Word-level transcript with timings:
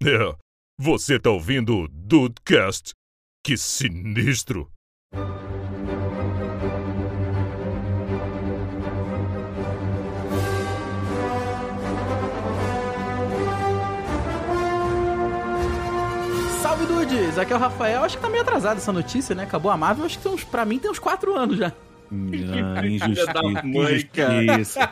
É, 0.00 0.32
você 0.78 1.18
tá 1.18 1.28
ouvindo 1.28 1.76
o 1.76 1.88
Dudecast? 1.88 2.92
Que 3.44 3.56
sinistro! 3.56 4.70
Salve 16.62 16.86
Dudes! 16.86 17.36
Aqui 17.36 17.52
é 17.52 17.56
o 17.56 17.58
Rafael. 17.58 18.04
Acho 18.04 18.16
que 18.16 18.22
tá 18.22 18.28
meio 18.28 18.42
atrasado 18.42 18.76
essa 18.76 18.92
notícia, 18.92 19.34
né? 19.34 19.42
Acabou 19.42 19.72
a 19.72 19.76
Marvel. 19.76 20.04
Acho 20.04 20.16
que 20.16 20.22
tem 20.22 20.30
uns, 20.30 20.44
pra 20.44 20.64
mim 20.64 20.78
tem 20.78 20.88
uns 20.88 21.00
4 21.00 21.34
anos 21.34 21.58
já. 21.58 21.72
Ah, 22.10 22.80
injustiça. 22.86 23.32
mãe. 23.64 23.94
Injustiça. 23.94 24.90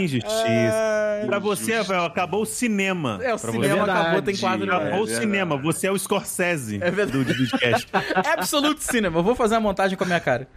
Injustiça. 0.00 1.26
Pra 1.26 1.38
você, 1.38 1.76
Rafael, 1.76 2.04
acabou 2.04 2.42
o 2.42 2.46
cinema. 2.46 3.18
É, 3.22 3.34
o 3.34 3.38
Pra 3.38 3.52
cinema 3.52 3.74
verdade. 3.76 4.00
acabou 4.00 4.22
tem 4.22 4.36
4 4.36 4.62
anos. 4.62 4.74
Acabou 4.74 5.04
o 5.04 5.08
É 5.10 5.14
cinema. 5.14 5.56
Você 5.56 5.86
é 5.86 5.92
o 5.92 5.98
Scorsese 5.98 6.76
É 6.82 6.90
verdade. 6.90 7.24
do 7.24 7.34
Dudcast. 7.34 7.88
Absolute 8.36 8.82
Cinema. 8.82 9.18
Eu 9.18 9.22
vou 9.22 9.34
fazer 9.34 9.54
uma 9.54 9.60
montagem 9.60 9.96
com 9.96 10.04
a 10.04 10.06
minha 10.06 10.20
cara. 10.20 10.48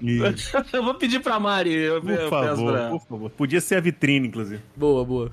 Isso. 0.00 0.56
Eu 0.72 0.82
vou 0.82 0.94
pedir 0.94 1.20
pra 1.20 1.38
Mari. 1.38 1.72
Eu, 1.72 1.94
eu 1.96 2.00
Por 2.02 2.08
peço 2.16 2.28
favor, 2.30 2.72
pra... 2.72 2.88
por 2.88 3.00
favor. 3.02 3.30
Podia 3.30 3.60
ser 3.60 3.76
a 3.76 3.80
vitrine, 3.80 4.26
inclusive. 4.28 4.60
Boa, 4.74 5.04
boa. 5.04 5.32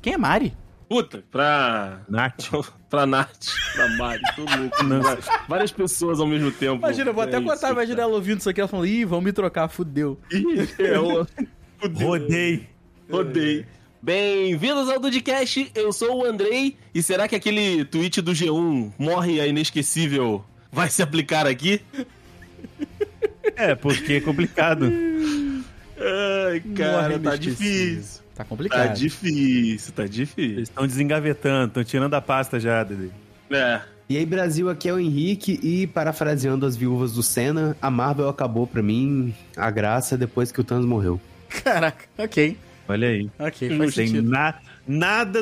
Quem 0.00 0.14
é 0.14 0.16
Mari? 0.18 0.54
Puta, 0.88 1.24
pra. 1.30 2.00
Nath. 2.08 2.50
pra 2.90 3.06
Nath, 3.06 3.46
pra 3.74 3.88
Mari, 3.96 4.22
todo 4.36 4.50
mundo. 4.50 4.72
Não. 4.84 5.00
Várias 5.48 5.72
pessoas 5.72 6.20
ao 6.20 6.26
mesmo 6.26 6.50
tempo. 6.50 6.76
Imagina, 6.76 7.10
eu 7.10 7.14
vou 7.14 7.22
até 7.22 7.38
É 7.38 7.40
cortar, 7.40 7.68
isso, 7.68 7.72
imagina 7.74 8.02
ela 8.02 8.12
ouvindo 8.14 8.40
isso 8.40 8.50
aqui, 8.50 8.60
ela 8.60 8.68
falando, 8.68 8.86
ih, 8.86 9.04
vão 9.04 9.20
me 9.20 9.32
trocar, 9.32 9.68
fudeu. 9.68 10.18
Ih, 10.30 10.68
eu 10.78 11.26
Rodei. 11.94 12.68
rodei. 13.10 13.66
Bem-vindos 14.02 14.88
ao 14.90 14.98
Dudcast, 14.98 15.70
eu 15.74 15.92
sou 15.92 16.22
o 16.22 16.26
Andrei. 16.26 16.76
E 16.94 17.02
será 17.02 17.26
que 17.28 17.36
aquele 17.36 17.84
tweet 17.84 18.20
do 18.20 18.32
G1 18.32 18.92
morre 18.98 19.40
a 19.40 19.46
inesquecível 19.46 20.44
vai 20.70 20.90
se 20.90 21.02
aplicar 21.02 21.46
aqui? 21.46 21.80
É, 23.56 23.74
porque 23.74 24.14
é 24.14 24.20
complicado. 24.20 24.92
Ai, 25.96 26.60
cara, 26.76 27.10
Morre 27.10 27.18
tá 27.20 27.36
inesquecível. 27.36 27.94
difícil. 27.94 28.21
Tá 28.34 28.42
Tá 28.42 28.44
complicado. 28.44 28.94
difícil, 28.96 29.92
tá 29.92 30.06
difícil. 30.06 30.56
Eles 30.56 30.68
estão 30.68 30.86
desengavetando, 30.86 31.68
estão 31.68 31.84
tirando 31.84 32.14
a 32.14 32.20
pasta 32.20 32.58
já, 32.58 32.82
Dede. 32.82 33.10
É. 33.50 33.80
E 34.08 34.16
aí, 34.16 34.26
Brasil, 34.26 34.68
aqui 34.68 34.88
é 34.88 34.92
o 34.92 34.98
Henrique 34.98 35.58
e 35.62 35.86
parafraseando 35.86 36.66
as 36.66 36.76
viúvas 36.76 37.12
do 37.12 37.22
Senna, 37.22 37.76
a 37.80 37.90
Marvel 37.90 38.28
acabou 38.28 38.66
pra 38.66 38.82
mim 38.82 39.34
a 39.56 39.70
graça 39.70 40.16
depois 40.18 40.50
que 40.52 40.60
o 40.60 40.64
Thanos 40.64 40.84
morreu. 40.86 41.20
Caraca, 41.62 42.04
ok. 42.18 42.56
Olha 42.88 43.08
aí. 43.08 43.30
Ok, 43.38 43.68
Não 43.70 43.78
faz 43.78 43.94
tem 43.94 44.06
sentido. 44.08 44.28
na- 44.30 44.38
nada 44.38 44.58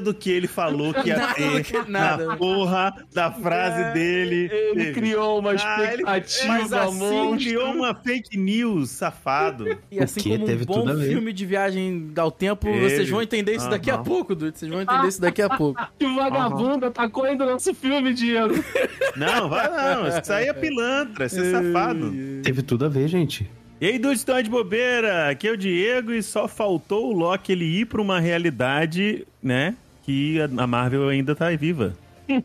do 0.02 0.14
que 0.14 0.30
ele 0.30 0.46
falou 0.46 0.92
que 0.94 1.08
ia 1.08 1.16
Nada 1.16 1.34
ter 1.34 1.62
que- 1.64 1.90
nada. 1.90 2.24
na 2.26 2.36
porra 2.36 2.94
da 3.12 3.30
frase 3.30 3.82
É, 3.82 3.92
dele. 3.92 4.48
Ele 4.52 4.74
teve. 4.74 4.92
criou 4.92 5.38
uma 5.38 5.50
Ah, 5.52 5.78
ele- 5.82 6.02
expectativa 6.02 6.48
Mas 6.52 6.72
assim 6.72 6.98
monstro. 6.98 7.38
criou 7.38 7.72
uma 7.72 7.94
fake 7.94 8.36
news, 8.38 8.90
safado. 8.90 9.78
E 9.90 9.98
assim 9.98 10.22
como 10.22 10.46
Teve 10.46 10.62
um 10.62 10.66
bom 10.66 10.74
tudo 10.80 10.90
a 10.92 10.94
ver. 10.94 11.08
filme 11.08 11.32
de 11.32 11.46
viagem 11.46 12.10
ao 12.16 12.30
tempo, 12.30 12.66
Teve. 12.66 12.88
vocês 12.88 13.08
vão 13.10 13.22
entender 13.22 13.54
isso 13.56 13.68
daqui 13.68 13.90
a 13.90 13.98
pouco, 13.98 14.34
Dude. 14.34 14.58
Vocês 14.58 14.70
vão 14.70 14.80
entender 14.82 15.08
isso 15.08 15.20
daqui 15.20 15.42
a 15.42 15.48
pouco. 15.48 15.80
Que 15.98 16.06
vagabundo 16.06 16.86
atacou 16.86 17.24
ainda 17.24 17.44
o 17.44 17.50
nosso 17.50 17.74
filme, 17.74 18.12
Diego. 18.14 18.54
Não, 19.16 19.48
vai 19.48 19.68
não. 19.68 20.06
Isso 20.06 20.32
aí 20.32 20.46
é 20.48 20.52
pilantra, 20.52 21.26
isso 21.26 21.40
é 21.40 21.50
safado. 21.50 22.12
Teve 22.42 22.62
tudo 22.62 22.84
a 22.84 22.88
ver, 22.88 23.08
gente. 23.08 23.50
E 23.80 23.86
aí, 23.86 23.98
dudes, 23.98 24.20
estão 24.20 24.42
de 24.42 24.50
bobeira? 24.50 25.30
Aqui 25.30 25.48
é 25.48 25.52
o 25.52 25.56
Diego 25.56 26.12
e 26.12 26.22
só 26.22 26.46
faltou 26.46 27.06
o 27.06 27.12
Loki 27.12 27.52
ele 27.52 27.64
ir 27.64 27.86
pra 27.86 28.02
uma 28.02 28.20
realidade, 28.20 29.26
né? 29.42 29.74
Que 30.02 30.38
a 30.38 30.66
Marvel 30.66 31.08
ainda 31.08 31.34
tá 31.34 31.48
viva. 31.56 31.96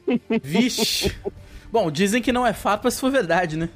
Vixe. 0.41 1.13
Bom, 1.69 1.91
dizem 1.91 2.21
que 2.21 2.31
não 2.31 2.47
é 2.47 2.53
fato, 2.53 2.85
mas 2.85 2.93
se 2.93 3.01
for 3.01 3.11
verdade, 3.11 3.57
né? 3.57 3.67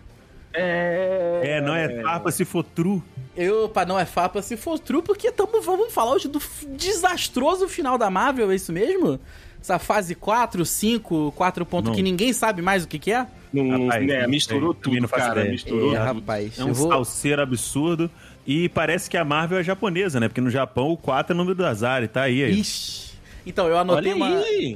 É. 0.54 1.42
É, 1.44 1.62
não 1.62 1.76
é 1.76 2.02
farpa 2.02 2.32
se 2.32 2.46
for 2.46 2.64
true. 2.64 3.04
Eu, 3.36 3.68
pá, 3.68 3.86
não 3.86 4.00
é 4.00 4.06
fato 4.06 4.42
se 4.42 4.56
for 4.56 4.80
true, 4.80 5.02
porque 5.02 5.30
tamo, 5.30 5.62
vamos 5.62 5.94
falar 5.94 6.14
hoje 6.14 6.30
do 6.30 6.42
desastroso 6.78 7.68
final 7.68 7.98
da 7.98 8.10
Marvel, 8.10 8.52
é 8.52 8.56
isso 8.56 8.72
mesmo? 8.72 9.20
Essa 9.62 9.78
fase 9.78 10.16
4, 10.16 10.66
5, 10.66 11.34
4 11.34 11.66
ponto 11.66 11.88
Não. 11.88 11.94
que 11.94 12.02
ninguém 12.02 12.32
sabe 12.32 12.62
mais 12.62 12.86
o 12.86 12.88
que 12.88 12.98
que 12.98 13.12
é? 13.12 13.28
Não, 13.52 13.88
Rapaz, 13.88 14.06
né, 14.06 14.28
misturou 14.28 14.74
sei, 14.74 14.82
tudo, 14.82 15.08
cara. 15.10 15.40
ideia. 15.40 15.52
Misturou 15.52 15.96
É, 15.96 15.98
rapaz, 15.98 16.60
É 16.60 16.64
um 16.64 16.74
vou... 16.74 16.90
salseiro 16.90 17.42
absurdo. 17.42 18.10
E 18.46 18.70
parece 18.70 19.10
que 19.10 19.18
a 19.18 19.26
Marvel 19.26 19.60
é 19.60 19.64
japonesa, 19.64 20.20
né? 20.20 20.28
Porque 20.28 20.42
no 20.42 20.50
Japão 20.50 20.90
o 20.92 20.98
4 20.98 21.34
é 21.34 21.36
o 21.36 21.38
número 21.38 21.56
do 21.56 21.66
azar 21.66 22.04
e 22.04 22.08
tá 22.08 22.24
aí. 22.24 22.44
aí. 22.44 22.60
Ixi. 22.60 23.10
Então, 23.46 23.68
eu 23.68 23.78
anotei 23.78 24.14
uma... 24.14 24.30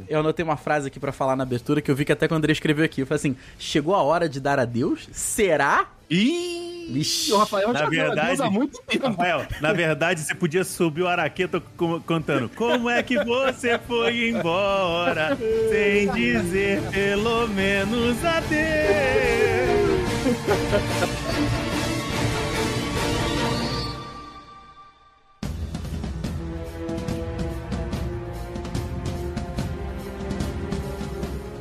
Eu 0.08 0.20
anotei 0.20 0.44
uma 0.44 0.58
frase 0.58 0.88
aqui 0.88 1.00
pra 1.00 1.12
falar 1.12 1.36
na 1.36 1.44
abertura 1.44 1.82
que 1.82 1.92
eu 1.92 1.96
vi 1.96 2.06
que 2.06 2.12
até 2.12 2.28
quando 2.28 2.36
o 2.36 2.38
André 2.40 2.52
escreveu 2.54 2.84
aqui. 2.86 3.02
Eu 3.02 3.08
falei 3.08 3.18
assim: 3.18 3.36
chegou 3.60 3.94
a 3.94 4.02
hora 4.02 4.28
de 4.28 4.40
dar 4.40 4.58
adeus? 4.60 5.08
Será? 5.12 5.88
Ih, 6.10 6.73
Vixe. 6.90 7.32
o 7.34 7.38
Rafael 7.38 7.72
Na 7.74 7.80
já 7.80 7.90
verdade- 7.90 8.42
há 8.42 8.50
muito 8.50 8.82
tempo. 8.88 9.08
Rafael, 9.08 9.46
na 9.62 9.74
verdade, 9.74 10.20
você 10.22 10.36
podia 10.36 10.64
subir 10.64 11.02
o 11.04 11.08
araqueta 11.08 11.62
co- 11.78 12.02
contando 12.02 12.50
Como 12.50 12.90
é 12.90 13.02
que 13.04 13.24
você 13.24 13.80
foi 13.80 14.30
embora 14.30 15.38
Sem 15.70 16.10
dizer 16.12 16.82
pelo 16.92 17.48
menos 17.48 18.18
adeus 18.26 18.64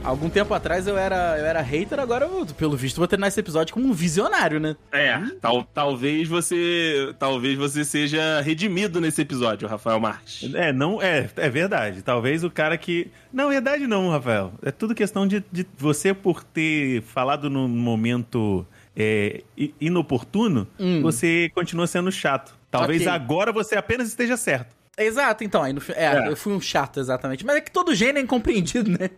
Algum 0.04 0.28
tempo 0.28 0.52
atrás 0.52 0.86
eu 0.88 0.98
era, 0.98 1.38
eu 1.38 1.46
era 1.46 1.60
hater, 1.60 2.00
agora 2.00 2.26
eu, 2.26 2.44
pelo 2.46 2.76
visto, 2.76 2.96
vou 2.96 3.06
terminar 3.06 3.28
esse 3.28 3.38
episódio 3.38 3.72
como 3.72 3.86
um 3.86 3.92
visionário, 3.92 4.58
né? 4.58 4.76
É, 4.90 5.16
tal, 5.40 5.62
talvez 5.62 6.28
você. 6.28 7.14
Talvez 7.18 7.56
você 7.56 7.84
seja 7.84 8.40
redimido 8.40 9.00
nesse 9.00 9.22
episódio, 9.22 9.68
Rafael 9.68 10.00
Marques. 10.00 10.52
É, 10.54 10.72
não, 10.72 11.00
é, 11.00 11.30
é 11.36 11.48
verdade 11.48 12.02
Talvez 12.02 12.42
o 12.42 12.50
cara 12.50 12.76
que... 12.76 13.08
Não, 13.32 13.48
verdade 13.48 13.86
não, 13.86 14.10
Rafael 14.10 14.52
É 14.62 14.70
tudo 14.70 14.94
questão 14.94 15.26
de, 15.26 15.42
de 15.52 15.66
você 15.78 16.12
por 16.12 16.42
ter 16.42 17.02
falado 17.02 17.48
num 17.48 17.68
momento 17.68 18.66
é, 18.96 19.42
inoportuno 19.80 20.66
Hum. 20.78 21.00
Você 21.02 21.50
continua 21.54 21.86
sendo 21.86 22.10
chato 22.10 22.54
Talvez 22.70 23.02
Ok. 23.02 23.12
agora 23.12 23.52
você 23.52 23.76
apenas 23.76 24.08
esteja 24.08 24.36
certo 24.36 24.81
Exato, 24.98 25.42
então, 25.42 25.62
aí 25.62 25.72
no, 25.72 25.80
é, 25.94 26.04
É. 26.04 26.28
eu 26.28 26.36
fui 26.36 26.52
um 26.52 26.60
chato, 26.60 27.00
exatamente. 27.00 27.46
Mas 27.46 27.56
é 27.56 27.60
que 27.62 27.70
todo 27.70 27.94
gênio 27.94 28.18
é 28.18 28.22
incompreendido, 28.22 28.90
né? 28.90 29.08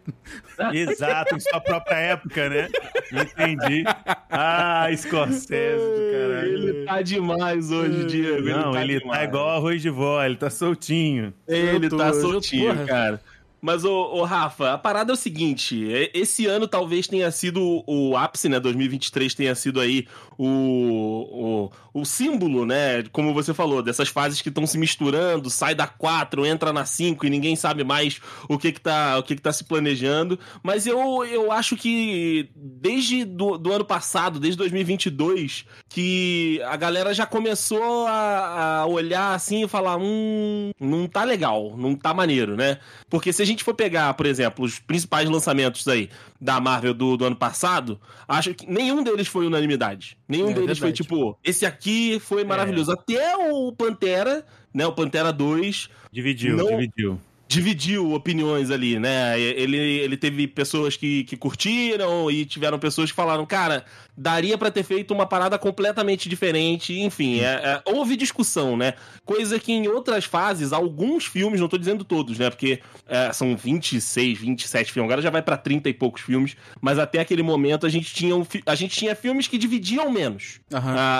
Exato, 0.72 1.34
em 1.34 1.40
sua 1.40 1.60
própria 1.60 1.96
época, 1.96 2.48
né? 2.48 2.68
Entendi. 3.12 3.82
Ah, 4.30 4.86
Scorsese 4.96 5.82
do 5.84 6.12
caralho. 6.12 6.68
Ele 6.68 6.84
tá 6.84 7.02
demais 7.02 7.72
hoje, 7.72 8.04
Diego. 8.06 8.48
Não, 8.48 8.80
ele 8.80 8.94
tá 8.94 9.04
demais. 9.06 9.24
igual 9.28 9.50
arroz 9.50 9.82
de 9.82 9.90
vó, 9.90 10.22
ele 10.24 10.36
tá 10.36 10.48
soltinho. 10.48 11.34
Ele 11.48 11.88
tô- 11.88 11.96
tá 11.96 12.12
soltinho, 12.12 12.72
porra. 12.72 12.86
cara. 12.86 13.20
Mas, 13.60 13.82
ô, 13.82 13.90
ô, 14.14 14.24
Rafa, 14.24 14.74
a 14.74 14.78
parada 14.78 15.10
é 15.10 15.14
o 15.14 15.16
seguinte: 15.16 15.90
é- 15.90 16.10
esse 16.14 16.44
ano 16.46 16.68
talvez 16.68 17.08
tenha 17.08 17.30
sido 17.30 17.82
o 17.86 18.14
ápice, 18.14 18.46
né? 18.48 18.60
2023 18.60 19.34
tenha 19.34 19.54
sido 19.54 19.80
aí 19.80 20.06
o, 20.38 21.70
o, 21.94 22.04
símbolo, 22.04 22.66
né? 22.66 23.04
Como 23.12 23.32
você 23.32 23.54
falou, 23.54 23.82
dessas 23.82 24.08
fases 24.08 24.42
que 24.42 24.48
estão 24.48 24.66
se 24.66 24.76
misturando, 24.76 25.48
sai 25.48 25.74
da 25.74 25.86
4, 25.86 26.44
entra 26.44 26.72
na 26.72 26.84
5 26.84 27.24
e 27.24 27.30
ninguém 27.30 27.54
sabe 27.56 27.84
mais 27.84 28.20
o 28.48 28.58
que 28.58 28.72
que 28.72 28.80
tá, 28.80 29.18
o 29.18 29.22
que 29.22 29.36
que 29.36 29.42
tá 29.42 29.52
se 29.52 29.64
planejando. 29.64 30.38
Mas 30.62 30.86
eu, 30.86 31.24
eu 31.24 31.52
acho 31.52 31.76
que 31.76 32.50
desde 32.56 33.24
do, 33.24 33.56
do 33.56 33.72
ano 33.72 33.84
passado, 33.84 34.40
desde 34.40 34.58
2022, 34.58 35.64
que 35.88 36.60
a 36.66 36.76
galera 36.76 37.14
já 37.14 37.26
começou 37.26 38.06
a, 38.06 38.80
a 38.80 38.86
olhar 38.86 39.34
assim 39.34 39.64
e 39.64 39.68
falar: 39.68 39.96
hum, 39.96 40.72
não 40.80 41.06
tá 41.06 41.24
legal, 41.24 41.74
não 41.76 41.94
tá 41.94 42.12
maneiro, 42.12 42.56
né? 42.56 42.78
Porque 43.08 43.32
se 43.32 43.42
a 43.42 43.46
gente 43.46 43.62
for 43.64 43.74
pegar, 43.74 44.12
por 44.14 44.26
exemplo, 44.26 44.64
os 44.64 44.78
principais 44.78 45.28
lançamentos 45.28 45.86
aí 45.88 46.08
da 46.40 46.60
Marvel 46.60 46.92
do, 46.92 47.16
do 47.16 47.24
ano 47.24 47.36
passado, 47.36 47.98
acho 48.28 48.52
que 48.54 48.70
nenhum 48.70 49.02
deles 49.02 49.26
foi 49.26 49.46
unanimidade. 49.46 50.16
Nenhum 50.28 50.50
É 50.50 50.54
deles 50.54 50.78
foi 50.78 50.88
verdade. 50.88 51.02
tipo, 51.02 51.38
esse 51.42 51.64
aqui 51.64 51.83
foi 52.20 52.44
maravilhoso. 52.44 52.92
Até 52.92 53.36
o 53.50 53.72
Pantera, 53.72 54.44
né? 54.72 54.86
O 54.86 54.92
Pantera 54.92 55.32
2 55.32 55.88
Dividiu, 56.12 56.56
Não- 56.56 56.66
dividiu. 56.66 57.20
Dividiu 57.54 58.12
opiniões 58.12 58.70
ali, 58.70 58.98
né? 58.98 59.38
Ele, 59.40 59.76
ele 59.76 60.16
teve 60.16 60.46
pessoas 60.48 60.96
que, 60.96 61.24
que 61.24 61.36
curtiram 61.36 62.30
e 62.30 62.44
tiveram 62.44 62.78
pessoas 62.78 63.10
que 63.10 63.16
falaram, 63.16 63.46
cara, 63.46 63.84
daria 64.16 64.58
pra 64.58 64.70
ter 64.70 64.82
feito 64.82 65.14
uma 65.14 65.24
parada 65.26 65.58
completamente 65.58 66.28
diferente. 66.28 66.98
Enfim, 67.00 67.40
é- 67.40 67.44
é- 67.44 67.82
houve 67.86 68.16
discussão, 68.16 68.76
né? 68.76 68.94
Coisa 69.24 69.58
que 69.60 69.72
em 69.72 69.86
outras 69.88 70.24
fases, 70.24 70.72
alguns 70.72 71.24
filmes, 71.26 71.60
não 71.60 71.68
tô 71.68 71.78
dizendo 71.78 72.04
todos, 72.04 72.38
né? 72.38 72.50
Porque 72.50 72.80
é, 73.08 73.32
são 73.32 73.56
26, 73.56 74.38
27 74.38 74.92
filmes, 74.92 75.08
agora 75.08 75.22
já 75.22 75.30
vai 75.30 75.42
pra 75.42 75.56
30 75.56 75.88
e 75.88 75.94
poucos 75.94 76.22
filmes, 76.22 76.56
mas 76.80 76.98
até 76.98 77.20
aquele 77.20 77.42
momento 77.42 77.86
a 77.86 77.88
gente 77.88 78.12
tinha, 78.14 78.34
um 78.36 78.44
a 78.66 78.74
gente 78.74 78.96
tinha 78.96 79.14
filmes 79.14 79.46
que 79.46 79.56
dividiam 79.56 80.10
menos 80.10 80.60
Aham. 80.72 80.94
a, 80.96 81.18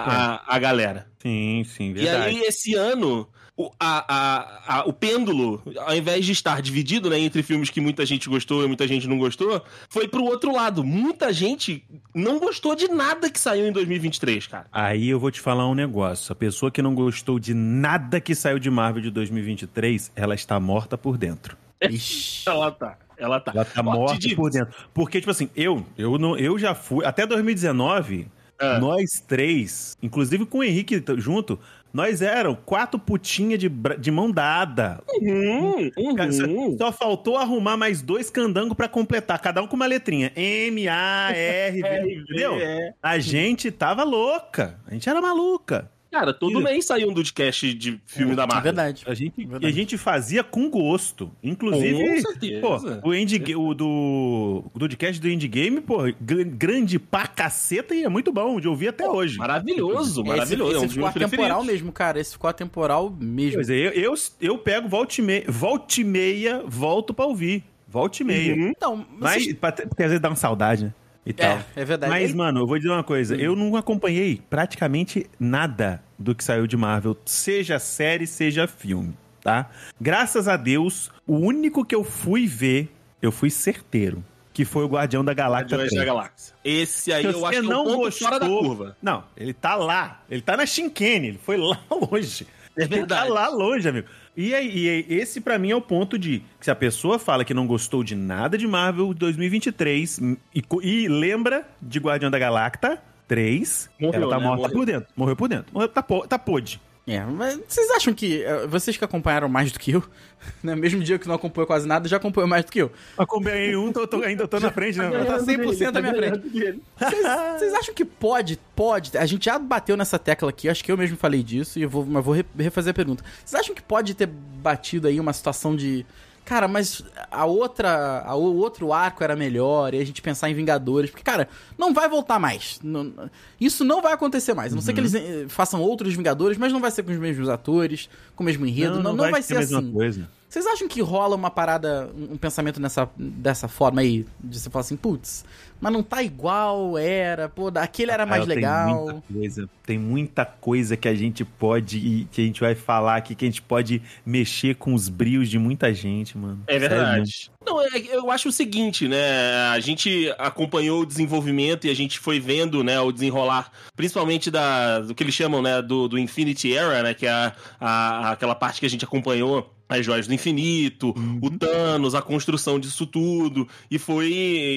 a, 0.48 0.56
a 0.56 0.58
galera. 0.58 1.06
Sim, 1.22 1.64
sim, 1.64 1.90
E 1.90 1.92
verdade. 1.94 2.36
aí, 2.36 2.40
esse 2.42 2.75
ano, 2.75 3.26
o, 3.56 3.70
a, 3.78 4.04
a, 4.14 4.78
a- 4.80 4.84
o 4.84 4.92
pêndulo, 4.92 5.62
ao 5.78 5.94
invés 5.94 6.24
de 6.26 6.32
estar 6.32 6.60
dividido 6.60 7.08
né, 7.08 7.18
entre 7.20 7.42
filmes 7.42 7.70
que 7.70 7.80
muita 7.80 8.04
gente 8.04 8.28
gostou 8.28 8.64
e 8.64 8.66
muita 8.66 8.86
gente 8.88 9.06
não 9.06 9.16
gostou, 9.18 9.62
foi 9.88 10.08
pro 10.08 10.24
outro 10.24 10.52
lado. 10.52 10.82
Muita 10.82 11.32
gente 11.32 11.84
não 12.14 12.38
gostou 12.40 12.74
de 12.74 12.88
nada 12.88 13.30
que 13.30 13.38
saiu 13.38 13.66
em 13.68 13.72
2023, 13.72 14.46
cara. 14.48 14.66
Aí 14.72 15.08
eu 15.08 15.20
vou 15.20 15.30
te 15.30 15.40
falar 15.40 15.68
um 15.68 15.74
negócio. 15.74 16.32
A 16.32 16.34
pessoa 16.36 16.70
que 16.70 16.82
não 16.82 16.94
gostou 16.94 17.38
de 17.38 17.54
nada 17.54 18.20
que 18.20 18.34
saiu 18.34 18.58
de 18.58 18.68
Marvel 18.70 19.02
de 19.02 19.10
2023, 19.10 20.10
ela 20.16 20.34
está 20.34 20.58
morta 20.58 20.98
por 20.98 21.16
dentro. 21.16 21.56
Ixi. 21.88 22.48
Ela 22.48 22.70
tá. 22.72 22.98
Ela 23.16 23.38
tá. 23.38 23.52
Ela 23.54 23.64
tá 23.64 23.80
Ó, 23.80 23.84
morta 23.84 24.18
Didi, 24.18 24.34
por 24.34 24.50
dentro. 24.50 24.74
Porque, 24.92 25.20
tipo 25.20 25.30
assim, 25.30 25.48
eu, 25.54 25.86
eu, 25.96 26.18
não, 26.18 26.36
eu 26.36 26.58
já 26.58 26.74
fui. 26.74 27.04
Até 27.04 27.24
2019, 27.24 28.26
Ah. 28.58 28.78
nós 28.80 29.22
três, 29.26 29.96
inclusive 30.02 30.44
com 30.46 30.58
o 30.58 30.64
Henrique 30.64 31.02
junto, 31.18 31.58
nós 31.94 32.20
eram 32.20 32.56
quatro 32.56 32.99
putinhas 32.99 33.61
de, 33.61 33.69
de 33.69 34.11
mão 34.11 34.29
dada. 34.29 35.00
Uhum, 35.08 35.91
uhum. 35.96 36.76
Só, 36.76 36.87
só 36.87 36.93
faltou 36.93 37.37
arrumar 37.37 37.76
mais 37.76 38.02
dois 38.02 38.29
candangos 38.29 38.75
pra 38.75 38.88
completar, 38.88 39.38
cada 39.41 39.62
um 39.62 39.69
com 39.69 39.76
uma 39.76 39.87
letrinha. 39.87 40.32
M, 40.35 40.88
A, 40.88 41.31
R, 41.32 41.81
V, 41.81 42.00
entendeu? 42.19 42.55
É. 42.61 42.94
A 43.00 43.20
gente 43.20 43.70
tava 43.70 44.02
louca. 44.02 44.76
A 44.88 44.93
gente 44.93 45.08
era 45.08 45.23
maluca. 45.23 45.88
Cara, 46.14 46.32
todo 46.32 46.61
mês 46.61 46.84
saiu 46.87 47.11
um 47.11 47.12
Dudcast 47.12 47.75
de 47.75 48.00
filme 48.06 48.37
da 48.37 48.44
É 48.44 48.46
Marvel. 48.46 48.62
verdade. 48.62 49.02
A 49.06 49.14
gente, 49.14 49.34
Verdade. 49.37 49.66
e 49.66 49.69
a 49.69 49.72
gente 49.72 49.99
fazia 49.99 50.44
com 50.44 50.70
gosto. 50.70 51.31
Inclusive, 51.43 51.93
Com 52.20 52.20
certeza. 52.20 52.61
pô, 53.02 53.08
o, 53.08 53.14
Indie, 53.14 53.56
o 53.56 53.75
do 53.75 54.64
o 54.72 54.78
podcast 54.78 55.20
do 55.20 55.28
Indie 55.28 55.49
Game, 55.49 55.81
pô, 55.81 56.02
gr- 56.20 56.44
grande 56.44 56.99
pra 57.00 57.26
caceta 57.26 57.94
e 57.94 58.05
é 58.05 58.08
muito 58.08 58.31
bom 58.32 58.61
de 58.61 58.69
ouvir 58.69 58.88
até 58.88 59.08
hoje. 59.08 59.37
Maravilhoso, 59.38 60.20
Esse, 60.20 60.28
maravilhoso. 60.28 60.72
é 60.72 60.75
um 60.75 60.78
esse 60.78 60.87
dos 60.87 60.94
ficou 60.94 61.11
meus 61.11 61.16
atemporal 61.26 61.64
mesmo, 61.64 61.93
cara. 61.93 62.20
Esse 62.20 62.32
ficou 62.32 62.49
atemporal 62.49 63.10
mesmo. 63.19 63.55
Pois 63.55 63.69
é, 63.70 63.75
eu, 63.75 63.90
eu, 63.90 64.14
eu 64.40 64.58
pego 64.58 64.88
volta 64.88 65.20
e, 65.20 65.25
meia, 65.25 65.44
volta 65.49 66.00
e 66.00 66.05
meia, 66.05 66.62
volto 66.67 67.12
pra 67.12 67.25
ouvir. 67.26 67.64
Volta 67.88 68.22
e 68.22 68.25
meia. 68.25 68.55
Uhum. 68.55 68.69
Então, 68.69 69.06
Mas, 69.19 69.43
vocês... 69.44 69.56
pra- 69.56 69.72
porque 69.72 70.02
às 70.02 70.10
vezes 70.10 70.20
dá 70.20 70.28
uma 70.28 70.37
saudade, 70.37 70.84
né? 70.84 70.94
E 71.26 71.32
tal. 71.32 71.58
É, 71.58 71.64
é 71.76 71.84
verdade. 71.84 72.10
Mas, 72.12 72.30
Ele- 72.30 72.34
mano, 72.38 72.60
eu 72.60 72.66
vou 72.66 72.76
dizer 72.76 72.90
uma 72.90 73.02
coisa. 73.04 73.34
Eu 73.36 73.56
não 73.56 73.76
acompanhei 73.76 74.42
praticamente 74.50 75.26
nada 75.40 76.02
do 76.18 76.34
que 76.34 76.44
saiu 76.44 76.66
de 76.66 76.76
Marvel, 76.76 77.16
seja 77.24 77.78
série, 77.78 78.26
seja 78.26 78.66
filme, 78.66 79.14
tá? 79.42 79.70
Graças 80.00 80.48
a 80.48 80.56
Deus, 80.56 81.10
o 81.26 81.36
único 81.36 81.84
que 81.84 81.94
eu 81.94 82.04
fui 82.04 82.46
ver, 82.46 82.90
eu 83.22 83.32
fui 83.32 83.48
certeiro, 83.50 84.22
que 84.52 84.64
foi 84.64 84.84
o 84.84 84.88
Guardião 84.88 85.24
da 85.24 85.32
Galáxia 85.34 85.76
Guardiões 85.78 85.90
3. 85.90 86.00
da 86.06 86.12
Galáxia. 86.14 86.54
Esse 86.64 87.12
aí 87.12 87.24
eu 87.24 87.44
acho 87.46 87.60
que 87.60 87.66
é 87.66 87.68
não 87.68 87.82
um 87.82 87.84
ponto 87.84 87.96
gostou- 88.04 88.28
fora 88.28 88.38
da 88.40 88.46
curva. 88.46 88.96
Não, 89.02 89.24
ele 89.36 89.52
tá 89.54 89.74
lá. 89.76 90.22
Ele 90.30 90.42
tá 90.42 90.56
na 90.56 90.66
Shinkane, 90.66 91.28
ele 91.28 91.38
foi 91.42 91.56
lá 91.58 91.80
longe. 91.90 92.46
É 92.76 92.82
Ele 92.82 92.88
tá 92.88 92.96
verdade. 92.96 93.30
lá 93.30 93.48
longe, 93.48 93.88
amigo. 93.88 94.08
E, 94.36 94.54
aí, 94.54 95.04
e 95.08 95.14
esse 95.14 95.40
pra 95.40 95.58
mim 95.58 95.70
é 95.70 95.76
o 95.76 95.81
ponto 95.81 96.19
de 96.19 96.40
que 96.58 96.64
se 96.64 96.70
a 96.70 96.75
pessoa 96.75 97.19
fala 97.19 97.44
que 97.44 97.54
não 97.54 97.66
gostou 97.66 98.02
de 98.02 98.16
nada 98.16 98.58
de 98.58 98.66
Marvel 98.66 99.14
2023 99.14 100.19
e, 100.54 100.64
e 100.82 101.08
lembra 101.08 101.66
de 101.81 102.00
Guardião 102.00 102.31
da 102.31 102.38
Galacta 102.38 103.00
3, 103.28 103.90
Morreu, 104.00 104.22
ela 104.22 104.31
tá 104.31 104.38
né? 104.38 104.44
morta 104.44 104.62
Morreu. 104.62 104.76
por 104.76 104.86
dentro. 104.86 105.08
Morreu 105.16 105.36
por 105.36 105.48
dentro. 105.48 105.66
Morreu, 105.72 105.88
tá, 105.88 106.02
tá 106.28 106.38
podre. 106.38 106.81
É, 107.06 107.20
mas 107.22 107.60
vocês 107.68 107.90
acham 107.90 108.14
que. 108.14 108.42
eh, 108.42 108.66
Vocês 108.66 108.96
que 108.96 109.04
acompanharam 109.04 109.46
mais 109.46 109.70
do 109.70 109.78
que 109.78 109.90
eu, 109.92 110.02
né? 110.64 110.74
Mesmo 110.74 111.02
dia 111.02 111.18
que 111.18 111.28
não 111.28 111.34
acompanhou 111.34 111.66
quase 111.66 111.86
nada, 111.86 112.08
já 112.08 112.16
acompanhou 112.16 112.48
mais 112.48 112.64
do 112.64 112.72
que 112.72 112.78
eu. 112.80 112.90
Acompanhei 113.18 113.76
um, 113.76 113.92
tô, 113.92 114.06
tô- 114.06 114.22
ainda 114.22 114.48
tô 114.48 114.58
na 114.58 114.70
frente, 114.70 114.96
né? 114.98 115.10
Tá 115.26 115.38
100% 115.38 115.92
na 115.92 116.00
minha 116.00 116.14
frente. 116.14 116.80
Vocês 116.98 117.22
vocês 117.58 117.74
acham 117.74 117.94
que 117.94 118.06
pode, 118.06 118.58
pode, 118.74 119.18
a 119.18 119.26
gente 119.26 119.44
já 119.44 119.58
bateu 119.58 119.98
nessa 119.98 120.18
tecla 120.18 120.48
aqui, 120.48 120.66
acho 120.66 120.82
que 120.82 120.90
eu 120.90 120.96
mesmo 120.96 121.16
falei 121.18 121.42
disso, 121.42 121.78
e 121.78 121.82
eu 121.82 121.90
vou, 121.90 122.06
mas 122.06 122.24
vou 122.24 122.32
re- 122.34 122.46
refazer 122.58 122.90
a 122.92 122.94
pergunta. 122.94 123.22
Vocês 123.44 123.60
acham 123.60 123.74
que 123.74 123.82
pode 123.82 124.14
ter 124.14 124.26
batido 124.26 125.06
aí 125.06 125.20
uma 125.20 125.32
situação 125.34 125.76
de. 125.76 126.06
Cara, 126.44 126.69
mas 126.69 127.02
a 127.31 127.46
outra. 127.46 128.23
A, 128.26 128.35
o 128.35 128.56
outro 128.56 128.93
arco 128.93 129.25
era 129.25 129.35
melhor, 129.35 129.94
e 129.94 129.99
a 129.99 130.05
gente 130.05 130.20
pensar 130.20 130.50
em 130.50 130.55
Vingadores. 130.55 131.11
Porque, 131.11 131.23
cara, 131.23 131.49
não 131.79 131.94
vai 131.94 132.08
voltar 132.08 132.38
mais. 132.38 132.79
Não- 132.82 133.12
isso 133.61 133.82
não 133.85 134.02
vai 134.02 134.12
acontecer 134.12 134.52
mais. 134.52 134.73
A 134.73 134.76
não 134.76 134.82
ser 134.82 134.93
que 134.93 135.00
eles 135.00 135.14
eh, 135.14 135.46
façam 135.49 135.81
outros 135.81 136.14
Vingadores, 136.14 136.58
mas 136.58 136.73
não 136.73 136.81
vai 136.81 136.91
ser 136.91 137.02
com 137.02 137.12
os 137.12 137.19
mesmos 137.19 137.49
atores, 137.49 138.11
com 138.37 138.43
o 138.43 138.46
mesmo 138.46 138.67
enredo. 138.67 139.02
Não, 139.02 139.14
não 139.14 139.31
vai, 139.31 139.43
ser 139.43 139.56
a 139.56 139.61
mesma 139.61 139.79
assim. 139.79 139.93
coisa. 139.93 140.29
Vocês 140.49 140.67
acham 140.67 140.87
que 140.87 141.00
rola 141.00 141.35
uma 141.35 141.50
parada, 141.50 142.11
um 142.17 142.35
um 142.35 142.37
pensamento 142.37 142.81
nessa, 142.81 143.08
dessa 143.17 143.67
forma 143.67 144.02
aí? 144.02 144.26
De 144.38 144.61
você 144.61 144.69
falar 144.70 144.82
assim, 144.82 144.96
putz, 144.96 145.44
mas 145.84 145.92
não 145.92 146.02
tá 146.02 146.22
igual, 146.22 146.96
era, 146.96 147.46
pô, 147.46 147.70
aquele 147.75 148.10
era 148.10 148.25
mais 148.25 148.40
Rafael, 148.40 148.56
legal. 148.56 148.86
Tem 148.86 149.04
muita, 149.04 149.22
coisa, 149.32 149.70
tem 149.84 149.98
muita 149.98 150.44
coisa 150.46 150.96
que 150.96 151.06
a 151.06 151.14
gente 151.14 151.44
pode, 151.44 152.26
que 152.32 152.40
a 152.40 152.44
gente 152.44 152.58
vai 152.60 152.75
falar 152.75 153.16
aqui, 153.16 153.34
que 153.34 153.44
a 153.44 153.48
gente 153.48 153.60
pode 153.60 154.00
mexer 154.25 154.76
com 154.76 154.94
os 154.94 155.10
brios 155.10 155.50
de 155.50 155.58
muita 155.58 155.92
gente, 155.92 156.38
mano. 156.38 156.62
É 156.66 156.78
Sério 156.81 156.96
verdade. 156.96 157.50
Não, 157.66 157.82
é- 157.82 157.88
eu 158.10 158.31
acho 158.31 158.48
o 158.48 158.52
seguinte, 158.52 159.06
né? 159.06 159.69
A 159.75 159.78
gente 159.81 160.32
acompanhou 160.38 161.02
o 161.02 161.06
desenvolvimento 161.06 161.86
e 161.86 161.90
a 161.90 161.94
gente 161.94 162.19
foi 162.19 162.40
vendo, 162.40 162.82
né, 162.82 162.98
o 163.00 163.12
desenrolar, 163.12 163.70
principalmente 163.94 164.50
da, 164.50 165.00
do 165.00 165.14
que 165.14 165.22
eles 165.22 165.34
chamam, 165.34 165.60
né, 165.60 165.82
do, 165.82 166.08
do 166.08 166.19
Infinity 166.19 166.75
Era, 166.75 167.02
né, 167.02 167.12
que 167.14 167.26
é 167.26 167.31
a, 167.31 167.52
a- 167.78 168.31
aquela 168.32 168.54
parte 168.54 168.81
que 168.81 168.86
a 168.86 168.90
gente 168.90 169.04
acompanhou 169.04 169.70
as 169.86 170.04
joias 170.04 170.26
do 170.26 170.32
infinito, 170.32 171.14
o 171.42 171.50
Thanos, 171.50 172.14
a 172.14 172.22
construção 172.22 172.81
disso 172.81 173.04
tudo, 173.06 173.69
e 173.90 173.98
foi 173.98 174.32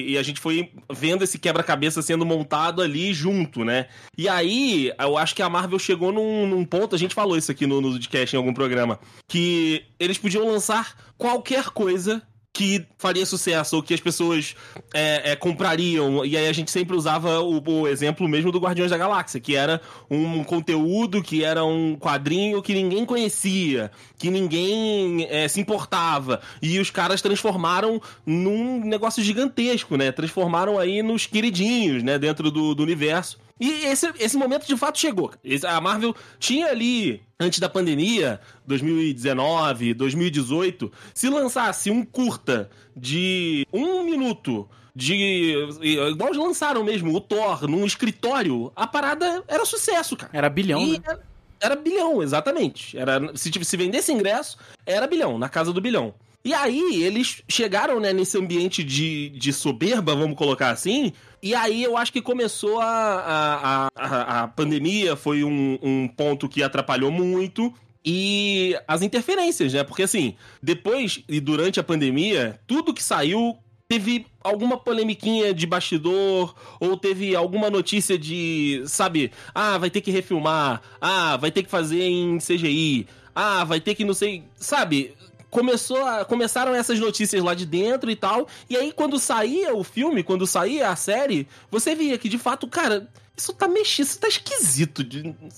e 0.06 0.18
a 0.18 0.22
gente 0.22 0.38
foi 0.38 0.70
vendo 0.98 1.22
esse 1.22 1.38
quebra-cabeça 1.38 2.02
sendo 2.02 2.26
montado 2.26 2.82
ali 2.82 3.14
junto, 3.14 3.64
né? 3.64 3.86
E 4.16 4.28
aí, 4.28 4.92
eu 4.98 5.16
acho 5.16 5.34
que 5.34 5.42
a 5.42 5.48
Marvel 5.48 5.78
chegou 5.78 6.12
num, 6.12 6.46
num 6.46 6.64
ponto, 6.64 6.94
a 6.94 6.98
gente 6.98 7.14
falou 7.14 7.36
isso 7.36 7.50
aqui 7.50 7.66
no, 7.66 7.80
no 7.80 7.92
podcast 7.92 8.34
em 8.34 8.38
algum 8.38 8.52
programa, 8.52 8.98
que 9.28 9.84
eles 9.98 10.18
podiam 10.18 10.46
lançar 10.46 10.96
qualquer 11.16 11.70
coisa 11.70 12.22
que 12.58 12.84
faria 12.98 13.24
sucesso 13.24 13.76
ou 13.76 13.82
que 13.84 13.94
as 13.94 14.00
pessoas 14.00 14.56
é, 14.92 15.30
é, 15.30 15.36
comprariam. 15.36 16.26
E 16.26 16.36
aí 16.36 16.48
a 16.48 16.52
gente 16.52 16.72
sempre 16.72 16.96
usava 16.96 17.38
o, 17.38 17.62
o 17.64 17.86
exemplo 17.86 18.26
mesmo 18.28 18.50
do 18.50 18.58
Guardiões 18.58 18.90
da 18.90 18.98
Galáxia, 18.98 19.38
que 19.38 19.54
era 19.54 19.80
um 20.10 20.42
conteúdo, 20.42 21.22
que 21.22 21.44
era 21.44 21.64
um 21.64 21.94
quadrinho 21.94 22.60
que 22.60 22.74
ninguém 22.74 23.06
conhecia, 23.06 23.92
que 24.18 24.28
ninguém 24.28 25.24
é, 25.30 25.46
se 25.46 25.60
importava. 25.60 26.40
E 26.60 26.80
os 26.80 26.90
caras 26.90 27.22
transformaram 27.22 28.02
num 28.26 28.84
negócio 28.84 29.22
gigantesco, 29.22 29.96
né? 29.96 30.10
Transformaram 30.10 30.80
aí 30.80 31.00
nos 31.00 31.26
queridinhos, 31.26 32.02
né? 32.02 32.18
Dentro 32.18 32.50
do, 32.50 32.74
do 32.74 32.82
universo. 32.82 33.38
E 33.60 33.84
esse, 33.86 34.12
esse 34.18 34.36
momento 34.36 34.66
de 34.66 34.76
fato 34.76 34.98
chegou. 34.98 35.32
A 35.66 35.80
Marvel 35.80 36.14
tinha 36.38 36.68
ali, 36.68 37.22
antes 37.40 37.58
da 37.58 37.68
pandemia, 37.68 38.40
2019, 38.66 39.94
2018, 39.94 40.92
se 41.14 41.28
lançasse 41.28 41.90
um 41.90 42.04
curta 42.04 42.70
de 42.96 43.66
um 43.72 44.04
minuto. 44.04 44.68
De. 44.94 45.54
Igual 45.80 46.30
eles 46.30 46.42
lançaram 46.42 46.82
mesmo, 46.82 47.14
o 47.14 47.20
Thor, 47.20 47.68
num 47.68 47.84
escritório, 47.84 48.72
a 48.74 48.86
parada 48.86 49.44
era 49.46 49.64
sucesso, 49.64 50.16
cara. 50.16 50.30
Era 50.32 50.48
bilhão, 50.48 50.80
E 50.80 50.92
né? 50.92 50.98
era, 51.04 51.22
era 51.60 51.76
bilhão, 51.76 52.20
exatamente. 52.22 52.98
Era, 52.98 53.36
se, 53.36 53.52
se 53.64 53.76
vendesse 53.76 54.12
ingresso, 54.12 54.58
era 54.84 55.06
bilhão, 55.06 55.38
na 55.38 55.48
casa 55.48 55.72
do 55.72 55.80
bilhão. 55.80 56.14
E 56.44 56.54
aí, 56.54 57.02
eles 57.02 57.42
chegaram 57.48 58.00
né, 58.00 58.12
nesse 58.12 58.38
ambiente 58.38 58.82
de, 58.82 59.28
de 59.30 59.52
soberba, 59.52 60.14
vamos 60.14 60.36
colocar 60.36 60.70
assim. 60.70 61.12
E 61.42 61.54
aí 61.54 61.82
eu 61.82 61.96
acho 61.96 62.12
que 62.12 62.22
começou 62.22 62.80
a. 62.80 62.86
A, 62.86 63.88
a, 63.94 64.42
a- 64.44 64.48
pandemia 64.48 65.14
foi 65.16 65.44
um, 65.44 65.78
um 65.82 66.08
ponto 66.08 66.48
que 66.48 66.62
atrapalhou 66.62 67.10
muito. 67.10 67.72
E 68.04 68.74
as 68.86 69.02
interferências, 69.02 69.72
né? 69.74 69.84
Porque 69.84 70.04
assim, 70.04 70.34
depois 70.62 71.22
e 71.28 71.40
durante 71.40 71.78
a 71.80 71.84
pandemia, 71.84 72.58
tudo 72.66 72.94
que 72.94 73.02
saiu 73.02 73.58
teve 73.88 74.24
alguma 74.42 74.78
polemiquinha 74.78 75.52
de 75.52 75.66
bastidor, 75.66 76.54
ou 76.78 76.96
teve 76.96 77.34
alguma 77.34 77.68
notícia 77.70 78.18
de, 78.18 78.82
sabe, 78.86 79.32
ah, 79.54 79.78
vai 79.78 79.88
ter 79.90 80.00
que 80.02 80.10
refilmar, 80.10 80.80
ah, 81.00 81.36
vai 81.38 81.50
ter 81.50 81.62
que 81.62 81.70
fazer 81.70 82.02
em 82.02 82.38
CGI, 82.38 83.06
ah, 83.34 83.64
vai 83.64 83.80
ter 83.80 83.94
que 83.94 84.04
não 84.04 84.12
sei, 84.14 84.42
sabe? 84.56 85.14
Começou 85.50 86.04
a, 86.04 86.24
começaram 86.24 86.74
essas 86.74 86.98
notícias 86.98 87.42
lá 87.42 87.54
de 87.54 87.64
dentro 87.64 88.10
e 88.10 88.16
tal, 88.16 88.46
e 88.68 88.76
aí 88.76 88.92
quando 88.92 89.18
saía 89.18 89.74
o 89.74 89.82
filme, 89.82 90.22
quando 90.22 90.46
saía 90.46 90.90
a 90.90 90.96
série, 90.96 91.48
você 91.70 91.94
via 91.94 92.18
que 92.18 92.28
de 92.28 92.38
fato, 92.38 92.68
cara, 92.68 93.08
isso 93.36 93.52
tá 93.54 93.66
mexido, 93.66 94.08
isso 94.08 94.20
tá 94.20 94.28
esquisito, 94.28 95.02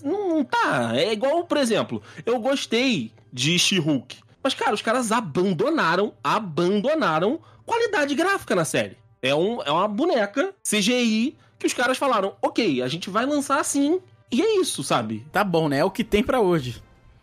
não, 0.04 0.44
tá, 0.44 0.92
é 0.94 1.12
igual, 1.12 1.44
por 1.44 1.56
exemplo, 1.56 2.02
eu 2.25 2.38
gostei 2.38 3.12
de 3.32 3.59
She-Hulk, 3.59 4.18
mas 4.42 4.54
cara, 4.54 4.75
os 4.75 4.82
caras 4.82 5.11
abandonaram, 5.11 6.12
abandonaram 6.23 7.40
qualidade 7.66 8.14
gráfica 8.14 8.54
na 8.54 8.64
série. 8.64 8.97
É, 9.23 9.35
um, 9.35 9.62
é 9.62 9.70
uma 9.70 9.87
boneca 9.87 10.54
CGI 10.62 11.37
que 11.59 11.66
os 11.66 11.75
caras 11.75 11.99
falaram, 11.99 12.35
ok, 12.40 12.80
a 12.82 12.88
gente 12.88 13.11
vai 13.11 13.26
lançar 13.26 13.61
assim, 13.61 14.00
e 14.32 14.40
é 14.40 14.61
isso, 14.61 14.82
sabe? 14.82 15.26
Tá 15.32 15.42
bom, 15.42 15.68
né? 15.68 15.78
É 15.78 15.85
o 15.85 15.90
que 15.90 16.04
tem 16.04 16.23
pra 16.23 16.40
hoje. 16.40 16.82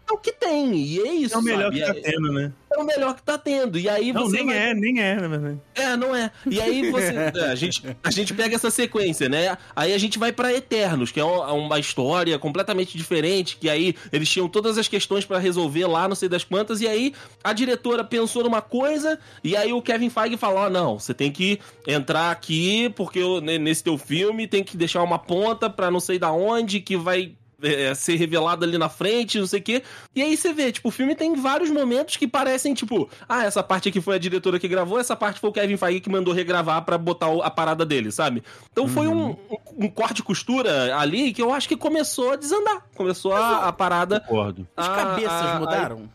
É 0.09 0.13
o 0.13 0.17
que 0.17 0.31
tem. 0.31 0.73
E 0.75 0.99
é 0.99 1.13
isso. 1.13 1.35
É 1.35 1.37
o 1.37 1.41
melhor 1.41 1.63
sabe? 1.73 1.79
que 1.79 1.85
tá 1.85 1.97
é, 1.97 2.01
tendo, 2.11 2.31
né? 2.31 2.51
é 2.71 2.77
o 2.79 2.83
melhor 2.85 3.15
que 3.15 3.23
tá 3.23 3.37
tendo. 3.37 3.77
E 3.79 3.89
aí 3.89 4.13
Não, 4.13 4.29
nem 4.29 4.45
vai- 4.45 4.57
é, 4.69 4.73
nem 4.73 5.01
é, 5.01 5.15
na 5.15 5.27
verdade. 5.27 5.59
É, 5.75 5.97
não 5.97 6.15
é. 6.15 6.31
E 6.45 6.61
aí 6.61 6.89
você. 6.91 7.13
é, 7.35 7.51
a, 7.51 7.55
gente, 7.55 7.83
a 8.03 8.11
gente 8.11 8.33
pega 8.33 8.55
essa 8.55 8.69
sequência, 8.71 9.27
né? 9.27 9.57
Aí 9.75 9.93
a 9.93 9.97
gente 9.97 10.17
vai 10.17 10.31
pra 10.31 10.53
Eternos, 10.53 11.11
que 11.11 11.19
é 11.19 11.23
uma 11.23 11.51
uma 11.53 11.79
história 11.79 12.37
completamente 12.39 12.97
diferente. 12.97 13.57
Que 13.57 13.69
aí 13.69 13.95
eles 14.11 14.29
tinham 14.29 14.47
todas 14.47 14.77
as 14.77 14.87
questões 14.87 15.25
pra 15.25 15.39
resolver 15.39 15.85
lá, 15.87 16.07
não 16.07 16.15
sei 16.15 16.29
das 16.29 16.43
quantas. 16.43 16.81
E 16.81 16.87
aí 16.87 17.13
a 17.43 17.51
diretora 17.53 18.03
pensou 18.03 18.43
numa 18.43 18.61
coisa. 18.61 19.19
E 19.43 19.55
aí 19.57 19.73
o 19.73 19.81
Kevin 19.81 20.09
Feige 20.09 20.37
falou: 20.37 20.59
ó, 20.59 20.69
não, 20.69 20.99
você 20.99 21.13
tem 21.13 21.31
que 21.31 21.59
entrar 21.85 22.31
aqui, 22.31 22.89
porque 22.95 23.19
eu- 23.19 23.41
ne- 23.41 23.57
nesse 23.59 23.83
teu 23.83 23.97
filme 23.97 24.47
tem 24.47 24.63
que 24.63 24.77
deixar 24.77 25.03
uma 25.03 25.19
ponta 25.19 25.69
pra 25.69 25.91
não 25.91 25.99
sei 25.99 26.17
da 26.19 26.31
onde, 26.31 26.79
que 26.79 26.95
vai 26.95 27.33
é, 27.61 27.93
ser 27.95 28.15
revelado 28.15 28.63
ali 28.65 28.77
na 28.77 28.89
frente, 28.89 29.39
não 29.39 29.47
sei 29.47 29.59
o 29.59 29.63
quê. 29.63 29.83
E 30.15 30.21
aí 30.21 30.37
você 30.37 30.53
vê, 30.53 30.71
tipo, 30.71 30.89
o 30.89 30.91
filme 30.91 31.15
tem 31.15 31.35
vários 31.35 31.69
momentos 31.69 32.15
que 32.17 32.27
parecem, 32.27 32.73
tipo, 32.73 33.09
ah, 33.27 33.43
essa 33.45 33.63
parte 33.63 33.89
aqui 33.89 33.99
foi 34.01 34.15
a 34.15 34.19
diretora 34.19 34.59
que 34.59 34.67
gravou, 34.67 34.99
essa 34.99 35.15
parte 35.15 35.39
foi 35.39 35.49
o 35.49 35.53
Kevin 35.53 35.77
Feige 35.77 35.99
que 35.99 36.09
mandou 36.09 36.33
regravar 36.33 36.83
pra 36.83 36.97
botar 36.97 37.27
a 37.43 37.49
parada 37.49 37.85
dele, 37.85 38.11
sabe? 38.11 38.43
Então 38.71 38.87
foi 38.87 39.07
um, 39.07 39.29
um- 39.31 39.37
um 39.85 39.89
corte 39.89 40.21
costura 40.23 40.95
ali 40.97 41.33
que 41.33 41.41
eu 41.41 41.51
acho 41.53 41.67
que 41.67 41.75
começou 41.77 42.31
a 42.33 42.35
desandar. 42.35 42.83
Começou 42.95 43.33
a, 43.33 43.67
a 43.67 43.73
parada. 43.73 44.19
Concordo. 44.21 44.67
As 44.75 44.87
cabeças 44.87 45.31
a- 45.31 45.55
a- 45.55 45.59
mudaram? 45.59 46.09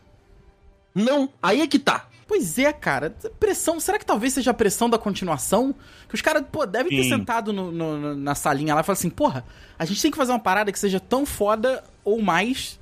Não, 0.95 1.29
aí 1.41 1.61
é 1.61 1.67
que 1.67 1.79
tá. 1.79 2.07
Pois 2.27 2.57
é, 2.57 2.71
cara. 2.71 3.09
Pressão. 3.39 3.79
Será 3.79 3.99
que 3.99 4.05
talvez 4.05 4.33
seja 4.33 4.51
a 4.51 4.53
pressão 4.53 4.89
da 4.89 4.97
continuação? 4.97 5.75
Que 6.07 6.15
os 6.15 6.21
caras, 6.21 6.43
pô, 6.51 6.65
devem 6.65 6.89
ter 6.95 7.03
Sim. 7.03 7.09
sentado 7.09 7.51
no- 7.51 7.71
no- 7.71 8.15
na 8.15 8.33
salinha 8.35 8.73
lá 8.73 8.81
e 8.81 8.83
falado 8.83 8.97
assim: 8.97 9.09
porra, 9.09 9.45
a 9.77 9.85
gente 9.85 10.01
tem 10.01 10.09
que 10.11 10.17
fazer 10.17 10.31
uma 10.31 10.39
parada 10.39 10.71
que 10.71 10.79
seja 10.79 10.99
tão 10.99 11.25
foda 11.25 11.83
ou 12.03 12.21
mais 12.21 12.79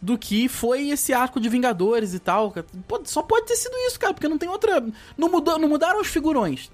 do 0.00 0.16
que 0.16 0.48
foi 0.48 0.90
esse 0.90 1.12
arco 1.12 1.40
de 1.40 1.48
Vingadores 1.48 2.14
e 2.14 2.18
tal. 2.18 2.54
Pô, 2.86 3.00
só 3.04 3.22
pode 3.22 3.46
ter 3.46 3.56
sido 3.56 3.74
isso, 3.88 3.98
cara, 3.98 4.14
porque 4.14 4.28
não 4.28 4.38
tem 4.38 4.48
outra. 4.48 4.84
Não, 5.16 5.28
mudou, 5.28 5.58
não 5.58 5.68
mudaram 5.68 6.00
os 6.00 6.06
figurões. 6.08 6.70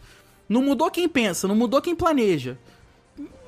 Não 0.48 0.60
mudou 0.62 0.90
quem 0.90 1.08
pensa, 1.08 1.48
não 1.48 1.54
mudou 1.54 1.80
quem 1.80 1.94
planeja. 1.96 2.58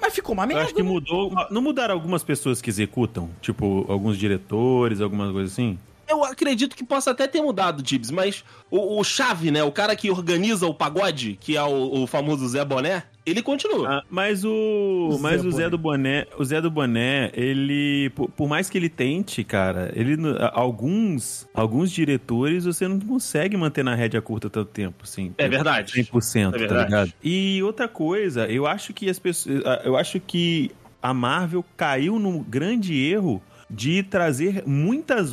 Mas 0.00 0.15
ficou 0.15 0.33
uma 0.35 0.45
Eu 0.45 0.49
merda. 0.49 0.62
acho 0.65 0.75
que 0.75 0.83
mudou. 0.83 1.31
Não 1.50 1.61
mudaram 1.61 1.95
algumas 1.95 2.23
pessoas 2.23 2.62
que 2.62 2.71
executam? 2.71 3.29
Tipo, 3.43 3.85
alguns 3.88 4.17
diretores, 4.17 5.00
algumas 5.00 5.33
coisas 5.33 5.53
assim? 5.53 5.79
Eu 6.09 6.25
acredito 6.25 6.77
que 6.77 6.85
possa 6.85 7.11
até 7.11 7.27
ter 7.27 7.41
mudado, 7.43 7.83
Tibbs, 7.83 8.11
mas 8.11 8.45
o, 8.71 8.99
o 9.01 9.05
chave, 9.05 9.51
né? 9.51 9.63
O 9.63 9.73
cara 9.73 9.95
que 9.97 10.11
organiza 10.11 10.67
o 10.67 10.75
pagode, 10.75 11.37
que 11.41 11.57
é 11.57 11.63
o, 11.63 12.03
o 12.03 12.07
famoso 12.07 12.47
Zé 12.49 12.65
Boné, 12.65 13.03
ele 13.25 13.43
continua. 13.43 13.89
Ah, 13.99 14.03
mas 14.09 14.45
o. 14.45 15.09
O 15.13 15.19
mas 15.19 15.41
Zé 15.43 15.49
o 15.49 15.51
Zé 15.51 15.57
Boné. 15.57 15.71
do 15.71 15.79
Boné. 15.79 16.27
O 16.39 16.45
Zé 16.45 16.61
do 16.61 16.71
Boné, 16.71 17.31
ele. 17.35 18.11
Por, 18.15 18.31
por 18.31 18.49
mais 18.49 18.71
que 18.71 18.79
ele 18.79 18.89
tente, 18.89 19.43
cara, 19.43 19.91
ele. 19.97 20.17
Alguns. 20.53 21.49
Alguns 21.53 21.91
diretores 21.91 22.65
você 22.65 22.87
não 22.87 23.01
consegue 23.01 23.57
manter 23.57 23.83
na 23.85 23.95
rédea 23.95 24.23
curta 24.23 24.49
tanto 24.49 24.71
tempo, 24.71 25.03
assim. 25.03 25.35
É 25.39 25.49
verdade. 25.49 25.93
100%, 26.05 26.49
É 26.49 26.51
tá 26.53 26.57
verdade. 26.59 26.85
ligado? 26.85 27.13
E 27.23 27.61
outra 27.65 27.89
coisa, 27.89 28.47
eu 28.47 28.67
acho 28.67 28.93
que 28.95 29.09
as 29.11 29.19
pessoas. 29.19 29.61
Eu 29.85 29.97
acho 29.97 30.21
que 30.21 30.71
a 31.03 31.13
Marvel 31.13 31.65
caiu 31.77 32.19
num 32.19 32.43
grande 32.43 32.95
erro 32.97 33.43
de 33.68 34.02
trazer 34.02 34.62
muitas, 34.66 35.32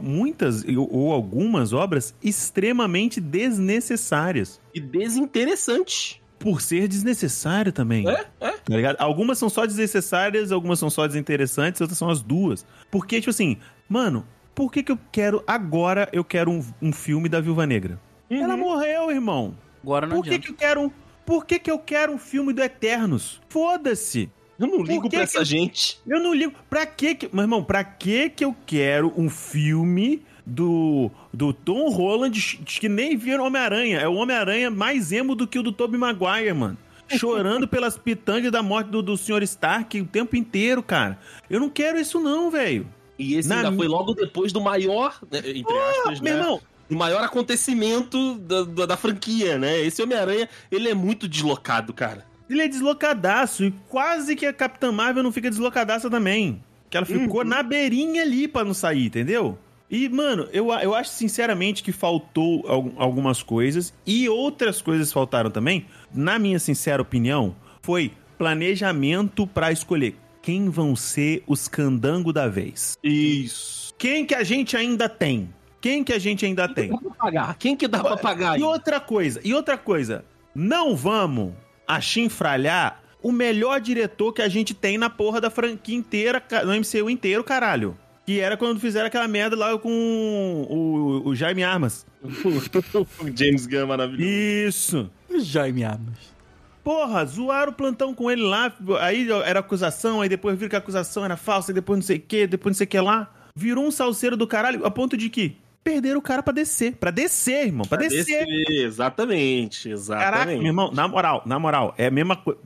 muitas 0.00 0.64
ou 0.76 1.12
algumas 1.12 1.72
obras 1.72 2.14
extremamente 2.22 3.20
desnecessárias. 3.20 4.60
E 4.74 4.80
desinteressante. 4.80 6.22
Por 6.38 6.60
ser 6.60 6.86
desnecessário 6.86 7.72
também. 7.72 8.08
É, 8.08 8.26
é. 8.40 8.50
Tá 8.52 8.76
ligado? 8.76 8.96
Algumas 9.00 9.38
são 9.38 9.48
só 9.48 9.66
desnecessárias, 9.66 10.52
algumas 10.52 10.78
são 10.78 10.88
só 10.88 11.06
desinteressantes, 11.06 11.80
outras 11.80 11.98
são 11.98 12.08
as 12.08 12.22
duas. 12.22 12.64
Porque, 12.90 13.18
tipo 13.20 13.30
assim, 13.30 13.56
mano, 13.88 14.24
por 14.54 14.70
que 14.70 14.82
que 14.82 14.92
eu 14.92 14.98
quero, 15.10 15.42
agora 15.46 16.08
eu 16.12 16.24
quero 16.24 16.50
um, 16.50 16.64
um 16.80 16.92
filme 16.92 17.28
da 17.28 17.40
Viúva 17.40 17.66
Negra? 17.66 18.00
Ela 18.30 18.56
morreu, 18.56 19.10
irmão. 19.10 19.56
Agora 19.82 20.06
não 20.06 20.16
Por 20.16 20.24
que 20.24 20.30
adianta. 20.30 20.46
que 20.46 20.52
eu 20.52 20.56
quero 20.56 20.82
um, 20.82 20.90
por 21.24 21.44
que 21.46 21.58
que 21.58 21.70
eu 21.70 21.78
quero 21.78 22.12
um 22.12 22.18
filme 22.18 22.52
do 22.52 22.62
Eternos? 22.62 23.40
Foda-se. 23.48 24.30
Eu 24.58 24.66
não 24.66 24.82
ligo 24.82 25.08
pra 25.08 25.20
essa 25.20 25.44
gente. 25.44 26.00
Eu 26.06 26.20
não 26.20 26.34
ligo. 26.34 26.52
Pra 26.68 26.84
que 26.84 27.14
que... 27.14 27.28
Meu 27.32 27.42
irmão, 27.42 27.62
pra 27.62 27.84
que 27.84 28.28
que 28.28 28.44
eu 28.44 28.54
quero 28.66 29.12
um 29.16 29.30
filme 29.30 30.22
do, 30.44 31.10
do 31.32 31.52
Tom 31.52 31.88
Holland 31.90 32.58
que 32.64 32.88
nem 32.88 33.16
viram 33.16 33.44
Homem-Aranha? 33.44 34.00
É 34.00 34.08
o 34.08 34.14
Homem-Aranha 34.14 34.70
mais 34.70 35.12
emo 35.12 35.34
do 35.34 35.46
que 35.46 35.58
o 35.58 35.62
do 35.62 35.70
Tobey 35.70 35.98
Maguire, 35.98 36.52
mano. 36.52 36.76
Chorando 37.08 37.66
pelas 37.68 37.96
pitangas 37.96 38.50
da 38.50 38.62
morte 38.62 38.88
do, 38.88 39.00
do 39.00 39.16
Sr. 39.16 39.42
Stark 39.42 40.00
o 40.00 40.06
tempo 40.06 40.36
inteiro, 40.36 40.82
cara. 40.82 41.18
Eu 41.48 41.60
não 41.60 41.70
quero 41.70 41.98
isso 41.98 42.20
não, 42.20 42.50
velho. 42.50 42.86
E 43.18 43.34
esse 43.34 43.48
Na 43.48 43.56
ainda 43.56 43.72
foi 43.72 43.88
logo 43.88 44.14
depois 44.14 44.52
do 44.52 44.60
maior, 44.60 45.18
né, 45.30 45.38
entre 45.38 45.76
aspas, 45.76 46.20
Meu 46.20 46.34
né? 46.34 46.40
irmão, 46.40 46.60
O 46.90 46.94
maior 46.94 47.22
acontecimento 47.22 48.34
da, 48.38 48.62
da, 48.62 48.86
da 48.86 48.96
franquia, 48.96 49.58
né? 49.58 49.80
Esse 49.80 50.02
Homem-Aranha, 50.02 50.48
ele 50.70 50.88
é 50.88 50.94
muito 50.94 51.26
deslocado, 51.26 51.92
cara. 51.92 52.26
Ele 52.48 52.62
é 52.62 52.68
deslocadaço 52.68 53.64
e 53.64 53.70
quase 53.88 54.34
que 54.36 54.46
a 54.46 54.52
Capitã 54.52 54.90
Marvel 54.92 55.22
não 55.22 55.32
fica 55.32 55.50
deslocadaça 55.50 56.08
também. 56.10 56.62
Que 56.90 56.96
ela 56.96 57.04
ficou 57.04 57.44
na 57.44 57.62
beirinha 57.62 58.22
ali 58.22 58.48
pra 58.48 58.64
não 58.64 58.72
sair, 58.72 59.06
entendeu? 59.06 59.58
E, 59.90 60.08
mano, 60.08 60.48
eu, 60.52 60.70
eu 60.72 60.94
acho 60.94 61.10
sinceramente 61.10 61.82
que 61.82 61.92
faltou 61.92 62.64
al- 62.66 62.92
algumas 62.96 63.42
coisas 63.42 63.92
e 64.06 64.28
outras 64.28 64.80
coisas 64.82 65.12
faltaram 65.12 65.50
também. 65.50 65.86
Na 66.14 66.38
minha 66.38 66.58
sincera 66.58 67.00
opinião, 67.02 67.54
foi 67.82 68.12
planejamento 68.36 69.46
pra 69.46 69.70
escolher 69.72 70.16
quem 70.42 70.68
vão 70.70 70.96
ser 70.96 71.42
os 71.46 71.68
candango 71.68 72.32
da 72.32 72.48
vez. 72.48 72.96
Isso. 73.02 73.94
Quem 73.98 74.24
que 74.24 74.34
a 74.34 74.42
gente 74.44 74.76
ainda 74.76 75.08
tem? 75.08 75.48
Quem 75.80 76.02
que 76.02 76.12
a 76.12 76.18
gente 76.18 76.44
ainda 76.44 76.68
tem? 76.68 76.88
Dá 76.90 76.98
pra 76.98 77.10
pagar. 77.10 77.56
Quem 77.58 77.76
que 77.76 77.86
dá 77.88 78.02
pra 78.02 78.16
pagar? 78.16 78.58
E 78.58 78.62
outra 78.62 78.98
coisa, 79.00 79.40
e 79.44 79.54
outra 79.54 79.76
coisa, 79.78 80.24
não 80.54 80.96
vamos 80.96 81.52
achinfralhar 81.88 83.00
o 83.22 83.32
melhor 83.32 83.80
diretor 83.80 84.32
que 84.32 84.42
a 84.42 84.48
gente 84.48 84.74
tem 84.74 84.98
na 84.98 85.10
porra 85.10 85.40
da 85.40 85.50
franquia 85.50 85.96
inteira, 85.96 86.42
no 86.64 86.72
MCU 86.72 87.10
inteiro, 87.10 87.42
caralho. 87.42 87.96
Que 88.26 88.40
era 88.40 88.56
quando 88.56 88.78
fizeram 88.78 89.06
aquela 89.06 89.26
merda 89.26 89.56
lá 89.56 89.76
com 89.78 90.66
o, 90.68 91.28
o 91.28 91.34
Jaime 91.34 91.64
Armas. 91.64 92.06
o 92.22 93.36
James 93.36 93.66
Gunn 93.66 93.86
maravilhoso. 93.86 94.22
Isso. 94.28 95.10
Jaime 95.40 95.82
Armas. 95.82 96.38
Porra, 96.84 97.24
zoaram 97.24 97.72
o 97.72 97.74
plantão 97.74 98.14
com 98.14 98.30
ele 98.30 98.42
lá, 98.42 98.72
aí 99.00 99.28
era 99.44 99.60
acusação, 99.60 100.20
aí 100.20 100.28
depois 100.28 100.56
viram 100.56 100.70
que 100.70 100.76
a 100.76 100.78
acusação 100.78 101.24
era 101.24 101.36
falsa, 101.36 101.70
aí 101.70 101.74
depois 101.74 101.98
não 101.98 102.02
sei 102.02 102.16
o 102.16 102.20
que, 102.20 102.46
depois 102.46 102.74
não 102.74 102.78
sei 102.78 102.86
o 102.86 102.88
que 102.88 103.00
lá. 103.00 103.30
Virou 103.54 103.84
um 103.84 103.90
salseiro 103.90 104.36
do 104.36 104.46
caralho, 104.46 104.86
a 104.86 104.90
ponto 104.90 105.16
de 105.16 105.28
que 105.28 105.56
perderam 105.82 106.18
o 106.18 106.22
cara 106.22 106.42
pra 106.42 106.52
descer. 106.52 106.94
Pra 106.96 107.10
descer, 107.10 107.66
irmão, 107.66 107.86
pra, 107.86 107.98
descer. 107.98 108.46
Exatamente, 108.68 109.88
exatamente. 109.90 110.30
Caraca, 110.32 110.52
meu 110.52 110.62
irmão, 110.62 110.90
na 110.92 111.08
moral, 111.08 111.42
na 111.46 111.58
moral, 111.58 111.94
é 111.96 112.06
a 112.06 112.10
mesma 112.10 112.36
coisa. 112.36 112.58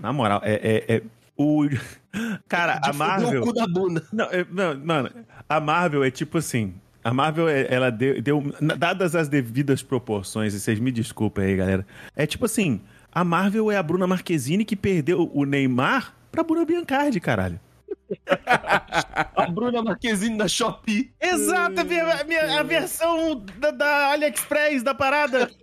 Na 0.00 0.12
moral, 0.12 0.40
é. 0.44 0.54
é, 0.88 0.96
é- 0.96 1.02
o. 1.36 1.66
Cara, 2.48 2.78
a 2.84 2.92
Marvel. 2.92 3.42
o 3.42 3.46
cu 3.46 3.52
da 3.54 3.66
bunda. 3.66 4.06
Não, 4.12 4.26
é- 4.26 4.46
não, 4.50 4.78
mano, 4.78 5.10
a 5.48 5.60
Marvel 5.60 6.04
é 6.04 6.10
tipo 6.10 6.38
assim. 6.38 6.74
A 7.04 7.12
Marvel, 7.12 7.48
é- 7.48 7.66
ela 7.68 7.90
deu, 7.90 8.20
deu- 8.22 8.54
Dadas 8.78 9.16
as 9.16 9.28
devidas 9.28 9.82
proporções, 9.82 10.54
e 10.54 10.60
vocês 10.60 10.78
me 10.78 10.92
desculpem 10.92 11.44
aí, 11.46 11.56
galera. 11.56 11.86
É 12.14 12.26
tipo 12.26 12.44
assim: 12.44 12.80
a 13.10 13.24
Marvel 13.24 13.70
é 13.70 13.76
a 13.76 13.82
Bruna 13.82 14.06
Marquezine 14.06 14.64
que 14.64 14.76
perdeu 14.76 15.30
o 15.34 15.44
Neymar 15.44 16.14
pra 16.30 16.42
Bruna 16.44 16.64
Biancardi, 16.64 17.18
caralho. 17.18 17.58
A 19.36 19.46
Bruna 19.50 19.82
Marquezine 19.82 20.36
da 20.36 20.46
Shopee. 20.48 21.12
Exato, 21.20 21.80
a, 21.80 21.84
minha- 21.84 22.24
minha- 22.24 22.60
a 22.60 22.62
versão 22.62 23.36
da, 23.58 23.70
da 23.70 24.08
AliExpress 24.12 24.82
da 24.82 24.94
parada. 24.94 25.50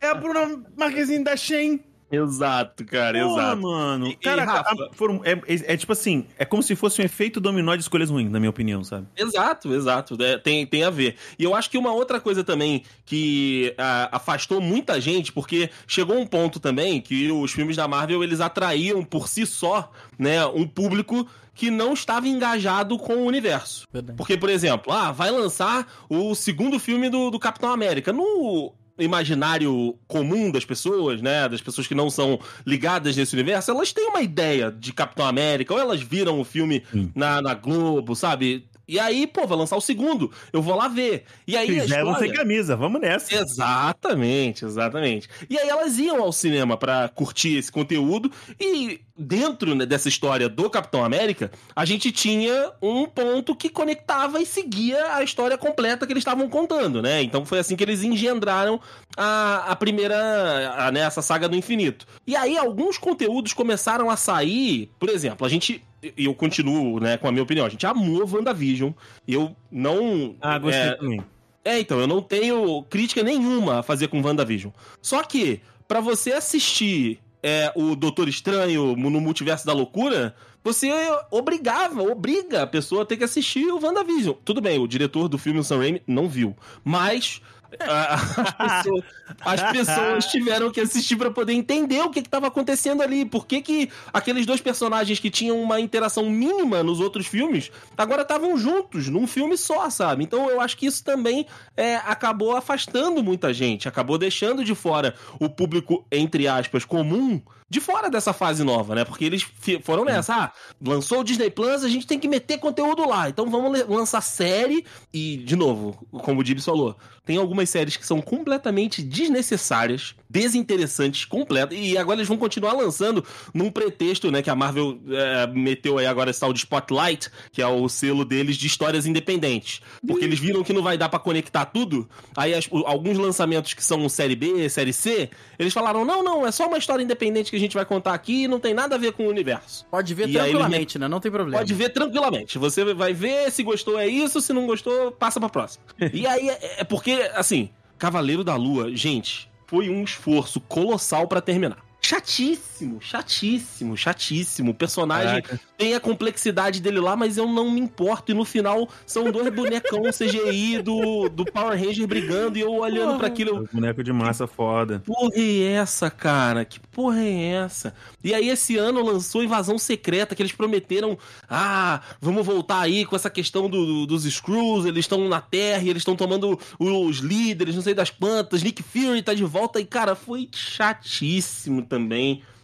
É 0.00 0.06
a 0.08 0.14
Bruna 0.14 0.62
Marquezine 0.76 1.24
da 1.24 1.36
Shein. 1.36 1.80
Exato, 2.10 2.84
cara, 2.84 3.18
Porra, 3.22 3.42
exato. 3.42 3.62
mano. 3.62 4.06
E- 4.06 4.10
e, 4.12 4.16
Cara, 4.16 4.44
Rafa? 4.44 4.70
a- 4.70 4.88
foram, 4.92 5.20
é, 5.24 5.32
é- 5.32 5.74
é 5.74 5.76
tipo 5.76 5.92
assim, 5.92 6.26
é 6.38 6.44
como 6.44 6.62
se 6.62 6.74
fosse 6.74 7.00
um 7.00 7.04
efeito 7.04 7.40
dominó 7.40 7.74
de 7.76 7.82
escolhas 7.82 8.08
ruins, 8.10 8.30
na 8.30 8.38
minha 8.40 8.50
opinião, 8.50 8.82
sabe? 8.82 9.06
Exato, 9.16 9.72
exato. 9.74 10.16
É, 10.22 10.38
tem, 10.38 10.66
tem 10.66 10.84
a 10.84 10.90
ver. 10.90 11.16
E 11.38 11.44
eu 11.44 11.54
acho 11.54 11.68
que 11.70 11.76
uma 11.78 11.92
outra 11.92 12.18
coisa 12.20 12.42
também 12.42 12.82
que 13.04 13.74
ah, 13.76 14.08
afastou 14.12 14.60
muita 14.60 15.00
gente, 15.00 15.32
porque 15.32 15.70
chegou 15.86 16.16
um 16.18 16.26
ponto 16.26 16.58
também 16.58 17.00
que 17.00 17.30
os 17.30 17.52
filmes 17.52 17.76
da 17.76 17.86
Marvel 17.86 18.24
eles 18.24 18.40
atraíam 18.40 19.04
por 19.04 19.28
si 19.28 19.44
só, 19.46 19.90
né, 20.18 20.44
um 20.46 20.66
público 20.66 21.26
que 21.54 21.70
não 21.72 21.92
estava 21.92 22.28
engajado 22.28 22.96
com 22.98 23.14
o 23.16 23.24
universo. 23.26 23.84
Verdade. 23.92 24.16
Porque, 24.16 24.36
por 24.36 24.48
exemplo, 24.48 24.92
ah, 24.92 25.10
vai 25.10 25.28
lançar 25.30 25.86
o 26.08 26.32
segundo 26.32 26.78
filme 26.78 27.10
do, 27.10 27.30
do 27.30 27.38
Capitão 27.38 27.72
América. 27.72 28.12
No 28.12 28.72
imaginário 28.98 29.98
comum 30.06 30.50
das 30.50 30.64
pessoas, 30.64 31.20
né? 31.22 31.48
Das 31.48 31.60
pessoas 31.60 31.86
que 31.86 31.94
não 31.94 32.10
são 32.10 32.38
ligadas 32.66 33.16
nesse 33.16 33.34
universo, 33.34 33.70
elas 33.70 33.92
têm 33.92 34.08
uma 34.08 34.22
ideia 34.22 34.70
de 34.70 34.92
Capitão 34.92 35.26
América, 35.26 35.74
ou 35.74 35.80
elas 35.80 36.00
viram 36.00 36.40
o 36.40 36.44
filme 36.44 36.82
na, 37.14 37.40
na 37.40 37.54
Globo, 37.54 38.14
sabe? 38.14 38.66
E 38.88 38.98
aí, 38.98 39.26
pô, 39.26 39.46
vai 39.46 39.58
lançar 39.58 39.76
o 39.76 39.82
segundo. 39.82 40.32
Eu 40.50 40.62
vou 40.62 40.74
lá 40.74 40.88
ver. 40.88 41.24
E 41.46 41.54
aí 41.56 41.68
Evans 41.68 41.90
história... 41.90 42.18
sem 42.18 42.32
camisa, 42.32 42.74
vamos 42.74 43.00
nessa. 43.00 43.34
Exatamente, 43.34 44.64
exatamente. 44.64 45.28
E 45.50 45.58
aí 45.58 45.68
elas 45.68 45.98
iam 45.98 46.22
ao 46.22 46.32
cinema 46.32 46.76
pra 46.76 47.08
curtir 47.08 47.58
esse 47.58 47.70
conteúdo 47.70 48.32
e 48.58 49.00
dentro 49.18 49.74
né, 49.74 49.84
dessa 49.84 50.08
história 50.08 50.48
do 50.48 50.70
Capitão 50.70 51.04
América, 51.04 51.50
a 51.74 51.84
gente 51.84 52.12
tinha 52.12 52.72
um 52.80 53.04
ponto 53.04 53.56
que 53.56 53.68
conectava 53.68 54.40
e 54.40 54.46
seguia 54.46 55.16
a 55.16 55.24
história 55.24 55.58
completa 55.58 56.06
que 56.06 56.12
eles 56.12 56.20
estavam 56.20 56.48
contando, 56.48 57.02
né? 57.02 57.20
Então 57.22 57.44
foi 57.44 57.58
assim 57.58 57.74
que 57.74 57.82
eles 57.82 58.04
engendraram 58.04 58.80
a, 59.16 59.72
a 59.72 59.76
primeira, 59.76 60.74
a, 60.78 60.92
né, 60.92 61.00
essa 61.00 61.20
saga 61.20 61.48
do 61.48 61.56
infinito. 61.56 62.06
E 62.26 62.36
aí 62.36 62.56
alguns 62.56 62.96
conteúdos 62.96 63.52
começaram 63.52 64.08
a 64.08 64.16
sair, 64.16 64.90
por 64.98 65.08
exemplo, 65.08 65.44
a 65.44 65.50
gente 65.50 65.82
e 66.02 66.24
eu 66.24 66.34
continuo, 66.34 67.00
né, 67.00 67.16
com 67.16 67.28
a 67.28 67.32
minha 67.32 67.42
opinião. 67.42 67.66
A 67.66 67.68
gente 67.68 67.86
amou 67.86 68.28
WandaVision. 68.28 68.92
Eu 69.26 69.54
não. 69.70 70.36
Ah, 70.40 70.58
gostei 70.58 70.82
é, 70.82 70.94
também. 70.94 71.20
é, 71.64 71.80
então, 71.80 71.98
eu 72.00 72.06
não 72.06 72.22
tenho 72.22 72.82
crítica 72.84 73.22
nenhuma 73.22 73.80
a 73.80 73.82
fazer 73.82 74.08
com 74.08 74.22
WandaVision. 74.22 74.72
Só 75.02 75.22
que, 75.22 75.60
pra 75.86 76.00
você 76.00 76.32
assistir 76.32 77.20
é, 77.42 77.72
o 77.74 77.96
Doutor 77.96 78.28
Estranho 78.28 78.96
no 78.96 79.20
Multiverso 79.20 79.66
da 79.66 79.72
Loucura, 79.72 80.34
você 80.62 80.90
obrigava, 81.30 82.02
obriga 82.02 82.62
a 82.62 82.66
pessoa 82.66 83.02
a 83.02 83.06
ter 83.06 83.16
que 83.16 83.24
assistir 83.24 83.66
o 83.66 83.80
WandaVision. 83.80 84.34
Tudo 84.44 84.60
bem, 84.60 84.78
o 84.78 84.86
diretor 84.86 85.28
do 85.28 85.38
filme, 85.38 85.58
o 85.58 85.64
Sam 85.64 85.78
Raimi, 85.78 86.02
não 86.06 86.28
viu. 86.28 86.54
Mas 86.84 87.40
as, 87.78 88.52
pessoas, 88.52 89.04
as 89.40 89.62
pessoas 89.72 90.26
tiveram 90.26 90.70
que 90.70 90.80
assistir 90.80 91.16
pra 91.16 91.30
poder 91.30 91.52
entender 91.52 92.00
o 92.00 92.10
que 92.10 92.20
estava 92.20 92.46
acontecendo 92.46 93.02
ali. 93.02 93.24
Por 93.24 93.46
que, 93.46 93.60
que 93.60 93.90
aqueles 94.12 94.46
dois 94.46 94.60
personagens 94.60 95.20
que 95.20 95.30
tinham 95.30 95.60
uma 95.60 95.80
interação 95.80 96.28
mínima 96.30 96.82
nos 96.82 97.00
outros 97.00 97.26
filmes 97.26 97.70
agora 97.96 98.22
estavam 98.22 98.56
juntos 98.56 99.08
num 99.08 99.26
filme 99.26 99.56
só, 99.56 99.90
sabe? 99.90 100.24
Então 100.24 100.48
eu 100.50 100.60
acho 100.60 100.76
que 100.76 100.86
isso 100.86 101.04
também 101.04 101.46
é, 101.76 101.96
acabou 101.96 102.56
afastando 102.56 103.22
muita 103.22 103.52
gente, 103.52 103.88
acabou 103.88 104.16
deixando 104.16 104.64
de 104.64 104.74
fora 104.74 105.14
o 105.38 105.48
público, 105.48 106.06
entre 106.10 106.48
aspas, 106.48 106.84
comum. 106.84 107.40
De 107.70 107.80
fora 107.80 108.08
dessa 108.08 108.32
fase 108.32 108.64
nova, 108.64 108.94
né? 108.94 109.04
Porque 109.04 109.24
eles 109.24 109.46
foram 109.82 110.04
nessa. 110.04 110.34
Ah, 110.34 110.52
lançou 110.80 111.20
o 111.20 111.24
Disney 111.24 111.50
Plus, 111.50 111.84
a 111.84 111.88
gente 111.88 112.06
tem 112.06 112.18
que 112.18 112.26
meter 112.26 112.58
conteúdo 112.58 113.06
lá. 113.06 113.28
Então 113.28 113.50
vamos 113.50 113.86
lançar 113.86 114.22
série. 114.22 114.86
E, 115.12 115.36
de 115.38 115.54
novo, 115.54 116.06
como 116.22 116.40
o 116.40 116.44
Dibs 116.44 116.64
falou, 116.64 116.96
tem 117.26 117.36
algumas 117.36 117.68
séries 117.68 117.96
que 117.96 118.06
são 118.06 118.22
completamente 118.22 119.02
desnecessárias, 119.02 120.14
desinteressantes, 120.28 121.24
completas. 121.24 121.76
E 121.78 121.96
agora 121.96 122.18
eles 122.18 122.28
vão 122.28 122.36
continuar 122.36 122.72
lançando 122.72 123.24
num 123.52 123.70
pretexto, 123.70 124.30
né? 124.30 124.42
Que 124.42 124.50
a 124.50 124.54
Marvel 124.54 124.98
é, 125.08 125.46
meteu 125.48 125.98
aí 125.98 126.06
agora 126.06 126.30
esse 126.30 126.40
tal 126.40 126.52
de 126.52 126.60
Spotlight, 126.60 127.30
que 127.52 127.60
é 127.62 127.66
o 127.66 127.88
selo 127.88 128.24
deles 128.24 128.56
de 128.56 128.66
histórias 128.66 129.06
independentes. 129.06 129.80
Porque 130.06 130.24
eles 130.24 130.38
viram 130.38 130.62
que 130.62 130.72
não 130.72 130.82
vai 130.82 130.96
dar 130.98 131.08
pra 131.08 131.18
conectar 131.18 131.64
tudo. 131.66 132.08
Aí 132.36 132.54
as- 132.54 132.68
alguns 132.86 133.18
lançamentos 133.18 133.74
que 133.74 133.84
são 133.84 134.08
série 134.08 134.36
B, 134.36 134.68
série 134.68 134.92
C, 134.92 135.30
eles 135.58 135.72
falaram: 135.72 136.04
não, 136.04 136.22
não, 136.22 136.46
é 136.46 136.50
só 136.52 136.66
uma 136.66 136.78
história 136.78 137.02
independente 137.02 137.50
que 137.50 137.56
a 137.56 137.60
gente 137.60 137.74
vai 137.74 137.84
contar 137.84 138.14
aqui 138.14 138.44
e 138.44 138.48
não 138.48 138.60
tem 138.60 138.74
nada 138.74 138.94
a 138.94 138.98
ver 138.98 139.12
com 139.12 139.24
o 139.26 139.28
universo. 139.28 139.86
Pode 139.90 140.14
ver 140.14 140.28
E 140.28 140.32
tranquilamente, 140.32 140.98
né? 140.98 141.08
Não 141.08 141.20
tem 141.20 141.30
problema. 141.30 141.58
Pode 141.58 141.74
ver 141.74 141.90
tranquilamente. 141.90 142.58
Você 142.58 142.92
vai 142.94 143.12
ver 143.12 143.50
se 143.50 143.62
gostou 143.62 143.98
é 143.98 144.06
isso, 144.06 144.40
se 144.40 144.52
não 144.52 144.66
gostou, 144.66 145.12
passa 145.12 145.40
pra 145.40 145.48
próxima. 145.48 145.84
e 146.12 146.26
aí 146.26 146.48
é, 146.48 146.80
é 146.80 146.84
porque, 146.84 147.12
assim, 147.34 147.70
Cavaleiro 147.98 148.44
da 148.44 148.54
Lua, 148.54 148.94
gente, 148.94 149.47
foi 149.68 149.90
um 149.90 150.02
esforço 150.02 150.60
colossal 150.62 151.28
pra 151.28 151.42
terminar. 151.42 151.87
Chatíssimo, 152.08 153.02
chatíssimo, 153.02 153.94
chatíssimo. 153.94 154.70
O 154.70 154.74
personagem 154.74 155.42
Caraca. 155.42 155.60
tem 155.76 155.94
a 155.94 156.00
complexidade 156.00 156.80
dele 156.80 157.00
lá, 157.00 157.14
mas 157.14 157.36
eu 157.36 157.46
não 157.46 157.70
me 157.70 157.80
importo. 157.82 158.32
E 158.32 158.34
no 158.34 158.46
final 158.46 158.88
são 159.04 159.30
dois 159.30 159.52
bonecão 159.54 160.00
CGI 160.10 160.80
do, 160.80 161.28
do 161.28 161.44
Power 161.44 161.78
Ranger 161.78 162.06
brigando 162.06 162.56
e 162.56 162.62
eu 162.62 162.70
olhando 162.72 163.18
pra 163.18 163.26
aquilo. 163.26 163.58
eu, 163.58 163.68
Boneco 163.70 164.02
de 164.02 164.10
massa 164.10 164.46
foda. 164.46 165.02
porra 165.04 165.32
é 165.36 165.72
essa, 165.74 166.10
cara? 166.10 166.64
Que 166.64 166.80
porra 166.80 167.20
é 167.22 167.44
essa? 167.56 167.92
E 168.24 168.32
aí 168.32 168.48
esse 168.48 168.78
ano 168.78 169.04
lançou 169.04 169.44
Invasão 169.44 169.76
Secreta, 169.76 170.34
que 170.34 170.40
eles 170.40 170.52
prometeram, 170.52 171.18
ah, 171.46 172.00
vamos 172.22 172.46
voltar 172.46 172.80
aí 172.80 173.04
com 173.04 173.14
essa 173.16 173.28
questão 173.28 173.68
do- 173.68 173.84
do- 173.84 174.06
dos 174.06 174.24
Screws, 174.24 174.86
eles 174.86 175.00
estão 175.00 175.28
na 175.28 175.42
Terra 175.42 175.82
e 175.82 175.90
eles 175.90 176.00
estão 176.00 176.16
tomando 176.16 176.58
os 176.78 177.18
líderes, 177.18 177.74
não 177.74 177.82
sei 177.82 177.92
das 177.92 178.10
plantas, 178.10 178.62
Nick 178.62 178.82
Fury 178.82 179.20
tá 179.22 179.34
de 179.34 179.44
volta 179.44 179.78
e, 179.78 179.84
cara, 179.84 180.14
foi 180.14 180.48
chatíssimo 180.54 181.82
também. 181.82 181.97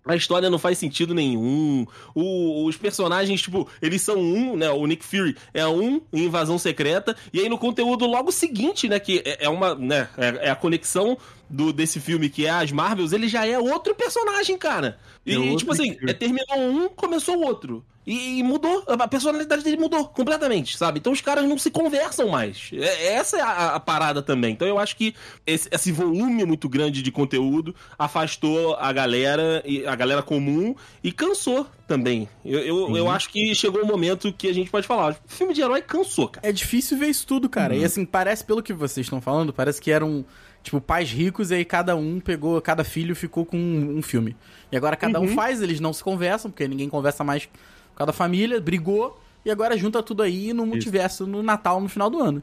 A 0.07 0.15
história 0.15 0.51
não 0.51 0.59
faz 0.59 0.77
sentido 0.77 1.15
nenhum. 1.15 1.87
O- 2.15 2.67
os 2.67 2.77
personagens, 2.77 3.41
tipo, 3.41 3.67
eles 3.81 4.03
são 4.03 4.19
um, 4.19 4.55
né? 4.55 4.69
O 4.71 4.85
Nick 4.87 5.03
Fury 5.03 5.35
é 5.55 5.67
um 5.67 6.03
em 6.13 6.25
Invasão 6.25 6.59
Secreta. 6.59 7.17
E 7.33 7.41
aí 7.41 7.49
no 7.49 7.57
conteúdo 7.57 8.05
logo 8.07 8.31
seguinte, 8.31 8.87
né? 8.87 9.01
Que 9.01 9.23
é, 9.25 9.45
é 9.47 9.49
uma, 9.49 9.75
né? 9.75 10.07
É, 10.19 10.49
é 10.49 10.51
a 10.51 10.55
conexão 10.57 11.17
do, 11.49 11.73
desse 11.73 12.01
filme 12.01 12.29
que 12.29 12.45
é 12.45 12.51
as 12.51 12.71
Marvels, 12.71 13.13
ele 13.13 13.29
já 13.29 13.47
é 13.47 13.59
outro 13.59 13.95
personagem, 13.95 14.59
cara. 14.59 14.99
E, 15.25 15.33
É 15.55 15.57
tipo 15.57 15.73
assim, 15.73 15.97
é, 16.07 16.13
terminou 16.13 16.59
um, 16.59 16.89
começou 16.91 17.39
o 17.39 17.43
outro. 17.47 17.83
E, 18.07 18.39
e 18.39 18.43
mudou, 18.43 18.85
a 18.87 19.09
personalidade 19.09 19.65
dele 19.65 19.79
mudou 19.79 20.07
completamente, 20.09 20.77
sabe? 20.77 20.99
Então 20.99 21.13
os 21.13 21.21
caras 21.23 21.49
não 21.49 21.57
se 21.59 21.71
conversam 21.71 22.29
mais. 22.29 22.71
É- 22.75 23.15
essa 23.15 23.39
é 23.39 23.41
a, 23.41 23.75
a 23.77 23.81
parada 23.81 24.21
também. 24.23 24.53
Então 24.53 24.69
eu 24.69 24.79
acho 24.79 24.95
que 24.97 25.15
esse, 25.47 25.69
esse 25.73 25.91
volume 25.91 26.45
muito 26.45 26.69
grande 26.69 27.01
de 27.03 27.11
conteúdo 27.11 27.75
afastou 27.99 28.75
a 28.77 28.93
galera, 28.93 29.63
e 29.65 29.87
a 29.87 29.95
galera 29.95 30.23
comum, 30.23 30.75
e 31.03 31.11
cansou 31.11 31.67
também. 31.89 32.29
Eu, 32.45 32.61
eu, 32.61 32.97
eu 32.97 33.11
acho 33.11 33.31
que 33.31 33.55
chegou 33.55 33.83
um 33.83 33.87
momento 33.87 34.33
que 34.33 34.49
a 34.49 34.53
gente 34.55 34.71
pode 34.71 34.87
falar: 34.87 35.17
filme 35.27 35.55
de 35.55 35.63
herói 35.63 35.81
cansou, 35.81 36.29
cara. 36.29 36.47
É 36.47 36.53
difícil 36.53 36.99
ver 36.99 37.09
isso 37.09 37.27
tudo, 37.27 37.49
cara. 37.49 37.75
Uhum. 37.75 37.81
E 37.81 37.85
assim, 37.85 38.05
parece, 38.05 38.45
pelo 38.45 38.63
que 38.63 38.73
vocês 38.73 39.07
estão 39.07 39.21
falando, 39.21 39.53
parece 39.53 39.81
que 39.81 39.91
eram, 39.91 40.25
tipo, 40.63 40.81
pais 40.81 41.11
ricos 41.11 41.51
e 41.51 41.55
aí 41.55 41.65
cada 41.65 41.97
um 41.97 42.21
pegou, 42.21 42.61
cada 42.61 42.85
filho 42.85 43.17
ficou 43.17 43.45
com 43.47 43.57
um, 43.57 43.97
um 43.99 44.03
filme. 44.03 44.37
E 44.71 44.77
agora 44.77 44.95
cada 44.97 45.19
Uhum. 45.21 45.27
um 45.27 45.35
faz, 45.35 45.63
eles 45.63 45.81
não 45.81 45.93
se 45.93 46.03
conversam, 46.05 46.51
porque 46.51 46.69
ninguém 46.69 46.89
conversa 46.89 47.25
mais 47.25 47.49
com 47.95 47.99
cada 47.99 48.13
família, 48.13 48.61
brigou, 48.61 49.19
e 49.45 49.51
agora 49.51 49.77
junta 49.77 50.03
tudo 50.03 50.23
aí 50.23 50.53
no 50.53 50.67
multiverso, 50.67 51.27
no 51.27 51.43
Natal, 51.43 51.81
no 51.81 51.89
final 51.89 52.11
do 52.11 52.21
ano. 52.21 52.43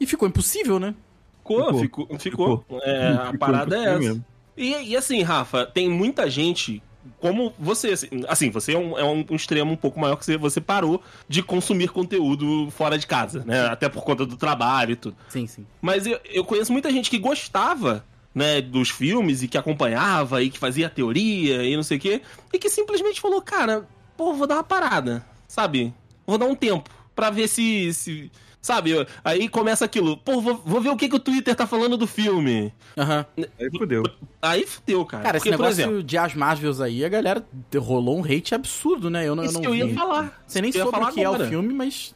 E 0.00 0.06
ficou 0.06 0.28
impossível, 0.28 0.78
né? 0.78 0.94
Ficou, 1.38 1.78
Ficou. 1.78 2.06
ficou. 2.18 2.18
ficou. 2.18 2.80
É, 2.82 3.08
a 3.08 3.24
Ficou 3.26 3.38
parada 3.38 3.76
é 3.76 3.84
essa. 3.84 3.98
mesmo. 3.98 4.24
E, 4.56 4.90
e 4.90 4.96
assim, 4.96 5.22
Rafa, 5.22 5.66
tem 5.66 5.88
muita 5.88 6.28
gente 6.30 6.82
como 7.18 7.52
você. 7.58 7.92
Assim, 7.92 8.08
assim, 8.28 8.50
você 8.50 8.74
é, 8.74 8.78
um, 8.78 8.98
é 8.98 9.04
um 9.04 9.24
extremo 9.34 9.72
um 9.72 9.76
pouco 9.76 9.98
maior 9.98 10.16
que 10.16 10.24
você, 10.24 10.36
você 10.36 10.60
parou 10.60 11.02
de 11.28 11.42
consumir 11.42 11.88
conteúdo 11.88 12.70
fora 12.70 12.96
de 12.98 13.06
casa, 13.06 13.42
né? 13.44 13.66
Até 13.66 13.88
por 13.88 14.04
conta 14.04 14.24
do 14.24 14.36
trabalho 14.36 14.92
e 14.92 14.96
tudo. 14.96 15.16
Sim, 15.28 15.46
sim. 15.46 15.66
Mas 15.80 16.06
eu, 16.06 16.20
eu 16.30 16.44
conheço 16.44 16.70
muita 16.72 16.90
gente 16.90 17.10
que 17.10 17.18
gostava, 17.18 18.04
né, 18.34 18.60
dos 18.60 18.90
filmes 18.90 19.42
e 19.42 19.48
que 19.48 19.58
acompanhava 19.58 20.42
e 20.42 20.50
que 20.50 20.58
fazia 20.58 20.88
teoria 20.88 21.64
e 21.64 21.74
não 21.76 21.82
sei 21.82 21.96
o 21.96 22.00
quê, 22.00 22.22
e 22.52 22.58
que 22.58 22.70
simplesmente 22.70 23.20
falou, 23.20 23.42
cara, 23.42 23.86
pô, 24.22 24.34
vou 24.34 24.46
dar 24.46 24.54
uma 24.56 24.64
parada, 24.64 25.24
sabe? 25.48 25.92
Vou 26.24 26.38
dar 26.38 26.46
um 26.46 26.54
tempo 26.54 26.88
pra 27.14 27.28
ver 27.30 27.48
se. 27.48 27.92
se 27.92 28.30
sabe? 28.60 28.92
Aí 29.24 29.48
começa 29.48 29.84
aquilo, 29.84 30.16
pô, 30.16 30.40
vou, 30.40 30.62
vou 30.64 30.80
ver 30.80 30.90
o 30.90 30.96
que, 30.96 31.08
que 31.08 31.16
o 31.16 31.18
Twitter 31.18 31.56
tá 31.56 31.66
falando 31.66 31.96
do 31.96 32.06
filme. 32.06 32.72
Aham. 32.96 33.26
Aí 33.58 33.68
fudeu. 33.76 34.04
Aí 34.40 34.64
fudeu, 34.64 35.04
cara. 35.04 35.22
Cara, 35.24 35.38
Porque, 35.38 35.48
esse 35.48 35.58
negócio 35.58 35.80
exemplo, 35.82 36.02
de 36.04 36.16
as 36.16 36.34
Marvels 36.34 36.80
aí, 36.80 37.04
a 37.04 37.08
galera 37.08 37.44
rolou 37.76 38.16
um 38.18 38.24
hate 38.24 38.54
absurdo, 38.54 39.10
né? 39.10 39.26
Eu 39.26 39.34
não, 39.34 39.42
eu 39.42 39.46
isso 39.50 39.54
não 39.54 39.62
que 39.62 39.66
eu 39.66 39.74
ia 39.74 39.86
vi. 39.86 39.94
falar. 39.94 40.40
Você 40.46 40.60
nem 40.60 40.70
Eu 40.72 40.84
soube 40.84 40.98
o 41.00 41.12
que 41.12 41.20
é 41.20 41.26
agora. 41.26 41.44
o 41.44 41.48
filme, 41.48 41.74
mas. 41.74 42.14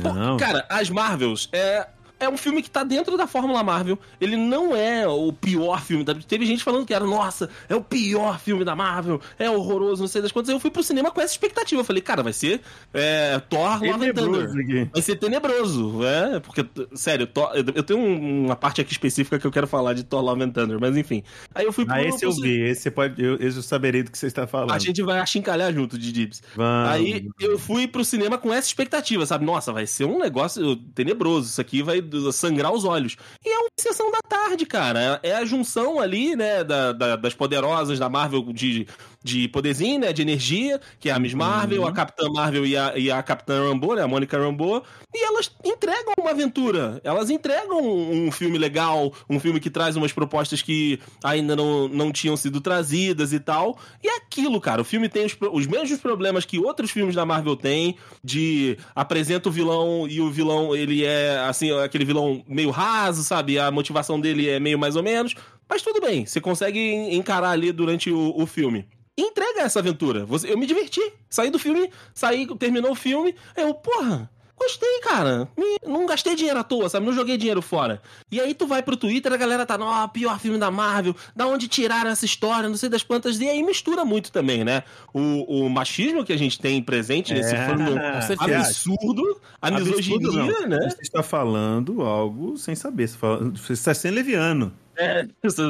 Pô, 0.00 0.10
Não. 0.12 0.38
Cara, 0.38 0.64
as 0.70 0.88
Marvels 0.88 1.50
é. 1.52 1.86
É 2.24 2.28
um 2.28 2.36
filme 2.36 2.62
que 2.62 2.70
tá 2.70 2.82
dentro 2.82 3.16
da 3.16 3.26
Fórmula 3.26 3.62
Marvel. 3.62 3.98
Ele 4.20 4.36
não 4.36 4.74
é 4.74 5.06
o 5.06 5.32
pior 5.32 5.82
filme 5.82 6.04
da. 6.04 6.14
Teve 6.14 6.46
gente 6.46 6.64
falando 6.64 6.86
que 6.86 6.94
era, 6.94 7.04
nossa, 7.04 7.48
é 7.68 7.74
o 7.74 7.80
pior 7.82 8.38
filme 8.40 8.64
da 8.64 8.74
Marvel, 8.74 9.20
é 9.38 9.50
horroroso, 9.50 10.02
não 10.02 10.08
sei 10.08 10.22
das 10.22 10.32
quantas. 10.32 10.50
Eu 10.50 10.58
fui 10.60 10.70
pro 10.70 10.82
cinema 10.82 11.10
com 11.10 11.20
essa 11.20 11.32
expectativa. 11.32 11.80
Eu 11.80 11.84
falei, 11.84 12.02
cara, 12.02 12.22
vai 12.22 12.32
ser 12.32 12.60
é, 12.92 13.38
Thor 13.48 13.78
Love 13.92 14.06
and 14.08 14.14
Thunder. 14.14 14.90
Vai 14.92 15.02
ser 15.02 15.16
tenebroso, 15.16 16.04
é, 16.04 16.40
porque, 16.40 16.64
sério, 16.94 17.26
Thor- 17.26 17.52
eu 17.54 17.82
tenho 17.82 18.00
um- 18.00 18.46
uma 18.46 18.56
parte 18.56 18.80
aqui 18.80 18.92
específica 18.92 19.38
que 19.38 19.46
eu 19.46 19.50
quero 19.52 19.66
falar 19.66 19.92
de 19.94 20.02
Thor 20.04 20.22
Love 20.22 20.42
and 20.42 20.50
Thunder, 20.50 20.78
mas 20.80 20.96
enfim. 20.96 21.22
Aí 21.54 21.64
eu 21.66 21.72
fui 21.72 21.84
pro. 21.84 21.94
Ah, 21.94 22.02
esse 22.02 22.24
eu 22.24 22.32
vi. 22.32 22.60
Esse 22.62 22.90
pode. 22.90 23.22
Eu, 23.22 23.34
esse 23.36 23.56
eu 23.58 23.62
saberei 23.62 24.02
do 24.02 24.10
que 24.10 24.18
você 24.18 24.26
está 24.26 24.46
falando. 24.46 24.72
A 24.72 24.78
gente 24.78 25.02
vai 25.02 25.18
achincalhar 25.18 25.72
junto 25.72 25.98
de. 25.98 26.14
Vamos. 26.56 26.88
Aí 26.90 27.28
eu 27.40 27.58
fui 27.58 27.86
pro 27.86 28.04
cinema 28.04 28.38
com 28.38 28.52
essa 28.52 28.66
expectativa, 28.68 29.26
sabe? 29.26 29.44
Nossa, 29.44 29.72
vai 29.72 29.86
ser 29.86 30.04
um 30.04 30.18
negócio 30.18 30.76
tenebroso. 30.94 31.48
Isso 31.48 31.60
aqui 31.60 31.82
vai 31.82 32.00
sangrar 32.32 32.72
os 32.72 32.84
olhos. 32.84 33.16
E 33.44 33.48
é 33.48 33.58
um 33.60 33.68
sessão 33.78 34.10
da 34.10 34.20
tarde, 34.28 34.66
cara. 34.66 35.20
É 35.22 35.34
a 35.34 35.44
junção 35.44 36.00
ali, 36.00 36.34
né, 36.36 36.62
da, 36.64 36.92
da- 36.92 37.16
das 37.16 37.34
poderosas 37.34 37.98
da 37.98 38.08
Marvel 38.08 38.42
de, 38.52 38.86
de 39.24 39.48
poderzinho, 39.48 40.00
né, 40.00 40.12
de 40.12 40.20
energia, 40.20 40.78
que 41.00 41.08
é 41.08 41.12
a 41.12 41.18
Miss 41.18 41.32
Marvel, 41.32 41.86
a 41.86 41.92
Capitã 41.92 42.28
Marvel 42.28 42.66
e 42.66 42.76
a, 42.76 42.92
e 42.96 43.10
a 43.10 43.22
Capitã 43.22 43.66
Rambeau, 43.66 43.96
né, 43.96 44.02
a 44.02 44.06
Mônica 44.06 44.38
Rambeau, 44.38 44.84
e 45.14 45.24
elas 45.24 45.50
entregam 45.64 46.12
uma 46.20 46.30
aventura. 46.30 47.00
Elas 47.02 47.30
entregam 47.30 47.80
um, 47.80 48.26
um 48.26 48.30
filme 48.30 48.58
legal, 48.58 49.14
um 49.28 49.40
filme 49.40 49.58
que 49.60 49.70
traz 49.70 49.96
umas 49.96 50.12
propostas 50.12 50.60
que 50.60 51.00
ainda 51.22 51.56
não, 51.56 51.88
não 51.88 52.12
tinham 52.12 52.36
sido 52.36 52.60
trazidas 52.60 53.32
e 53.32 53.40
tal. 53.40 53.78
E 54.02 54.08
é 54.08 54.16
aquilo, 54.16 54.60
cara, 54.60 54.82
o 54.82 54.84
filme 54.84 55.08
tem 55.08 55.24
os, 55.24 55.34
os 55.52 55.66
mesmos 55.66 55.98
problemas 56.00 56.44
que 56.44 56.58
outros 56.58 56.90
filmes 56.90 57.14
da 57.14 57.24
Marvel 57.24 57.56
têm, 57.56 57.96
de 58.22 58.76
apresenta 58.94 59.48
o 59.48 59.52
vilão 59.52 60.06
e 60.06 60.20
o 60.20 60.30
vilão, 60.30 60.76
ele 60.76 61.02
é, 61.02 61.38
assim, 61.48 61.72
aquele 61.80 62.04
vilão 62.04 62.44
meio 62.46 62.70
raso, 62.70 63.24
sabe? 63.24 63.58
A 63.58 63.70
motivação 63.70 64.20
dele 64.20 64.50
é 64.50 64.60
meio 64.60 64.78
mais 64.78 64.96
ou 64.96 65.02
menos. 65.02 65.34
Mas 65.66 65.80
tudo 65.80 65.98
bem, 65.98 66.26
você 66.26 66.42
consegue 66.42 66.78
en- 66.78 67.14
encarar 67.14 67.50
ali 67.50 67.72
durante 67.72 68.10
o, 68.10 68.34
o 68.36 68.46
filme. 68.46 68.86
Entrega 69.16 69.60
essa 69.62 69.78
aventura. 69.78 70.24
Você- 70.26 70.50
eu 70.52 70.58
me 70.58 70.66
diverti. 70.66 71.00
Saí 71.30 71.50
do 71.50 71.58
filme, 71.58 71.90
saí, 72.12 72.46
terminou 72.56 72.92
o 72.92 72.96
filme. 72.96 73.34
Eu, 73.56 73.72
porra, 73.74 74.28
gostei, 74.56 75.00
cara. 75.02 75.48
Não 75.86 76.04
gastei 76.06 76.34
dinheiro 76.34 76.58
à 76.58 76.64
toa, 76.64 76.88
sabe? 76.88 77.06
Não 77.06 77.12
joguei 77.12 77.36
dinheiro 77.36 77.62
fora. 77.62 78.00
E 78.30 78.40
aí 78.40 78.54
tu 78.54 78.66
vai 78.66 78.82
pro 78.82 78.96
Twitter, 78.96 79.32
a 79.32 79.36
galera 79.36 79.64
tá, 79.66 79.76
ó, 79.80 80.08
pior 80.08 80.38
filme 80.40 80.58
da 80.58 80.70
Marvel, 80.70 81.14
da 81.36 81.46
onde 81.46 81.68
tiraram 81.68 82.10
essa 82.10 82.24
história, 82.24 82.68
não 82.68 82.76
sei 82.76 82.88
das 82.88 83.02
quantas. 83.04 83.38
E 83.40 83.48
aí 83.48 83.62
mistura 83.62 84.04
muito 84.04 84.32
também, 84.32 84.64
né? 84.64 84.82
O, 85.12 85.64
o 85.66 85.70
machismo 85.70 86.24
que 86.24 86.32
a 86.32 86.38
gente 86.38 86.58
tem 86.58 86.82
presente 86.82 87.32
nesse 87.34 87.54
É, 87.54 87.66
fandom 87.68 87.94
com 88.14 88.22
certeza. 88.22 88.58
absurdo, 88.58 89.40
a 89.62 89.68
Absurdo, 89.68 89.96
misoginia, 89.96 90.60
não. 90.60 90.68
né? 90.68 90.90
Você 90.90 91.02
está 91.02 91.22
falando 91.22 92.02
algo 92.02 92.56
sem 92.56 92.74
saber. 92.74 93.06
Você 93.08 93.72
está 93.74 93.94
sendo 93.94 94.14
leviano. 94.14 94.72
É, 94.96 95.26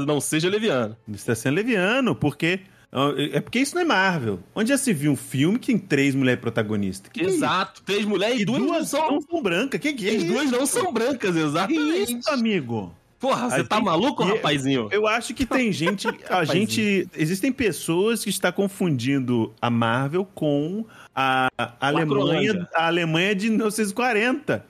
não 0.06 0.20
seja 0.20 0.48
leviano. 0.48 0.96
Você 1.08 1.14
está 1.16 1.34
sendo 1.34 1.54
leviano, 1.56 2.14
porque. 2.14 2.60
É 3.34 3.40
porque 3.40 3.58
isso 3.58 3.74
não 3.74 3.82
é 3.82 3.84
Marvel. 3.84 4.38
Onde 4.54 4.68
já 4.70 4.78
se 4.78 4.92
viu 4.92 5.12
um 5.12 5.16
filme 5.16 5.58
que 5.58 5.66
tem 5.68 5.78
três 5.78 6.14
mulheres 6.14 6.40
protagonistas? 6.40 7.10
Que 7.12 7.20
que 7.20 7.26
é? 7.26 7.28
Exato. 7.28 7.82
Três 7.82 8.04
mulheres 8.04 8.38
e 8.38 8.42
E 8.42 8.44
duas, 8.44 8.60
não 8.60 8.66
duas 8.68 8.88
são. 8.88 9.10
não 9.10 9.20
são 9.20 9.42
brancas. 9.42 9.80
Que 9.80 9.92
que 9.92 10.08
é 10.08 10.16
As 10.16 10.22
duas 10.24 10.50
não 10.50 10.64
são 10.66 10.92
brancas, 10.92 11.34
Que 11.34 11.40
exatamente. 11.40 12.18
isso, 12.18 12.30
amigo? 12.30 12.94
Porra, 13.18 13.48
você 13.48 13.64
tá 13.64 13.76
tem- 13.76 13.84
maluco, 13.86 14.22
rapazinho? 14.22 14.88
Eu 14.92 15.06
acho 15.06 15.32
que 15.32 15.46
tem 15.46 15.72
gente. 15.72 16.06
A 16.28 16.44
gente. 16.44 17.08
Existem 17.16 17.50
pessoas 17.50 18.22
que 18.22 18.28
estão 18.30 18.52
confundindo 18.52 19.52
a 19.62 19.70
Marvel 19.70 20.26
com 20.34 20.84
a, 21.14 21.48
a 21.58 21.72
Alemanha, 21.88 22.68
a 22.74 22.86
Alemanha 22.86 23.34
de 23.34 23.48
1940. 23.48 24.64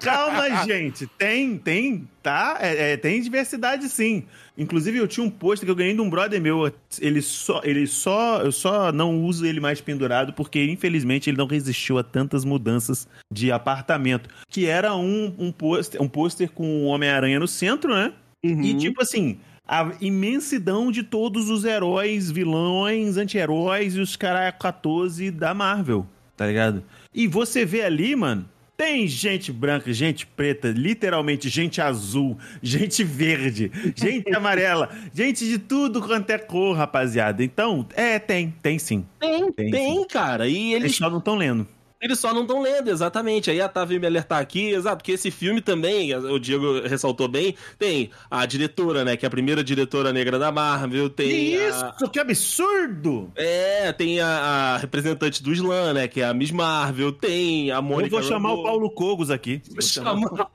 Calma, 0.00 0.64
gente. 0.64 1.06
Tem, 1.18 1.56
tem, 1.58 2.08
tá? 2.22 2.58
É, 2.60 2.92
é, 2.92 2.96
tem 2.96 3.20
diversidade 3.20 3.88
sim. 3.88 4.24
Inclusive, 4.56 4.98
eu 4.98 5.08
tinha 5.08 5.26
um 5.26 5.30
pôster 5.30 5.66
que 5.66 5.70
eu 5.70 5.76
ganhei 5.76 5.94
de 5.94 6.00
um 6.00 6.08
brother 6.08 6.40
meu. 6.40 6.72
Ele 7.00 7.20
só, 7.20 7.60
ele 7.64 7.86
só, 7.86 8.40
eu 8.42 8.52
só 8.52 8.92
não 8.92 9.22
uso 9.24 9.44
ele 9.44 9.60
mais 9.60 9.80
pendurado 9.80 10.32
porque, 10.32 10.64
infelizmente, 10.64 11.28
ele 11.28 11.36
não 11.36 11.46
resistiu 11.46 11.98
a 11.98 12.02
tantas 12.02 12.44
mudanças 12.44 13.08
de 13.32 13.50
apartamento. 13.50 14.28
Que 14.48 14.66
era 14.66 14.94
um, 14.94 15.34
um 15.38 15.50
pôster 15.50 16.00
um 16.00 16.08
pôster 16.08 16.50
com 16.50 16.84
o 16.84 16.86
Homem-Aranha 16.86 17.40
no 17.40 17.48
centro, 17.48 17.94
né? 17.94 18.12
Uhum. 18.44 18.62
E, 18.62 18.76
tipo 18.76 19.02
assim, 19.02 19.38
a 19.66 19.92
imensidão 20.00 20.92
de 20.92 21.02
todos 21.02 21.48
os 21.48 21.64
heróis, 21.64 22.30
vilões, 22.30 23.16
anti-heróis 23.16 23.96
e 23.96 24.00
os 24.00 24.14
caras 24.14 24.54
14 24.58 25.30
da 25.30 25.54
Marvel, 25.54 26.06
tá 26.36 26.46
ligado? 26.46 26.82
E 27.14 27.26
você 27.26 27.64
vê 27.64 27.82
ali, 27.82 28.14
mano, 28.16 28.48
tem 28.76 29.06
gente 29.06 29.52
branca, 29.52 29.92
gente 29.92 30.26
preta, 30.26 30.68
literalmente 30.68 31.48
gente 31.48 31.80
azul, 31.80 32.36
gente 32.62 33.04
verde, 33.04 33.70
gente 33.94 34.28
amarela, 34.34 34.90
gente 35.12 35.44
de 35.44 35.58
tudo 35.58 36.02
quanto 36.02 36.30
é 36.30 36.38
cor, 36.38 36.76
rapaziada. 36.76 37.44
Então, 37.44 37.86
é, 37.94 38.18
tem, 38.18 38.54
tem 38.62 38.78
sim. 38.78 39.06
Tem, 39.20 39.52
Tem, 39.52 39.70
tem, 39.70 40.06
cara. 40.06 40.48
E 40.48 40.72
Eles 40.72 40.84
eles, 40.84 40.96
só 40.96 41.08
não 41.08 41.18
estão 41.18 41.36
lendo. 41.36 41.66
Eles 42.04 42.18
só 42.18 42.32
não 42.34 42.42
estão 42.42 42.60
lendo, 42.62 42.88
exatamente. 42.90 43.50
Aí 43.50 43.60
a 43.60 43.68
Tá 43.68 43.84
veio 43.84 44.00
me 44.00 44.06
alertar 44.06 44.38
aqui, 44.40 44.70
exato, 44.70 44.98
porque 44.98 45.12
esse 45.12 45.30
filme 45.30 45.60
também, 45.60 46.14
o 46.14 46.38
Diego 46.38 46.80
ressaltou 46.86 47.26
bem, 47.26 47.54
tem 47.78 48.10
a 48.30 48.46
diretora, 48.46 49.04
né, 49.04 49.16
que 49.16 49.24
é 49.24 49.28
a 49.28 49.30
primeira 49.30 49.64
diretora 49.64 50.12
negra 50.12 50.38
da 50.38 50.52
Marvel, 50.52 51.10
Que 51.10 51.16
tem 51.16 51.56
a- 51.56 51.68
isso, 51.98 52.08
que 52.10 52.20
absurdo! 52.20 53.32
É, 53.34 53.92
tem 53.92 54.20
a, 54.20 54.26
a 54.28 54.76
representante 54.76 55.42
do 55.42 55.52
Slam, 55.52 55.94
né, 55.94 56.06
que 56.08 56.20
é 56.20 56.24
a 56.26 56.34
Miss 56.34 56.50
Marvel, 56.50 57.10
tem 57.12 57.70
a 57.72 57.76
Eu 57.76 57.82
Mônica 57.82 58.10
vou 58.16 58.22
chamar 58.22 58.50
Rambeau. 58.50 58.60
o 58.60 58.62
Paulo 58.68 58.90
Cogos 58.90 59.30
aqui. 59.30 59.60
Vou 59.72 59.82
chamar 59.82 60.48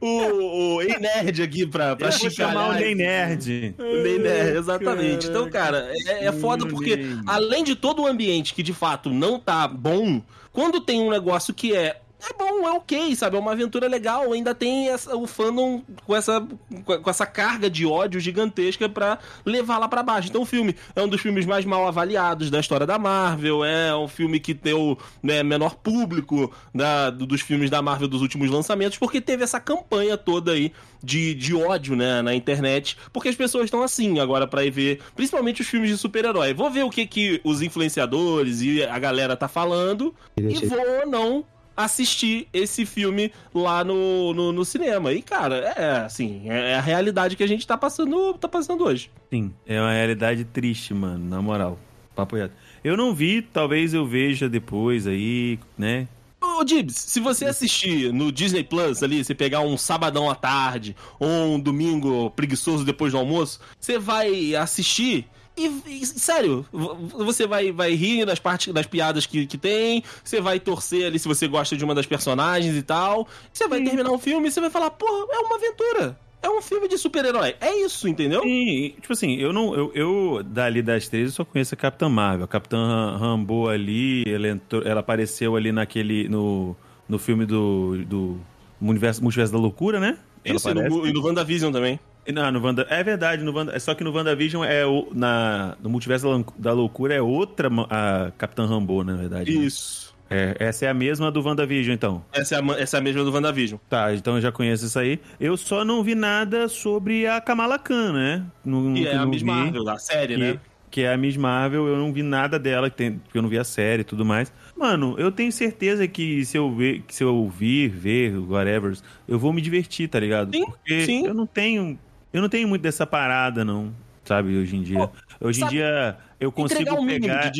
o, 0.00 0.74
o 0.76 0.82
Ei 0.82 0.98
Nerd 0.98 1.42
aqui 1.42 1.66
pra, 1.66 1.96
pra 1.96 2.08
Eu 2.08 2.18
vou 2.18 2.30
chamar 2.30 2.70
o 2.70 2.72
esse- 2.74 2.84
Ney 2.84 2.94
Nerd. 2.94 3.74
O 3.78 4.02
Ney 4.02 4.18
Nerd, 4.18 4.58
exatamente. 4.58 5.26
Então, 5.28 5.48
cara, 5.48 5.90
é, 6.06 6.26
é 6.26 6.32
foda 6.32 6.66
porque, 6.66 6.96
Ney. 6.96 7.20
além 7.26 7.64
de 7.64 7.74
todo 7.74 8.02
o 8.02 8.06
ambiente 8.06 8.54
que 8.54 8.62
de 8.62 8.72
fato 8.72 9.10
não 9.10 9.38
tá 9.38 9.66
bom, 9.68 10.22
quando 10.56 10.80
tem 10.80 11.02
um 11.02 11.10
negócio 11.10 11.52
que 11.52 11.76
é. 11.76 12.00
É 12.18 12.32
bom, 12.32 12.66
é 12.66 12.72
ok, 12.72 13.14
sabe? 13.14 13.36
É 13.36 13.38
uma 13.40 13.52
aventura 13.52 13.86
legal. 13.86 14.32
Ainda 14.32 14.54
tem 14.54 14.88
essa- 14.88 15.14
o 15.14 15.26
fandom 15.26 15.82
com 16.06 16.16
essa, 16.16 16.40
com 16.84 17.10
essa 17.10 17.26
carga 17.26 17.68
de 17.68 17.84
ódio 17.84 18.18
gigantesca 18.18 18.88
pra 18.88 19.18
levar 19.44 19.78
lá 19.78 19.86
pra 19.86 20.02
baixo. 20.02 20.28
Então, 20.28 20.42
o 20.42 20.46
filme 20.46 20.74
é 20.94 21.02
um 21.02 21.08
dos 21.08 21.20
filmes 21.20 21.44
mais 21.44 21.64
mal 21.66 21.86
avaliados 21.86 22.50
da 22.50 22.58
história 22.58 22.86
da 22.86 22.98
Marvel. 22.98 23.62
É 23.64 23.94
um 23.94 24.08
filme 24.08 24.40
que 24.40 24.54
tem 24.54 24.72
o 24.72 24.96
né, 25.22 25.42
menor 25.42 25.74
público 25.76 26.50
da- 26.74 27.10
do- 27.10 27.26
dos 27.26 27.42
filmes 27.42 27.68
da 27.70 27.82
Marvel 27.82 28.08
dos 28.08 28.22
últimos 28.22 28.50
lançamentos, 28.50 28.96
porque 28.98 29.20
teve 29.20 29.44
essa 29.44 29.60
campanha 29.60 30.16
toda 30.16 30.52
aí 30.52 30.72
de, 31.04 31.34
de 31.34 31.54
ódio 31.54 31.94
né, 31.94 32.22
na 32.22 32.34
internet. 32.34 32.96
Porque 33.12 33.28
as 33.28 33.36
pessoas 33.36 33.66
estão 33.66 33.82
assim 33.82 34.18
agora 34.20 34.46
pra 34.46 34.64
ir 34.64 34.70
ver, 34.70 35.00
principalmente 35.14 35.60
os 35.60 35.68
filmes 35.68 35.90
de 35.90 35.98
super-herói. 35.98 36.54
Vou 36.54 36.70
ver 36.70 36.82
o 36.84 36.90
que, 36.90 37.06
que 37.06 37.40
os 37.44 37.60
influenciadores 37.62 38.62
e 38.62 38.82
a 38.82 38.98
galera 38.98 39.36
tá 39.36 39.46
falando 39.48 40.14
e 40.36 40.66
vou 40.66 40.80
ou 41.00 41.06
não 41.06 41.44
assistir 41.76 42.48
esse 42.52 42.86
filme 42.86 43.32
lá 43.54 43.84
no, 43.84 44.32
no, 44.32 44.52
no 44.52 44.64
cinema. 44.64 45.12
E, 45.12 45.20
cara, 45.20 45.56
é 45.76 46.04
assim, 46.04 46.48
é 46.48 46.74
a 46.74 46.80
realidade 46.80 47.36
que 47.36 47.42
a 47.42 47.48
gente 47.48 47.66
tá 47.66 47.76
passando, 47.76 48.34
tá 48.34 48.48
passando 48.48 48.84
hoje. 48.84 49.10
Sim, 49.30 49.52
é 49.66 49.80
uma 49.80 49.92
realidade 49.92 50.44
triste, 50.44 50.94
mano, 50.94 51.28
na 51.28 51.42
moral. 51.42 51.78
Papo 52.14 52.36
reto. 52.36 52.54
Eu 52.82 52.96
não 52.96 53.14
vi, 53.14 53.42
talvez 53.42 53.92
eu 53.92 54.06
veja 54.06 54.48
depois 54.48 55.06
aí, 55.06 55.58
né? 55.76 56.08
Ô, 56.40 56.64
Dibs, 56.64 56.94
se 56.94 57.20
você 57.20 57.44
assistir 57.46 58.12
no 58.12 58.30
Disney 58.30 58.62
Plus 58.62 59.02
ali, 59.02 59.22
você 59.24 59.34
pegar 59.34 59.60
um 59.60 59.76
sabadão 59.76 60.30
à 60.30 60.34
tarde 60.34 60.96
ou 61.18 61.28
um 61.28 61.60
domingo 61.60 62.30
preguiçoso 62.30 62.84
depois 62.84 63.12
do 63.12 63.18
almoço, 63.18 63.60
você 63.78 63.98
vai 63.98 64.54
assistir 64.54 65.26
e, 65.56 66.00
e, 66.02 66.06
sério, 66.06 66.66
você 66.72 67.46
vai, 67.46 67.72
vai 67.72 67.94
rir 67.94 68.24
das 68.24 68.38
partes 68.38 68.72
das 68.72 68.86
piadas 68.86 69.26
que, 69.26 69.46
que 69.46 69.56
tem, 69.56 70.02
você 70.22 70.40
vai 70.40 70.60
torcer 70.60 71.06
ali 71.06 71.18
se 71.18 71.26
você 71.26 71.48
gosta 71.48 71.76
de 71.76 71.84
uma 71.84 71.94
das 71.94 72.06
personagens 72.06 72.76
e 72.76 72.82
tal. 72.82 73.26
Você 73.52 73.66
vai 73.66 73.82
terminar 73.82 74.10
o 74.10 74.18
filme 74.18 74.48
e 74.48 74.50
você 74.50 74.60
vai 74.60 74.70
falar, 74.70 74.90
porra, 74.90 75.26
é 75.30 75.38
uma 75.38 75.56
aventura. 75.56 76.18
É 76.42 76.48
um 76.50 76.62
filme 76.62 76.86
de 76.86 76.96
super-herói. 76.96 77.56
É 77.60 77.74
isso, 77.84 78.06
entendeu? 78.06 78.44
E, 78.44 78.94
tipo 79.00 79.12
assim, 79.12 79.34
eu 79.36 79.52
não. 79.52 79.74
Eu, 79.74 79.90
eu, 79.94 80.42
dali 80.44 80.80
das 80.80 81.08
três, 81.08 81.30
eu 81.30 81.32
só 81.32 81.44
conheço 81.44 81.74
a 81.74 81.76
Capitã 81.76 82.08
Marvel. 82.08 82.44
A 82.44 82.48
Capitã 82.48 83.16
Rambo 83.16 83.68
ali, 83.68 84.22
ela, 84.28 84.48
entrou- 84.48 84.82
ela 84.82 85.00
apareceu 85.00 85.56
ali 85.56 85.72
naquele. 85.72 86.28
no, 86.28 86.76
no 87.08 87.18
filme 87.18 87.46
do. 87.46 88.04
do 88.04 88.38
Universo, 88.80 89.22
Multiverso 89.22 89.52
da 89.54 89.58
Loucura, 89.58 89.98
né? 89.98 90.18
Ela 90.44 90.56
Isso, 90.56 90.68
e 90.68 90.70
aparece. 90.70 90.96
no, 90.96 91.06
e 91.08 91.12
no 91.12 91.24
WandaVision 91.24 91.72
também. 91.72 91.98
Não, 92.32 92.50
no 92.50 92.60
Wanda, 92.64 92.86
é 92.90 93.02
verdade, 93.04 93.42
no 93.42 93.52
Wanda, 93.54 93.78
só 93.78 93.94
que 93.94 94.02
no 94.02 94.12
WandaVision 94.12 94.64
é 94.64 94.84
o, 94.84 95.08
na, 95.14 95.76
no 95.82 95.88
Multiverso 95.88 96.24
da 96.26 96.30
Lou- 96.32 96.46
da 96.58 96.72
Loucura 96.72 97.14
é 97.14 97.22
outra 97.22 97.68
a 97.90 98.32
Capitã 98.36 98.66
Rambo, 98.66 99.04
na 99.04 99.14
verdade. 99.14 99.56
né? 99.56 99.64
Isso. 99.64 100.06
É, 100.28 100.56
essa 100.58 100.86
é 100.86 100.88
a 100.88 100.94
mesma 100.94 101.30
do 101.30 101.40
WandaVision, 101.40 101.94
então. 101.94 102.24
Essa 102.32 102.56
é 102.56 102.58
a, 102.60 102.80
essa 102.80 102.96
é 102.96 103.00
a 103.00 103.02
mesma 103.02 103.22
do 103.22 103.30
WandaVision. 103.32 103.78
Tá, 103.88 104.12
então 104.12 104.34
eu 104.34 104.40
já 104.40 104.50
conheço 104.50 104.84
isso 104.86 104.98
aí. 104.98 105.20
Eu 105.38 105.56
só 105.56 105.84
não 105.84 106.02
vi 106.02 106.16
nada 106.16 106.68
sobre 106.68 107.28
a 107.28 107.40
Kamala 107.40 107.78
Khan, 107.78 108.12
né? 108.12 108.42
No, 108.64 108.92
Que 108.94 109.02
que 109.02 109.08
é 109.08 109.16
a 109.16 109.24
Miss 109.24 109.42
vi, 109.42 109.46
Marvel, 109.46 109.84
da 109.84 109.98
série, 109.98 110.34
que, 110.34 110.40
né? 110.40 110.60
que 110.90 111.02
é 111.02 111.12
a 111.12 111.16
Miss 111.16 111.36
Marvel, 111.36 111.86
eu 111.86 111.96
não 111.96 112.12
vi 112.12 112.24
nada 112.24 112.58
dela, 112.58 112.90
que 112.90 112.96
tem, 112.96 113.12
porque 113.18 113.38
eu 113.38 113.42
não 113.42 113.48
vi 113.48 113.56
a 113.58 113.62
série 113.62 114.00
e 114.00 114.04
tudo 114.04 114.24
mais. 114.24 114.52
Mano, 114.76 115.14
eu 115.16 115.30
tenho 115.30 115.52
certeza 115.52 116.08
que 116.08 116.44
se 116.44 116.58
eu 116.58 116.74
ver, 116.74 117.04
se 117.08 117.22
eu 117.22 117.32
ouvir, 117.32 117.88
ver, 117.88 118.36
whatever, 118.36 118.96
eu 119.28 119.38
vou 119.38 119.52
me 119.52 119.62
divertir, 119.62 120.08
tá 120.08 120.18
ligado? 120.18 120.52
Sim, 120.52 120.64
porque 120.64 121.04
sim. 121.06 121.24
eu 121.24 121.34
não 121.34 121.46
tenho. 121.46 121.96
Eu 122.36 122.42
não 122.42 122.50
tenho 122.50 122.68
muito 122.68 122.82
dessa 122.82 123.06
parada, 123.06 123.64
não. 123.64 123.94
Sabe, 124.22 124.54
hoje 124.58 124.76
em 124.76 124.82
dia. 124.82 125.08
hoje 125.40 125.60
sabe, 125.60 125.72
em 125.72 125.78
dia 125.78 126.18
eu 126.38 126.52
consigo 126.52 127.00
mínimo 127.00 127.32
pegar. 127.32 127.50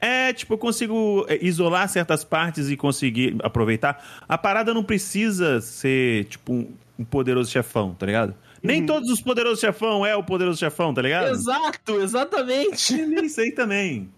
É, 0.00 0.32
tipo, 0.32 0.54
eu 0.54 0.58
consigo 0.58 1.26
é, 1.28 1.44
isolar 1.44 1.88
certas 1.88 2.22
partes 2.22 2.70
e 2.70 2.76
conseguir 2.76 3.36
aproveitar. 3.42 4.22
A 4.28 4.38
parada 4.38 4.72
não 4.72 4.84
precisa 4.84 5.60
ser, 5.60 6.26
tipo, 6.26 6.52
um, 6.52 6.72
um 6.96 7.04
poderoso 7.04 7.50
chefão, 7.50 7.92
tá 7.92 8.06
ligado? 8.06 8.32
Nem 8.62 8.86
todos 8.86 9.10
os 9.10 9.20
poderosos 9.20 9.58
chefão 9.58 10.06
é 10.06 10.14
o 10.14 10.22
poderoso 10.22 10.60
chefão, 10.60 10.94
tá 10.94 11.02
ligado? 11.02 11.30
Exato, 11.30 12.00
exatamente. 12.00 12.94
Nem 12.94 13.28
sei 13.28 13.50
também. 13.50 14.08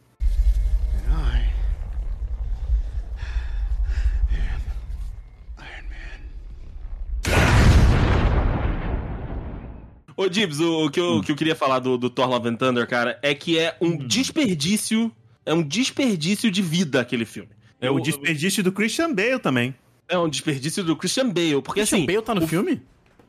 Ô, 10.16 10.28
Dibs, 10.28 10.60
o, 10.60 10.86
o 10.86 10.90
que 10.90 11.00
eu, 11.00 11.16
o 11.16 11.22
que 11.22 11.32
eu 11.32 11.36
queria 11.36 11.54
falar 11.54 11.78
do, 11.78 11.96
do 11.96 12.10
Thor 12.10 12.28
Love 12.28 12.48
and 12.48 12.56
Thunder, 12.56 12.86
cara, 12.86 13.18
é 13.22 13.34
que 13.34 13.58
é 13.58 13.76
um 13.80 13.96
desperdício. 13.96 15.10
É 15.44 15.52
um 15.52 15.62
desperdício 15.62 16.50
de 16.50 16.62
vida 16.62 17.00
aquele 17.00 17.24
filme. 17.24 17.50
É 17.80 17.90
o 17.90 17.98
desperdício 17.98 18.62
do 18.62 18.70
Christian 18.70 19.12
Bale 19.12 19.40
também. 19.40 19.74
É 20.08 20.16
um 20.16 20.28
desperdício 20.28 20.84
do 20.84 20.94
Christian 20.94 21.28
Bale. 21.30 21.60
Porque 21.62 21.80
Christian 21.80 21.98
assim. 21.98 22.06
Bale 22.06 22.22
tá 22.22 22.34
no 22.34 22.44
o, 22.44 22.46
filme? 22.46 22.80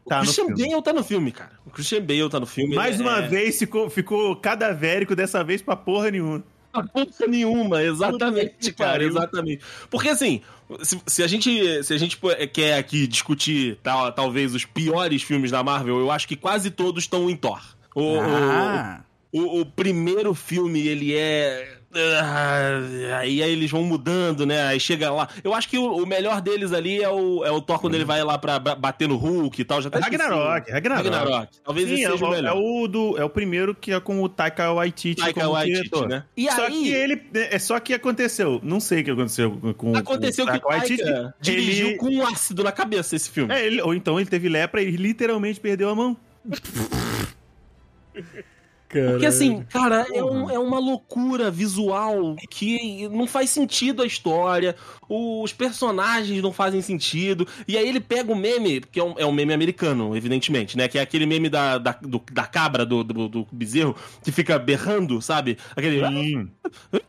O 0.05 0.09
Tá 0.09 0.17
no 0.17 0.23
Christian 0.23 0.45
filme. 0.45 0.69
Bale 0.69 0.81
tá 0.83 0.93
no 0.93 1.03
filme, 1.03 1.31
cara. 1.31 1.51
O 1.65 1.71
Christian 1.71 2.01
Bale 2.01 2.29
tá 2.29 2.39
no 2.39 2.45
filme. 2.45 2.75
Mais 2.75 2.99
é- 2.99 3.03
uma 3.03 3.21
vez 3.21 3.57
ficou, 3.57 3.89
ficou 3.89 4.35
cadavérico 4.35 5.15
dessa 5.15 5.43
vez 5.43 5.61
pra 5.61 5.75
porra 5.75 6.11
nenhuma. 6.11 6.43
Porra 6.73 7.27
nenhuma, 7.27 7.83
exatamente, 7.83 8.73
cara, 8.73 9.03
exatamente. 9.03 9.63
Porque 9.91 10.09
assim, 10.09 10.41
se, 10.81 10.99
se 11.05 11.23
a 11.23 11.27
gente, 11.27 11.83
se 11.83 11.93
a 11.93 11.97
gente 11.97 12.17
pô, 12.17 12.29
quer 12.51 12.77
aqui 12.77 13.05
discutir 13.05 13.77
tal- 13.83 14.11
talvez 14.11 14.55
os 14.55 14.65
piores 14.65 15.21
filmes 15.21 15.51
da 15.51 15.63
Marvel, 15.63 15.99
eu 15.99 16.09
acho 16.11 16.27
que 16.27 16.35
quase 16.35 16.71
todos 16.71 17.03
estão 17.03 17.29
em 17.29 17.35
Thor. 17.35 17.61
O, 17.95 18.01
o- 18.17 18.21
Ah, 18.21 19.01
o, 19.31 19.61
o 19.61 19.65
primeiro 19.65 20.33
filme, 20.33 20.87
ele 20.87 21.15
é. 21.15 21.72
Ah, 22.21 23.19
aí 23.19 23.41
eles 23.41 23.69
vão 23.71 23.83
mudando, 23.83 24.45
né? 24.45 24.63
Aí 24.67 24.79
chega 24.79 25.11
lá. 25.11 25.27
Eu 25.43 25.53
acho 25.53 25.69
que 25.69 25.77
o, 25.77 25.97
o 25.97 26.05
melhor 26.05 26.41
deles 26.41 26.73
ali 26.73 27.01
é 27.01 27.09
o, 27.09 27.43
é 27.45 27.51
o 27.51 27.61
Thor 27.61 27.79
quando 27.79 27.95
ele 27.95 28.05
vai 28.05 28.23
lá 28.23 28.37
pra 28.37 28.59
ba- 28.59 28.75
bater 28.75 29.07
no 29.07 29.15
Hulk 29.15 29.61
e 29.61 29.65
tal. 29.65 29.81
Já 29.81 29.89
tá 29.89 29.99
Ragnarok, 29.99 30.71
Ragnarok. 30.71 31.09
Ragnarok. 31.09 31.47
Talvez 31.63 31.87
Sim, 31.87 31.93
esse 31.95 32.05
é, 32.05 32.11
seja 32.11 32.25
o 32.25 32.27
o, 32.27 32.31
melhor. 32.31 32.49
é 32.49 32.53
o 32.59 32.87
do, 32.87 33.17
é 33.17 33.23
o 33.23 33.29
primeiro 33.29 33.75
que 33.75 33.91
é 33.91 33.99
com 33.99 34.21
o 34.21 34.29
Taika 34.29 34.71
Waititi 34.73 35.21
Taika 35.21 35.41
como 35.41 35.53
Waititi, 35.53 35.77
diretor. 35.77 36.09
né? 36.09 36.23
E 36.35 36.51
só 36.51 36.65
aí- 36.67 36.71
que 36.71 36.93
ele 36.93 37.21
é 37.33 37.59
só 37.59 37.79
que 37.79 37.93
aconteceu, 37.93 38.59
não 38.63 38.79
sei 38.79 39.01
o 39.01 39.05
que 39.05 39.11
aconteceu 39.11 39.51
com 39.77 39.95
Aconteceu 39.95 40.45
com 40.45 40.51
que 40.51 40.57
o 40.65 40.69
Taika 40.69 41.35
dirigiu 41.39 41.87
ele, 41.89 41.97
com 41.97 42.07
um 42.09 42.25
ácido 42.25 42.63
na 42.63 42.71
cabeça 42.71 43.15
esse 43.15 43.29
filme. 43.29 43.53
é, 43.53 43.65
ele- 43.65 43.81
ou 43.81 43.93
então 43.93 44.19
ele 44.19 44.29
teve 44.29 44.49
lepra 44.49 44.81
e 44.81 44.91
literalmente 44.91 45.59
perdeu 45.59 45.89
a 45.89 45.95
mão. 45.95 46.17
Porque 49.01 49.25
assim, 49.25 49.63
cara, 49.69 50.05
é, 50.13 50.23
um- 50.23 50.49
é 50.49 50.57
uma 50.59 50.79
loucura 50.79 51.49
visual 51.51 52.35
que 52.49 53.07
não 53.09 53.25
faz 53.27 53.49
sentido 53.49 54.01
a 54.01 54.05
história, 54.05 54.75
os 55.09 55.51
personagens 55.53 56.41
não 56.41 56.51
fazem 56.53 56.81
sentido, 56.81 57.47
e 57.67 57.77
aí 57.77 57.87
ele 57.87 57.99
pega 57.99 58.31
o 58.31 58.35
meme, 58.35 58.81
que 58.81 58.99
é 58.99 59.03
um, 59.03 59.13
é 59.17 59.25
um 59.25 59.31
meme 59.31 59.53
americano, 59.53 60.15
evidentemente, 60.15 60.77
né? 60.77 60.87
Que 60.87 60.97
é 60.97 61.01
aquele 61.01 61.25
meme 61.25 61.49
da, 61.49 61.77
da, 61.77 61.91
do- 62.01 62.21
da 62.31 62.45
cabra, 62.45 62.85
do, 62.85 63.03
do, 63.03 63.27
do 63.29 63.47
bezerro, 63.51 63.95
que 64.23 64.31
fica 64.31 64.57
berrando, 64.59 65.21
sabe? 65.21 65.57
Aquele. 65.75 65.99
Sim. 66.07 66.49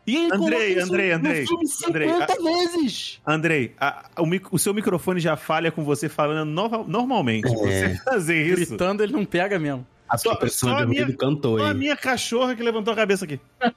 E 0.07 0.16
ele 0.16 0.35
Andrei, 0.35 0.79
Andrei, 0.81 1.09
no 1.11 1.14
Andrei, 1.16 1.47
filme 1.47 1.64
Andrei, 1.88 2.09
50 2.09 2.42
vezes! 2.42 3.20
Andrei, 3.27 3.73
a- 3.81 4.05
o, 4.18 4.55
o 4.57 4.59
seu 4.59 4.75
microfone 4.75 5.20
já 5.20 5.37
falha 5.37 5.70
com 5.73 5.83
você 5.85 6.09
falando 6.09 6.49
nova- 6.49 6.85
normalmente. 6.87 7.49
Você 7.49 7.99
fazer 8.05 8.47
isso. 8.47 8.57
gritando 8.70 9.03
ele 9.03 9.12
não 9.12 9.25
pega 9.25 9.59
mesmo. 9.59 9.87
A 10.08 10.18
Só- 10.18 10.38
só 10.48 10.76
de 10.76 10.82
a 10.82 10.86
minha- 10.86 11.12
cantou 11.16 11.58
Só 11.58 11.66
a 11.66 11.74
minha 11.74 11.96
cachorra 11.96 12.54
que 12.54 12.62
levantou 12.62 12.92
a 12.92 12.96
cabeça 12.96 13.24
aqui. 13.24 13.40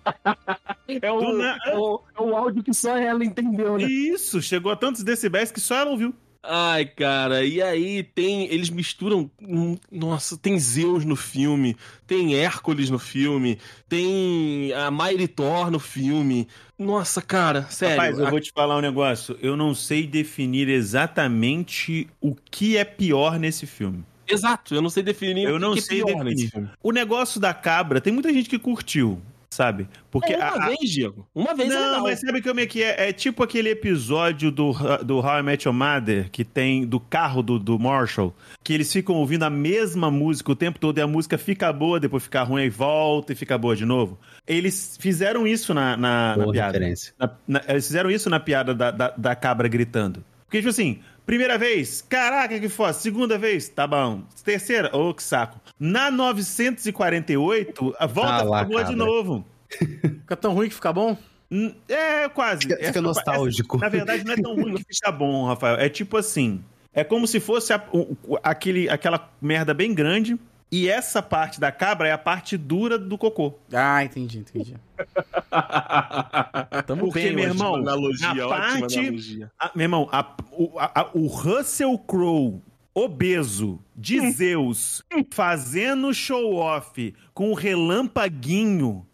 É 1.02 1.12
o, 1.12 1.38
na- 1.38 1.58
é 1.66 1.76
o, 1.78 2.02
é 2.18 2.22
o 2.22 2.34
áudio 2.36 2.64
que 2.64 2.74
só 2.74 2.96
ela 2.98 3.24
entendeu, 3.26 3.78
né? 3.78 3.84
Isso, 3.84 4.42
chegou 4.42 4.72
a 4.72 4.76
tantos 4.76 5.04
decibéis 5.04 5.52
que 5.52 5.60
só 5.60 5.76
ela 5.76 5.92
ouviu. 5.92 6.14
Ai, 6.42 6.86
cara, 6.86 7.44
e 7.44 7.62
aí 7.62 8.04
tem. 8.04 8.46
Eles 8.46 8.70
misturam. 8.70 9.30
hum, 9.42 9.76
Nossa, 9.92 10.38
tem 10.38 10.58
Zeus 10.58 11.04
no 11.04 11.18
filme, 11.18 11.76
tem 12.06 12.36
Hércules 12.36 12.90
no 12.90 12.98
filme, 12.98 13.60
tem 13.90 14.72
a 14.74 14.90
Mighty 14.90 15.28
Thor 15.28 15.70
no 15.70 15.80
filme. 15.80 16.48
Nossa, 16.80 17.22
cara, 17.22 17.64
sério. 17.64 17.98
Rapaz, 17.98 18.20
eu 18.20 18.28
a- 18.28 18.30
vou 18.30 18.40
te 18.40 18.54
falar 18.56 18.78
um 18.78 18.82
negócio. 18.82 19.38
Eu 19.42 19.58
não 19.58 19.76
sei 19.76 20.08
definir 20.08 20.70
exatamente 20.70 22.08
o 22.22 22.34
que 22.34 22.78
é 22.78 22.86
pior 22.86 23.38
nesse 23.38 23.66
filme. 23.68 24.06
Exato, 24.28 24.76
eu 24.76 24.82
não 24.82 24.90
sei 24.90 25.04
definir 25.04 25.48
Eu 25.48 25.56
o 25.56 25.60
não 25.60 25.74
que 25.74 25.82
sei 25.82 26.02
é 26.02 26.06
pior 26.06 26.24
nesse 26.24 26.36
definir. 26.44 26.52
filme. 26.52 26.70
O 26.84 26.92
negócio 26.92 27.40
da 27.40 27.54
cabra, 27.54 28.02
tem 28.02 28.12
muita 28.14 28.32
gente 28.34 28.50
que 28.50 28.60
curtiu, 28.60 29.22
sabe? 29.50 29.88
Porque 30.12 30.34
É, 30.34 30.38
uma 30.38 30.48
a- 30.66 30.68
vez, 30.68 30.90
Diego. 30.92 31.28
Uma 31.34 31.56
vez 31.56 31.72
é 31.72 31.74
Não, 31.74 31.82
legal. 31.88 32.04
mas 32.04 32.20
sabe 32.20 32.42
como 32.42 32.60
é 32.60 32.66
que 32.66 32.84
é? 32.84 33.10
É 33.10 33.14
tipo 33.14 33.42
aquele 33.44 33.70
episódio 33.70 34.52
do, 34.52 34.74
do 35.04 35.18
How 35.20 35.40
I 35.40 35.44
Met 35.44 35.68
Your 35.68 35.74
Mother, 35.76 36.30
que 36.30 36.44
tem 36.44 36.86
do 36.86 37.00
carro 37.00 37.42
do, 37.42 37.58
do 37.58 37.80
Marshall, 37.80 38.36
que 38.64 38.74
eles 38.74 38.92
ficam 38.92 39.16
ouvindo 39.16 39.44
a 39.44 39.50
mesma 39.50 40.12
música 40.12 40.52
o 40.52 40.56
tempo 40.56 40.78
todo 40.80 40.98
e 40.98 41.02
a 41.02 41.08
música 41.08 41.38
fica 41.38 41.72
boa, 41.72 42.00
depois 42.00 42.24
fica 42.24 42.44
ruim 42.44 42.64
e 42.64 42.70
volta 42.70 43.32
e 43.34 43.36
fica 43.36 43.58
boa 43.58 43.76
de 43.76 43.86
novo. 43.86 44.20
Eles 44.46 44.98
fizeram 45.00 45.48
isso 45.48 45.74
na, 45.74 45.96
na, 45.98 46.38
na 46.38 46.52
piada. 46.52 46.80
Na- 47.20 47.32
na- 47.48 47.62
eles 47.68 47.88
fizeram 47.88 48.12
isso 48.12 48.30
na 48.30 48.40
piada 48.40 48.74
da, 48.76 48.92
da, 48.92 49.14
da 49.18 49.36
cabra 49.36 49.68
gritando. 49.68 50.24
Porque, 50.46 50.58
tipo 50.60 50.70
assim, 50.70 51.00
primeira 51.28 51.58
vez, 51.60 52.02
caraca, 52.02 52.60
que 52.60 52.68
foda. 52.70 52.94
Segunda 52.94 53.38
vez, 53.38 53.70
tá 53.70 53.86
bom. 53.86 54.24
Terceira, 54.44 54.90
ô, 54.96 55.14
que 55.14 55.22
saco. 55.22 55.60
Na 55.80 56.10
948, 56.10 57.96
a 58.00 58.06
volta 58.08 58.32
Ah 58.32 58.44
lá, 58.44 58.60
fica 58.60 58.70
boa 58.72 58.84
de 58.84 58.96
novo. 58.96 59.46
Fica 60.22 60.36
tão 60.38 60.54
ruim 60.54 60.70
que 60.70 60.76
fica 60.76 60.94
bom? 60.94 61.18
Hum, 61.52 61.74
É, 61.90 62.28
quase. 62.30 62.62
Fica, 62.62 62.76
É 62.80 62.88
fica 62.88 63.02
nostálgico. 63.02 63.78
na 63.78 63.90
verdade, 63.90 64.24
não 64.26 64.34
é 64.34 64.38
tão 64.38 64.56
ruim 64.56 64.76
que 64.76 64.84
fica 64.96 65.12
bom, 65.12 65.46
Rafael. 65.46 65.76
É 65.78 65.90
tipo 65.90 66.16
assim: 66.18 66.64
é 66.94 67.04
como 67.04 67.28
se 67.28 67.40
fosse 67.42 67.74
a- 67.74 67.84
o- 67.92 68.16
aquele, 68.42 68.90
aquela 68.90 69.30
merda 69.42 69.74
bem 69.74 69.94
grande. 69.94 70.38
E 70.70 70.90
essa 70.90 71.22
parte 71.22 71.60
da 71.62 71.72
cabra 71.72 72.10
é 72.10 72.12
a 72.12 72.18
parte 72.18 72.58
dura 72.58 72.98
do 73.00 73.18
cocô. 73.18 73.54
Ah, 73.72 74.04
entendi, 74.04 74.40
entendi. 74.40 74.76
Tamo 76.86 77.06
Porque, 77.06 77.20
bem 77.22 77.36
meu 77.36 77.46
irmão, 77.46 77.76
analogia, 77.76 78.34
na 78.34 78.48
ótima 78.48 78.50
parte- 78.50 79.00
analogia. 79.00 79.52
Ah, 79.60 79.72
meu 79.74 79.84
irmão, 79.86 80.10
a- 80.12 80.36
o, 80.52 80.78
a- 80.80 80.92
a- 81.02 81.10
o 81.14 81.28
Russell 81.28 81.98
Crowe, 82.00 82.62
obeso, 82.94 83.80
de 83.96 84.32
Zeus, 84.32 85.04
fazendo 85.32 86.14
show-off 86.14 87.14
com 87.34 87.52
o 87.52 87.54
relampaguinho, 87.54 89.06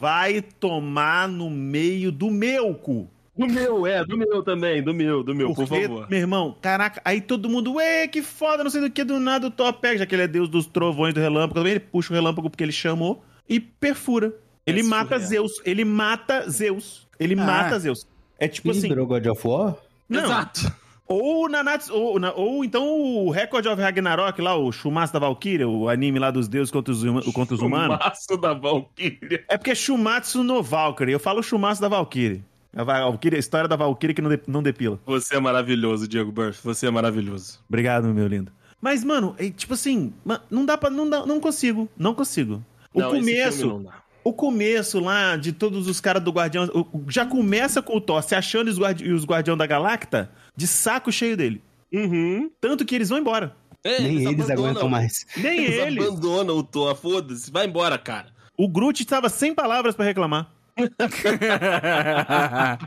vai 0.00 0.42
tomar 0.42 1.26
no 1.28 1.48
meio 1.48 2.12
do 2.12 2.30
meu 2.30 2.74
cu. 2.74 3.08
Do 3.38 3.46
meu, 3.46 3.86
é, 3.86 4.04
do 4.04 4.16
meu 4.18 4.42
também, 4.42 4.82
do 4.82 4.92
meu, 4.92 5.22
do 5.22 5.32
meu, 5.34 5.54
por 5.54 5.68
Porque, 5.68 5.82
favor. 5.86 6.06
meu 6.10 6.18
irmão, 6.18 6.56
caraca, 6.60 7.00
aí 7.04 7.20
todo 7.20 7.48
mundo, 7.48 7.74
ué, 7.74 8.08
que 8.08 8.20
foda, 8.20 8.64
não 8.64 8.70
sei 8.70 8.80
do 8.80 8.90
que, 8.90 9.04
do 9.04 9.20
nada 9.20 9.46
o 9.46 9.50
Thor 9.50 9.72
pega, 9.74 9.98
já 9.98 10.06
que 10.06 10.14
ele 10.14 10.22
é 10.22 10.28
deus 10.28 10.48
dos 10.48 10.66
trovões 10.66 11.14
do 11.14 11.20
relâmpago, 11.20 11.54
também 11.54 11.70
ele 11.72 11.80
puxa 11.80 12.12
o 12.12 12.16
relâmpago 12.16 12.50
porque 12.50 12.64
ele 12.64 12.72
chamou 12.72 13.22
e 13.48 13.60
perfura. 13.60 14.34
Ele 14.66 14.80
É 14.80 14.82
mata 14.82 15.20
surreal. 15.20 15.28
Zeus, 15.48 15.62
ele 15.64 15.84
mata 15.84 16.50
Zeus, 16.50 17.06
ele 17.18 17.34
Ah. 17.34 17.44
mata 17.46 17.78
Zeus. 17.78 18.06
É 18.38 18.46
tipo 18.48 18.68
Ele 18.70 18.78
assim, 18.78 18.88
virou 18.88 19.06
God 19.06 19.26
of 19.26 19.46
War? 19.46 19.76
não, 20.08 20.24
Exato. 20.24 20.72
ou, 21.06 21.48
na 21.48 21.62
Nats, 21.62 21.88
ou, 21.88 22.18
na- 22.18 22.32
ou 22.34 22.64
então 22.64 22.84
o 23.00 23.30
Record 23.30 23.64
of 23.66 23.80
Ragnarok 23.80 24.42
lá, 24.42 24.56
o 24.56 24.70
Shumatsu 24.72 25.12
da 25.14 25.18
Valkyria, 25.20 25.66
o 25.68 25.88
anime 25.88 26.18
lá 26.18 26.30
dos 26.30 26.48
deuses 26.48 26.70
contra 26.70 26.92
os, 26.92 27.02
contra 27.32 27.54
os 27.54 27.62
humanos. 27.62 27.98
maço 27.98 28.36
da 28.36 28.52
Valkyria. 28.52 29.44
É 29.48 29.56
porque 29.56 29.70
é 29.70 29.74
Shumatsu 29.74 30.42
no 30.44 30.62
Valkyrie, 30.62 31.12
eu 31.14 31.20
falo 31.20 31.42
Shumatsu 31.42 31.80
da 31.80 31.88
Valkyrie. 31.88 32.42
A 32.76 32.84
Valkyrie, 32.84 33.36
a 33.36 33.40
história 33.40 33.68
da 33.68 33.76
Valkyrie 33.76 34.14
que 34.14 34.22
não, 34.22 34.30
de- 34.30 34.40
não 34.46 34.62
depila. 34.62 35.00
Você 35.06 35.36
é 35.36 35.40
maravilhoso, 35.40 36.06
Diego 36.06 36.30
Burff. 36.30 36.60
Você 36.64 36.86
é 36.86 36.90
maravilhoso. 36.90 37.58
Obrigado, 37.68 38.06
meu 38.08 38.26
lindo. 38.26 38.52
Mas, 38.80 39.02
mano, 39.02 39.34
é, 39.38 39.50
tipo 39.50 39.74
assim, 39.74 40.12
não 40.50 40.64
dá 40.64 40.76
pra. 40.78 40.88
Não, 40.90 41.08
dá, 41.08 41.26
não 41.26 41.40
consigo. 41.40 41.88
Não 41.96 42.14
consigo. 42.14 42.64
O 42.94 43.00
Não, 43.00 43.10
começo. 43.10 43.84
O 44.22 44.32
começo 44.32 45.00
lá 45.00 45.36
de 45.36 45.52
todos 45.52 45.88
os 45.88 46.00
caras 46.00 46.22
do 46.22 46.30
Guardião. 46.30 46.68
Já 47.08 47.24
começa 47.24 47.80
com 47.80 47.96
o 47.96 48.00
Thor 48.00 48.22
se 48.22 48.34
achando 48.34 48.68
os, 48.68 48.78
guardi, 48.78 49.10
os 49.10 49.24
Guardião 49.24 49.56
da 49.56 49.66
Galacta 49.66 50.30
de 50.54 50.66
saco 50.66 51.10
cheio 51.10 51.36
dele. 51.36 51.62
Uhum. 51.92 52.50
Tanto 52.60 52.84
que 52.84 52.94
eles 52.94 53.08
vão 53.08 53.18
embora. 53.18 53.56
É, 53.82 54.00
Nem 54.02 54.16
eles 54.26 54.26
abandonam. 54.44 54.64
aguentam 54.70 54.88
mais. 54.88 55.24
Nem 55.36 55.64
Eles, 55.64 55.74
eles. 55.78 56.06
abandonam 56.06 56.56
o 56.58 56.62
Thor, 56.62 56.94
foda-se. 56.94 57.50
Vai 57.50 57.66
embora, 57.66 57.96
cara. 57.96 58.26
O 58.56 58.68
Groot 58.68 59.02
estava 59.02 59.28
sem 59.28 59.54
palavras 59.54 59.94
pra 59.94 60.04
reclamar. 60.04 60.52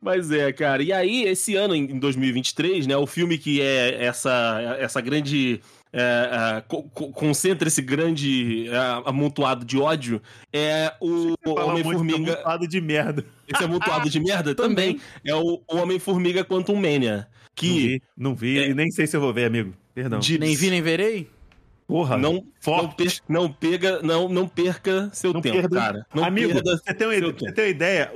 Mas 0.00 0.30
é, 0.30 0.52
cara. 0.52 0.82
E 0.82 0.92
aí, 0.92 1.24
esse 1.24 1.56
ano, 1.56 1.74
em 1.74 1.84
em 1.90 1.98
2023, 1.98 2.86
né, 2.86 2.96
o 2.96 3.06
filme 3.06 3.38
que 3.38 3.60
é 3.60 4.04
essa, 4.04 4.76
essa 4.78 5.00
grande. 5.00 5.60
é, 5.92 6.56
é, 6.58 6.60
co- 6.62 6.82
co- 6.84 7.10
concentra 7.12 7.68
esse 7.68 7.80
grande 7.80 8.68
é, 8.68 8.76
amontoado 9.08 9.64
de 9.64 9.78
ódio 9.78 10.20
é 10.52 10.92
o 11.00 11.34
Homem-Formiga. 11.46 12.32
amontoado 12.34 12.68
de 12.68 12.80
merda. 12.80 13.24
Esse 13.48 13.64
amontoado 13.64 14.10
de 14.10 14.20
merda 14.20 14.54
também 14.54 15.00
é 15.24 15.34
o 15.34 15.62
o 15.68 15.76
Homem-Formiga 15.76 16.44
Quantum 16.44 16.74
Mania. 16.76 17.26
Não 17.28 17.54
Que 17.54 17.68
vi, 17.68 18.02
não 18.16 18.34
vi 18.34 18.58
É. 18.58 18.68
e 18.70 18.74
nem 18.74 18.90
sei 18.90 19.06
se 19.06 19.16
eu 19.16 19.20
vou 19.20 19.32
ver, 19.32 19.44
amigo. 19.44 19.72
Perdão. 19.94 20.18
de- 20.18 20.38
Nem 20.38 20.56
vi, 20.56 20.70
nem 20.70 20.82
verei? 20.82 21.30
Porra. 21.94 22.16
não, 22.18 22.32
não, 22.34 22.44
forte. 22.60 22.96
per- 22.96 23.20
não 23.28 23.52
pega, 23.52 24.02
não, 24.02 24.28
não 24.28 24.48
perca 24.48 25.08
seu 25.12 25.32
Não 25.32 25.40
tempo, 25.40 25.54
perda- 25.60 25.76
cara. 25.78 26.06
Não 26.12 26.24
Amigo, 26.24 26.52
perda 26.54 26.76
você 26.76 26.92
tem 26.92 27.06
uma, 27.06 27.14
você 27.14 27.32
tempo. 27.32 27.52
tem 27.54 27.64
uma 27.64 27.70
ideia? 27.70 28.10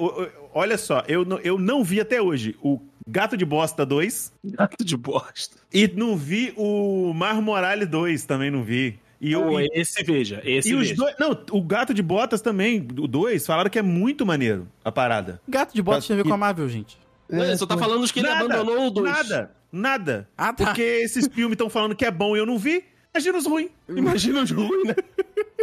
Olha 0.52 0.76
só, 0.76 1.04
eu, 1.06 1.24
não- 1.24 1.38
eu 1.38 1.58
não 1.58 1.84
vi 1.84 2.00
até 2.00 2.20
hoje 2.20 2.56
o 2.60 2.80
Gato 3.06 3.36
de 3.36 3.44
Bosta 3.44 3.86
2 3.86 4.32
Gato 4.44 4.84
de 4.84 4.96
bosta. 4.96 5.56
e 5.72 5.86
não 5.94 6.16
vi 6.16 6.52
o 6.56 7.12
Mar 7.14 7.40
Morale 7.40 7.86
2, 7.86 8.24
também 8.24 8.50
não 8.50 8.64
vi. 8.64 8.98
E, 9.20 9.32
eu, 9.32 9.60
e, 9.60 9.68
esse 9.72 10.02
veja, 10.02 10.40
esse 10.44 10.70
e 10.70 10.74
os 10.74 10.80
veja. 10.88 10.94
dois. 10.96 11.14
Não, 11.18 11.30
o 11.52 11.62
Gato 11.62 11.94
de 11.94 12.02
Botas 12.02 12.40
também, 12.40 12.80
o 12.98 13.06
2, 13.06 13.46
falaram 13.46 13.70
que 13.70 13.78
é 13.78 13.82
muito 13.82 14.26
maneiro 14.26 14.66
a 14.84 14.90
parada. 14.92 15.40
Gato 15.48 15.72
de 15.74 15.80
bota 15.82 16.00
Tá- 16.00 16.06
tem 16.08 16.14
a 16.14 16.22
ver 16.22 16.28
com 16.28 16.34
a 16.34 16.36
Marvel, 16.36 16.68
gente. 16.68 16.98
Não, 17.30 17.44
ele 17.44 17.56
só 17.56 17.64
tá 17.66 17.78
falando 17.78 18.12
que 18.12 18.18
ele 18.18 18.28
Nada, 18.28 18.44
abandonou 18.44 18.86
o 18.88 18.90
2. 18.90 19.10
Nada, 19.10 19.50
nada. 19.72 20.28
Ah, 20.36 20.52
tá. 20.52 20.64
Porque 20.66 20.82
esses 20.82 21.28
filmes 21.28 21.52
estão 21.54 21.70
falando 21.70 21.94
que 21.94 22.04
é 22.04 22.10
bom 22.10 22.34
e 22.36 22.40
eu 22.40 22.46
não 22.46 22.58
vi. 22.58 22.82
Imagina 23.18 23.38
os 23.38 23.46
ruins. 23.46 23.70
Imagina 23.88 24.42
os 24.42 24.50
ruins, 24.50 24.86
né? 24.88 24.94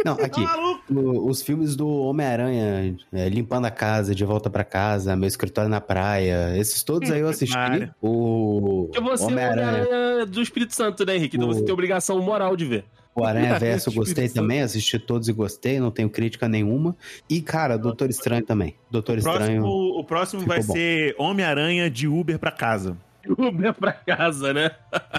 Não, 0.04 0.12
aqui. 0.14 0.44
Tá 0.44 0.58
o- 0.90 1.28
os 1.28 1.42
filmes 1.42 1.74
do 1.74 1.88
Homem-Aranha, 1.88 2.96
é, 3.12 3.28
Limpando 3.28 3.64
a 3.64 3.70
Casa, 3.70 4.14
De 4.14 4.24
Volta 4.24 4.50
pra 4.50 4.62
Casa, 4.62 5.16
Meu 5.16 5.26
Escritório 5.26 5.70
na 5.70 5.80
Praia, 5.80 6.56
esses 6.56 6.82
todos 6.82 7.10
aí 7.10 7.20
eu 7.20 7.28
assisti. 7.28 7.56
Mário. 7.56 7.94
O 8.02 8.88
Porque 8.92 9.00
você 9.00 9.22
é 9.24 9.26
o 9.26 9.30
Homem-Aranha, 9.30 9.68
Homem-Aranha 9.86 10.26
do 10.26 10.42
Espírito 10.42 10.74
Santo, 10.74 11.04
né, 11.06 11.16
Henrique? 11.16 11.36
Então 11.36 11.48
O- 11.48 11.54
você 11.54 11.64
tem 11.64 11.72
obrigação 11.72 12.20
moral 12.20 12.54
de 12.56 12.66
ver. 12.66 12.84
o 13.14 13.24
Aranha 13.24 13.58
Verso 13.58 13.88
eu 13.88 13.92
do 13.94 13.96
gostei 13.96 14.12
Espírito 14.26 14.34
Santo. 14.34 14.42
também, 14.42 14.60
assisti 14.60 14.98
todos 14.98 15.28
e 15.28 15.32
gostei, 15.32 15.80
não 15.80 15.90
tenho 15.90 16.10
crítica 16.10 16.46
nenhuma. 16.46 16.94
E, 17.28 17.40
cara, 17.40 17.78
Doutor 17.78 18.10
Estranho 18.10 18.44
também. 18.44 18.74
Doutor 18.90 19.16
O 19.16 19.18
Estranho. 19.18 19.62
próximo, 19.62 19.98
o 19.98 20.04
próximo 20.04 20.42
vai 20.46 20.62
bom. 20.62 20.74
ser 20.74 21.14
Homem-Aranha 21.18 21.88
de 21.90 22.06
Uber 22.06 22.38
pra 22.38 22.50
casa. 22.50 22.96
Uber 23.28 23.74
pra 23.74 23.92
casa, 23.92 24.52
né? 24.52 24.70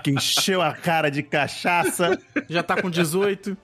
Que 0.04 0.12
encheu 0.12 0.62
a 0.62 0.74
cara 0.74 1.10
de 1.10 1.24
cachaça. 1.24 2.20
Já 2.50 2.63
tá 2.63 2.82
com 2.82 2.89
18. 2.89 3.58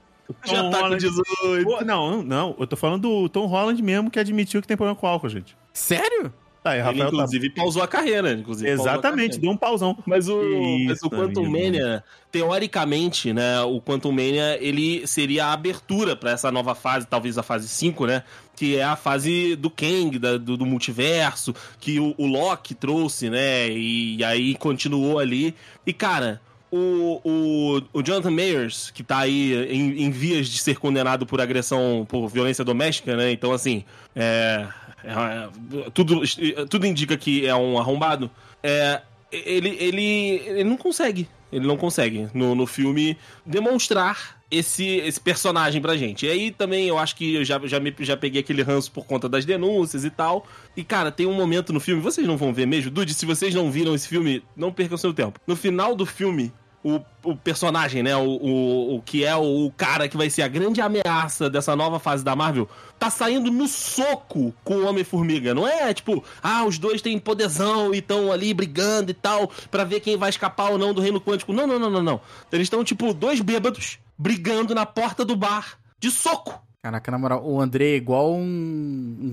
Já 0.45 0.63
Tom 0.63 0.69
tá 0.71 0.77
com 0.77 0.83
Holland. 0.83 1.01
18. 1.01 1.63
Pô, 1.65 1.83
não, 1.83 2.23
não. 2.23 2.55
Eu 2.59 2.67
tô 2.67 2.75
falando 2.75 3.01
do 3.01 3.29
Tom 3.29 3.45
Holland 3.45 3.81
mesmo, 3.81 4.09
que 4.09 4.19
admitiu 4.19 4.61
que 4.61 4.67
tem 4.67 4.77
problema 4.77 4.99
com 4.99 5.07
álcool, 5.07 5.29
gente. 5.29 5.55
Sério? 5.73 6.33
Tá, 6.63 6.77
Ele, 6.77 6.99
tá... 6.99 7.07
inclusive, 7.07 7.49
pausou 7.49 7.83
a 7.83 7.87
carreira. 7.87 8.31
Inclusive, 8.31 8.69
Exatamente, 8.69 9.01
carreira. 9.15 9.37
deu 9.37 9.51
um 9.51 9.57
pausão. 9.57 9.97
Mas 10.05 10.29
o, 10.29 10.39
mas 10.87 11.03
o 11.03 11.09
Quantum 11.09 11.45
amigo. 11.45 11.51
Mania, 11.51 12.03
teoricamente, 12.31 13.33
né, 13.33 13.61
o 13.61 13.81
Quantum 13.81 14.11
Mania, 14.13 14.57
ele 14.61 15.05
seria 15.05 15.47
a 15.47 15.53
abertura 15.53 16.15
pra 16.15 16.31
essa 16.31 16.49
nova 16.51 16.73
fase, 16.73 17.05
talvez 17.05 17.37
a 17.37 17.43
fase 17.43 17.67
5, 17.67 18.05
né, 18.05 18.23
que 18.55 18.77
é 18.77 18.83
a 18.83 18.95
fase 18.95 19.55
do 19.57 19.69
Kang, 19.69 20.17
da- 20.17 20.37
do, 20.37 20.55
do 20.55 20.65
multiverso, 20.65 21.53
que 21.81 21.99
o, 21.99 22.15
o 22.17 22.25
Loki 22.25 22.73
trouxe, 22.73 23.29
né, 23.29 23.69
e, 23.69 24.23
aí 24.23 24.55
continuou 24.55 25.19
ali. 25.19 25.53
E, 25.85 25.91
cara, 25.91 26.39
o, 26.71 27.19
o, 27.23 27.81
o 27.93 28.01
Jonathan 28.01 28.31
Mayers, 28.31 28.89
que 28.89 29.03
tá 29.03 29.19
aí 29.19 29.53
em, 29.69 30.03
em 30.03 30.09
vias 30.11 30.47
de 30.47 30.57
ser 30.59 30.77
condenado 30.79 31.25
por 31.25 31.41
agressão, 31.41 32.05
por 32.07 32.27
violência 32.29 32.63
doméstica, 32.63 33.17
né, 33.17 33.31
então, 33.31 33.51
assim, 33.51 33.83
é... 34.15 34.65
é- 35.03 35.49
tudo, 35.93 36.21
tudo 36.69 36.85
indica 36.87 37.17
que 37.17 37.45
é 37.45 37.55
um 37.55 37.77
arrombado. 37.77 38.29
É, 38.61 39.01
ele, 39.31 39.69
ele, 39.79 40.41
ele 40.45 40.63
não 40.63 40.77
consegue. 40.77 41.27
Ele 41.51 41.67
não 41.67 41.77
consegue 41.77 42.27
no, 42.33 42.55
no 42.55 42.65
filme 42.65 43.15
demonstrar 43.45 44.41
esse, 44.49 44.85
esse 44.85 45.19
personagem 45.19 45.81
pra 45.81 45.95
gente. 45.95 46.25
E 46.25 46.29
aí 46.29 46.51
também 46.51 46.87
eu 46.87 46.97
acho 46.97 47.15
que 47.15 47.35
eu 47.35 47.45
já, 47.45 47.59
já, 47.65 47.79
me, 47.79 47.93
já 47.99 48.17
peguei 48.17 48.41
aquele 48.41 48.63
ranço 48.63 48.91
por 48.91 49.05
conta 49.05 49.29
das 49.29 49.45
denúncias 49.45 50.03
e 50.03 50.09
tal. 50.09 50.47
E 50.75 50.83
cara, 50.83 51.11
tem 51.11 51.27
um 51.27 51.33
momento 51.33 51.71
no 51.71 51.79
filme, 51.79 52.01
vocês 52.01 52.25
não 52.25 52.37
vão 52.37 52.53
ver 52.53 52.65
mesmo? 52.65 52.89
Dude, 52.89 53.13
se 53.13 53.25
vocês 53.25 53.53
não 53.53 53.69
viram 53.71 53.93
esse 53.93 54.07
filme, 54.07 54.43
não 54.55 54.71
percam 54.71 54.97
seu 54.97 55.13
tempo. 55.13 55.39
No 55.45 55.55
final 55.55 55.95
do 55.95 56.05
filme, 56.05 56.51
o, 56.83 56.99
o 57.23 57.35
personagem, 57.35 58.03
né? 58.03 58.15
O, 58.15 58.27
o, 58.27 58.95
o 58.95 59.01
que 59.01 59.23
é 59.23 59.35
o, 59.35 59.71
cara 59.75 60.07
que 60.07 60.17
vai 60.17 60.29
ser 60.29 60.41
a 60.41 60.47
grande 60.47 60.81
ameaça 60.81 61.49
dessa 61.49 61.75
nova 61.75 61.97
fase 61.97 62.23
da 62.23 62.35
Marvel, 62.35 62.67
tá 62.99 63.09
saindo 63.09 63.49
no 63.49 63.67
soco 63.67 64.53
com 64.63 64.75
o 64.75 64.87
Homem-Formiga. 64.87 65.53
Não 65.53 65.67
é 65.67 65.93
tipo, 65.93 66.23
ah, 66.41 66.65
os 66.65 66.77
dois 66.77 67.01
têm 67.01 67.17
poderzão 67.17 67.93
e 67.93 67.99
estão 67.99 68.31
ali 68.31 68.53
brigando 68.53 69.11
e 69.11 69.13
tal, 69.13 69.49
pra 69.71 69.83
ver 69.83 70.01
quem 70.01 70.17
vai 70.17 70.29
escapar 70.29 70.71
ou 70.71 70.77
não 70.77 70.93
do 70.93 71.01
Reino 71.01 71.21
Quântico. 71.21 71.53
Não, 71.53 71.65
não, 71.65 71.79
não, 71.79 71.89
não, 71.89 72.03
não. 72.03 72.21
Eles 72.51 72.65
estão, 72.65 72.83
tipo, 72.83 73.13
dois 73.13 73.39
bêbados 73.39 73.99
brigando 74.17 74.75
na 74.75 74.85
porta 74.85 75.23
do 75.23 75.35
bar 75.35 75.77
de 75.99 76.11
soco. 76.11 76.61
Caraca, 76.81 77.09
na 77.09 77.17
moral, 77.17 77.45
o 77.45 77.61
André 77.61 77.91
é 77.91 77.95
igual 77.95 78.33
um, 78.33 78.41
um, 78.41 79.23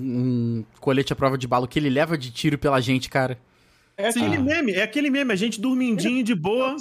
um 0.61 0.65
colete 0.79 1.13
à 1.13 1.17
prova 1.17 1.37
de 1.37 1.49
bala 1.49 1.67
que 1.67 1.81
ele 1.81 1.91
leva 1.91 2.17
de 2.17 2.31
tiro 2.31 2.57
pela 2.57 2.81
gente, 2.81 3.11
cara. 3.11 3.37
É 4.01 4.13
Sim. 4.13 4.27
aquele 4.27 4.39
meme, 4.43 4.73
é 4.73 4.83
aquele 4.83 5.11
meme, 5.11 5.33
a 5.33 5.37
gente 5.37 5.61
dormindinho 5.61 6.23
de 6.25 6.35
boa. 6.35 6.77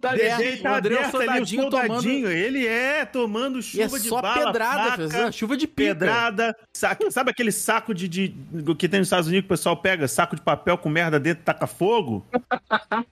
Tá 0.00 0.14
É, 0.14 0.36
Dedê 0.36 0.56
tá 0.58 0.72
o 0.72 0.74
André 0.76 0.94
é 0.94 0.98
aberto 0.98 1.16
ali, 1.16 1.26
o 1.26 1.46
soldadinho 1.46 1.62
soldadinho. 1.62 2.28
Ele 2.30 2.66
é 2.66 3.04
tomando 3.04 3.58
E 3.58 3.62
chuva 3.62 3.96
é 3.96 4.00
de 4.00 4.08
só 4.08 4.22
bala, 4.22 4.46
pedrada, 4.46 4.90
faca, 4.90 5.08
fez, 5.08 5.34
chuva 5.34 5.56
de 5.56 5.66
pica. 5.66 5.94
pedrada. 5.94 6.56
saco- 6.76 7.10
sabe 7.10 7.30
aquele 7.30 7.52
saco 7.52 7.94
de, 7.94 8.08
de- 8.08 8.34
que 8.78 8.88
tem 8.88 9.00
nos 9.00 9.06
Estados 9.08 9.26
Unidos 9.28 9.42
que 9.46 9.52
o 9.52 9.56
pessoal 9.56 9.76
pega? 9.76 10.06
Saco 10.08 10.36
de 10.36 10.42
papel 10.42 10.76
com 10.78 10.88
merda 10.88 11.18
dentro 11.20 11.42
e 11.42 11.44
taca 11.44 11.66
fogo? 11.66 12.24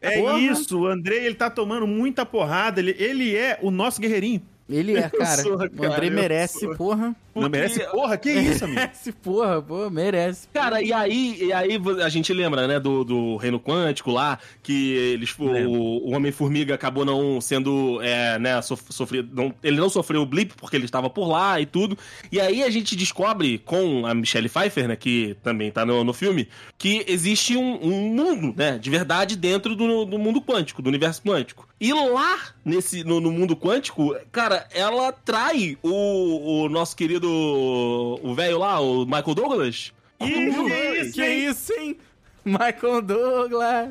É 0.00 0.18
Porra. 0.20 0.38
isso, 0.38 0.80
o 0.80 0.86
André, 0.86 1.16
ele 1.24 1.34
tá 1.34 1.50
tomando 1.50 1.86
muita 1.86 2.24
porrada. 2.26 2.80
Ele, 2.80 2.94
ele 2.98 3.34
é 3.36 3.58
o 3.62 3.70
nosso 3.70 4.00
guerreirinho. 4.00 4.42
Ele 4.68 4.96
é, 4.96 5.08
cara. 5.10 5.42
sou, 5.42 5.54
o 5.54 5.58
cara, 5.70 5.94
André 5.94 6.06
eu 6.08 6.12
merece, 6.12 6.60
sou. 6.60 6.74
porra. 6.76 7.14
Não 7.34 7.42
Porque- 7.42 7.48
merece 7.48 7.80
porra? 7.90 8.16
Que 8.16 8.30
isso, 8.30 8.64
amigo? 8.64 8.78
Merece, 8.80 9.10
porra, 9.12 9.60
pô, 9.60 9.90
merece. 9.90 10.46
Cara, 10.54 10.80
e 10.80 10.92
aí, 10.92 11.36
e 11.42 11.52
aí 11.52 11.80
a 12.04 12.08
gente 12.08 12.32
lembra, 12.32 12.68
né, 12.68 12.78
do, 12.78 13.02
do 13.02 13.36
Reino 13.36 13.58
Quântico 13.58 14.12
lá, 14.12 14.38
que 14.62 14.92
eles 14.92 15.34
o, 15.36 15.44
o 15.44 16.14
Homem-Formiga 16.14 16.74
acabou 16.76 17.04
não 17.04 17.40
sendo, 17.40 18.00
é, 18.02 18.38
né, 18.38 18.62
sof, 18.62 18.84
sofrido, 18.90 19.30
não, 19.34 19.52
ele 19.64 19.78
não 19.78 19.88
sofreu 19.90 20.22
o 20.22 20.26
blip 20.26 20.54
porque 20.56 20.76
ele 20.76 20.84
estava 20.84 21.10
por 21.10 21.26
lá 21.26 21.60
e 21.60 21.66
tudo. 21.66 21.98
E 22.30 22.40
aí 22.40 22.62
a 22.62 22.70
gente 22.70 22.94
descobre 22.94 23.58
com 23.58 24.06
a 24.06 24.14
Michelle 24.14 24.48
Pfeiffer, 24.48 24.86
né, 24.86 24.94
que 24.94 25.36
também 25.42 25.72
tá 25.72 25.84
no, 25.84 26.04
no 26.04 26.12
filme, 26.12 26.48
que 26.78 27.04
existe 27.08 27.56
um, 27.56 27.84
um 27.84 28.14
mundo, 28.14 28.54
né, 28.56 28.78
de 28.78 28.90
verdade 28.90 29.34
dentro 29.34 29.74
do, 29.74 30.04
do 30.04 30.18
mundo 30.20 30.40
quântico, 30.40 30.80
do 30.80 30.88
universo 30.88 31.20
quântico. 31.20 31.66
E 31.80 31.92
lá, 31.92 32.38
nesse, 32.64 33.02
no, 33.04 33.20
no 33.20 33.30
mundo 33.32 33.56
quântico, 33.56 34.14
cara, 34.30 34.66
ela 34.72 35.12
trai 35.12 35.76
o, 35.82 36.64
o 36.64 36.68
nosso 36.68 36.96
querido, 36.96 37.28
o 37.28 38.34
velho 38.34 38.58
lá, 38.58 38.80
o 38.80 39.04
Michael 39.04 39.34
Douglas. 39.34 39.92
Ih, 40.20 40.30
que 40.32 40.40
isso, 40.40 41.12
Que 41.12 41.26
isso, 41.26 41.72
hein? 41.72 41.98
Michael 42.44 43.02
Douglas. 43.02 43.88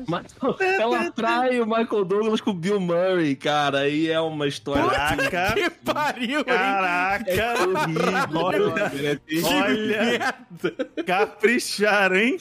Ela 0.78 1.10
trai 1.10 1.60
o 1.60 1.66
Michael 1.66 2.04
Douglas 2.04 2.40
com 2.40 2.50
o 2.50 2.54
Bill 2.54 2.80
Murray, 2.80 3.34
cara. 3.36 3.88
E 3.88 4.08
é 4.08 4.20
uma 4.20 4.46
história. 4.46 4.84
Caraca, 4.88 5.52
Que 5.54 5.70
pariu, 5.70 6.38
hein? 6.38 6.44
caraca. 6.44 7.54
Olha, 8.34 9.20
Que 9.26 9.42
olha, 9.42 10.34
capricharam, 11.04 12.16
hein? 12.16 12.38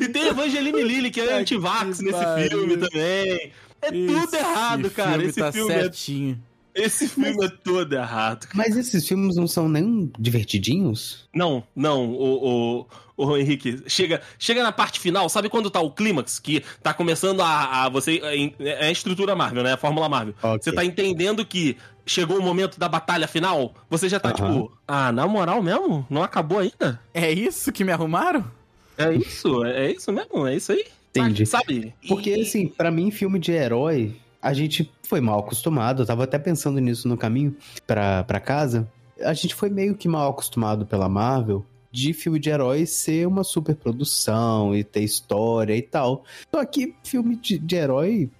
E 0.00 0.08
tem 0.08 0.28
Evangeline 0.28 0.82
Lilly, 0.82 1.10
que 1.10 1.20
é 1.20 1.34
anti-vax 1.34 2.00
nesse 2.00 2.48
filme 2.48 2.76
também. 2.76 3.52
É 3.80 3.90
tudo 3.90 4.18
Esse 4.24 4.36
errado, 4.36 4.90
cara. 4.90 5.12
filme 5.12 5.26
Esse 5.28 5.40
tá 5.40 5.52
filme, 5.52 5.72
é, 5.72 5.80
certinho. 5.80 6.42
esse 6.74 7.08
filme 7.08 7.44
é 7.44 7.48
todo 7.48 7.92
errado. 7.92 8.46
Mas 8.54 8.76
esses 8.76 9.06
filmes 9.06 9.36
não 9.36 9.46
são 9.46 9.68
nem 9.68 10.10
divertidinhos? 10.18 11.28
Não, 11.34 11.62
não, 11.74 12.08
o, 12.10 12.86
o, 13.16 13.24
o 13.24 13.36
Henrique, 13.36 13.82
chega, 13.86 14.20
chega 14.38 14.62
na 14.62 14.72
parte 14.72 14.98
final, 15.00 15.28
sabe 15.28 15.48
quando 15.48 15.70
tá 15.70 15.80
o 15.80 15.90
clímax? 15.92 16.38
Que 16.38 16.62
tá 16.82 16.92
começando 16.92 17.40
a, 17.40 17.84
a 17.84 17.88
você. 17.88 18.20
É 18.60 18.86
a 18.86 18.90
estrutura 18.90 19.34
Marvel, 19.36 19.62
né? 19.62 19.72
A 19.74 19.76
Fórmula 19.76 20.08
Marvel. 20.08 20.34
Ok. 20.42 20.60
Você 20.62 20.72
tá 20.72 20.84
entendendo 20.84 21.44
que 21.44 21.76
chegou 22.06 22.38
o 22.38 22.42
momento 22.42 22.78
da 22.80 22.88
batalha 22.88 23.28
final, 23.28 23.74
você 23.90 24.08
já 24.08 24.18
tá 24.18 24.32
tipo, 24.32 24.72
ah, 24.86 25.12
na 25.12 25.26
moral 25.26 25.62
mesmo? 25.62 26.06
Não 26.08 26.22
acabou 26.22 26.58
ainda? 26.58 27.00
É 27.12 27.30
isso 27.30 27.70
que 27.70 27.84
me 27.84 27.92
arrumaram? 27.92 28.44
É 28.96 29.14
isso, 29.14 29.64
é 29.64 29.92
isso 29.92 30.10
mesmo, 30.10 30.46
é 30.46 30.56
isso 30.56 30.72
aí. 30.72 30.84
Entendi. 31.20 31.46
Sabe? 31.46 31.94
Porque, 32.08 32.30
E- 32.36 32.40
assim, 32.42 32.66
pra 32.68 32.90
mim, 32.90 33.10
filme 33.10 33.38
de 33.38 33.52
herói, 33.52 34.14
a 34.40 34.52
gente 34.54 34.90
foi 35.02 35.20
mal 35.20 35.40
acostumado. 35.40 36.02
Eu 36.02 36.06
tava 36.06 36.24
até 36.24 36.38
pensando 36.38 36.78
nisso 36.80 37.08
no 37.08 37.16
caminho 37.16 37.56
pra, 37.86 38.22
pra 38.24 38.40
casa. 38.40 38.88
A 39.22 39.34
gente 39.34 39.54
foi 39.54 39.68
meio 39.70 39.94
que 39.96 40.06
mal 40.08 40.30
acostumado 40.30 40.86
pela 40.86 41.08
Marvel 41.08 41.64
de 41.90 42.12
filme 42.12 42.38
de 42.38 42.50
herói 42.50 42.84
ser 42.86 43.26
uma 43.26 43.42
super 43.42 43.74
produção 43.74 44.76
e 44.76 44.84
ter 44.84 45.00
história 45.02 45.74
e 45.74 45.82
tal. 45.82 46.22
Só 46.54 46.64
que 46.64 46.94
filme 47.02 47.34
de, 47.36 47.58
de 47.58 47.74
herói. 47.76 48.30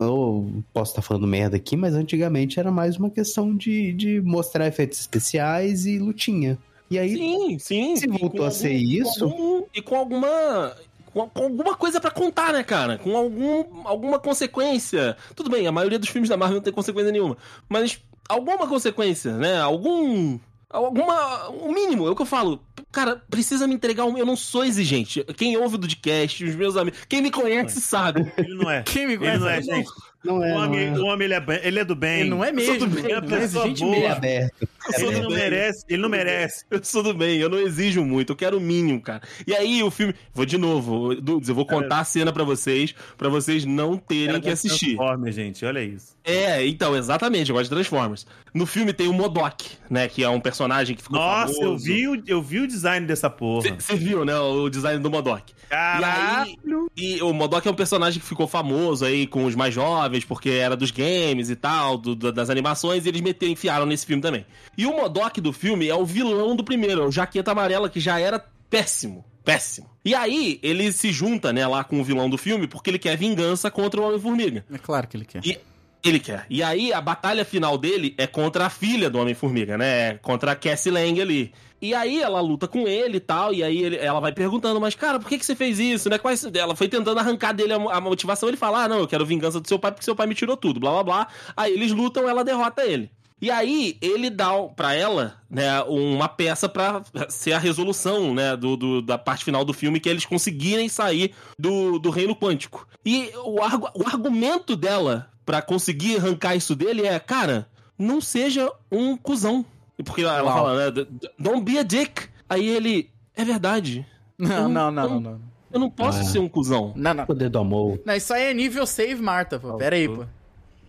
Eu 0.00 0.62
posso 0.72 0.92
estar 0.92 1.02
falando 1.02 1.26
merda 1.26 1.56
aqui, 1.56 1.76
mas 1.76 1.94
antigamente 1.94 2.60
era 2.60 2.70
mais 2.70 2.96
uma 2.96 3.10
questão 3.10 3.56
de, 3.56 3.92
de 3.92 4.20
mostrar 4.20 4.66
efeitos 4.68 5.00
especiais 5.00 5.86
e 5.86 5.98
lutinha. 5.98 6.56
E 6.90 6.96
aí, 6.98 7.16
Sim, 7.16 7.58
sim. 7.58 7.96
Se 7.96 8.06
voltou 8.06 8.46
a 8.46 8.50
ser 8.50 8.72
isso- 8.74 9.18
com 9.28 9.32
algum- 9.32 9.64
e 9.74 9.82
com 9.82 9.94
alguma. 9.96 10.72
Com, 11.18 11.28
com 11.28 11.42
alguma 11.44 11.74
coisa 11.74 12.00
pra 12.00 12.10
contar, 12.10 12.52
né, 12.52 12.62
cara? 12.62 12.98
Com 12.98 13.16
algum, 13.16 13.86
alguma 13.86 14.18
consequência. 14.18 15.16
Tudo 15.34 15.50
bem, 15.50 15.66
a 15.66 15.72
maioria 15.72 15.98
dos 15.98 16.08
filmes 16.08 16.28
da 16.28 16.36
Marvel 16.36 16.56
não 16.56 16.62
tem 16.62 16.72
consequência 16.72 17.10
nenhuma. 17.10 17.36
Mas 17.68 18.00
alguma 18.28 18.68
consequência, 18.68 19.32
né? 19.36 19.58
Algum. 19.58 20.38
Alguma. 20.70 21.48
O 21.48 21.72
mínimo, 21.72 22.06
é 22.06 22.10
o 22.10 22.16
que 22.16 22.22
eu 22.22 22.26
falo. 22.26 22.62
Cara, 22.92 23.16
precisa 23.28 23.66
me 23.66 23.74
entregar 23.74 24.04
um. 24.04 24.16
Eu 24.16 24.26
não 24.26 24.36
sou 24.36 24.64
exigente. 24.64 25.24
Quem 25.36 25.56
ouve 25.56 25.76
o 25.76 25.78
podcast, 25.80 26.44
os 26.44 26.54
meus 26.54 26.76
amigos. 26.76 27.00
Quem 27.08 27.22
me 27.22 27.30
conhece 27.30 27.80
sabe. 27.80 28.30
Ele 28.36 28.54
não 28.54 28.70
é. 28.70 28.82
Quem 28.82 29.06
me 29.06 29.14
Ele 29.14 29.18
conhece? 29.18 29.40
não 29.40 29.48
é, 29.48 29.62
gente. 29.62 29.90
não 30.24 30.44
é. 30.44 30.52
o 30.52 30.54
não 30.54 30.64
homem, 30.64 30.86
é. 30.86 30.92
o 30.92 31.04
homem 31.06 31.24
ele, 31.24 31.34
é 31.34 31.60
ele 31.64 31.78
é 31.80 31.84
do 31.84 31.96
bem. 31.96 32.20
Ele 32.20 32.30
não 32.30 32.44
é 32.44 32.52
mesmo. 32.52 32.74
Ele 32.74 32.84
é 32.84 32.98
Ele 32.98 33.08
não 33.08 33.16
é 33.16 33.40
pessoa 33.40 33.64
exigente 33.64 33.80
boa. 33.82 33.96
Ele 33.96 34.04
é 34.04 34.10
aberto. 34.10 34.68
Eu 34.98 35.10
Ele 35.10 35.20
não 35.20 35.28
bem. 35.28 35.36
merece, 35.38 35.84
ele 35.88 36.02
não 36.02 36.08
merece. 36.08 36.64
Eu 36.70 36.82
sou 36.82 37.02
do 37.02 37.12
bem, 37.14 37.38
eu 37.38 37.48
não 37.48 37.58
exijo 37.58 38.04
muito, 38.04 38.32
eu 38.32 38.36
quero 38.36 38.58
o 38.58 38.60
mínimo, 38.60 39.00
cara. 39.00 39.22
E 39.46 39.54
aí 39.54 39.82
o 39.82 39.90
filme. 39.90 40.14
Vou 40.32 40.46
de 40.46 40.56
novo, 40.58 41.14
Dudes, 41.14 41.48
eu 41.48 41.54
vou 41.54 41.66
contar 41.66 42.00
a 42.00 42.04
cena 42.04 42.32
pra 42.32 42.44
vocês, 42.44 42.94
pra 43.16 43.28
vocês 43.28 43.64
não 43.64 43.96
terem 43.96 44.40
que 44.40 44.48
assistir. 44.48 44.96
Transformers, 44.96 45.34
gente, 45.34 45.64
olha 45.64 45.82
isso. 45.82 46.16
É, 46.24 46.66
então, 46.66 46.94
exatamente, 46.96 47.50
eu 47.50 47.56
gosto 47.56 47.68
de 47.70 47.74
Transformers. 47.74 48.26
No 48.54 48.66
filme 48.66 48.92
tem 48.92 49.08
o 49.08 49.12
Modok, 49.12 49.66
né? 49.90 50.08
Que 50.08 50.22
é 50.24 50.28
um 50.28 50.40
personagem 50.40 50.94
que 50.96 51.02
ficou 51.02 51.18
Nossa, 51.18 51.52
eu 51.52 51.62
famoso. 51.62 51.84
vi, 51.84 52.08
o, 52.08 52.22
eu 52.26 52.42
vi 52.42 52.60
o 52.60 52.66
design 52.66 53.06
dessa 53.06 53.28
porra. 53.30 53.74
Você 53.78 53.94
viu, 53.96 54.24
né? 54.24 54.38
O 54.38 54.68
design 54.68 55.00
do 55.02 55.10
Modok. 55.10 55.52
Caralho! 55.68 56.48
E, 56.96 57.12
aí, 57.14 57.18
e 57.18 57.22
o 57.22 57.32
Modok 57.32 57.66
é 57.66 57.70
um 57.70 57.74
personagem 57.74 58.20
que 58.20 58.26
ficou 58.26 58.46
famoso 58.46 59.04
aí 59.04 59.26
com 59.26 59.44
os 59.44 59.54
mais 59.54 59.72
jovens, 59.74 60.24
porque 60.24 60.50
era 60.50 60.76
dos 60.76 60.90
games 60.90 61.50
e 61.50 61.56
tal, 61.56 61.96
do- 61.96 62.32
das 62.32 62.50
animações, 62.50 63.04
e 63.06 63.08
eles 63.08 63.20
meteram, 63.20 63.52
enfiaram 63.52 63.86
nesse 63.86 64.04
filme 64.06 64.22
também. 64.22 64.44
E 64.78 64.86
o 64.86 64.96
Modok 64.96 65.40
do 65.40 65.52
filme 65.52 65.88
é 65.88 65.94
o 65.94 66.06
vilão 66.06 66.54
do 66.54 66.62
primeiro, 66.62 67.02
é 67.02 67.06
o 67.06 67.10
Jaqueta 67.10 67.50
Amarela, 67.50 67.90
que 67.90 67.98
já 67.98 68.18
era 68.20 68.42
péssimo. 68.70 69.24
Péssimo. 69.44 69.90
E 70.04 70.14
aí, 70.14 70.60
ele 70.62 70.92
se 70.92 71.10
junta, 71.10 71.52
né, 71.52 71.66
lá 71.66 71.82
com 71.82 72.00
o 72.00 72.04
vilão 72.04 72.30
do 72.30 72.38
filme, 72.38 72.66
porque 72.68 72.88
ele 72.90 72.98
quer 72.98 73.16
vingança 73.16 73.70
contra 73.70 74.00
o 74.00 74.04
Homem-Formiga. 74.06 74.64
É 74.72 74.78
claro 74.78 75.08
que 75.08 75.16
ele 75.16 75.24
quer. 75.24 75.40
E 75.44 75.58
ele 76.04 76.20
quer. 76.20 76.46
E 76.48 76.62
aí, 76.62 76.92
a 76.92 77.00
batalha 77.00 77.44
final 77.44 77.76
dele 77.76 78.14
é 78.16 78.26
contra 78.26 78.66
a 78.66 78.70
filha 78.70 79.10
do 79.10 79.18
Homem-Formiga, 79.18 79.76
né? 79.76 80.14
Contra 80.18 80.52
a 80.52 80.54
Cassie 80.54 80.92
Lang 80.92 81.20
ali. 81.20 81.52
E 81.80 81.94
aí 81.94 82.20
ela 82.20 82.40
luta 82.40 82.66
com 82.68 82.86
ele 82.88 83.18
e 83.18 83.20
tal, 83.20 83.54
e 83.54 83.62
aí 83.62 83.82
ele- 83.84 83.96
ela 83.96 84.18
vai 84.20 84.32
perguntando, 84.32 84.80
mas 84.80 84.96
cara, 84.96 85.18
por 85.20 85.28
que, 85.28 85.38
que 85.38 85.46
você 85.46 85.54
fez 85.54 85.78
isso, 85.78 86.10
né? 86.10 86.18
Quais, 86.18 86.44
ela 86.54 86.74
foi 86.74 86.88
tentando 86.88 87.18
arrancar 87.20 87.52
dele 87.52 87.72
a, 87.72 87.76
a 87.76 88.00
motivação, 88.00 88.48
ele 88.48 88.56
fala, 88.56 88.82
ah, 88.84 88.88
não, 88.88 88.98
eu 88.98 89.06
quero 89.06 89.24
vingança 89.24 89.60
do 89.60 89.68
seu 89.68 89.78
pai 89.78 89.92
porque 89.92 90.04
seu 90.04 90.14
pai 90.16 90.26
me 90.26 90.34
tirou 90.34 90.56
tudo, 90.56 90.80
blá 90.80 90.90
blá 90.90 91.02
blá. 91.04 91.28
Aí 91.56 91.72
eles 91.72 91.92
lutam, 91.92 92.28
ela 92.28 92.42
derrota 92.44 92.84
ele. 92.84 93.10
E 93.40 93.50
aí 93.50 93.96
ele 94.00 94.30
dá 94.30 94.50
pra 94.74 94.94
ela, 94.94 95.34
né, 95.48 95.80
uma 95.82 96.28
peça 96.28 96.68
pra 96.68 97.02
ser 97.28 97.52
a 97.52 97.58
resolução, 97.58 98.34
né, 98.34 98.56
do, 98.56 98.76
do- 98.76 99.00
da 99.02 99.16
parte 99.16 99.44
final 99.44 99.64
do 99.64 99.72
filme, 99.72 100.00
que 100.00 100.08
é 100.08 100.12
eles 100.12 100.26
conseguirem 100.26 100.88
sair 100.88 101.32
do, 101.58 101.98
do 101.98 102.10
reino 102.10 102.34
quântico. 102.34 102.86
E 103.04 103.30
o, 103.44 103.62
argu- 103.62 103.90
o 103.94 104.06
argumento 104.06 104.74
dela 104.74 105.30
pra 105.46 105.62
conseguir 105.62 106.16
arrancar 106.16 106.56
isso 106.56 106.74
dele 106.74 107.06
é, 107.06 107.18
cara, 107.20 107.68
não 107.98 108.20
seja 108.20 108.70
um 108.90 109.16
cuzão. 109.16 109.64
Porque 110.04 110.22
ela 110.22 110.42
Uau. 110.42 110.52
fala, 110.54 110.90
né, 110.90 111.06
don't 111.38 111.62
be 111.62 111.78
a 111.78 111.82
dick. 111.82 112.28
Aí 112.48 112.66
ele, 112.68 113.10
é 113.36 113.44
verdade, 113.44 114.04
Não, 114.38 114.68
não, 114.68 114.90
não, 114.90 115.08
não, 115.08 115.20
não. 115.20 115.40
eu 115.72 115.80
não 115.80 115.90
posso 115.90 116.20
Ah. 116.20 116.24
ser 116.24 116.38
um 116.38 116.48
cuzão. 116.48 116.92
Não, 116.96 117.12
não. 117.14 117.26
Poder 117.26 117.48
do 117.48 117.58
amor. 117.58 118.00
Não, 118.04 118.14
isso 118.14 118.32
aí 118.32 118.44
é 118.50 118.54
nível 118.54 118.86
save 118.86 119.20
Marta, 119.22 119.58
pô. 119.58 119.76
Pera 119.76 119.96
aí, 119.96 120.08
pô. 120.08 120.24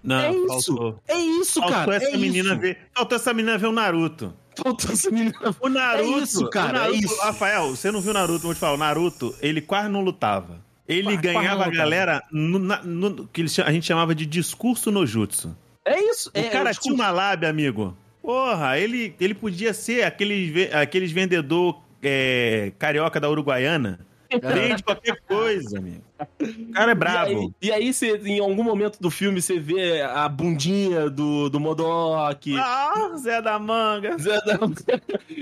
Não, 0.03 0.19
é 0.19 0.31
isso, 0.31 0.47
faltou. 0.47 0.99
é 1.07 1.17
isso, 1.17 1.59
Faltou 1.59 1.77
cara. 1.77 1.95
essa 1.95 2.09
é 2.09 2.17
menina 2.17 2.49
isso. 2.53 2.59
ver. 2.61 2.77
Faltou 2.95 3.15
essa 3.15 3.33
menina 3.33 3.57
ver 3.57 3.67
o 3.67 3.71
Naruto. 3.71 4.33
Faltou 4.55 4.91
essa 4.91 5.09
menina. 5.11 5.33
O 5.59 5.69
Naruto. 5.69 6.19
É 6.19 6.23
isso, 6.23 6.49
cara, 6.49 6.69
o 6.69 6.73
Naruto, 6.73 6.95
é 6.95 6.99
isso. 6.99 7.21
Rafael, 7.21 7.69
você 7.69 7.91
não 7.91 8.01
viu 8.01 8.11
o 8.11 8.13
Naruto? 8.13 8.39
Vou 8.41 8.53
te 8.53 8.59
falar, 8.59 8.73
o 8.73 8.77
Naruto, 8.77 9.35
ele 9.41 9.61
quase 9.61 9.89
não 9.89 10.01
lutava. 10.01 10.59
Ele 10.87 11.03
Quase- 11.03 11.17
quase 11.17 11.33
ganhava 11.37 11.65
não 11.65 11.71
a 11.71 11.75
galera 11.75 12.23
no, 12.31 12.57
no- 12.59 13.27
que 13.27 13.43
a 13.63 13.71
gente 13.71 13.85
chamava 13.85 14.15
de 14.15 14.25
discurso 14.25 14.89
no 14.91 15.05
jutsu. 15.05 15.55
É 15.85 15.99
isso. 16.01 16.29
O 16.29 16.37
é, 16.37 16.43
cara 16.49 16.71
é 16.71 16.73
tinha 16.73 16.93
uma 16.93 17.11
lábia, 17.11 17.47
amigo. 17.49 17.95
Porra, 18.21 18.77
ele, 18.79 19.15
ele 19.19 19.33
podia 19.33 19.73
ser 19.73 20.03
aqueles, 20.03 20.73
aqueles 20.73 21.11
vendedor 21.11 21.79
é, 22.01 22.71
carioca 22.79 23.19
da 23.19 23.29
Uruguaiana. 23.29 23.99
Vende 24.31 24.83
qualquer 24.83 25.19
coisa, 25.27 25.77
amigo. 25.77 26.03
O 26.39 26.71
cara 26.73 26.91
é 26.91 26.95
brabo. 26.95 27.53
E 27.61 27.71
aí, 27.71 27.81
e 27.81 27.87
aí 27.87 27.93
você, 27.93 28.17
em 28.25 28.39
algum 28.39 28.63
momento 28.63 28.99
do 28.99 29.09
filme, 29.09 29.41
você 29.41 29.59
vê 29.59 30.01
a 30.01 30.27
bundinha 30.27 31.09
do, 31.09 31.49
do 31.49 31.59
Modok. 31.59 32.55
Ah, 32.57 33.11
Zé 33.17 33.41
da 33.41 33.57
Manga. 33.59 34.17
Zé 34.17 34.39
da- 34.41 34.57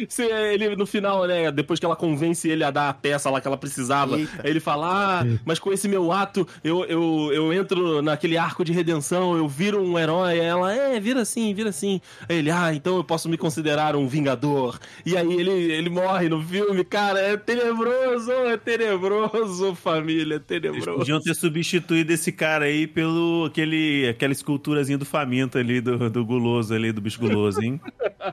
Você- 0.08 0.24
ele 0.54 0.76
no 0.76 0.86
final, 0.86 1.26
né? 1.26 1.52
Depois 1.52 1.80
que 1.80 1.86
ela 1.86 1.96
convence 1.96 2.48
ele 2.48 2.64
a 2.64 2.72
dar 2.72 2.90
a 2.90 2.94
peça 2.94 3.30
lá 3.30 3.42
que 3.42 3.48
ela 3.48 3.58
precisava, 3.58 4.18
Eita. 4.20 4.48
ele 4.48 4.60
fala: 4.60 5.22
Ah, 5.22 5.26
mas 5.46 5.60
com 5.60 5.72
esse 5.72 5.88
meu 5.88 6.12
ato, 6.12 6.48
eu, 6.64 6.86
eu, 6.86 7.30
eu 7.34 7.54
entro 7.54 8.02
naquele 8.02 8.38
arco 8.38 8.64
de 8.64 8.72
redenção, 8.72 9.36
eu 9.38 9.48
viro 9.48 9.82
um 9.82 9.98
herói. 9.98 10.38
Ela, 10.40 10.74
é, 10.74 11.00
vira 11.00 11.22
assim, 11.22 11.54
vira 11.54 11.70
assim. 11.70 12.00
Aí 12.30 12.38
ele, 12.38 12.52
ah, 12.52 12.74
então 12.74 12.98
eu 12.98 13.04
posso 13.04 13.28
me 13.30 13.38
considerar 13.38 13.96
um 13.96 14.08
vingador. 14.08 14.80
E 15.06 15.16
aí 15.18 15.34
ele, 15.34 15.52
ele 15.52 15.90
morre 15.90 16.30
no 16.30 16.42
filme, 16.44 16.84
cara, 16.84 17.20
é 17.20 17.36
tenebroso, 17.38 18.32
é 18.32 18.58
tenebroso, 18.58 19.76
família, 19.76 20.36
é 20.36 20.40
Eles 20.74 20.86
podiam 20.86 21.20
ter 21.22 21.36
substituído 21.36 22.12
esse 22.12 22.32
cara 22.32 22.66
aí 22.66 22.88
pelo 22.88 23.46
aquele, 23.46 24.08
aquela 24.10 24.34
esculturazinha 24.34 24.98
do 24.98 25.06
faminto 25.06 25.58
ali, 25.58 25.82
do, 25.82 26.10
do 26.10 26.26
guloso 26.26 26.74
ali, 26.74 26.92
do 26.92 27.02
bicho 27.02 27.20
guloso, 27.20 27.62
hein? 27.62 27.80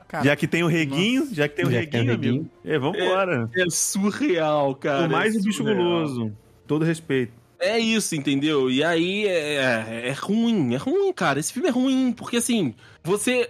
Cara, 0.07 0.23
já 0.23 0.35
que 0.35 0.47
tem 0.47 0.63
o 0.63 0.67
reguinho, 0.67 1.27
já 1.31 1.47
que 1.47 1.55
tem 1.55 1.65
o 1.65 1.71
Já 1.71 1.81
que 1.81 1.87
tem 1.87 2.01
o 2.01 2.05
reguinho, 2.05 2.33
amigo. 2.33 2.51
É, 2.63 2.77
vambora. 2.77 3.49
É 3.55 3.69
surreal, 3.69 4.75
cara. 4.75 5.07
o 5.07 5.11
mais 5.11 5.35
é 5.35 5.39
o 5.39 5.43
bicho 5.43 5.63
guloso. 5.63 6.31
Todo 6.67 6.83
respeito. 6.83 7.44
É 7.59 7.79
isso, 7.79 8.15
entendeu? 8.15 8.69
E 8.69 8.83
aí 8.83 9.25
é, 9.25 9.55
é, 9.55 10.09
é 10.09 10.11
ruim, 10.11 10.73
é 10.73 10.77
ruim, 10.77 11.13
cara. 11.13 11.39
Esse 11.39 11.53
filme 11.53 11.69
é 11.69 11.71
ruim, 11.71 12.11
porque 12.11 12.37
assim, 12.37 12.73
você. 13.03 13.49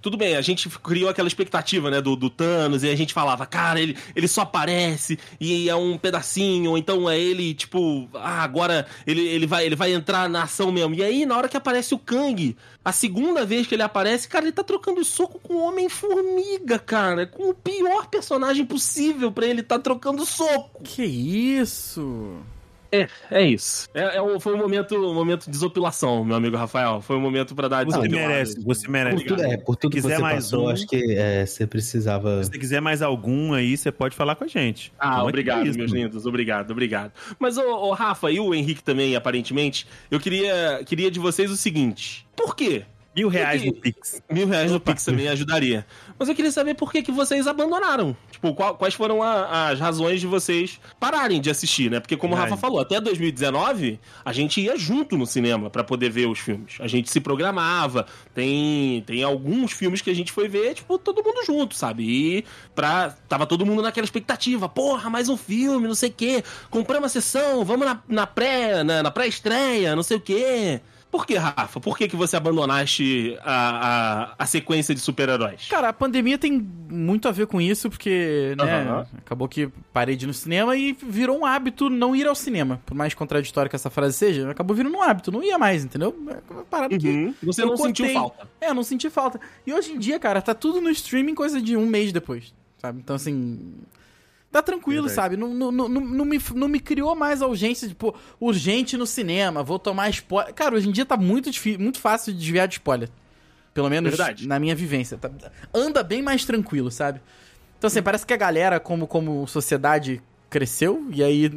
Tudo 0.00 0.16
bem, 0.16 0.36
a 0.36 0.40
gente 0.40 0.68
criou 0.68 1.08
aquela 1.08 1.28
expectativa, 1.28 1.90
né, 1.90 2.00
do, 2.00 2.16
do 2.16 2.28
Thanos, 2.28 2.82
e 2.82 2.88
a 2.88 2.96
gente 2.96 3.14
falava, 3.14 3.46
cara, 3.46 3.80
ele, 3.80 3.96
ele 4.14 4.26
só 4.26 4.40
aparece 4.40 5.18
e 5.38 5.68
é 5.68 5.76
um 5.76 5.96
pedacinho, 5.98 6.70
ou 6.70 6.78
então 6.78 7.08
é 7.08 7.18
ele, 7.18 7.54
tipo, 7.54 8.08
ah, 8.14 8.42
agora 8.42 8.86
ele, 9.06 9.20
ele, 9.20 9.46
vai, 9.46 9.66
ele 9.66 9.76
vai 9.76 9.92
entrar 9.92 10.28
na 10.28 10.44
ação 10.44 10.72
mesmo. 10.72 10.94
E 10.94 11.02
aí, 11.02 11.26
na 11.26 11.36
hora 11.36 11.48
que 11.48 11.56
aparece 11.56 11.94
o 11.94 11.98
Kang, 11.98 12.56
a 12.84 12.92
segunda 12.92 13.44
vez 13.44 13.66
que 13.66 13.74
ele 13.74 13.82
aparece, 13.82 14.28
cara, 14.28 14.44
ele 14.44 14.52
tá 14.52 14.64
trocando 14.64 15.04
soco 15.04 15.38
com 15.38 15.54
o 15.54 15.66
Homem-Formiga, 15.68 16.78
cara. 16.78 17.26
Com 17.26 17.50
o 17.50 17.54
pior 17.54 18.06
personagem 18.08 18.64
possível 18.64 19.30
pra 19.30 19.46
ele 19.46 19.62
tá 19.62 19.78
trocando 19.78 20.24
soco. 20.26 20.82
que 20.82 21.04
isso? 21.04 22.40
É, 23.02 23.08
é 23.30 23.42
isso. 23.42 23.88
É, 23.94 24.16
é 24.16 24.22
um- 24.22 24.38
foi 24.40 24.54
um 24.54 24.58
momento, 24.58 24.94
um 24.96 25.14
momento 25.14 25.44
de 25.46 25.50
desopilação, 25.50 26.24
meu 26.24 26.36
amigo 26.36 26.56
Rafael. 26.56 27.00
Foi 27.00 27.16
um 27.16 27.20
momento 27.20 27.54
pra 27.54 27.68
dar 27.68 27.84
Você 27.84 28.08
merece, 28.08 28.60
você 28.64 28.88
merece. 28.88 29.16
Por 29.24 29.28
tudo, 29.36 29.42
é, 29.44 29.56
por 29.56 29.76
tudo 29.76 29.90
que 29.92 30.00
quiser 30.00 30.16
você 30.16 30.22
mais 30.22 30.44
passou, 30.44 30.66
um- 30.66 30.68
acho 30.68 30.86
que 30.86 31.14
é, 31.16 31.44
você 31.46 31.66
precisava. 31.66 32.42
Se 32.44 32.50
você 32.50 32.58
quiser 32.58 32.80
mais 32.80 33.02
algum 33.02 33.52
aí, 33.52 33.76
você 33.76 33.90
pode 33.92 34.14
falar 34.16 34.34
com 34.36 34.44
a 34.44 34.48
gente. 34.48 34.92
Ah, 34.98 35.18
aqui 35.18 35.28
obrigado, 35.28 35.64
meus 35.64 35.76
mano. 35.76 35.94
lindos. 35.94 36.26
Obrigado, 36.26 36.70
obrigado. 36.70 37.12
Mas, 37.38 37.56
ô, 37.58 37.92
Rafa 37.92 38.30
e 38.30 38.40
o 38.40 38.54
Henrique 38.54 38.82
também, 38.82 39.16
aparentemente, 39.16 39.86
eu 40.10 40.18
queria, 40.20 40.82
queria 40.84 41.10
de 41.10 41.18
vocês 41.20 41.50
o 41.50 41.56
seguinte. 41.56 42.26
Por 42.36 42.54
quê? 42.56 42.84
Mil 43.14 43.28
reais 43.28 43.62
Porque- 43.62 43.74
no 43.76 43.82
Pix. 43.82 44.22
Mil 44.30 44.46
reais 44.46 44.70
no 44.70 44.78
Pix 44.78 45.02
também 45.04 45.26
ajudaria. 45.28 45.86
Mas 46.18 46.28
eu 46.28 46.34
queria 46.34 46.50
saber 46.50 46.74
por 46.74 46.90
que, 46.90 47.02
que 47.02 47.12
vocês 47.12 47.46
abandonaram. 47.46 48.16
Tipo, 48.30 48.54
qual- 48.54 48.74
quais 48.76 48.94
foram 48.94 49.22
a- 49.22 49.68
as 49.68 49.78
razões 49.80 50.20
de 50.20 50.26
vocês 50.26 50.80
pararem 50.98 51.40
de 51.40 51.50
assistir, 51.50 51.90
né? 51.90 52.00
Porque, 52.00 52.16
como 52.16 52.34
o. 52.34 52.36
Rafa 52.36 52.56
falou, 52.56 52.80
até 52.80 53.00
2019 53.00 54.00
a 54.24 54.32
gente 54.32 54.60
ia 54.60 54.76
junto 54.78 55.16
no 55.16 55.26
cinema 55.26 55.68
pra 55.70 55.84
poder 55.84 56.10
ver 56.10 56.26
os 56.26 56.38
filmes. 56.38 56.76
A 56.80 56.86
gente 56.88 57.10
se 57.10 57.20
programava. 57.20 58.06
Tem, 58.34 59.02
tem 59.06 59.22
alguns 59.22 59.72
filmes 59.72 60.00
que 60.00 60.10
a 60.10 60.14
gente 60.14 60.32
foi 60.32 60.48
ver, 60.48 60.74
tipo, 60.74 60.98
todo 60.98 61.22
mundo 61.22 61.44
junto, 61.44 61.74
sabe? 61.74 62.04
E 62.04 62.44
pra, 62.74 63.14
tava 63.28 63.46
todo 63.46 63.64
mundo 63.66 63.82
naquela 63.82 64.04
expectativa. 64.04 64.68
Porra, 64.68 65.08
mais 65.10 65.28
um 65.28 65.36
filme, 65.36 65.86
não 65.88 65.94
sei 65.94 66.10
o 66.10 66.12
quê. 66.12 66.44
Compramos 66.70 67.04
uma 67.04 67.08
sessão, 67.08 67.64
vamos 67.64 67.86
na, 67.86 68.00
na 68.08 68.26
pré, 68.26 68.82
na, 68.82 69.02
na 69.02 69.10
pré-estreia, 69.10 69.94
não 69.96 70.02
sei 70.02 70.16
o 70.16 70.20
quê. 70.20 70.80
Por 71.10 71.24
que, 71.26 71.36
Rafa? 71.36 71.80
Por 71.80 71.96
que, 71.96 72.08
que 72.08 72.16
você 72.16 72.36
abandonaste 72.36 73.38
a, 73.42 74.28
a, 74.28 74.34
a 74.38 74.46
sequência 74.46 74.94
de 74.94 75.00
super-heróis? 75.00 75.66
Cara, 75.70 75.88
a 75.88 75.92
pandemia 75.92 76.36
tem 76.36 76.52
muito 76.90 77.26
a 77.28 77.32
ver 77.32 77.46
com 77.46 77.60
isso, 77.60 77.88
porque, 77.88 78.54
né, 78.58 78.82
Aham. 78.82 79.06
acabou 79.18 79.48
que 79.48 79.68
parei 79.92 80.14
de 80.16 80.24
ir 80.24 80.28
no 80.28 80.34
cinema 80.34 80.76
e 80.76 80.92
virou 80.92 81.38
um 81.38 81.46
hábito 81.46 81.88
não 81.88 82.14
ir 82.14 82.26
ao 82.26 82.34
cinema. 82.34 82.80
Por 82.84 82.94
mais 82.94 83.14
contraditório 83.14 83.70
que 83.70 83.76
essa 83.76 83.88
frase 83.88 84.16
seja, 84.16 84.50
acabou 84.50 84.76
virando 84.76 84.96
um 84.96 85.02
hábito, 85.02 85.32
não 85.32 85.42
ia 85.42 85.56
mais, 85.58 85.84
entendeu? 85.84 86.14
É 86.28 86.52
uma 86.52 86.64
parada 86.64 86.98
que 86.98 87.08
Uhum. 87.08 87.34
Você 87.44 87.64
não 87.64 87.76
sentiu 87.76 88.04
cortei. 88.04 88.14
falta. 88.14 88.48
É, 88.60 88.68
eu 88.70 88.74
não 88.74 88.82
senti 88.82 89.08
falta. 89.08 89.40
E 89.66 89.72
hoje 89.72 89.92
em 89.92 89.98
dia, 89.98 90.18
cara, 90.18 90.42
tá 90.42 90.54
tudo 90.54 90.80
no 90.80 90.90
streaming 90.90 91.34
coisa 91.34 91.62
de 91.62 91.76
um 91.76 91.86
mês 91.86 92.12
depois, 92.12 92.52
sabe? 92.78 92.98
Então, 93.00 93.16
assim. 93.16 93.74
Tá 94.50 94.62
tranquilo, 94.62 95.06
Verdade. 95.08 95.14
sabe? 95.14 95.36
Não, 95.36 95.52
não, 95.52 95.70
não, 95.70 95.88
não, 95.88 96.24
me, 96.24 96.40
não 96.54 96.68
me 96.68 96.80
criou 96.80 97.14
mais 97.14 97.42
a 97.42 97.46
urgência 97.46 97.86
de, 97.86 97.94
pô, 97.94 98.14
urgente 98.40 98.96
no 98.96 99.06
cinema, 99.06 99.62
vou 99.62 99.78
tomar 99.78 100.08
spoiler. 100.10 100.54
Cara, 100.54 100.74
hoje 100.76 100.88
em 100.88 100.92
dia 100.92 101.04
tá 101.04 101.16
muito, 101.16 101.50
difí- 101.50 101.76
muito 101.76 101.98
fácil 101.98 102.32
de 102.32 102.38
desviar 102.38 102.66
de 102.68 102.74
spoiler. 102.74 103.10
Pelo 103.74 103.90
menos 103.90 104.08
Verdade. 104.16 104.48
na 104.48 104.58
minha 104.58 104.74
vivência. 104.74 105.18
Tá- 105.18 105.30
anda 105.74 106.02
bem 106.02 106.22
mais 106.22 106.44
tranquilo, 106.46 106.90
sabe? 106.90 107.20
Então, 107.76 107.88
assim, 107.88 108.00
parece 108.02 108.24
que 108.24 108.32
a 108.32 108.36
galera, 108.38 108.80
como, 108.80 109.06
como 109.06 109.46
sociedade, 109.46 110.22
cresceu 110.48 111.06
e 111.10 111.22
aí 111.22 111.50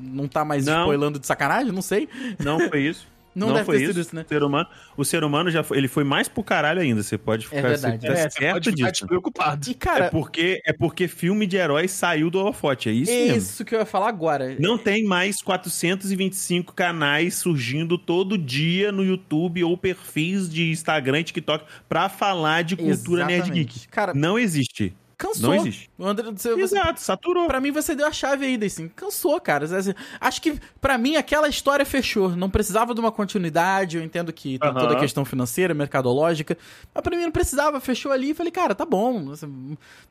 não 0.00 0.26
tá 0.26 0.42
mais 0.42 0.64
Não. 0.64 0.80
spoilando 0.84 1.18
de 1.18 1.26
sacanagem, 1.26 1.70
não 1.72 1.82
sei. 1.82 2.08
Não 2.42 2.58
foi 2.70 2.80
isso. 2.84 3.06
Não, 3.36 3.52
deve 3.52 3.64
foi 3.66 3.76
ter 3.76 3.82
isso. 3.84 3.92
sido 3.92 4.00
isso, 4.02 4.16
né? 4.16 4.22
O 4.24 4.28
ser 4.28 4.42
humano, 4.42 4.68
o 4.96 5.04
ser 5.04 5.22
humano 5.24 5.50
já 5.50 5.62
foi, 5.62 5.76
ele 5.78 5.88
foi 5.88 6.02
mais 6.04 6.26
pro 6.28 6.42
caralho 6.42 6.80
ainda. 6.80 7.02
Você 7.02 7.18
pode 7.18 7.46
ficar 7.46 7.62
verdade. 7.62 8.00
você 8.00 8.06
tá 8.06 8.12
É, 8.14 8.16
você 8.30 8.38
certo 8.38 8.52
pode 8.54 8.70
ficar 8.70 8.90
disso. 8.90 8.92
despreocupado. 9.04 9.70
E, 9.70 9.74
cara, 9.74 10.04
É 10.06 10.10
porque, 10.10 10.60
é 10.64 10.72
porque 10.72 11.06
filme 11.06 11.46
de 11.46 11.56
herói 11.56 11.86
saiu 11.86 12.30
do 12.30 12.38
holofote, 12.38 12.88
é 12.88 12.92
isso 12.92 13.10
é 13.12 13.14
mesmo. 13.26 13.36
isso 13.36 13.64
que 13.64 13.74
eu 13.74 13.78
ia 13.80 13.86
falar 13.86 14.08
agora. 14.08 14.56
Não 14.58 14.78
tem 14.78 15.04
mais 15.04 15.36
425 15.42 16.72
canais 16.74 17.34
surgindo 17.34 17.98
todo 17.98 18.38
dia 18.38 18.90
no 18.90 19.04
YouTube 19.04 19.62
ou 19.64 19.76
perfis 19.76 20.48
de 20.48 20.70
Instagram 20.70 21.20
e 21.20 21.24
TikTok 21.24 21.64
pra 21.88 22.08
falar 22.08 22.62
de 22.62 22.76
cultura 22.76 23.24
nerd 23.26 23.42
Exatamente. 23.42 23.74
geek. 23.74 23.88
Cara, 23.88 24.14
Não 24.14 24.38
existe. 24.38 24.94
Cansou. 25.18 25.50
Não 25.50 25.54
existe. 25.56 25.90
O 25.98 26.04
André, 26.06 26.30
você, 26.30 26.50
você, 26.54 26.60
Exato, 26.76 27.00
saturou. 27.00 27.46
pra 27.46 27.60
mim 27.60 27.70
você 27.70 27.94
deu 27.94 28.06
a 28.06 28.12
chave 28.12 28.44
aí, 28.44 28.58
assim. 28.64 28.88
Cansou, 28.88 29.40
cara. 29.40 29.64
Assim, 29.64 29.94
Acho 30.20 30.42
que, 30.42 30.60
pra 30.80 30.98
mim, 30.98 31.16
aquela 31.16 31.48
história 31.48 31.84
fechou. 31.86 32.36
Não 32.36 32.50
precisava 32.50 32.94
de 32.94 33.00
uma 33.00 33.10
continuidade. 33.12 33.96
Eu 33.96 34.02
entendo 34.04 34.32
que 34.32 34.58
tem 34.58 34.70
Aham. 34.70 34.78
toda 34.80 34.94
a 34.94 35.00
questão 35.00 35.24
financeira, 35.24 35.72
mercadológica. 35.74 36.56
Mas 36.94 37.02
pra 37.02 37.16
mim 37.16 37.22
não 37.24 37.32
precisava. 37.32 37.80
Fechou 37.80 38.12
ali 38.12 38.30
e 38.30 38.34
falei, 38.34 38.52
cara, 38.52 38.74
tá 38.74 38.84
bom. 38.84 39.30
assim, 39.32 39.46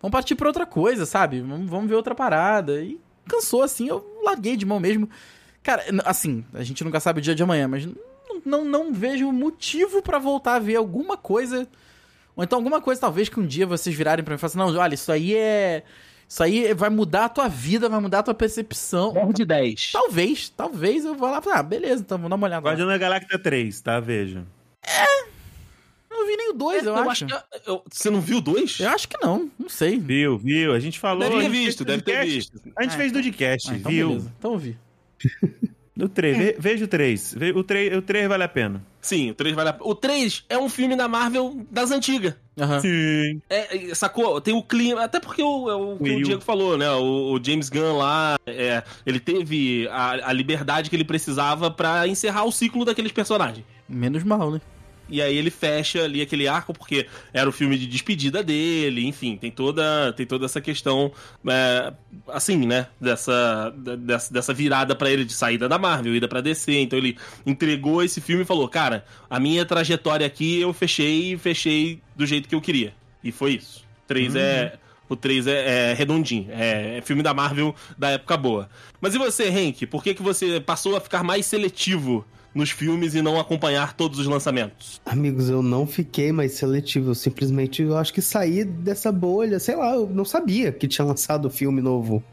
Vamos 0.01 0.11
partir 0.11 0.35
pra 0.35 0.47
outra 0.47 0.65
coisa, 0.65 1.05
sabe? 1.05 1.41
Vamos, 1.41 1.69
vamos 1.69 1.87
ver 1.89 1.95
outra 1.95 2.15
parada. 2.15 2.81
E 2.81 2.99
cansou, 3.27 3.63
assim. 3.63 3.87
Eu 3.87 4.05
larguei 4.23 4.55
de 4.57 4.65
mão 4.65 4.79
mesmo. 4.79 5.09
Cara, 5.61 5.83
assim, 6.05 6.45
a 6.53 6.63
gente 6.63 6.83
nunca 6.83 6.99
sabe 6.99 7.19
o 7.19 7.21
dia 7.21 7.33
de 7.33 7.41
amanhã, 7.41 7.67
mas 7.67 7.85
não, 7.85 7.95
não, 8.45 8.65
não 8.65 8.93
vejo 8.93 9.31
motivo 9.31 10.01
pra 10.01 10.19
voltar 10.19 10.55
a 10.55 10.59
ver 10.59 10.75
alguma 10.75 11.17
coisa. 11.17 11.67
Ou 12.35 12.43
então 12.43 12.57
alguma 12.59 12.81
coisa, 12.81 12.99
talvez, 13.01 13.29
que 13.29 13.39
um 13.39 13.45
dia 13.45 13.65
vocês 13.65 13.95
virarem 13.95 14.23
pra 14.23 14.33
mim 14.33 14.35
e 14.35 14.39
falem 14.39 14.49
assim, 14.65 14.73
não, 14.75 14.81
olha, 14.81 14.93
isso 14.95 15.11
aí 15.11 15.35
é. 15.35 15.83
Isso 16.27 16.41
aí 16.41 16.73
vai 16.73 16.89
mudar 16.89 17.25
a 17.25 17.29
tua 17.29 17.47
vida, 17.47 17.87
vai 17.87 17.99
mudar 18.01 18.19
a 18.19 18.23
tua 18.23 18.33
percepção. 18.33 19.31
de 19.31 19.45
10. 19.45 19.91
Talvez, 19.91 20.49
talvez 20.49 21.05
eu 21.05 21.13
vou 21.15 21.29
lá 21.29 21.37
e 21.37 21.41
falar, 21.41 21.59
ah, 21.59 21.63
beleza, 21.63 22.01
então 22.01 22.17
vamos 22.17 22.31
dar 22.31 22.35
uma 22.35 22.47
olhada. 22.47 22.63
lá. 22.65 22.71
Guardião 22.71 22.87
da 22.87 22.97
Galáxia 22.97 23.37
3, 23.39 23.79
tá? 23.81 23.99
Veja. 23.99 24.43
Eu 26.09 26.17
não 26.19 26.27
vi 26.27 26.35
nem 26.37 26.49
o 26.49 26.53
2, 26.53 26.85
eu, 26.85 26.95
acho. 26.95 27.25
que- 27.27 27.33
eu- 27.67 27.83
você 27.91 28.09
não 28.09 28.19
viu 28.21 28.41
dois? 28.41 28.79
Eu 28.79 28.89
acho 28.89 29.07
que 29.07 29.17
não, 29.21 29.51
não 29.59 29.69
sei. 29.69 29.99
Viu, 29.99 30.37
viu? 30.37 30.73
A 30.73 30.79
gente 30.79 30.97
falou. 30.99 31.19
Deve 31.19 31.35
a 31.35 31.37
ter 31.37 31.43
gente 31.43 31.51
visto, 31.65 31.77
fez 31.85 31.87
deve 31.87 32.01
ter 32.03 32.25
visto. 32.25 32.61
A 32.77 32.83
gente 32.83 32.93
Ah, 32.93 32.97
fez 32.97 33.11
do 33.11 33.19
então- 33.19 33.29
podcast, 33.31 33.71
Ah, 33.71 33.75
então 33.75 33.91
viu? 33.91 34.07
beleza, 34.09 34.33
então 34.39 34.53
eu 34.53 34.57
vi. 34.59 34.77
Do 35.95 36.09
3, 36.09 36.37
ve- 36.37 36.55
veja 36.59 36.83
o 36.83 36.87
3. 36.89 37.35
O 37.55 37.63
3. 37.63 37.97
O 37.97 38.01
3 38.01 38.27
vale 38.27 38.43
a 38.43 38.47
pena. 38.49 38.83
Sim, 39.01 39.29
o 39.31 39.33
3 39.35 39.55
vale 39.55 39.69
a... 39.69 39.77
O 39.79 39.95
3 39.95 40.43
é 40.49 40.57
um 40.57 40.67
filme 40.67 40.95
da 40.95 41.07
Marvel 41.07 41.65
das 41.71 41.89
antigas. 41.91 42.35
Aham. 42.59 42.79
Sim. 42.81 43.41
É, 43.49 43.91
é, 43.91 43.95
sacou? 43.95 44.41
Tem 44.41 44.53
o 44.53 44.61
clima. 44.61 45.03
Até 45.05 45.19
porque 45.21 45.41
o, 45.41 45.69
é 45.69 45.75
o, 45.75 45.97
que 45.97 46.11
o. 46.11 46.23
Diego 46.23 46.41
falou, 46.41 46.77
né? 46.77 46.89
O, 46.91 47.33
o 47.33 47.39
James 47.43 47.69
Gunn 47.69 47.97
lá, 47.97 48.37
é, 48.45 48.83
ele 49.05 49.19
teve 49.21 49.87
a, 49.89 50.29
a 50.29 50.33
liberdade 50.33 50.89
que 50.89 50.95
ele 50.95 51.05
precisava 51.05 51.71
pra 51.71 52.07
encerrar 52.07 52.43
o 52.43 52.51
ciclo 52.51 52.83
daqueles 52.83 53.11
personagens. 53.13 53.65
Menos 53.87 54.23
mal, 54.23 54.51
né? 54.51 54.59
E 55.07 55.21
aí 55.21 55.37
ele 55.37 55.51
fecha 55.51 56.03
ali 56.03 56.21
aquele 56.21 56.47
arco, 56.47 56.73
porque 56.73 57.07
era 57.31 57.47
o 57.47 57.51
filme 57.51 57.77
de 57.77 57.85
despedida 57.85 58.43
dele, 58.43 59.05
enfim, 59.05 59.37
tem 59.37 59.51
toda, 59.51 60.11
tem 60.13 60.25
toda 60.25 60.45
essa 60.45 60.59
questão, 60.59 61.11
é, 61.47 61.93
assim, 62.27 62.65
né? 62.65 62.87
Dessa, 62.99 63.73
dessa, 63.99 64.33
dessa 64.33 64.53
virada 64.53 64.95
pra 64.95 65.09
ele 65.11 65.23
de 65.23 65.33
saída 65.33 65.69
da 65.69 65.77
Marvel, 65.77 66.15
ida 66.15 66.27
pra 66.27 66.41
DC. 66.41 66.71
Então 66.79 66.97
ele 66.97 67.17
entregou 67.45 68.03
esse 68.03 68.19
filme 68.19 68.43
e 68.43 68.45
falou: 68.45 68.67
Cara, 68.67 69.05
a 69.29 69.39
minha 69.39 69.65
trajetória 69.65 70.25
aqui 70.25 70.59
eu 70.59 70.73
fechei 70.73 71.33
e 71.33 71.37
fechei 71.37 72.01
do 72.15 72.25
jeito 72.25 72.49
que 72.49 72.55
eu 72.55 72.61
queria. 72.61 72.93
E 73.23 73.31
foi 73.31 73.53
isso. 73.53 73.83
Três 74.07 74.35
é. 74.35 74.77
O 75.07 75.15
3 75.15 75.45
é, 75.45 75.91
é 75.91 75.93
redondinho, 75.93 76.47
é, 76.49 76.97
é 76.97 77.01
filme 77.01 77.21
da 77.21 77.31
Marvel 77.31 77.75
da 77.95 78.09
época 78.09 78.35
boa. 78.35 78.67
Mas 78.99 79.13
e 79.13 79.19
você, 79.19 79.49
Henk? 79.49 79.85
Por 79.85 80.03
que, 80.03 80.15
que 80.15 80.23
você 80.23 80.59
passou 80.59 80.95
a 80.95 80.99
ficar 80.99 81.23
mais 81.23 81.45
seletivo 81.45 82.25
nos 82.55 82.71
filmes 82.71 83.13
e 83.13 83.21
não 83.21 83.39
acompanhar 83.39 83.93
todos 83.93 84.17
os 84.17 84.25
lançamentos? 84.25 85.01
Amigos, 85.05 85.49
eu 85.49 85.61
não 85.61 85.85
fiquei 85.85 86.31
mais 86.31 86.53
seletivo. 86.53 87.11
Eu 87.11 87.15
simplesmente, 87.15 87.83
eu 87.83 87.97
acho 87.97 88.13
que 88.13 88.21
saí 88.21 88.63
dessa 88.63 89.11
bolha. 89.11 89.59
Sei 89.59 89.75
lá, 89.75 89.93
eu 89.93 90.07
não 90.07 90.23
sabia 90.25 90.71
que 90.71 90.87
tinha 90.87 91.05
lançado 91.05 91.49
filme 91.49 91.81
novo. 91.81 92.23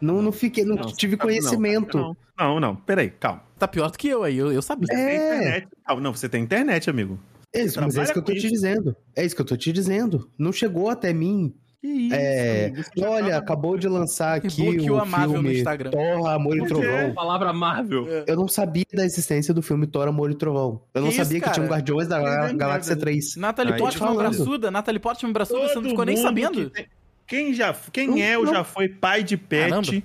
Não, 0.00 0.22
não 0.22 0.32
fiquei, 0.32 0.64
não, 0.64 0.76
Não, 0.76 0.86
tive 0.92 1.16
conhecimento. 1.16 1.98
Não, 1.98 2.16
não, 2.38 2.60
não. 2.60 2.76
Peraí, 2.76 3.10
calma. 3.10 3.42
Tá 3.58 3.68
pior 3.68 3.90
do 3.90 3.98
que 3.98 4.08
eu 4.08 4.22
aí, 4.22 4.36
eu, 4.36 4.52
eu 4.52 4.62
sabia. 4.62 4.86
Você 4.86 4.94
tem 4.94 5.04
É. 5.04 5.16
internet. 5.36 5.68
Calma, 5.84 6.02
Não, 6.02 6.14
você 6.14 6.28
tem 6.28 6.42
internet, 6.42 6.88
amigo. 6.88 7.18
É 7.54 7.64
isso, 7.64 7.80
mas 7.80 7.96
é 7.96 8.02
isso 8.02 8.12
que 8.12 8.18
eu 8.18 8.22
tô 8.24 8.32
te 8.32 8.48
dizendo. 8.48 8.96
É 9.14 9.24
isso 9.24 9.36
que 9.36 9.42
eu 9.42 9.46
tô 9.46 9.56
te 9.56 9.72
dizendo. 9.72 10.28
Não 10.38 10.52
chegou 10.52 10.88
até 10.88 11.12
mim. 11.12 11.54
Que 11.82 11.88
isso, 11.88 12.14
É, 12.14 12.66
amigo, 12.66 12.82
Olha, 13.04 13.36
acabou 13.36 13.76
de 13.76 13.88
lançar 13.88 14.36
aqui 14.36 14.88
o 14.88 14.98
a 15.00 15.04
Marvel 15.04 15.28
no 15.42 15.48
filme 15.48 15.58
Instagram. 15.58 15.90
Thor, 15.90 16.28
Amor 16.30 16.56
e? 16.56 16.64
Trovão. 16.66 17.12
palavra 17.12 17.52
Marvel. 17.52 18.06
Eu 18.24 18.36
não 18.36 18.46
sabia 18.46 18.84
da 18.94 19.04
existência 19.04 19.52
do 19.52 19.60
filme 19.60 19.84
Thor, 19.88 20.06
Amor 20.06 20.30
e 20.30 20.34
Trovão. 20.36 20.80
Eu 20.94 21.02
não 21.02 21.08
Que 21.08 21.16
isso, 21.16 21.24
sabia 21.24 21.40
que 21.40 21.50
tinha 21.50 21.66
um 21.66 21.68
Guardiões 21.68 22.06
da 22.06 22.20
é 22.20 22.52
Galáxia 22.54 22.90
merda. 22.94 23.04
3. 23.04 23.36
Natalie 23.36 23.72
Aí, 23.72 23.78
Portman 23.80 24.14
braçuda, 24.14 24.70
Natalie 24.70 25.00
Portman 25.00 25.32
braçuda, 25.32 25.58
você 25.60 25.74
não 25.74 25.82
Todo 25.82 25.90
ficou 25.90 26.04
nem 26.04 26.14
mundo 26.14 26.24
sabendo? 26.24 26.70
que 26.70 26.86
Quem, 27.26 27.52
já, 27.52 27.74
quem 27.92 28.22
é 28.22 28.38
ou 28.38 28.44
Não. 28.44 28.54
já 28.54 28.62
foi 28.62 28.88
pai 28.88 29.24
de 29.24 29.36
pet 29.36 29.70
Caramba. 29.70 30.02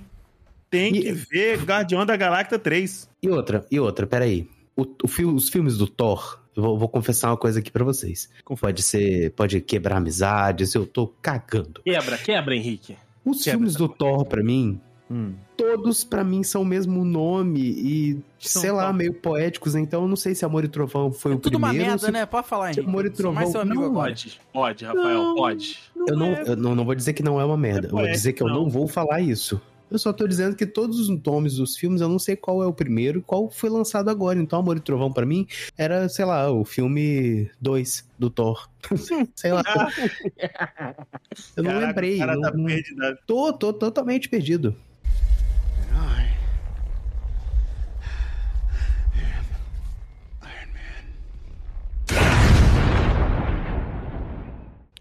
tem 0.72 0.96
E- 0.96 1.02
que 1.04 1.12
ver 1.12 1.60
Guardião 1.64 2.04
da 2.08 2.18
Galáxia 2.18 2.58
3. 2.58 3.08
E 3.22 3.30
outra, 3.30 3.64
e 3.70 3.80
outra, 3.80 4.08
peraí. 4.08 4.50
O, 4.76 4.82
o 4.84 5.36
os 5.36 5.48
filmes 5.50 5.78
do 5.78 5.86
Thor, 5.88 6.40
vou, 6.62 6.78
vou 6.78 6.90
confessar 6.90 7.30
uma 7.32 7.38
coisa 7.38 7.60
aqui 7.60 7.72
pra 7.72 7.84
vocês. 7.84 8.30
Pode 8.60 8.82
ser, 8.82 9.32
pode 9.32 9.62
quebrar 9.62 9.98
amizades, 9.98 10.74
eu 10.76 10.86
tô 10.86 11.08
cagando. 11.22 11.82
Quebra, 11.84 12.18
quebra, 12.18 12.56
Henrique. 12.56 12.98
Os 13.26 13.44
Quebra 13.44 13.58
filmes 13.60 13.76
do 13.76 13.88
Thor, 13.90 14.26
pra 14.26 14.44
mim, 14.44 14.80
Hum. 15.10 15.34
todos 15.56 16.04
pra 16.04 16.22
mim 16.22 16.44
são 16.44 16.64
o 16.64 16.66
mesmo 16.66 17.06
nome 17.06 17.62
e, 17.62 18.20
São 18.40 18.62
sei 18.62 18.72
lá, 18.72 18.92
meio 18.92 19.14
poéticos, 19.14 19.74
então 19.74 20.02
eu 20.02 20.08
não 20.08 20.18
sei 20.18 20.36
se 20.36 20.44
Amor 20.44 20.66
e 20.66 20.68
Trovão 20.68 21.14
foi 21.14 21.34
o 21.34 21.40
Tudo 21.40 21.58
uma 21.58 21.70
primeiro. 21.70 21.92
merda, 21.92 22.06
se- 22.08 22.12
né? 22.12 22.26
Pode 22.26 22.46
falar, 22.48 22.72
Henrique. 22.72 22.86
Amor 22.90 23.06
e 23.06 23.16
Sou 23.16 23.32
mais 23.32 23.50
seu 23.50 23.62
Trovão- 23.62 23.72
amigo 23.72 23.82
não, 23.86 23.90
agora. 24.02 24.10
Pode, 24.12 24.42
pode, 24.52 24.86
Rafael, 24.86 25.24
Não. 25.24 25.36
pode. 25.36 25.80
Eu 26.08 26.18
não, 26.18 26.26
é. 26.34 26.44
eu 26.48 26.56
não, 26.58 26.76
não 26.76 26.84
vou 26.84 26.94
dizer 26.94 27.14
que 27.14 27.24
não 27.24 27.40
é 27.40 27.46
uma 27.46 27.56
merda. 27.56 27.88
eu 27.88 27.92
vou 27.92 28.00
poético, 28.00 28.16
dizer 28.18 28.34
que 28.34 28.44
eu 28.44 28.48
não. 28.48 28.64
não. 28.64 28.70
vou 28.70 28.86
falar 28.86 29.22
isso. 29.22 29.62
Eu 29.90 29.98
só 29.98 30.12
tô 30.12 30.28
dizendo 30.28 30.56
que 30.56 30.66
todos 30.66 31.00
os 31.00 31.08
nomes 31.24 31.56
dos 31.56 31.78
filmes 31.78 32.02
eu 32.02 32.10
não 32.10 32.20
sei 32.20 32.36
qual 32.36 32.62
é 32.62 32.68
o 32.68 32.74
primeiro 32.74 33.20
e 33.20 33.22
qual 33.22 33.50
foi 33.50 33.70
lançado 33.70 34.10
agora. 34.10 34.38
Então, 34.40 34.60
Amor 34.60 34.76
e 34.78 34.82
Trovão, 34.82 35.12
pra 35.14 35.26
mim, 35.26 35.48
era, 35.78 36.10
sei 36.10 36.26
lá, 36.26 36.52
o 36.52 36.66
filme 36.66 37.50
2 37.62 38.06
do 38.20 38.30
Thor. 38.30 38.70
sei 39.36 39.52
lá. 39.54 39.64
eu 41.56 41.64
não 41.64 41.72
Caraca, 41.72 41.88
lembrei. 41.88 42.16
O 42.16 42.20
cara 42.20 42.36
não- 42.36 42.42
tá 42.42 42.52
não- 42.52 42.66
perdido. 42.66 43.18
Tô, 43.26 43.54
tô 43.54 43.74
totalmente 43.74 44.28
perdido. 44.30 44.76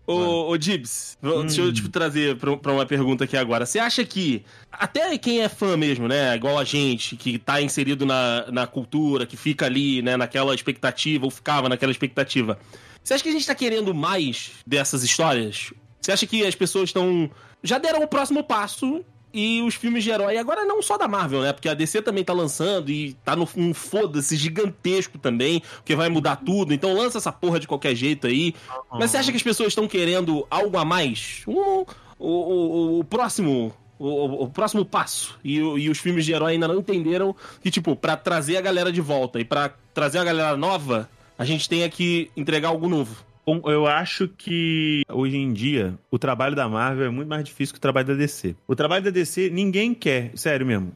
Ô, 0.07 0.51
ô 0.51 0.57
Dibs, 0.57 1.19
vou- 1.21 1.43
deixa 1.45 1.61
eu 1.63 1.73
te 1.73 1.89
trazer 1.89 2.37
pra, 2.37 2.57
pra 2.57 2.73
uma 2.73 2.87
pergunta 2.87 3.25
aqui 3.25 3.37
agora. 3.37 3.67
Você 3.67 3.79
acha 3.79 4.05
que, 4.05 4.45
até 4.71 5.17
quem 5.19 5.41
é 5.41 5.49
fã 5.49 5.77
mesmo, 5.77 6.07
né, 6.07 6.35
igual 6.37 6.59
a 6.59 6.65
gente, 6.65 7.17
que 7.17 7.39
tá 7.39 7.61
inserido 7.61 8.07
na, 8.07 8.47
na 8.53 8.67
cultura, 8.67 9.27
que 9.27 9.37
fica 9.37 9.67
ali, 9.67 10.03
né, 10.03 10.17
naquela 10.17 10.55
expectativa, 10.55 11.25
ou 11.25 11.31
ficava 11.31 11.69
naquela 11.69 11.91
expectativa, 11.91 12.59
você 13.03 13.15
acha 13.15 13.23
que 13.23 13.31
a 13.31 13.33
gente 13.33 13.47
tá 13.47 13.55
querendo 13.55 13.93
mais 13.95 14.53
dessas 14.67 15.03
histórias? 15.03 15.73
Você 16.01 16.13
acha 16.13 16.27
que 16.27 16.47
as 16.47 16.55
pessoas 16.55 16.91
estão. 16.91 17.29
Já 17.63 17.79
deram 17.79 18.03
o 18.03 18.07
próximo 18.07 18.45
passo 18.45 19.05
e 19.37 19.61
os 19.61 19.75
filmes 19.75 20.03
de 20.03 20.11
herói, 20.11 20.39
agora 20.39 20.65
não 20.65 20.81
só 20.81 20.97
da 20.97 21.07
Marvel, 21.07 21.43
né? 21.43 21.53
Porque 21.53 21.69
a 21.69 21.75
DC 21.75 22.01
também 22.01 22.25
tá 22.25 22.33
lançando 22.33 22.91
e 22.91 23.13
tá 23.23 23.37
no 23.37 23.47
um 23.55 23.75
foda-se 23.75 24.35
gigantesco 24.35 25.19
também, 25.19 25.63
porque 25.77 25.95
vai 25.95 26.09
mudar 26.09 26.37
tudo. 26.37 26.73
Então 26.73 26.95
lança 26.95 27.19
essa 27.19 27.31
porra 27.31 27.61
de 27.61 27.69
qualquer 27.69 27.95
jeito 27.95 28.27
aí. 28.27 28.55
Mas 28.91 29.11
você 29.11 29.19
acha 29.19 29.31
que 29.31 29.37
as 29.37 29.43
pessoas 29.43 29.69
estão 29.69 29.87
querendo 29.87 30.47
algo 30.51 30.79
a 30.79 30.87
mais? 30.87 31.43
Um, 31.47 31.85
o, 32.19 32.29
o, 32.29 32.99
o 33.01 33.05
próximo. 33.05 33.75
O, 33.99 34.45
o 34.45 34.49
próximo 34.49 34.85
passo. 34.85 35.39
E, 35.45 35.57
e 35.57 35.91
os 35.91 35.99
filmes 35.99 36.25
de 36.25 36.33
herói 36.33 36.53
ainda 36.53 36.69
não 36.69 36.79
entenderam 36.79 37.35
que, 37.63 37.71
tipo, 37.71 37.95
pra 37.95 38.17
trazer 38.17 38.57
a 38.57 38.61
galera 38.61 38.91
de 38.91 39.01
volta 39.01 39.39
e 39.41 39.45
pra 39.45 39.71
trazer 39.95 40.19
a 40.19 40.25
galera 40.25 40.57
nova, 40.57 41.09
a 41.39 41.45
gente 41.45 41.69
tem 41.69 41.89
que 41.91 42.31
entregar 42.37 42.69
algo 42.69 42.89
novo. 42.89 43.17
Bom, 43.47 43.63
eu 43.67 43.87
acho 43.87 44.27
que 44.27 45.03
hoje 45.09 45.37
em 45.37 45.53
dia 45.53 45.97
o 46.11 46.19
trabalho 46.19 46.57
da 46.57 46.69
Marvel 46.69 47.07
é 47.07 47.11
muito 47.11 47.29
mais 47.29 47.45
difícil 47.45 47.73
que 47.75 47.79
o 47.79 47.81
trabalho 47.81 48.07
da 48.09 48.15
DC. 48.15 48.57
O 48.67 48.75
trabalho 48.75 49.05
da 49.05 49.11
DC 49.11 49.51
ninguém 49.51 49.95
quer, 49.95 50.33
sério 50.35 50.67
mesmo. 50.67 50.91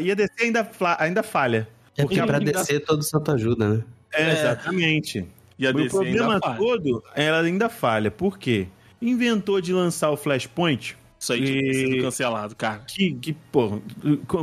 E 0.00 0.10
a 0.10 0.14
DC 0.14 0.32
ainda, 0.44 0.70
ainda 0.98 1.22
falha. 1.24 1.68
É 1.96 2.02
porque 2.02 2.22
pra 2.22 2.38
ainda- 2.38 2.52
descer 2.52 2.80
todo 2.84 3.02
santo 3.02 3.32
ajuda, 3.32 3.68
né? 3.68 3.84
É, 4.12 4.32
exatamente. 4.32 5.26
E 5.58 5.66
a 5.66 5.70
o 5.70 5.74
DC 5.74 5.88
problema 5.90 6.34
ainda 6.34 6.54
todo, 6.56 7.02
ela 7.14 7.40
ainda 7.40 7.68
falha. 7.68 8.10
Por 8.10 8.38
quê? 8.38 8.68
Inventou 9.02 9.60
de 9.60 9.72
lançar 9.72 10.10
o 10.10 10.16
Flashpoint, 10.16 10.96
Isso 11.18 11.32
aí 11.32 11.44
tinha 11.44 11.60
E- 11.70 11.74
sido 11.74 12.02
cancelado, 12.02 12.54
cara. 12.56 12.78
que, 12.86 13.12
que 13.14 13.32
pô, 13.32 13.80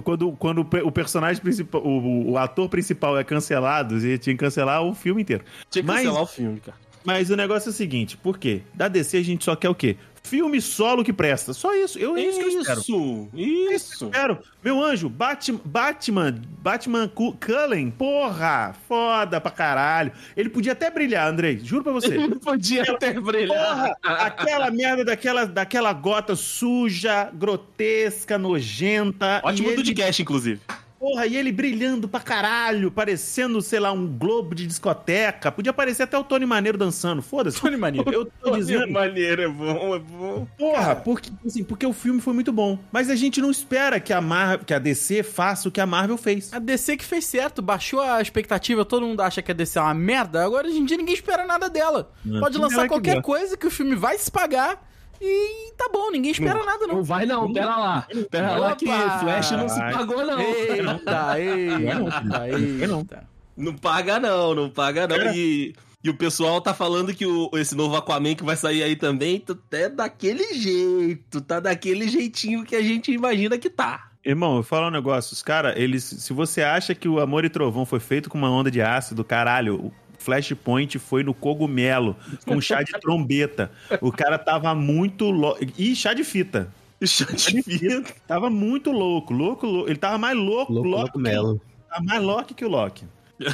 quando, 0.03 0.31
quando 0.33 0.59
o 0.59 0.65
pe- 0.65 0.81
o 0.81 0.91
personagem 0.91 1.41
principal, 1.41 1.81
o, 1.81 2.31
o 2.31 2.37
ator 2.37 2.67
principal 2.69 3.17
é 3.17 3.23
cancelado, 3.23 3.95
ele 3.95 4.17
tinha 4.17 4.35
que 4.35 4.39
cancelar 4.39 4.83
o 4.83 4.93
filme 4.93 5.21
inteiro. 5.21 5.43
Tinha 5.71 5.81
que 5.81 5.87
Mas- 5.87 6.03
cancelar 6.03 6.21
o 6.23 6.27
filme, 6.27 6.59
cara. 6.59 6.77
Mas 7.07 7.29
o 7.29 7.37
negócio 7.37 7.69
é 7.69 7.71
o 7.71 7.73
seguinte, 7.73 8.17
por 8.17 8.37
quê? 8.37 8.63
Da 8.73 8.89
DC 8.89 9.15
a 9.15 9.23
gente 9.23 9.45
só 9.45 9.55
quer 9.55 9.69
o 9.69 9.75
quê? 9.75 9.95
filme 10.23 10.59
solo 10.59 11.05
que 11.05 11.13
presta. 11.13 11.53
Só 11.53 11.73
isso. 11.73 11.97
Eu, 11.97 12.17
é 12.17 12.21
isso 12.21 12.37
que 12.37 12.43
eu 12.43 12.59
espero. 12.59 12.81
Isso, 12.81 13.29
É 13.33 13.39
isso 13.39 13.47
que 13.55 13.71
eu 13.71 13.75
isso. 13.77 14.05
espero. 14.07 14.39
Meu 14.61 14.83
anjo, 14.83 15.07
Batman, 15.07 15.61
Batman, 15.63 16.41
Batman 16.61 17.07
Cu- 17.07 17.37
Cullen, 17.37 17.89
porra, 17.89 18.75
foda 18.89 19.39
pra 19.39 19.49
caralho. 19.49 20.11
Ele 20.35 20.49
podia 20.49 20.73
até 20.73 20.91
brilhar, 20.91 21.29
Andrei, 21.29 21.59
juro 21.63 21.81
pra 21.85 21.93
você. 21.93 22.09
Não 22.27 22.37
podia 22.39 22.83
até 22.83 23.13
brilhar. 23.13 23.57
Porra, 23.57 23.97
aquela 24.03 24.69
merda 24.69 25.05
daquela, 25.05 25.45
daquela 25.45 25.93
gota 25.93 26.35
suja, 26.35 27.29
grotesca, 27.33 28.37
nojenta. 28.37 29.39
Ótimo 29.45 29.69
do 29.69 29.73
ele, 29.75 29.77
podcast, 29.77 30.21
inclusive. 30.21 30.59
Porra, 30.99 31.27
e 31.27 31.35
ele 31.35 31.51
brilhando 31.51 32.07
pra 32.07 32.19
caralho, 32.19 32.89
parecendo, 32.89 33.61
sei 33.61 33.79
lá, 33.79 33.91
um 33.91 34.07
globo 34.07 34.55
de 34.55 34.65
discoteca. 34.65 35.51
Podia 35.51 35.71
parecer 35.71 36.03
até 36.03 36.17
o 36.17 36.23
Tony 36.23 36.45
Maneiro 36.45 36.77
dançando. 36.77 37.21
Foda-se. 37.21 37.61
Tony 37.61 37.77
Maneiro. 37.77 38.11
Eu 38.11 38.25
tô 38.25 38.51
dizendo. 38.57 38.91
maneiro, 38.91 39.43
é 39.43 39.47
bom, 39.47 39.95
é 39.95 39.99
bom. 39.99 40.47
Porra, 40.57 40.95
porque, 40.95 41.29
assim, 41.45 41.63
porque 41.63 41.85
o 41.85 41.93
filme 41.93 42.19
foi 42.19 42.33
muito 42.33 42.51
bom. 42.51 42.79
Mas 42.91 43.09
a 43.09 43.15
gente 43.15 43.39
não 43.39 43.51
espera 43.51 43.99
que 43.99 44.11
a, 44.11 44.19
Mar 44.19 44.63
que 44.65 44.73
a 44.73 44.79
DC 44.79 45.21
faça 45.23 45.69
o 45.69 45.71
que 45.71 45.79
a 45.79 45.85
Marvel 45.85 46.17
fez. 46.17 46.51
A 46.51 46.59
DC 46.59 46.97
que 46.97 47.05
fez 47.05 47.25
certo, 47.25 47.61
baixou 47.61 48.01
a 48.01 48.21
expectativa, 48.21 48.83
todo 48.83 49.05
mundo 49.05 49.21
acha 49.21 49.41
que 49.41 49.51
a 49.51 49.53
DC 49.53 49.77
é 49.77 49.81
uma 49.81 49.93
merda, 49.93 50.43
agora 50.43 50.67
hoje 50.67 50.77
em 50.77 50.85
dia 50.85 50.97
ninguém 50.97 51.13
espera 51.13 51.45
nada 51.45 51.69
dela. 51.69 52.11
Não, 52.25 52.39
Pode 52.39 52.57
lançar 52.57 52.83
que 52.83 52.87
qualquer 52.89 53.21
coisa 53.21 53.55
que 53.55 53.67
o 53.67 53.71
filme 53.71 53.95
vai 53.95 54.17
se 54.17 54.31
pagar 54.31 54.87
e 55.21 55.71
tá 55.77 55.89
bom, 55.91 56.11
ninguém 56.11 56.31
espera 56.31 56.63
nada 56.63 56.87
Não 56.87 56.95
não. 56.95 57.03
vai 57.03 57.25
não, 57.25 57.51
pera 57.51 57.77
lá. 57.77 58.07
Pera 58.29 58.57
lá 58.57 58.75
que 58.75 58.85
Opa! 58.85 59.19
Flash 59.19 59.51
não 59.51 59.69
se 59.69 59.79
pagou 59.79 60.25
não. 60.25 60.39
Eita, 60.39 61.39
eita, 61.39 62.49
eita. 62.49 63.27
Não 63.55 63.75
paga 63.75 64.19
não, 64.19 64.53
não 64.53 64.69
paga 64.69 65.07
não. 65.07 65.33
E, 65.33 65.73
e 66.03 66.09
o 66.09 66.17
pessoal 66.17 66.61
tá 66.61 66.73
falando 66.73 67.13
que 67.13 67.25
o, 67.25 67.49
esse 67.55 67.75
novo 67.75 67.95
Aquaman 67.95 68.35
que 68.35 68.43
vai 68.43 68.55
sair 68.55 68.83
aí 68.83 68.95
também 68.95 69.39
tá 69.39 69.55
é 69.71 69.89
daquele 69.89 70.53
jeito, 70.53 71.41
tá 71.41 71.59
daquele 71.59 72.07
jeitinho 72.07 72.63
que 72.63 72.75
a 72.75 72.81
gente 72.81 73.11
imagina 73.11 73.57
que 73.57 73.69
tá. 73.69 74.11
Irmão, 74.23 74.49
eu 74.49 74.55
vou 74.55 74.63
falar 74.63 74.87
um 74.87 74.91
negócio. 74.91 75.33
Os 75.33 75.41
caras, 75.41 75.73
eles. 75.77 76.03
Se 76.03 76.33
você 76.33 76.61
acha 76.61 76.93
que 76.93 77.07
o 77.07 77.19
Amor 77.19 77.45
e 77.45 77.49
Trovão 77.49 77.85
foi 77.85 77.99
feito 77.99 78.29
com 78.29 78.37
uma 78.37 78.51
onda 78.51 78.69
de 78.69 78.81
ácido, 78.81 79.23
caralho, 79.23 79.91
Flashpoint 80.17 80.97
foi 80.99 81.23
no 81.23 81.33
cogumelo, 81.33 82.15
com 82.45 82.59
chá 82.59 82.83
de 82.83 82.91
trombeta. 82.93 83.71
O 84.01 84.11
cara 84.11 84.37
tava 84.37 84.73
muito 84.75 85.29
louco. 85.29 85.59
E 85.77 85.95
chá 85.95 86.13
de 86.13 86.23
fita. 86.23 86.71
Chá 87.05 87.25
de 87.25 87.61
fita. 87.61 88.13
Tava 88.27 88.49
muito 88.49 88.91
louco, 88.91 89.33
louco, 89.33 89.65
louco. 89.65 89.89
Ele 89.89 89.99
tava 89.99 90.17
mais 90.17 90.35
louco, 90.37 90.73
Louco, 90.73 90.89
louco, 90.89 91.03
louco 91.03 91.19
Melo. 91.19 91.61
Tava 91.89 92.03
mais 92.03 92.21
Loki 92.21 92.53
que 92.53 92.65
o 92.65 92.69
Loki. 92.69 93.05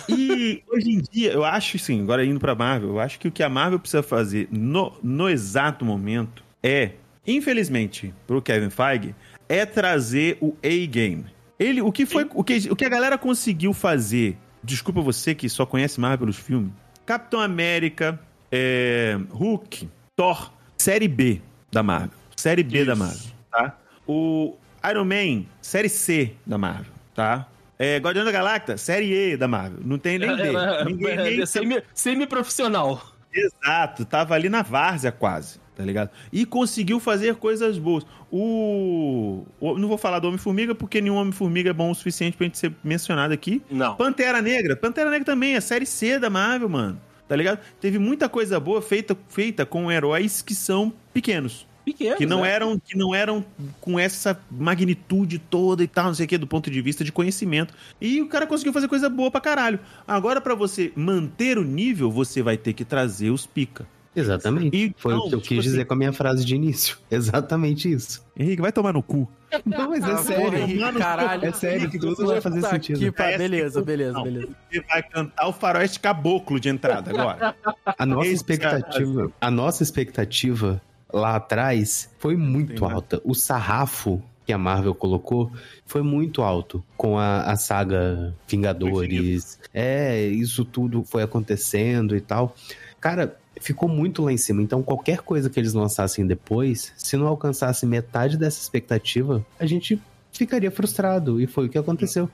E 0.07 0.64
hoje 0.72 0.89
em 0.89 1.01
dia, 1.01 1.32
eu 1.34 1.43
acho, 1.43 1.78
sim, 1.78 2.01
agora 2.01 2.26
indo 2.26 2.39
pra 2.39 2.55
Marvel, 2.55 2.89
eu 2.89 2.99
acho 2.99 3.20
que 3.20 3.28
o 3.28 3.32
que 3.32 3.43
a 3.43 3.49
Marvel 3.49 3.80
precisa 3.80 4.01
fazer 4.01 4.47
no, 4.49 4.93
no 5.03 5.30
exato 5.30 5.84
momento 5.84 6.43
é, 6.61 6.91
infelizmente, 7.28 8.14
pro 8.26 8.41
Kevin 8.41 8.70
Feige, 8.70 9.14
é 9.49 9.66
trazer 9.66 10.38
o 10.39 10.55
A-Game. 10.64 11.26
Ele, 11.59 11.82
o 11.82 11.91
que 11.91 12.05
foi, 12.05 12.28
o 12.34 12.43
que, 12.43 12.72
o 12.72 12.76
que 12.76 12.86
a 12.86 12.89
galera 12.89 13.18
conseguiu 13.18 13.74
fazer, 13.74 14.38
desculpa 14.64 15.01
você 15.01 15.36
que 15.36 15.47
só 15.49 15.66
conhece 15.66 15.99
Marvel 15.99 16.20
pelos 16.20 16.38
filmes, 16.38 16.72
Capitão 17.05 17.39
América, 17.39 18.20
é, 18.51 19.18
Hulk, 19.30 19.89
Thor, 20.16 20.51
série 20.78 21.07
B 21.07 21.41
da 21.72 21.84
Marvel. 21.84 22.18
Série 22.36 22.64
B 22.64 22.86
da 22.86 22.93
Isso. 22.93 23.01
Marvel, 23.03 23.22
tá? 23.51 23.78
O 24.07 24.55
Iron 24.89 25.05
Man, 25.05 25.45
série 25.61 25.89
C 25.89 26.34
da 26.45 26.57
Marvel, 26.57 26.91
tá? 27.16 27.47
É, 27.80 27.97
Guardião 27.97 28.24
da 28.24 28.32
Galáctica, 28.32 28.78
série 28.78 29.11
E 29.34 29.38
da 29.38 29.47
Marvel. 29.47 29.80
Não 29.84 29.97
tem 29.97 30.18
nem 30.20 30.36
D. 30.36 30.43
Ninguém 30.86 31.16
nem 31.18 31.45
semi- 31.45 31.84
Semi-profissional. 31.93 33.01
Exato, 33.34 34.05
tava 34.05 34.36
ali 34.36 34.47
na 34.47 34.61
várzea 34.61 35.11
quase, 35.11 35.59
tá 35.76 35.84
ligado? 35.84 36.09
E 36.32 36.45
conseguiu 36.45 36.99
fazer 36.99 37.36
coisas 37.36 37.78
boas. 37.78 38.05
O. 38.32 39.43
o- 39.59 39.78
não 39.78 39.88
vou 39.88 39.97
falar 39.97 40.19
do 40.19 40.28
Homem-Formiga, 40.28 40.74
porque 40.76 41.01
nenhum 41.01 41.15
Homem-Formiga 41.15 41.69
é 41.69 41.74
bom 41.74 41.91
o 41.91 41.95
suficiente 41.95 42.36
pra 42.38 42.45
gente 42.45 42.57
ser 42.57 42.74
mencionado 42.84 43.34
aqui. 43.34 43.61
Não. 43.69 43.95
Pantera 43.95 44.41
Negra. 44.41 44.76
Pantera 44.76 45.09
Negra 45.09 45.26
também 45.26 45.55
é 45.55 45.61
série 45.61 45.86
C 45.86 46.19
da 46.19 46.30
Marvel, 46.30 46.69
mano. 46.69 46.99
Tá 47.28 47.36
ligado? 47.36 47.59
Teve 47.80 47.97
muita 47.97 48.28
coisa 48.28 48.59
boa 48.59 48.82
feita, 48.82 49.17
feita 49.30 49.65
com 49.65 49.91
heróis 49.91 50.41
que 50.41 50.53
são 50.53 50.93
pequenos. 51.13 51.65
Pequeno. 51.86 52.15
Que 52.15 52.26
não 52.26 52.41
né? 52.41 52.49
eram, 52.51 52.80
que 52.80 52.97
não 52.97 53.13
eram 53.13 53.43
com 53.82 53.99
essa 53.99 54.39
magnitude 54.49 55.38
toda 55.38 55.84
e 55.84 55.88
tal, 55.88 56.05
não 56.05 56.13
sei 56.13 56.26
o 56.26 56.30
que, 56.30 56.38
do 56.38 56.47
ponto 56.47 56.71
de 56.71 56.82
vista 56.82 57.03
de 57.03 57.11
conhecimento. 57.11 57.74
E 57.99 58.21
o 58.21 58.28
cara 58.28 58.47
conseguiu 58.47 58.71
fazer 58.71 58.88
coisa 58.88 59.09
boa 59.09 59.30
pra 59.30 59.41
caralho. 59.41 59.80
Agora, 60.07 60.39
pra 60.39 60.55
você 60.55 60.93
manter 60.95 61.57
o 61.57 61.63
nível, 61.63 62.09
você 62.09 62.41
vai 62.41 62.55
ter 62.57 62.71
que 62.74 62.86
trazer 62.86 63.32
os 63.32 63.45
pica. 63.45 63.86
Exatamente. 64.16 64.76
E, 64.76 64.95
Foi 64.97 65.14
não, 65.14 65.22
o 65.22 65.30
que 65.30 65.36
eu 65.36 65.39
tipo 65.39 65.49
quis 65.49 65.59
assim- 65.59 65.70
dizer 65.70 65.86
com 65.86 65.93
a 65.93 65.97
minha 65.97 66.14
frase 66.14 66.45
de 66.45 66.55
início. 66.55 66.97
Exatamente 67.09 67.91
isso. 67.91 68.24
Henrique, 68.38 68.61
vai 68.61 68.72
tomar 68.72 68.93
no 68.93 69.01
cu. 69.03 69.28
Não, 69.66 69.89
mas 69.89 70.03
é 70.03 70.11
Ah, 70.11 70.18
sério. 70.18 70.43
porra, 70.45 70.59
Henrique, 70.59 70.80
Mano, 70.80 70.99
caralho. 70.99 71.45
É 71.45 71.51
sério, 71.51 71.89
que 71.89 71.99
tudo 71.99 72.26
vai 72.28 72.41
fazer 72.41 72.61
sentido. 72.64 72.99
que 72.99 73.11
pa- 73.11 73.24
Parece 73.24 73.38
Beleza, 73.39 73.82
beleza, 73.84 74.14
não. 74.14 74.24
beleza. 74.24 74.49
Você 74.72 74.82
vai 74.82 75.03
cantar 75.03 75.47
o 75.47 75.53
faroeste 75.53 75.99
caboclo 75.99 76.59
de 76.59 76.70
entrada 76.70 77.11
agora. 77.11 77.55
A 77.97 78.05
nossa 78.05 78.26
Esse 78.28 78.36
expectativa, 78.36 79.32
a 79.39 79.51
nossa 79.51 79.84
expectativa 79.84 80.82
lá 81.11 81.36
atrás 81.36 82.09
foi 82.18 82.36
muito 82.36 82.74
Entendi. 82.74 82.91
alta. 82.93 83.22
O 83.24 83.34
sarrafo 83.36 84.22
que 84.45 84.51
a 84.51 84.57
Marvel 84.57 84.93
colocou 84.95 85.51
foi 85.86 86.01
muito 86.01 86.41
alto 86.41 86.84
com 86.97 87.18
a, 87.18 87.43
a 87.43 87.55
saga 87.55 88.36
Vingadores. 88.47 89.59
É, 89.74 90.26
isso 90.26 90.66
tudo 90.66 91.03
foi 91.03 91.24
acontecendo 91.24 92.16
e 92.16 92.20
tal. 92.22 92.55
Cara, 92.99 93.38
ficou 93.60 93.88
muito 93.89 94.22
lá 94.24 94.32
em 94.32 94.38
cima. 94.38 94.62
Então, 94.62 94.82
qualquer 94.84 95.20
coisa 95.20 95.49
que 95.49 95.60
eles 95.60 95.74
lançassem 95.74 96.26
depois, 96.26 96.93
se 96.97 97.16
não 97.18 97.28
alcançasse 97.28 97.86
metade 97.86 98.38
dessa 98.38 98.62
expectativa, 98.62 99.45
a 99.60 99.66
gente 99.66 100.01
ficaria 100.32 100.72
frustrado. 100.72 101.39
E 101.39 101.47
foi 101.47 101.68
o 101.68 101.70
que 101.70 101.78
aconteceu. 101.78 102.30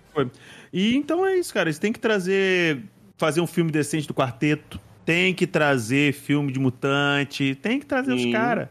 E 0.71 0.95
então 0.95 1.25
é 1.25 1.35
isso, 1.37 1.53
cara. 1.53 1.69
Eles 1.69 1.79
têm 1.79 1.91
que 1.93 1.99
trazer. 1.99 2.83
Fazer 3.17 3.41
um 3.41 3.47
filme 3.47 3.69
decente 3.71 4.07
do 4.07 4.13
quarteto. 4.13 4.79
Tem 5.03 5.33
que 5.33 5.45
trazer 5.45 6.13
filme 6.13 6.51
de 6.53 6.59
mutante. 6.59 7.55
Tem 7.55 7.79
que 7.79 7.85
trazer 7.85 8.13
os 8.13 8.21
Sim. 8.21 8.31
caras. 8.31 8.69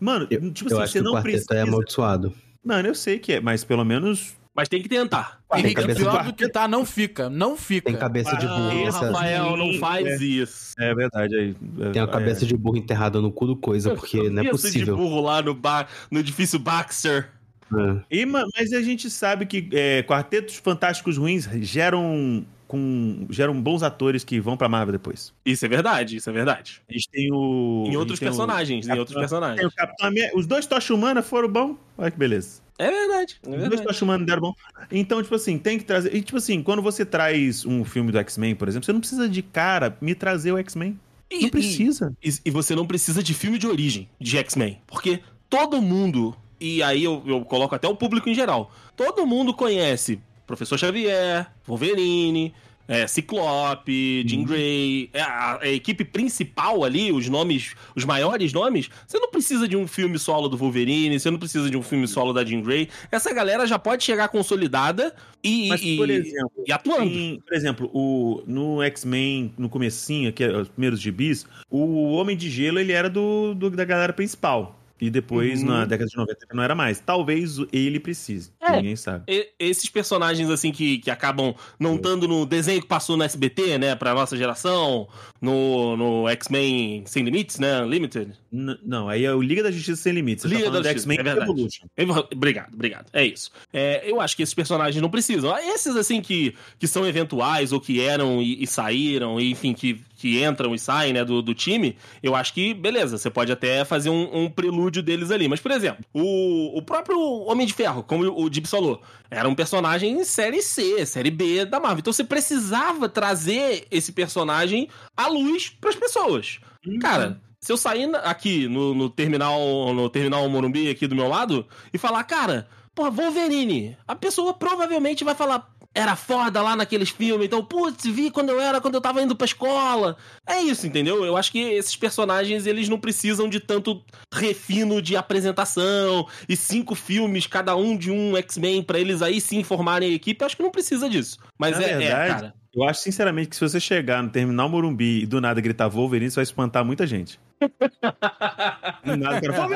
Mano, 0.00 0.26
Eu, 0.30 0.50
tipo 0.52 0.70
eu 0.70 0.76
assim, 0.76 0.82
acho 0.84 0.92
você 0.92 0.98
que 0.98 1.02
o 1.02 1.04
não 1.04 1.12
quarteto 1.12 1.32
precisa. 1.32 1.54
é 1.54 1.60
amaldiçoado. 1.62 2.34
Mano, 2.64 2.88
eu 2.88 2.94
sei 2.94 3.18
que 3.18 3.34
é, 3.34 3.40
mas 3.40 3.62
pelo 3.64 3.84
menos. 3.84 4.34
Mas 4.54 4.68
tem 4.68 4.80
que 4.80 4.88
tentar. 4.88 5.40
Henrique, 5.58 5.74
cabeça 5.74 5.94
de 5.98 6.04
pior 6.04 6.12
barco. 6.14 6.30
do 6.32 6.36
que 6.36 6.48
tá, 6.48 6.68
não 6.68 6.84
fica. 6.84 7.28
Não 7.30 7.56
fica. 7.56 7.90
Tem 7.90 7.98
cabeça 7.98 8.36
de 8.36 8.46
Ah, 8.46 8.48
burro. 8.48 8.84
Nessa- 8.84 9.06
Rafael, 9.10 9.56
não 9.56 9.72
faz 9.78 10.06
é. 10.06 10.24
isso. 10.24 10.74
É 10.78 10.94
verdade 10.94 11.34
aí. 11.36 11.54
Tem 11.92 12.02
uma 12.02 12.08
cabeça 12.08 12.44
de 12.46 12.56
burro 12.56 12.76
enterrada 12.76 13.20
no 13.20 13.30
cu 13.32 13.46
do 13.46 13.56
coisa, 13.56 13.94
porque 13.94 14.16
não 14.30 14.42
é 14.42 14.44
Cabeça 14.46 14.68
de 14.68 14.72
possível. 14.72 14.96
burro 14.96 15.20
lá 15.20 15.40
no, 15.42 15.54
bar, 15.54 15.88
no 16.10 16.18
edifício 16.20 16.58
Baxter. 16.58 17.30
É. 17.74 18.00
E, 18.10 18.26
ma- 18.26 18.44
mas 18.56 18.72
a 18.72 18.82
gente 18.82 19.08
sabe 19.10 19.46
que 19.46 19.68
é, 19.72 20.02
quartetos 20.02 20.56
fantásticos 20.56 21.16
ruins 21.16 21.48
geram. 21.62 22.44
Com, 22.66 23.26
geram 23.30 23.60
bons 23.60 23.82
atores 23.84 24.24
que 24.24 24.40
vão 24.40 24.56
pra 24.56 24.68
Marvel 24.68 24.92
depois. 24.92 25.32
Isso 25.44 25.64
é 25.64 25.68
verdade, 25.68 26.16
isso 26.16 26.28
é 26.28 26.32
verdade. 26.32 26.80
A 26.88 26.92
gente 26.92 27.08
tem 27.10 27.28
o. 27.30 27.84
Em 27.86 27.94
a 27.94 27.98
outros 27.98 28.18
tem 28.18 28.26
o 28.26 28.30
personagens, 28.32 28.88
em 28.88 28.92
outros 28.92 29.10
Tem 29.14 29.20
personagens. 29.20 29.64
o 29.64 29.70
Capitão 29.76 30.08
América. 30.08 30.36
Os 30.36 30.46
dois 30.46 30.66
Tocha 30.66 30.92
Humana 30.92 31.22
foram 31.22 31.48
bons. 31.48 31.76
Olha 31.96 32.10
que 32.10 32.18
beleza. 32.18 32.62
É 32.78 32.90
verdade, 32.90 33.38
é 33.46 33.56
verdade. 33.56 34.02
Humana 34.02 34.24
deram 34.24 34.42
bom. 34.42 34.54
Então, 34.90 35.22
tipo 35.22 35.34
assim, 35.34 35.58
tem 35.58 35.78
que 35.78 35.84
trazer. 35.84 36.14
E, 36.14 36.20
tipo 36.22 36.38
assim, 36.38 36.62
quando 36.62 36.82
você 36.82 37.04
traz 37.04 37.64
um 37.64 37.84
filme 37.84 38.10
do 38.10 38.18
X-Men, 38.18 38.54
por 38.56 38.68
exemplo, 38.68 38.84
você 38.84 38.92
não 38.92 39.00
precisa 39.00 39.28
de 39.28 39.42
cara 39.42 39.96
me 40.00 40.14
trazer 40.14 40.52
o 40.52 40.58
X-Men. 40.58 40.98
Não 41.32 41.48
precisa. 41.48 42.12
E, 42.22 42.32
e 42.44 42.50
você 42.50 42.74
não 42.74 42.86
precisa 42.86 43.22
de 43.22 43.32
filme 43.32 43.58
de 43.58 43.66
origem 43.66 44.08
de 44.20 44.36
X-Men. 44.38 44.80
Porque 44.86 45.20
todo 45.48 45.80
mundo, 45.80 46.36
e 46.60 46.82
aí 46.82 47.04
eu, 47.04 47.22
eu 47.26 47.44
coloco 47.44 47.74
até 47.74 47.86
o 47.88 47.96
público 47.96 48.28
em 48.28 48.34
geral, 48.34 48.72
todo 48.96 49.26
mundo 49.26 49.54
conhece 49.54 50.20
Professor 50.46 50.78
Xavier, 50.78 51.50
Wolverine, 51.66 52.52
é, 52.86 53.06
Ciclope, 53.06 54.24
Jean 54.26 54.44
Grey, 54.44 55.08
é, 55.12 55.20
a, 55.22 55.58
a 55.62 55.68
equipe 55.68 56.04
principal 56.04 56.84
ali, 56.84 57.12
os 57.12 57.28
nomes, 57.28 57.74
os 57.96 58.04
maiores 58.04 58.52
nomes. 58.52 58.90
Você 59.06 59.18
não 59.18 59.30
precisa 59.30 59.66
de 59.66 59.76
um 59.76 59.86
filme 59.86 60.18
solo 60.18 60.48
do 60.48 60.56
Wolverine, 60.56 61.18
você 61.18 61.30
não 61.30 61.38
precisa 61.38 61.70
de 61.70 61.76
um 61.76 61.82
filme 61.82 62.06
solo 62.06 62.32
da 62.32 62.44
Jean 62.44 62.60
Grey. 62.60 62.88
Essa 63.10 63.32
galera 63.32 63.66
já 63.66 63.78
pode 63.78 64.04
chegar 64.04 64.28
consolidada 64.28 65.14
e, 65.42 65.68
Mas, 65.68 65.80
e- 65.82 66.00
exemplo, 66.02 66.64
e 66.66 66.72
atuando. 66.72 67.10
Tem, 67.10 67.42
por 67.46 67.54
exemplo, 67.56 67.90
o, 67.92 68.42
no 68.46 68.82
X-Men, 68.82 69.52
no 69.58 69.68
comecinho, 69.68 70.32
que 70.32 70.44
é 70.44 70.56
os 70.56 70.68
primeiros 70.68 71.00
gibis, 71.00 71.46
o 71.70 72.12
Homem 72.12 72.36
de 72.36 72.50
Gelo, 72.50 72.78
ele 72.78 72.92
era 72.92 73.08
do, 73.08 73.54
do- 73.54 73.70
da 73.70 73.84
galera 73.84 74.12
principal. 74.12 74.78
E 75.00 75.10
depois, 75.10 75.60
Uhum. 75.60 75.68
na 75.68 75.84
década 75.84 76.08
de 76.08 76.16
90, 76.16 76.38
ele 76.44 76.56
não 76.56 76.62
era 76.62 76.74
mais. 76.74 77.00
Talvez 77.00 77.56
ele 77.72 77.98
precise. 77.98 78.52
É, 78.60 78.76
ninguém 78.76 78.94
sabe. 78.96 79.24
E- 79.28 79.48
esses 79.58 79.90
personagens, 79.90 80.48
assim, 80.48 80.70
que, 80.70 80.98
que 80.98 81.10
acabam 81.10 81.52
não 81.78 81.96
estando 81.96 82.28
no 82.28 82.46
desenho 82.46 82.80
que 82.80 82.86
passou 82.86 83.16
no 83.16 83.24
SBT, 83.24 83.76
né, 83.76 83.94
pra 83.96 84.14
nossa 84.14 84.36
geração, 84.36 85.08
no, 85.42 85.96
no 85.96 86.28
X-Men 86.28 87.02
Sem 87.06 87.24
Limites, 87.24 87.58
né, 87.58 87.82
Unlimited. 87.82 88.32
N- 88.52 88.78
não, 88.84 89.08
aí 89.08 89.24
é 89.24 89.34
o 89.34 89.42
Liga 89.42 89.62
da 89.64 89.70
Justiça 89.70 90.00
Sem 90.00 90.12
Limites. 90.12 90.44
Você 90.44 90.54
Liga 90.56 90.70
tá 90.70 90.80
da 90.80 90.90
X-Men 90.90 91.18
é 91.18 91.22
verdade. 91.24 91.50
Evolution. 91.50 91.86
Obrigado, 92.32 92.72
obrigado. 92.72 93.06
É 93.12 93.24
isso. 93.26 93.50
É, 93.72 94.08
eu 94.08 94.20
acho 94.20 94.36
que 94.36 94.42
esses 94.44 94.54
personagens 94.54 95.02
não 95.02 95.10
precisam. 95.10 95.54
Esses, 95.58 95.96
assim, 95.96 96.20
que, 96.22 96.54
que 96.78 96.86
são 96.86 97.06
eventuais 97.06 97.72
ou 97.72 97.80
que 97.80 98.00
eram 98.00 98.40
e, 98.40 98.62
e 98.62 98.66
saíram, 98.66 99.40
e, 99.40 99.50
enfim, 99.50 99.74
que, 99.74 100.00
que 100.24 100.42
entram 100.42 100.74
e 100.74 100.78
saem, 100.78 101.12
né, 101.12 101.22
do, 101.22 101.42
do 101.42 101.54
time, 101.54 101.98
eu 102.22 102.34
acho 102.34 102.54
que, 102.54 102.72
beleza, 102.72 103.18
você 103.18 103.28
pode 103.28 103.52
até 103.52 103.84
fazer 103.84 104.08
um, 104.08 104.44
um 104.44 104.48
prelúdio 104.48 105.02
deles 105.02 105.30
ali. 105.30 105.46
Mas, 105.46 105.60
por 105.60 105.70
exemplo, 105.70 106.02
o, 106.14 106.78
o 106.78 106.80
próprio 106.80 107.18
Homem 107.42 107.66
de 107.66 107.74
Ferro, 107.74 108.02
como 108.02 108.24
o 108.24 108.50
Gibbs 108.50 108.70
falou, 108.70 109.02
era 109.30 109.46
um 109.46 109.54
personagem 109.54 110.24
série 110.24 110.62
C, 110.62 111.04
série 111.04 111.30
B 111.30 111.66
da 111.66 111.78
Marvel. 111.78 111.98
Então 111.98 112.10
você 112.10 112.24
precisava 112.24 113.06
trazer 113.06 113.86
esse 113.90 114.12
personagem 114.12 114.88
à 115.14 115.26
luz 115.26 115.68
pras 115.78 115.94
pessoas. 115.94 116.58
Cara, 117.02 117.38
se 117.60 117.70
eu 117.70 117.76
sair 117.76 118.08
aqui 118.24 118.66
no, 118.66 118.94
no 118.94 119.10
terminal 119.10 119.92
no 119.92 120.08
terminal 120.08 120.48
Morumbi 120.48 120.88
aqui 120.88 121.06
do 121.06 121.14
meu 121.14 121.28
lado 121.28 121.66
e 121.92 121.98
falar, 121.98 122.24
cara, 122.24 122.66
porra, 122.94 123.10
Wolverine, 123.10 123.96
a 124.08 124.16
pessoa 124.16 124.54
provavelmente 124.54 125.22
vai 125.22 125.34
falar, 125.34 125.73
era 125.94 126.16
foda 126.16 126.60
lá 126.60 126.74
naqueles 126.74 127.10
filmes, 127.10 127.46
então, 127.46 127.64
putz, 127.64 128.04
vi 128.04 128.30
quando 128.30 128.50
eu 128.50 128.60
era, 128.60 128.80
quando 128.80 128.96
eu 128.96 129.00
tava 129.00 129.22
indo 129.22 129.36
pra 129.36 129.44
escola. 129.44 130.16
É 130.44 130.60
isso, 130.60 130.86
entendeu? 130.86 131.24
Eu 131.24 131.36
acho 131.36 131.52
que 131.52 131.60
esses 131.60 131.94
personagens, 131.94 132.66
eles 132.66 132.88
não 132.88 132.98
precisam 132.98 133.48
de 133.48 133.60
tanto 133.60 134.02
refino 134.32 135.00
de 135.00 135.16
apresentação 135.16 136.26
e 136.48 136.56
cinco 136.56 136.96
filmes, 136.96 137.46
cada 137.46 137.76
um 137.76 137.96
de 137.96 138.10
um 138.10 138.36
X-Men, 138.36 138.82
pra 138.82 138.98
eles 138.98 139.22
aí 139.22 139.40
sim 139.40 139.62
formarem 139.62 140.10
a 140.10 140.14
equipe. 140.14 140.42
Eu 140.42 140.46
acho 140.46 140.56
que 140.56 140.62
não 140.64 140.70
precisa 140.72 141.08
disso. 141.08 141.38
Mas 141.56 141.78
é, 141.78 141.90
é, 141.90 141.98
verdade, 141.98 142.32
cara. 142.34 142.54
Eu 142.74 142.82
acho 142.82 143.02
sinceramente 143.02 143.50
que 143.50 143.54
se 143.54 143.60
você 143.60 143.78
chegar 143.78 144.20
no 144.20 144.30
terminal 144.30 144.68
Morumbi 144.68 145.22
e 145.22 145.26
do 145.26 145.40
nada 145.40 145.60
gritar 145.60 145.86
Wolverine, 145.86 146.28
você 146.28 146.36
vai 146.36 146.42
espantar 146.42 146.84
muita 146.84 147.06
gente. 147.06 147.38
do 149.04 149.16
nada, 149.16 149.48
o 149.48 149.68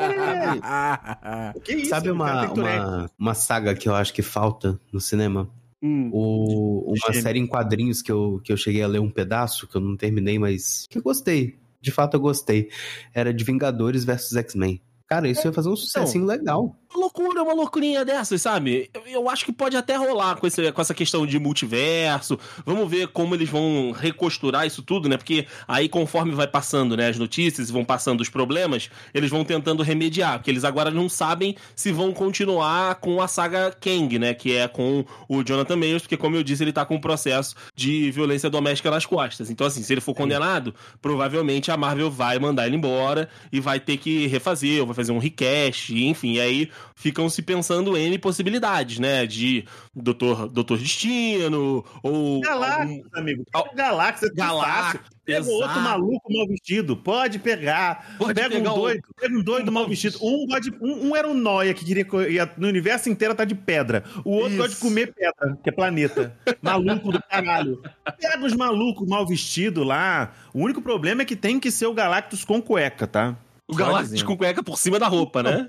cara! 0.59 1.53
Que 1.63 1.75
isso? 1.75 1.89
Sabe 1.89 2.11
uma, 2.11 2.51
uma, 2.51 3.11
uma 3.17 3.33
saga 3.33 3.73
que 3.73 3.87
eu 3.87 3.95
acho 3.95 4.13
que 4.13 4.21
falta 4.21 4.77
no 4.91 4.99
cinema? 4.99 5.49
Hum. 5.81 6.09
O, 6.11 6.85
uma 6.87 7.07
Gêmeo. 7.07 7.21
série 7.21 7.39
em 7.39 7.47
quadrinhos 7.47 8.01
que 8.01 8.11
eu, 8.11 8.41
que 8.43 8.51
eu 8.51 8.57
cheguei 8.57 8.83
a 8.83 8.87
ler 8.87 8.99
um 8.99 9.09
pedaço, 9.09 9.67
que 9.67 9.75
eu 9.75 9.81
não 9.81 9.95
terminei, 9.95 10.37
mas 10.37 10.85
que 10.89 10.97
eu 10.97 11.01
gostei. 11.01 11.57
De 11.81 11.91
fato, 11.91 12.15
eu 12.15 12.19
gostei. 12.19 12.69
Era 13.13 13.33
de 13.33 13.43
Vingadores 13.43 14.03
versus 14.03 14.35
X-Men. 14.35 14.81
Cara, 15.07 15.27
isso 15.27 15.47
ia 15.47 15.53
fazer 15.53 15.69
um 15.69 15.75
sucessinho 15.75 16.25
legal. 16.25 16.75
Loucura, 16.97 17.43
uma 17.43 17.53
loucurinha 17.53 18.03
dessas, 18.03 18.41
sabe? 18.41 18.89
Eu, 18.93 19.03
eu 19.05 19.29
acho 19.29 19.45
que 19.45 19.51
pode 19.51 19.77
até 19.77 19.95
rolar 19.95 20.37
com, 20.37 20.47
esse, 20.47 20.71
com 20.71 20.81
essa 20.81 20.93
questão 20.93 21.25
de 21.25 21.37
multiverso. 21.37 22.39
Vamos 22.65 22.89
ver 22.89 23.07
como 23.09 23.35
eles 23.35 23.49
vão 23.49 23.91
recosturar 23.91 24.65
isso 24.65 24.81
tudo, 24.81 25.07
né? 25.07 25.17
Porque 25.17 25.45
aí, 25.67 25.87
conforme 25.87 26.33
vai 26.33 26.47
passando 26.47 26.97
né, 26.97 27.09
as 27.09 27.17
notícias 27.17 27.69
e 27.69 27.71
vão 27.71 27.85
passando 27.85 28.21
os 28.21 28.29
problemas, 28.29 28.89
eles 29.13 29.29
vão 29.29 29.43
tentando 29.43 29.83
remediar. 29.83 30.39
Porque 30.39 30.49
eles 30.49 30.63
agora 30.63 30.89
não 30.89 31.07
sabem 31.07 31.55
se 31.75 31.91
vão 31.91 32.11
continuar 32.11 32.95
com 32.95 33.21
a 33.21 33.27
saga 33.27 33.71
Kang, 33.71 34.17
né? 34.17 34.33
Que 34.33 34.55
é 34.55 34.67
com 34.67 35.05
o 35.27 35.43
Jonathan 35.43 35.75
Majors, 35.75 36.03
porque, 36.03 36.17
como 36.17 36.35
eu 36.35 36.43
disse, 36.43 36.63
ele 36.63 36.73
tá 36.73 36.85
com 36.85 36.95
um 36.95 37.01
processo 37.01 37.55
de 37.75 38.09
violência 38.11 38.49
doméstica 38.49 38.89
nas 38.89 39.05
costas. 39.05 39.49
Então, 39.49 39.67
assim, 39.67 39.83
se 39.83 39.93
ele 39.93 40.01
for 40.01 40.13
condenado, 40.13 40.73
provavelmente 41.01 41.71
a 41.71 41.77
Marvel 41.77 42.09
vai 42.09 42.39
mandar 42.39 42.67
ele 42.67 42.75
embora 42.75 43.29
e 43.51 43.59
vai 43.59 43.79
ter 43.79 43.97
que 43.97 44.27
refazer, 44.27 44.81
ou 44.81 44.87
vai 44.87 44.95
fazer 44.95 45.11
um 45.11 45.19
recast, 45.19 45.93
enfim. 45.93 46.33
E 46.33 46.39
aí 46.39 46.69
ficam 46.95 47.29
se 47.29 47.41
pensando 47.41 47.97
N 47.97 48.17
possibilidades, 48.19 48.99
né? 48.99 49.25
De 49.25 49.65
Doutor, 49.95 50.47
Doutor 50.49 50.77
Destino, 50.77 51.83
ou. 52.03 52.11
algum- 52.11 52.41
Galáxia, 52.41 53.03
amigo. 53.13 53.43
Al- 53.53 53.69
Galáxia, 53.75 54.29
Galáxia, 54.33 54.67
Galáxia. 54.67 54.99
Pega 55.25 55.45
o 55.45 55.49
outro 55.51 55.65
exato. 55.69 55.81
maluco 55.81 56.33
mal 56.33 56.47
vestido. 56.47 56.97
Pode 56.97 57.37
pegar. 57.37 58.15
Pode 58.17 58.33
pega 58.33 58.49
pegar 58.55 58.71
um 58.71 58.73
o- 58.73 58.79
doido. 58.79 59.01
Pega 59.15 59.37
um 59.37 59.43
doido 59.43 59.71
mal 59.71 59.87
vestido. 59.87 60.17
Um, 60.23 60.47
pode, 60.47 60.71
um, 60.81 61.09
um 61.09 61.15
era 61.15 61.27
um 61.27 61.35
noia 61.35 61.71
que 61.75 61.85
queria 61.85 62.07
ia 62.27 62.51
no 62.57 62.67
universo 62.67 63.09
inteiro 63.09 63.35
tá 63.35 63.45
de 63.45 63.53
pedra. 63.53 64.03
O 64.25 64.31
outro 64.31 64.49
Isso. 64.49 64.57
gosta 64.57 64.73
de 64.75 64.81
comer 64.81 65.13
pedra, 65.13 65.55
que 65.63 65.69
é 65.69 65.71
planeta. 65.71 66.35
Maluco 66.63 67.11
do 67.11 67.21
caralho. 67.21 67.79
Pega 68.19 68.43
os 68.43 68.55
malucos 68.55 69.07
mal 69.07 69.23
vestidos 69.27 69.85
lá. 69.85 70.33
O 70.51 70.63
único 70.63 70.81
problema 70.81 71.21
é 71.21 71.25
que 71.25 71.35
tem 71.35 71.59
que 71.59 71.69
ser 71.69 71.85
o 71.85 71.93
Galactus 71.93 72.43
com 72.43 72.59
cueca, 72.59 73.05
tá? 73.05 73.37
O 73.67 73.75
Galactus 73.75 74.23
com 74.23 74.35
cueca 74.35 74.63
por 74.63 74.79
cima 74.79 74.97
da 74.97 75.07
roupa, 75.07 75.43
né? 75.43 75.67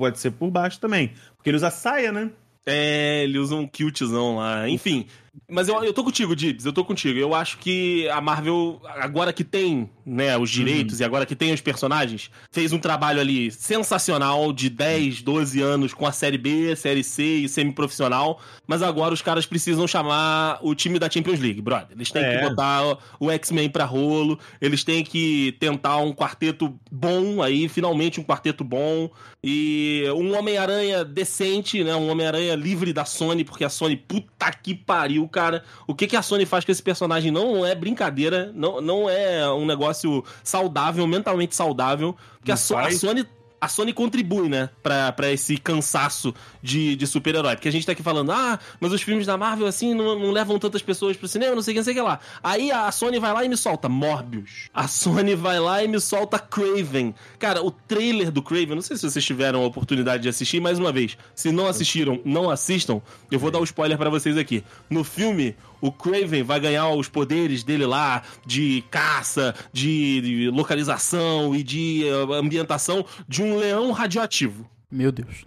Pode 0.00 0.18
ser 0.18 0.30
por 0.30 0.50
baixo 0.50 0.80
também. 0.80 1.12
Porque 1.36 1.50
ele 1.50 1.58
usa 1.58 1.70
saia, 1.70 2.10
né? 2.10 2.30
É, 2.64 3.22
ele 3.22 3.38
usa 3.38 3.54
um 3.54 3.66
kiltzão 3.66 4.36
lá. 4.36 4.66
Enfim. 4.66 5.06
Mas 5.48 5.68
eu, 5.68 5.82
eu 5.84 5.92
tô 5.92 6.02
contigo, 6.04 6.34
Dibs, 6.34 6.64
eu 6.64 6.72
tô 6.72 6.84
contigo. 6.84 7.18
Eu 7.18 7.34
acho 7.34 7.58
que 7.58 8.08
a 8.08 8.20
Marvel, 8.20 8.80
agora 8.84 9.32
que 9.32 9.44
tem 9.44 9.88
né, 10.06 10.36
os 10.36 10.50
direitos 10.50 11.00
e 11.00 11.04
agora 11.04 11.24
que 11.26 11.36
tem 11.36 11.52
os 11.52 11.60
personagens, 11.60 12.30
fez 12.50 12.72
um 12.72 12.78
trabalho 12.78 13.20
ali 13.20 13.50
sensacional 13.50 14.52
de 14.52 14.68
10, 14.70 15.22
12 15.22 15.60
anos 15.60 15.92
com 15.94 16.06
a 16.06 16.12
série 16.12 16.38
B, 16.38 16.74
série 16.76 17.02
C 17.04 17.22
e 17.22 17.48
semi-profissional. 17.48 18.40
Mas 18.66 18.82
agora 18.82 19.12
os 19.12 19.22
caras 19.22 19.44
precisam 19.46 19.86
chamar 19.88 20.58
o 20.62 20.74
time 20.74 20.98
da 20.98 21.10
Champions 21.10 21.40
League, 21.40 21.60
brother. 21.60 21.88
Eles 21.96 22.10
têm 22.10 22.22
É. 22.24 22.38
que 22.42 22.48
botar 22.48 22.84
o- 22.86 22.98
o 23.26 23.30
X-Men 23.30 23.68
pra 23.70 23.84
rolo, 23.84 24.38
eles 24.60 24.84
têm 24.84 25.02
que 25.02 25.56
tentar 25.58 25.96
um 25.98 26.12
quarteto 26.12 26.78
bom 26.90 27.42
aí, 27.42 27.68
finalmente 27.68 28.20
um 28.20 28.24
quarteto 28.24 28.62
bom. 28.62 29.10
E 29.42 30.04
um 30.16 30.36
Homem-Aranha 30.36 31.04
decente, 31.04 31.82
né? 31.82 31.94
Um 31.96 32.08
Homem-Aranha 32.10 32.54
livre 32.54 32.92
da 32.92 33.04
Sony, 33.04 33.42
porque 33.42 33.64
a 33.64 33.68
Sony, 33.70 33.96
puta 33.96 34.52
que 34.52 34.74
pariu, 34.74 35.19
cara. 35.28 35.64
O 35.86 35.94
que, 35.94 36.06
que 36.06 36.16
a 36.16 36.22
Sony 36.22 36.46
faz 36.46 36.64
com 36.64 36.72
esse 36.72 36.82
personagem 36.82 37.30
não 37.30 37.64
é 37.64 37.74
brincadeira, 37.74 38.50
não, 38.54 38.80
não 38.80 39.08
é 39.08 39.50
um 39.50 39.66
negócio 39.66 40.24
saudável, 40.42 41.06
mentalmente 41.06 41.54
saudável. 41.54 42.16
Porque 42.38 42.50
a, 42.50 42.54
a. 42.54 42.56
Sony. 42.56 43.26
A 43.60 43.68
Sony 43.68 43.92
contribui, 43.92 44.48
né, 44.48 44.70
pra, 44.82 45.12
pra 45.12 45.30
esse 45.30 45.56
cansaço 45.56 46.34
de, 46.62 46.96
de 46.96 47.06
super-herói. 47.06 47.56
Porque 47.56 47.68
a 47.68 47.72
gente 47.72 47.84
tá 47.84 47.92
aqui 47.92 48.02
falando, 48.02 48.32
ah, 48.32 48.58
mas 48.80 48.92
os 48.92 49.02
filmes 49.02 49.26
da 49.26 49.36
Marvel, 49.36 49.66
assim, 49.66 49.94
não, 49.94 50.18
não 50.18 50.30
levam 50.30 50.58
tantas 50.58 50.82
pessoas 50.82 51.16
pro 51.16 51.28
cinema, 51.28 51.54
não 51.54 51.62
sei 51.62 51.72
o 51.72 51.74
que, 51.74 51.78
não 51.80 51.84
sei 51.84 51.92
o 51.92 51.96
que 51.96 52.02
lá. 52.02 52.20
Aí 52.42 52.70
a 52.70 52.90
Sony 52.90 53.18
vai 53.18 53.32
lá 53.32 53.44
e 53.44 53.48
me 53.48 53.56
solta 53.56 53.88
Morbius. 53.88 54.68
A 54.72 54.88
Sony 54.88 55.34
vai 55.34 55.60
lá 55.60 55.84
e 55.84 55.88
me 55.88 56.00
solta 56.00 56.38
Craven. 56.38 57.14
Cara, 57.38 57.62
o 57.62 57.70
trailer 57.70 58.30
do 58.30 58.42
Craven, 58.42 58.74
não 58.74 58.82
sei 58.82 58.96
se 58.96 59.08
vocês 59.08 59.24
tiveram 59.24 59.62
a 59.62 59.66
oportunidade 59.66 60.22
de 60.22 60.28
assistir, 60.28 60.60
mais 60.60 60.78
uma 60.78 60.92
vez. 60.92 61.16
Se 61.34 61.52
não 61.52 61.66
assistiram, 61.66 62.20
não 62.24 62.50
assistam. 62.50 63.00
Eu 63.30 63.38
vou 63.38 63.50
dar 63.50 63.58
o 63.58 63.62
um 63.62 63.64
spoiler 63.64 63.98
pra 63.98 64.10
vocês 64.10 64.36
aqui. 64.36 64.64
No 64.88 65.04
filme, 65.04 65.54
o 65.80 65.90
Craven 65.92 66.42
vai 66.42 66.60
ganhar 66.60 66.88
os 66.90 67.08
poderes 67.08 67.62
dele 67.62 67.86
lá 67.86 68.22
de 68.44 68.84
caça, 68.90 69.54
de, 69.72 70.50
localização 70.52 71.54
e 71.54 71.62
de 71.62 72.04
eh, 72.06 72.38
ambientação 72.38 73.04
de 73.28 73.42
um 73.42 73.56
leão 73.56 73.90
radioativo. 73.92 74.68
Meu 74.90 75.10
Deus. 75.12 75.44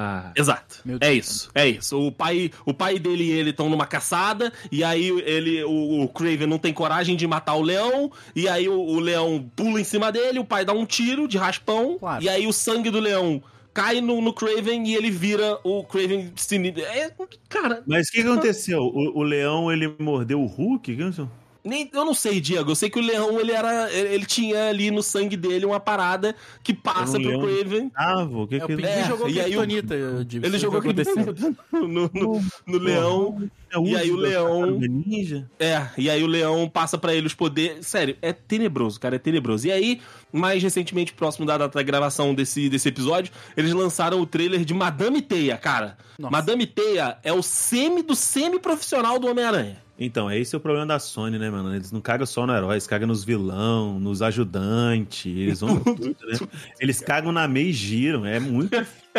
Ah. 0.00 0.30
Exato. 0.36 0.80
Meu 0.84 0.96
é 1.00 1.10
Deus. 1.10 1.26
isso. 1.26 1.50
É 1.52 1.66
isso. 1.66 2.00
O 2.00 2.12
pai, 2.12 2.52
o 2.64 2.72
pai 2.72 3.00
dele 3.00 3.24
e 3.24 3.30
ele 3.32 3.50
estão 3.50 3.68
numa 3.68 3.84
caçada 3.84 4.52
e 4.70 4.84
aí 4.84 5.08
ele, 5.26 5.64
o, 5.64 6.04
o 6.04 6.08
Craven 6.08 6.46
não 6.46 6.58
tem 6.58 6.72
coragem 6.72 7.16
de 7.16 7.26
matar 7.26 7.54
o 7.54 7.62
leão 7.62 8.10
e 8.34 8.48
aí 8.48 8.68
o, 8.68 8.78
o 8.78 9.00
leão 9.00 9.50
pula 9.56 9.80
em 9.80 9.84
cima 9.84 10.12
dele, 10.12 10.38
o 10.38 10.44
pai 10.44 10.64
dá 10.64 10.72
um 10.72 10.86
tiro 10.86 11.26
de 11.26 11.36
raspão 11.36 11.96
Claro. 11.98 12.22
e 12.22 12.28
aí 12.28 12.46
o 12.46 12.52
sangue 12.52 12.90
do 12.90 13.00
leão 13.00 13.42
cai 13.78 14.00
no, 14.00 14.20
no 14.20 14.32
Craven 14.32 14.88
e 14.88 14.96
ele 14.96 15.08
vira 15.08 15.56
o 15.62 15.84
Craven 15.84 16.32
sinistro. 16.34 16.82
É, 16.82 17.08
cara, 17.48 17.84
Mas 17.86 18.08
o 18.08 18.10
que 18.10 18.20
aconteceu? 18.22 18.80
O, 18.80 19.20
o 19.20 19.22
leão, 19.22 19.72
ele 19.72 19.94
mordeu 20.00 20.40
o 20.40 20.46
Hulk? 20.46 20.92
O 20.92 20.96
que 20.96 21.00
aconteceu? 21.00 21.30
Nem, 21.64 21.90
eu 21.92 22.04
não 22.04 22.14
sei, 22.14 22.40
Diego. 22.40 22.70
Eu 22.70 22.74
sei 22.74 22.88
que 22.88 22.98
o 22.98 23.02
leão 23.02 23.38
ele 23.38 23.52
era, 23.52 23.92
ele, 23.92 24.14
ele 24.14 24.26
tinha 24.26 24.68
ali 24.68 24.90
no 24.90 25.02
sangue 25.02 25.36
dele 25.36 25.64
uma 25.66 25.78
parada 25.80 26.34
que 26.62 26.72
passa 26.72 27.18
um 27.18 27.22
pro. 27.22 27.40
Craven. 27.40 27.90
Ah, 27.94 28.22
o 28.24 28.46
que 28.46 28.56
É, 28.56 28.64
o 28.64 28.66
que 28.66 28.76
Pinguim 28.76 28.86
É, 28.88 29.04
jogou 29.06 29.28
e 29.28 29.40
aí 29.40 29.56
o- 29.56 29.60
Kryptonita, 29.60 30.24
Dibs. 30.24 30.48
Ele 30.48 30.58
jogou 30.58 30.78
o 30.78 30.82
que 30.82 30.88
aconteceu. 30.88 31.34
no, 31.72 31.88
no, 32.12 32.42
no 32.66 32.78
leão. 32.78 33.50
É 33.70 33.78
E 33.80 33.96
aí 33.96 34.10
o 34.10 34.16
leão- 34.16 34.78
Ninja? 34.80 35.46
É, 35.58 35.86
e 35.98 36.08
aí 36.08 36.22
o 36.22 36.26
leão 36.26 36.66
passa 36.68 36.96
pra 36.96 37.14
ele 37.14 37.26
os 37.26 37.34
poderes. 37.34 37.86
Sério, 37.86 38.16
é 38.22 38.32
tenebroso, 38.32 38.98
cara, 38.98 39.16
é 39.16 39.18
tenebroso. 39.18 39.66
E 39.66 39.72
aí, 39.72 40.00
mais 40.32 40.62
recentemente, 40.62 41.12
próximo 41.12 41.44
da 41.44 41.58
data 41.58 41.76
da 41.78 41.82
gravação 41.82 42.34
desse, 42.34 42.70
desse 42.70 42.88
episódio, 42.88 43.30
eles 43.56 43.72
lançaram 43.74 44.20
o 44.20 44.26
trailer 44.26 44.64
de 44.64 44.72
Madame 44.72 45.20
Teia, 45.20 45.56
cara. 45.58 45.98
Nossa. 46.18 46.32
Madame 46.32 46.66
Teia 46.66 47.18
é 47.22 47.32
o 47.32 47.42
semi 47.42 48.02
do 48.02 48.14
semi-profissional 48.14 49.18
do 49.18 49.26
Homem-Aranha. 49.28 49.76
Então, 49.98 50.30
esse 50.30 50.54
é 50.54 50.58
o 50.58 50.60
problema 50.60 50.86
da 50.86 50.98
Sony, 51.00 51.38
né, 51.38 51.50
mano? 51.50 51.74
Eles 51.74 51.90
não 51.90 52.00
cagam 52.00 52.24
só 52.24 52.46
no 52.46 52.54
herói, 52.54 52.74
eles 52.74 52.86
cagam 52.86 53.08
nos 53.08 53.24
vilão, 53.24 53.98
nos 53.98 54.22
ajudantes, 54.22 55.26
eles 55.26 55.60
vão 55.60 55.80
tudo, 55.82 56.16
né? 56.26 56.38
Eles 56.80 57.00
cagam 57.00 57.32
na 57.32 57.48
meia 57.48 57.68
e 57.68 57.72
giram, 57.72 58.24
é 58.24 58.38
muito 58.38 58.76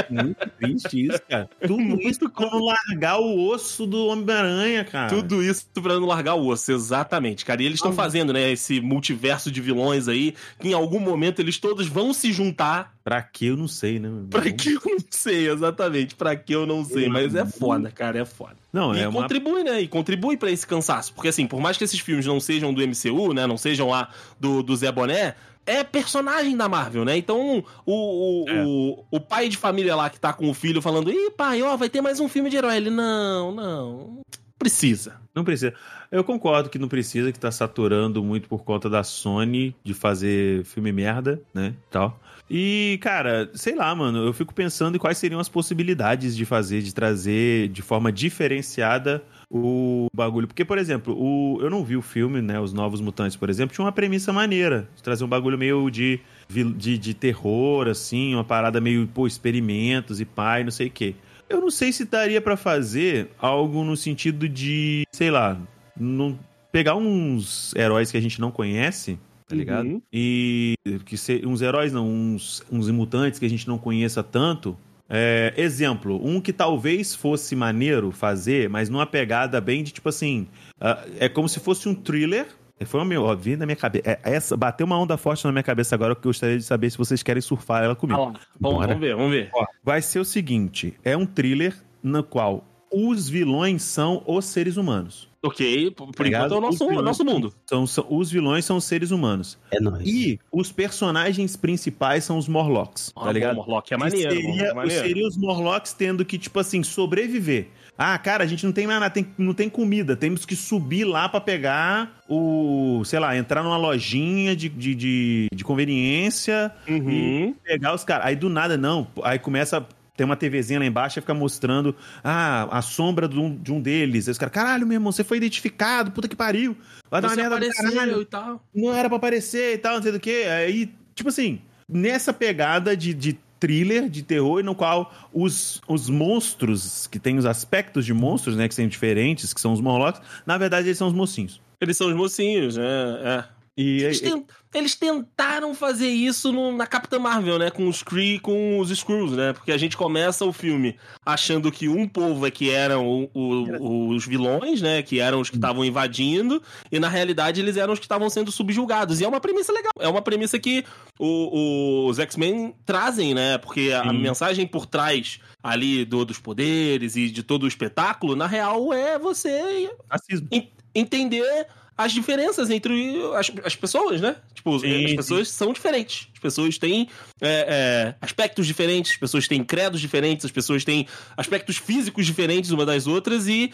Muito 0.10 0.50
triste 0.58 1.08
isso, 1.08 1.22
cara. 1.28 1.50
Tudo 1.66 2.02
isso 2.02 2.30
pra 2.30 2.50
não 2.50 2.60
largar 2.60 3.20
o 3.20 3.50
osso 3.50 3.86
do 3.86 4.08
Homem-Aranha, 4.08 4.84
cara. 4.86 5.10
Tudo 5.10 5.44
isso 5.44 5.66
pra 5.74 6.00
não 6.00 6.06
largar 6.06 6.36
o 6.36 6.48
osso, 6.48 6.72
exatamente, 6.72 7.46
cara. 7.46 7.62
E 7.62 7.66
eles 7.66 7.78
estão 7.78 7.94
fazendo, 7.94 8.34
né, 8.34 8.52
esse 8.52 8.80
multiverso 8.82 9.52
de 9.52 9.62
vilões 9.62 10.08
aí, 10.08 10.34
que 10.60 10.70
em 10.70 10.74
algum 10.74 11.00
momento 11.00 11.40
eles 11.40 11.58
todos 11.58 11.88
vão 11.88 12.14
se 12.14 12.32
juntar. 12.32 12.94
Pra 13.04 13.22
que 13.22 13.48
eu 13.48 13.58
não 13.58 13.68
sei, 13.68 13.94
né? 13.94 14.08
meu 14.08 14.18
irmão? 14.18 14.30
Pra 14.30 14.52
que 14.52 14.74
eu 14.74 14.82
não 14.86 14.98
sei, 15.10 15.50
exatamente. 15.50 16.16
Pra 16.16 16.36
que 16.36 16.54
eu 16.54 16.66
não 16.66 16.86
sei. 16.86 17.10
Mas 17.10 17.34
é 17.34 17.46
foda, 17.46 17.90
cara, 17.90 18.20
é 18.20 18.26
foda. 18.26 18.56
Não, 18.72 18.94
e 18.94 19.00
é 19.00 19.08
uma. 19.08 19.24
contribui, 19.24 19.64
né? 19.64 19.82
E 19.82 19.88
contribui 19.88 20.38
pra 20.38 20.52
esse 20.52 20.66
cansaço. 20.66 21.14
Porque, 21.14 21.30
assim, 21.30 21.48
por 21.48 21.60
mais 21.60 21.76
que 21.76 21.84
esses 21.84 22.00
filmes 22.00 22.26
não 22.26 22.40
sejam 22.40 22.72
do 22.72 22.82
MCU, 22.82 23.34
né? 23.34 23.48
Não 23.48 23.58
sejam 23.58 23.90
lá 23.90 24.10
do, 24.40 24.62
do 24.62 24.76
Zé 24.76 24.92
Boné, 24.92 25.36
é 25.66 25.84
personagem 25.84 26.56
da 26.58 26.68
Marvel, 26.68 27.06
né? 27.06 27.18
Então, 27.18 27.64
o, 27.86 27.94
o, 27.94 28.50
É. 28.50 28.64
o, 28.66 29.06
o 29.12 29.20
pai 29.20 29.50
de 29.50 29.58
família 29.58 29.96
lá 29.96 30.10
que 30.10 30.20
tá 30.20 30.34
com 30.34 30.50
o 30.50 30.54
filho 30.54 30.82
falando: 30.82 31.12
Ih, 31.12 31.32
pai, 31.32 31.62
ó, 31.62 31.76
vai 31.78 31.90
ter 31.90 32.02
mais 32.02 32.20
um 32.20 32.28
filme 32.28 32.50
de 32.50 32.58
herói. 32.58 32.78
Ele, 32.78 32.90
não, 32.90 33.52
não. 33.52 34.20
Precisa. 34.58 35.16
Não 35.34 35.44
precisa. 35.44 35.74
Eu 36.12 36.24
concordo 36.24 36.70
que 36.70 36.78
não 36.78 36.90
precisa, 36.90 37.32
que 37.32 37.40
tá 37.40 37.50
saturando 37.50 38.22
muito 38.22 38.50
por 38.50 38.64
conta 38.64 38.90
da 38.90 39.04
Sony 39.04 39.74
de 39.84 39.94
fazer 39.94 40.66
filme 40.66 40.92
merda, 40.92 41.42
né? 41.54 41.74
Tal. 41.90 42.20
E, 42.50 43.00
cara, 43.02 43.50
sei 43.54 43.76
lá, 43.76 43.94
mano, 43.94 44.26
eu 44.26 44.34
fico 44.34 44.54
pensando 44.54 44.96
em 44.96 45.00
quais 45.00 45.18
seriam 45.18 45.40
as 45.40 45.48
possibilidades 45.48 46.36
de 46.36 46.46
fazer, 46.46 46.82
de 46.82 46.94
trazer 46.94 47.70
de 47.70 47.82
forma 47.82 48.12
diferenciada 48.12 49.24
o 49.50 50.08
bagulho. 50.14 50.48
Porque, 50.48 50.64
por 50.64 50.78
exemplo, 50.78 51.16
o, 51.18 51.60
eu 51.62 51.70
não 51.70 51.84
vi 51.84 51.98
o 51.98 52.02
filme, 52.02 52.42
né? 52.42 52.60
Os 52.60 52.72
Novos 52.72 53.02
Mutantes, 53.02 53.36
por 53.36 53.50
exemplo, 53.50 53.74
tinha 53.74 53.84
uma 53.84 53.92
premissa 53.92 54.32
maneira. 54.32 54.88
De 54.96 55.02
trazer 55.02 55.24
um 55.24 55.28
bagulho 55.28 55.58
meio 55.58 55.90
de, 55.90 56.20
de, 56.48 56.98
de 56.98 57.14
terror, 57.14 57.88
assim, 57.88 58.36
uma 58.36 58.44
parada 58.44 58.80
meio, 58.80 59.08
pô, 59.08 59.26
experimentos 59.26 60.22
e 60.22 60.26
pai, 60.26 60.64
não 60.64 60.72
sei 60.72 60.88
o 60.88 60.92
quê. 60.92 61.16
Eu 61.50 61.60
não 61.60 61.72
sei 61.72 61.92
se 61.92 62.06
daria 62.06 62.40
pra 62.40 62.56
fazer 62.56 63.30
algo 63.40 63.84
no 63.84 63.98
sentido 63.98 64.48
de, 64.48 65.04
sei 65.12 65.32
lá, 65.32 65.60
não, 66.00 66.38
pegar 66.72 66.96
uns 66.96 67.74
heróis 67.76 68.12
que 68.12 68.18
a 68.18 68.22
gente 68.22 68.40
não 68.40 68.52
conhece, 68.52 69.18
tá 69.48 69.56
ligado? 69.56 69.88
Uhum. 69.88 70.02
E 70.14 70.76
que 71.06 71.18
se, 71.18 71.42
uns 71.44 71.64
heróis 71.64 71.92
não, 71.92 72.08
uns, 72.08 72.64
uns 72.72 72.90
mutantes 72.92 73.40
que 73.40 73.46
a 73.48 73.50
gente 73.50 73.68
não 73.68 73.80
conheça 73.80 74.22
tanto. 74.22 74.78
É, 75.10 75.54
exemplo, 75.58 76.20
um 76.24 76.40
que 76.40 76.54
talvez 76.54 77.16
fosse 77.16 77.56
maneiro 77.56 78.12
fazer, 78.12 78.70
mas 78.70 78.90
numa 78.90 79.06
pegada 79.06 79.60
bem 79.60 79.84
de 79.84 79.92
tipo 79.92 80.08
assim, 80.08 80.48
ah, 80.80 81.04
é 81.20 81.28
como 81.28 81.50
se 81.50 81.60
fosse 81.60 81.90
um 81.90 81.96
thriller. 81.96 82.48
Foi 82.86 83.02
o 83.02 83.06
meu, 83.06 83.24
ó, 83.24 83.36
vi 83.36 83.58
na 83.58 83.66
minha 83.66 83.76
cabeça. 83.76 84.10
É, 84.10 84.20
essa, 84.24 84.56
bateu 84.56 84.86
uma 84.86 84.98
onda 84.98 85.18
forte 85.18 85.44
na 85.44 85.52
minha 85.52 85.64
cabeça 85.64 85.96
agora 85.96 86.16
que 86.16 86.20
eu 86.20 86.30
gostaria 86.30 86.58
de 86.58 86.64
saber 86.64 86.90
se 86.90 86.98
vocês 86.98 87.22
querem 87.22 87.42
surfar 87.42 87.84
ela 87.84 87.96
comigo. 87.96 88.32
Ah 88.34 88.40
vamos 88.58 89.00
ver, 89.00 89.16
vamos 89.16 89.32
ver. 89.32 89.50
Ó, 89.54 89.66
vai 89.84 90.02
ser 90.02 90.20
o 90.20 90.26
seguinte: 90.26 90.94
é 91.04 91.18
um 91.18 91.26
thriller 91.26 91.76
no 92.02 92.24
qual 92.24 92.64
os 92.92 93.28
vilões 93.28 93.84
são 93.84 94.24
os 94.26 94.46
seres 94.46 94.78
humanos. 94.78 95.29
Ok, 95.42 95.92
por, 95.92 96.10
Ligado? 96.26 96.48
enquanto 96.48 96.54
é 96.54 96.58
o 96.58 96.62
nosso, 96.62 96.84
Os 96.84 96.90
vilões- 96.90 97.06
nosso 97.06 97.24
mundo. 97.26 97.54
São, 97.66 97.88
são- 97.88 98.06
os 98.10 98.30
vilões 98.30 98.66
são 98.66 98.76
os 98.76 98.84
seres 98.84 99.10
humanos. 99.12 99.58
É 99.72 99.80
nóis. 99.80 100.06
E 100.06 100.38
os 100.52 100.70
personagens 100.72 101.56
principais 101.56 102.26
são 102.26 102.38
os 102.38 102.48
Morlocks, 102.50 103.14
Ah, 103.16 103.26
tá 103.26 103.32
ligado? 103.32 103.56
bom, 103.56 103.62
Morlock 103.62 103.94
é 103.94 103.96
Que 103.96 104.04
maneiro. 104.04 104.32
Seria, 104.36 104.64
é 104.64 104.74
maneiro. 104.74 105.02
seria 105.08 105.26
os 105.28 105.38
Morlocks 105.38 105.94
tendo 105.94 106.26
que, 106.26 106.38
tipo 106.38 106.60
assim, 106.60 106.84
sobreviver. 106.84 107.68
Ah, 107.98 108.18
cara, 108.18 108.44
a 108.44 108.48
gente 108.48 108.66
não 108.66 108.72
tem 108.74 108.86
mais 108.88 109.00
nada, 109.00 109.14
tem- 109.14 109.28
não 109.38 109.54
tem 109.54 109.70
comida. 109.70 110.16
Temos 110.16 110.46
que 110.46 110.56
subir 110.56 111.04
lá 111.06 111.28
pra 111.30 111.40
pegar 111.42 112.18
o. 112.30 113.02
Sei 113.06 113.20
lá, 113.20 113.36
entrar 113.38 113.62
numa 113.64 113.76
lojinha 113.78 114.56
de, 114.56 114.70
de, 114.70 114.96
de, 114.96 115.48
de 115.54 115.64
conveniência 115.66 116.72
Uhum. 116.88 117.54
pegar 117.64 117.94
os 117.94 118.04
caras. 118.06 118.26
Aí 118.28 118.36
do 118.36 118.50
nada, 118.50 118.78
não. 118.78 119.08
Aí 119.24 119.38
começa. 119.40 119.86
Tem 120.20 120.26
uma 120.26 120.36
TVzinha 120.36 120.78
lá 120.80 120.86
embaixo 120.86 121.18
e 121.18 121.22
fica 121.22 121.34
mostrando 121.34 121.96
ah, 122.22 122.68
a 122.78 122.82
sombra 122.82 123.26
de 123.26 123.40
um, 123.40 123.56
de 123.56 123.72
um 123.72 123.80
deles. 123.80 124.28
Aí 124.28 124.34
os 124.34 124.38
caras, 124.38 124.54
caralho, 124.54 124.86
meu 124.86 124.98
irmão, 124.98 125.14
você 125.14 125.24
foi 125.24 125.38
identificado, 125.38 126.12
puta 126.12 126.28
que 126.28 126.36
pariu. 126.36 126.76
Vai 127.10 127.22
dar 127.22 127.30
uma 127.30 127.36
Você 127.36 127.42
merda 127.42 127.74
caralho 127.74 128.22
e 128.22 128.26
tal. 128.26 128.62
não 128.76 128.94
era 128.94 129.08
pra 129.08 129.16
aparecer 129.16 129.76
e 129.76 129.78
tal, 129.78 129.96
não 129.96 130.04
sei 130.04 130.12
do 130.12 130.20
que. 130.20 130.44
Aí, 130.44 130.92
tipo 131.16 131.30
assim, 131.30 131.62
nessa 131.88 132.34
pegada 132.34 132.98
de, 132.98 133.14
de 133.14 133.40
thriller, 133.62 134.10
de 134.10 134.22
terror, 134.22 134.62
no 134.62 134.76
qual 134.76 135.10
os, 135.34 135.80
os 135.88 136.10
monstros, 136.10 137.08
que 137.08 137.18
tem 137.18 137.38
os 137.38 137.46
aspectos 137.46 138.06
de 138.06 138.14
monstros, 138.14 138.58
né, 138.58 138.68
que 138.68 138.76
são 138.76 138.86
diferentes, 138.90 139.54
que 139.54 139.62
são 139.62 139.72
os 139.72 139.80
Morlocks, 139.80 140.22
na 140.46 140.58
verdade 140.58 140.90
eles 140.90 140.98
são 140.98 141.08
os 141.08 141.14
mocinhos. 141.14 141.62
Eles 141.80 141.96
são 141.96 142.10
os 142.10 142.14
mocinhos, 142.14 142.76
né? 142.76 142.84
É. 143.24 143.59
E, 143.82 144.04
Eles, 144.04 144.20
ten- 144.20 144.44
eles 144.74 144.94
tentaram 144.96 145.74
fazer 145.74 146.10
isso 146.10 146.52
no- 146.52 146.76
na 146.76 146.86
Capitã 146.86 147.18
Marvel, 147.18 147.58
né? 147.58 147.72
Com 147.72 147.88
os 147.88 148.04
Kree 148.04 148.36
e 148.36 148.40
com 148.40 148.78
os 148.78 148.92
Skrulls, 148.92 149.34
né? 149.38 149.54
Porque 149.54 149.72
a 149.72 149.78
gente 149.78 149.96
começa 149.96 150.44
o 150.44 150.52
filme 150.52 150.98
achando 151.26 151.72
que 151.72 151.88
um 151.88 152.06
povo 152.06 152.46
é 152.46 152.52
que 152.52 152.70
eram 152.70 153.08
o- 153.08 153.30
o- 153.34 154.10
os 154.10 154.26
vilões, 154.26 154.82
né? 154.82 155.02
Que 155.02 155.22
eram 155.22 155.40
os 155.40 155.50
que 155.50 155.56
estavam 155.56 155.86
invadindo, 155.86 156.62
e 156.92 157.00
na 157.00 157.08
realidade 157.08 157.62
eles 157.62 157.78
eram 157.78 157.94
os 157.94 158.00
que 158.00 158.06
estavam 158.06 158.30
sendo 158.30 158.52
subjugados. 158.52 159.22
E 159.22 159.24
é 159.24 159.28
uma 159.30 159.40
premissa 159.40 159.72
legal. 159.72 159.94
É 159.98 160.10
uma 160.10 160.22
premissa 160.22 160.60
que 160.60 160.84
o- 161.18 162.08
os 162.10 162.20
X-Men 162.20 162.76
trazem, 162.86 163.34
né? 163.34 163.58
Porque 163.58 163.92
a, 163.94 164.02
a 164.02 164.10
Sim. 164.12 164.18
mensagem 164.20 164.68
por 164.68 164.86
trás 164.86 165.40
ali 165.64 166.04
do- 166.04 166.26
dos 166.26 166.38
poderes 166.40 167.16
e 167.16 167.30
de 167.30 167.44
todo 167.44 167.64
o 167.64 167.68
espetáculo, 167.68 168.36
na 168.36 168.46
real, 168.46 168.92
é 168.92 169.18
você 169.18 169.90
racismo. 170.10 170.48
en- 170.52 170.68
entender 170.94 171.66
as 172.00 172.14
diferenças 172.14 172.70
entre 172.70 173.22
as, 173.36 173.52
as 173.66 173.76
pessoas, 173.76 174.22
né? 174.22 174.38
Tipo, 174.54 174.80
Sim, 174.80 175.04
as 175.04 175.10
sim. 175.10 175.16
pessoas 175.18 175.50
são 175.50 175.74
diferentes. 175.74 176.30
As 176.34 176.40
pessoas 176.40 176.78
têm 176.78 177.10
é, 177.42 177.66
é, 177.68 178.16
aspectos 178.22 178.66
diferentes, 178.66 179.12
as 179.12 179.18
pessoas 179.18 179.50
têm 179.50 179.62
credos 179.66 180.00
diferentes, 180.00 180.46
as 180.46 180.52
pessoas 180.52 180.86
têm 180.86 181.06
aspectos 181.36 181.76
físicos 181.76 182.26
diferentes 182.26 182.72
uma 182.72 182.86
das 182.86 183.06
outras 183.06 183.50
e 183.50 183.74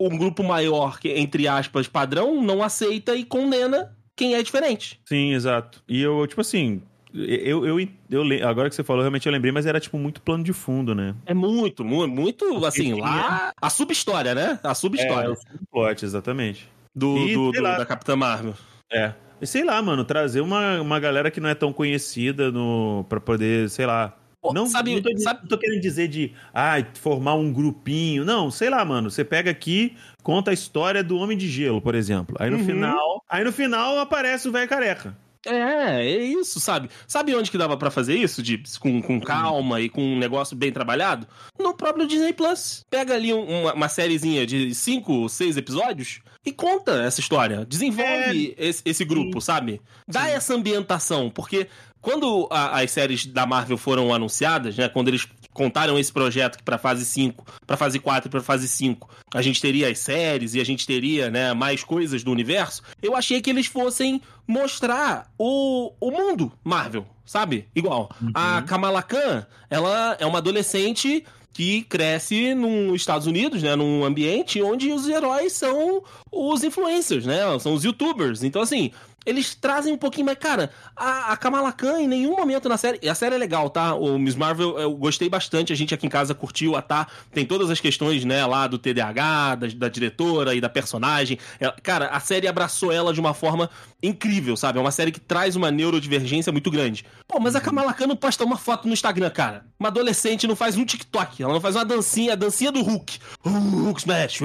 um 0.00 0.16
grupo 0.16 0.42
maior, 0.42 0.98
que, 0.98 1.10
entre 1.10 1.46
aspas, 1.46 1.86
padrão, 1.86 2.42
não 2.42 2.62
aceita 2.62 3.14
e 3.14 3.22
condena 3.22 3.94
quem 4.16 4.34
é 4.34 4.42
diferente. 4.42 4.98
Sim, 5.04 5.34
exato. 5.34 5.82
E 5.86 6.00
eu, 6.00 6.26
tipo 6.26 6.40
assim, 6.40 6.80
eu, 7.12 7.66
eu, 7.66 7.78
eu, 8.08 8.48
agora 8.48 8.70
que 8.70 8.74
você 8.74 8.84
falou, 8.84 9.02
realmente 9.02 9.26
eu 9.26 9.32
lembrei, 9.32 9.52
mas 9.52 9.66
era 9.66 9.78
tipo 9.78 9.98
muito 9.98 10.22
plano 10.22 10.42
de 10.42 10.54
fundo, 10.54 10.94
né? 10.94 11.14
É 11.26 11.34
muito, 11.34 11.84
muito, 11.84 12.10
muito 12.10 12.64
assim, 12.64 12.94
sim, 12.94 13.00
lá. 13.02 13.52
A 13.60 13.68
subhistória, 13.68 14.34
né? 14.34 14.58
A 14.62 14.74
subhistória 14.74 15.28
É, 15.28 15.30
o 15.30 15.66
plot, 15.70 16.06
exatamente. 16.06 16.74
Do, 16.96 17.18
e, 17.18 17.34
do- 17.34 17.52
do- 17.52 17.62
da 17.62 17.84
Capitã 17.86 18.16
Marvel. 18.16 18.54
É. 18.90 19.12
E 19.40 19.46
sei 19.46 19.62
lá, 19.64 19.80
mano, 19.82 20.02
trazer 20.04 20.40
uma, 20.40 20.80
uma 20.80 20.98
galera 20.98 21.30
que 21.30 21.40
não 21.40 21.48
é 21.50 21.54
tão 21.54 21.70
conhecida 21.72 22.50
no, 22.50 23.04
pra 23.08 23.20
poder, 23.20 23.68
sei 23.68 23.84
lá. 23.84 24.16
Pô, 24.40 24.52
não, 24.52 24.66
sabe- 24.66 24.94
não, 24.94 25.02
tô, 25.02 25.18
sabe- 25.18 25.40
não 25.42 25.48
tô 25.48 25.58
querendo 25.58 25.80
dizer 25.80 26.08
de 26.08 26.32
ah, 26.54 26.76
formar 26.94 27.34
um 27.34 27.52
grupinho. 27.52 28.24
Não, 28.24 28.50
sei 28.50 28.70
lá, 28.70 28.82
mano. 28.84 29.10
Você 29.10 29.24
pega 29.24 29.50
aqui, 29.50 29.94
conta 30.22 30.50
a 30.50 30.54
história 30.54 31.04
do 31.04 31.18
Homem 31.18 31.36
de 31.36 31.48
Gelo, 31.48 31.82
por 31.82 31.94
exemplo. 31.94 32.34
Aí 32.40 32.48
no 32.48 32.56
Uhum. 32.56 32.64
final. 32.64 33.22
Aí 33.28 33.44
no 33.44 33.52
final 33.52 33.98
aparece 33.98 34.48
o 34.48 34.52
velho 34.52 34.68
careca. 34.68 35.16
É, 35.46 36.02
é 36.04 36.24
isso, 36.24 36.58
sabe? 36.60 36.90
Sabe 37.06 37.34
onde 37.34 37.50
que 37.50 37.56
dava 37.58 37.76
pra 37.76 37.90
fazer 37.90 38.16
isso, 38.16 38.42
Dips? 38.42 38.76
Com, 38.76 39.00
com 39.00 39.20
calma 39.20 39.80
e 39.80 39.88
com 39.88 40.02
um 40.02 40.18
negócio 40.18 40.56
bem 40.56 40.72
trabalhado? 40.72 41.26
No 41.58 41.72
próprio 41.74 42.06
Disney 42.06 42.32
Plus. 42.32 42.84
Pega 42.90 43.14
ali 43.14 43.32
um- 43.32 43.62
uma, 43.62 43.72
uma 43.74 43.88
sériezinha 43.88 44.44
de 44.46 44.74
cinco, 44.74 45.28
seis 45.28 45.56
episódios 45.56 46.20
e 46.44 46.52
conta 46.52 47.02
essa 47.02 47.20
história. 47.20 47.64
Desenvolve 47.64 48.54
esse, 48.58 48.82
esse 48.84 49.04
grupo, 49.04 49.40
sabe? 49.40 49.80
Dá 50.06 50.28
essa 50.28 50.54
ambientação, 50.54 51.30
porque 51.30 51.68
quando 52.00 52.46
a- 52.50 52.80
as 52.80 52.90
séries 52.90 53.26
da 53.26 53.46
Marvel 53.46 53.76
foram 53.76 54.12
anunciadas, 54.14 54.76
né? 54.76 54.88
Quando 54.88 55.08
eles 55.08 55.26
contaram 55.56 55.98
esse 55.98 56.12
projeto 56.12 56.58
que 56.58 56.62
pra 56.62 56.78
fase 56.78 57.04
5, 57.04 57.44
pra 57.66 57.76
fase 57.76 57.98
4 57.98 58.28
e 58.28 58.30
pra 58.30 58.42
fase 58.42 58.68
5, 58.68 59.08
a 59.34 59.40
gente 59.42 59.60
teria 59.60 59.88
as 59.88 59.98
séries 59.98 60.54
e 60.54 60.60
a 60.60 60.64
gente 60.64 60.86
teria, 60.86 61.30
né, 61.30 61.54
mais 61.54 61.82
coisas 61.82 62.22
do 62.22 62.30
universo, 62.30 62.82
eu 63.02 63.16
achei 63.16 63.40
que 63.40 63.48
eles 63.50 63.66
fossem 63.66 64.20
mostrar 64.46 65.32
o, 65.38 65.92
o 65.98 66.10
mundo 66.10 66.52
Marvel, 66.62 67.06
sabe? 67.24 67.66
Igual. 67.74 68.10
A 68.34 68.62
Kamala 68.62 69.02
Khan, 69.02 69.46
ela 69.70 70.16
é 70.20 70.26
uma 70.26 70.38
adolescente 70.38 71.24
que 71.52 71.82
cresce 71.84 72.54
nos 72.54 72.96
Estados 72.96 73.26
Unidos, 73.26 73.62
né, 73.62 73.74
num 73.74 74.04
ambiente 74.04 74.60
onde 74.60 74.92
os 74.92 75.08
heróis 75.08 75.54
são 75.54 76.02
os 76.30 76.62
influencers, 76.62 77.24
né, 77.24 77.40
são 77.58 77.72
os 77.72 77.82
youtubers. 77.82 78.44
Então, 78.44 78.60
assim, 78.60 78.90
eles 79.26 79.54
trazem 79.54 79.92
um 79.92 79.98
pouquinho, 79.98 80.24
mas, 80.26 80.38
cara, 80.38 80.70
a, 80.96 81.32
a 81.32 81.36
Kamala 81.36 81.72
Khan 81.72 81.98
em 82.00 82.06
nenhum 82.08 82.36
momento 82.36 82.68
na 82.68 82.76
série. 82.76 82.98
E 83.02 83.08
a 83.08 83.14
série 83.14 83.34
é 83.34 83.38
legal, 83.38 83.68
tá? 83.68 83.94
O 83.94 84.18
Miss 84.18 84.36
Marvel 84.36 84.78
eu 84.78 84.94
gostei 84.94 85.28
bastante, 85.28 85.72
a 85.72 85.76
gente 85.76 85.92
aqui 85.92 86.06
em 86.06 86.10
casa 86.10 86.34
curtiu 86.34 86.76
a 86.76 86.80
tá. 86.82 87.06
Tem 87.32 87.44
todas 87.44 87.68
as 87.68 87.80
questões, 87.80 88.24
né, 88.24 88.46
lá 88.46 88.66
do 88.66 88.78
TDAH, 88.78 89.54
da, 89.56 89.66
da 89.66 89.88
diretora 89.88 90.54
e 90.54 90.60
da 90.60 90.68
personagem. 90.68 91.38
Ela- 91.60 91.74
cara, 91.82 92.06
a 92.06 92.20
série 92.20 92.46
abraçou 92.46 92.92
ela 92.92 93.12
de 93.12 93.20
uma 93.20 93.34
forma 93.34 93.68
incrível, 94.02 94.56
sabe? 94.56 94.78
É 94.78 94.80
uma 94.80 94.90
série 94.92 95.10
que 95.10 95.20
traz 95.20 95.56
uma 95.56 95.70
neurodivergência 95.70 96.52
muito 96.52 96.70
grande. 96.70 97.04
Pô, 97.26 97.40
mas 97.40 97.56
a 97.56 97.60
Kamala 97.60 97.92
Khan 97.92 98.06
não 98.06 98.16
posta 98.16 98.44
uma 98.44 98.56
foto 98.56 98.86
no 98.86 98.92
Instagram, 98.94 99.30
cara. 99.30 99.66
Uma 99.80 99.88
adolescente 99.88 100.46
não 100.46 100.54
faz 100.54 100.76
um 100.76 100.84
TikTok, 100.84 101.42
ela 101.42 101.52
não 101.52 101.60
faz 101.60 101.74
uma 101.74 101.84
dancinha, 101.84 102.34
a 102.34 102.36
dancinha 102.36 102.70
do 102.70 102.82
Hulk. 102.82 103.18
Hulk 103.44 104.00
Smash. 104.00 104.40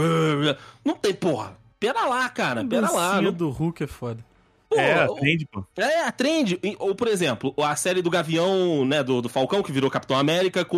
Não 0.83 0.95
tem, 0.95 1.13
porra. 1.13 1.57
Pera 1.79 2.05
lá, 2.05 2.29
cara, 2.29 2.63
pera 2.63 2.91
lá. 2.91 3.07
Dancinha 3.13 3.21
Não 3.23 3.33
do 3.33 3.49
Hulk 3.49 3.83
é 3.83 3.87
foda. 3.87 4.23
Pô, 4.71 4.79
é, 4.79 4.93
atende, 5.03 5.45
pô. 5.51 5.65
É, 5.77 6.01
a 6.05 6.11
trend. 6.11 6.57
E- 6.63 6.75
Ou, 6.79 6.95
por 6.95 7.09
exemplo, 7.09 7.53
a 7.61 7.75
série 7.75 8.01
do 8.01 8.09
Gavião, 8.09 8.85
né, 8.85 9.03
do, 9.03 9.21
do 9.21 9.27
Falcão, 9.27 9.61
que 9.61 9.71
virou 9.71 9.91
Capitão 9.91 10.17
América, 10.17 10.63
com 10.63 10.77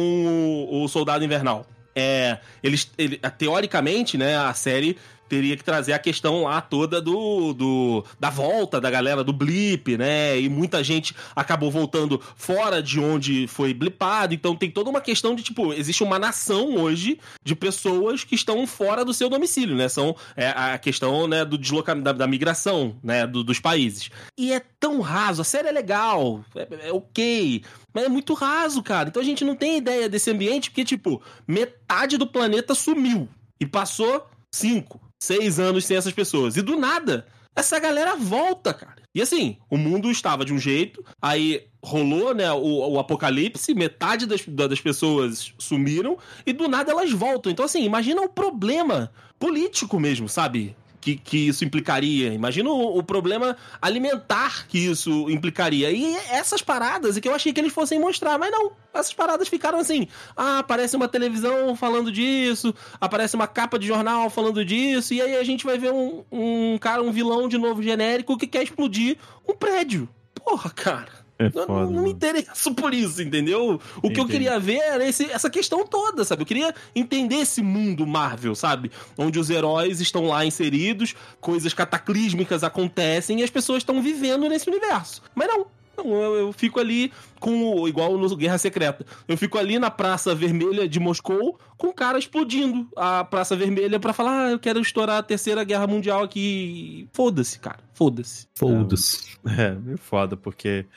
o, 0.69 0.83
o 0.83 0.87
Soldado 0.87 1.23
Invernal. 1.23 1.65
É, 1.95 2.39
eles, 2.63 2.91
ele, 2.97 3.17
teoricamente, 3.37 4.17
né, 4.17 4.35
a 4.35 4.51
série 4.55 4.97
teria 5.29 5.57
que 5.57 5.63
trazer 5.63 5.93
a 5.93 5.99
questão 5.99 6.43
lá 6.43 6.61
toda 6.61 7.01
do, 7.01 7.53
do 7.53 8.05
da 8.19 8.29
volta 8.29 8.79
da 8.79 8.89
galera 8.91 9.23
do 9.23 9.33
blip, 9.33 9.97
né? 9.97 10.39
E 10.39 10.47
muita 10.49 10.83
gente 10.83 11.15
acabou 11.35 11.71
voltando 11.71 12.21
fora 12.35 12.81
de 12.83 12.99
onde 12.99 13.47
foi 13.47 13.73
blipado. 13.73 14.33
Então 14.33 14.55
tem 14.55 14.69
toda 14.69 14.89
uma 14.89 15.01
questão 15.01 15.33
de 15.35 15.41
tipo, 15.43 15.73
existe 15.73 16.03
uma 16.03 16.19
nação 16.19 16.75
hoje 16.75 17.19
de 17.43 17.55
pessoas 17.55 18.23
que 18.23 18.35
estão 18.35 18.65
fora 18.67 19.03
do 19.03 19.13
seu 19.13 19.29
domicílio, 19.29 19.75
né? 19.75 19.89
São 19.89 20.15
é, 20.35 20.49
a 20.49 20.77
questão 20.77 21.27
né, 21.27 21.43
do 21.43 21.57
deslocamento 21.57 22.03
da, 22.05 22.11
da 22.11 22.27
migração, 22.27 22.95
né, 23.03 23.25
do- 23.25 23.43
dos 23.43 23.59
países. 23.59 24.09
E 24.37 24.51
é 24.53 24.61
tão 24.79 24.99
raso, 25.01 25.41
a 25.41 25.45
série 25.45 25.67
é 25.67 25.71
legal, 25.71 26.43
é, 26.55 26.87
é 26.89 26.91
ok, 26.93 27.63
mas 27.93 28.03
é 28.03 28.09
muito 28.09 28.33
raso, 28.33 28.83
cara. 28.83 29.09
Então 29.09 29.21
a 29.21 29.25
gente 29.25 29.43
não 29.43 29.55
tem 29.55 29.77
ideia 29.77 30.07
desse 30.09 30.29
ambiente 30.29 30.69
porque, 30.69 30.83
tipo, 30.85 31.21
metade 31.47 32.17
do 32.17 32.27
planeta 32.27 32.75
sumiu 32.75 33.27
e 33.59 33.65
passou 33.65 34.27
cinco, 34.53 34.99
seis 35.23 35.59
anos 35.59 35.85
sem 35.85 35.97
essas 35.97 36.13
pessoas. 36.13 36.55
E 36.57 36.61
do 36.61 36.75
nada, 36.75 37.25
essa 37.55 37.79
galera 37.79 38.15
volta, 38.15 38.73
cara. 38.73 39.01
E 39.15 39.21
assim, 39.21 39.57
o 39.69 39.77
mundo 39.77 40.09
estava 40.09 40.43
de 40.43 40.51
um 40.53 40.57
jeito, 40.59 41.03
aí 41.21 41.63
rolou, 41.83 42.33
né, 42.33 42.51
o, 42.51 42.91
o 42.93 42.99
apocalipse, 42.99 43.73
metade 43.75 44.25
das, 44.25 44.41
da- 44.47 44.67
das 44.67 44.81
pessoas 44.81 45.53
sumiram, 45.59 46.17
e 46.45 46.51
do 46.53 46.67
nada 46.67 46.91
elas 46.91 47.11
voltam. 47.11 47.51
Então, 47.51 47.63
assim, 47.65 47.83
imagina 47.83 48.21
o 48.21 48.29
problema 48.29 49.11
político 49.37 49.99
mesmo, 49.99 50.27
sabe? 50.27 50.75
Que, 51.03 51.17
que 51.17 51.49
isso 51.49 51.65
implicaria. 51.65 52.33
Imagina 52.33 52.69
o, 52.69 52.97
o 52.97 53.03
problema 53.03 53.57
alimentar 53.81 54.65
que 54.67 54.79
isso 54.79 55.29
implicaria. 55.29 55.91
E 55.91 56.15
essas 56.31 56.61
paradas 56.61 57.17
é 57.17 57.21
que 57.21 57.27
eu 57.27 57.35
achei 57.35 57.51
que 57.51 57.59
eles 57.59 57.73
fossem 57.73 57.99
mostrar, 57.99 58.39
mas 58.39 58.49
não. 58.49 58.71
Essas 58.93 59.13
paradas 59.13 59.49
ficaram 59.49 59.79
assim. 59.79 60.07
Ah, 60.37 60.59
aparece 60.59 60.95
uma 60.95 61.09
televisão 61.09 61.75
falando 61.75 62.09
disso, 62.09 62.73
aparece 63.01 63.35
uma 63.35 63.47
capa 63.47 63.77
de 63.77 63.85
jornal 63.85 64.29
falando 64.29 64.63
disso, 64.63 65.13
e 65.13 65.21
aí 65.21 65.35
a 65.35 65.43
gente 65.43 65.65
vai 65.65 65.77
ver 65.77 65.91
um, 65.91 66.23
um 66.31 66.77
cara, 66.77 67.03
um 67.03 67.11
vilão 67.11 67.49
de 67.49 67.57
novo 67.57 67.83
genérico 67.83 68.37
que 68.37 68.47
quer 68.47 68.63
explodir 68.63 69.17
um 69.45 69.53
prédio. 69.53 70.07
Porra, 70.35 70.69
cara. 70.69 71.22
É 71.43 71.47
Eu 71.47 71.65
foda, 71.67 71.85
não, 71.85 71.91
não 71.91 72.03
me 72.03 72.11
interesso 72.11 72.73
por 72.73 72.93
isso, 72.93 73.21
entendeu? 73.21 73.79
O 73.97 74.01
que 74.01 74.07
eu 74.07 74.11
Entendi. 74.23 74.31
queria 74.31 74.59
ver 74.59 74.77
era 74.79 75.07
esse- 75.07 75.29
essa 75.31 75.49
questão 75.49 75.85
toda, 75.85 76.23
sabe? 76.23 76.41
Eu 76.43 76.45
queria 76.45 76.73
entender 76.95 77.35
esse 77.35 77.61
mundo 77.61 78.05
Marvel, 78.07 78.55
sabe? 78.55 78.91
Onde 79.17 79.39
os 79.39 79.49
heróis 79.49 79.99
estão 80.01 80.25
lá 80.27 80.45
inseridos, 80.45 81.15
coisas 81.41 81.73
cataclísmicas 81.73 82.63
acontecem 82.63 83.39
e 83.39 83.43
as 83.43 83.49
pessoas 83.49 83.79
estão 83.79 84.01
vivendo 84.01 84.47
nesse 84.49 84.69
universo. 84.69 85.21
Mas 85.35 85.47
não. 85.47 85.65
Não, 85.95 86.07
eu, 86.11 86.35
eu 86.47 86.51
fico 86.51 86.79
ali 86.79 87.13
com 87.39 87.75
o. 87.75 87.87
igual 87.87 88.17
no 88.17 88.35
Guerra 88.35 88.57
Secreta. 88.57 89.05
Eu 89.27 89.37
fico 89.37 89.59
ali 89.59 89.77
na 89.77 89.91
Praça 89.91 90.33
Vermelha 90.33 90.89
de 90.89 90.99
Moscou 90.99 91.59
com 91.77 91.89
o 91.89 91.93
cara 91.93 92.17
explodindo 92.17 92.87
a 92.97 93.23
Praça 93.23 93.55
Vermelha 93.55 93.99
pra 93.99 94.11
falar: 94.11 94.45
ah, 94.47 94.51
eu 94.53 94.57
quero 94.57 94.79
estourar 94.81 95.17
a 95.19 95.23
Terceira 95.23 95.63
Guerra 95.63 95.85
Mundial 95.85 96.23
aqui. 96.23 97.07
Foda-se, 97.13 97.59
cara. 97.59 97.77
Foda-se. 97.93 98.47
Foda-se. 98.55 99.37
É, 99.55 99.69
meio 99.75 99.99
foda, 99.99 100.35
porque. 100.35 100.87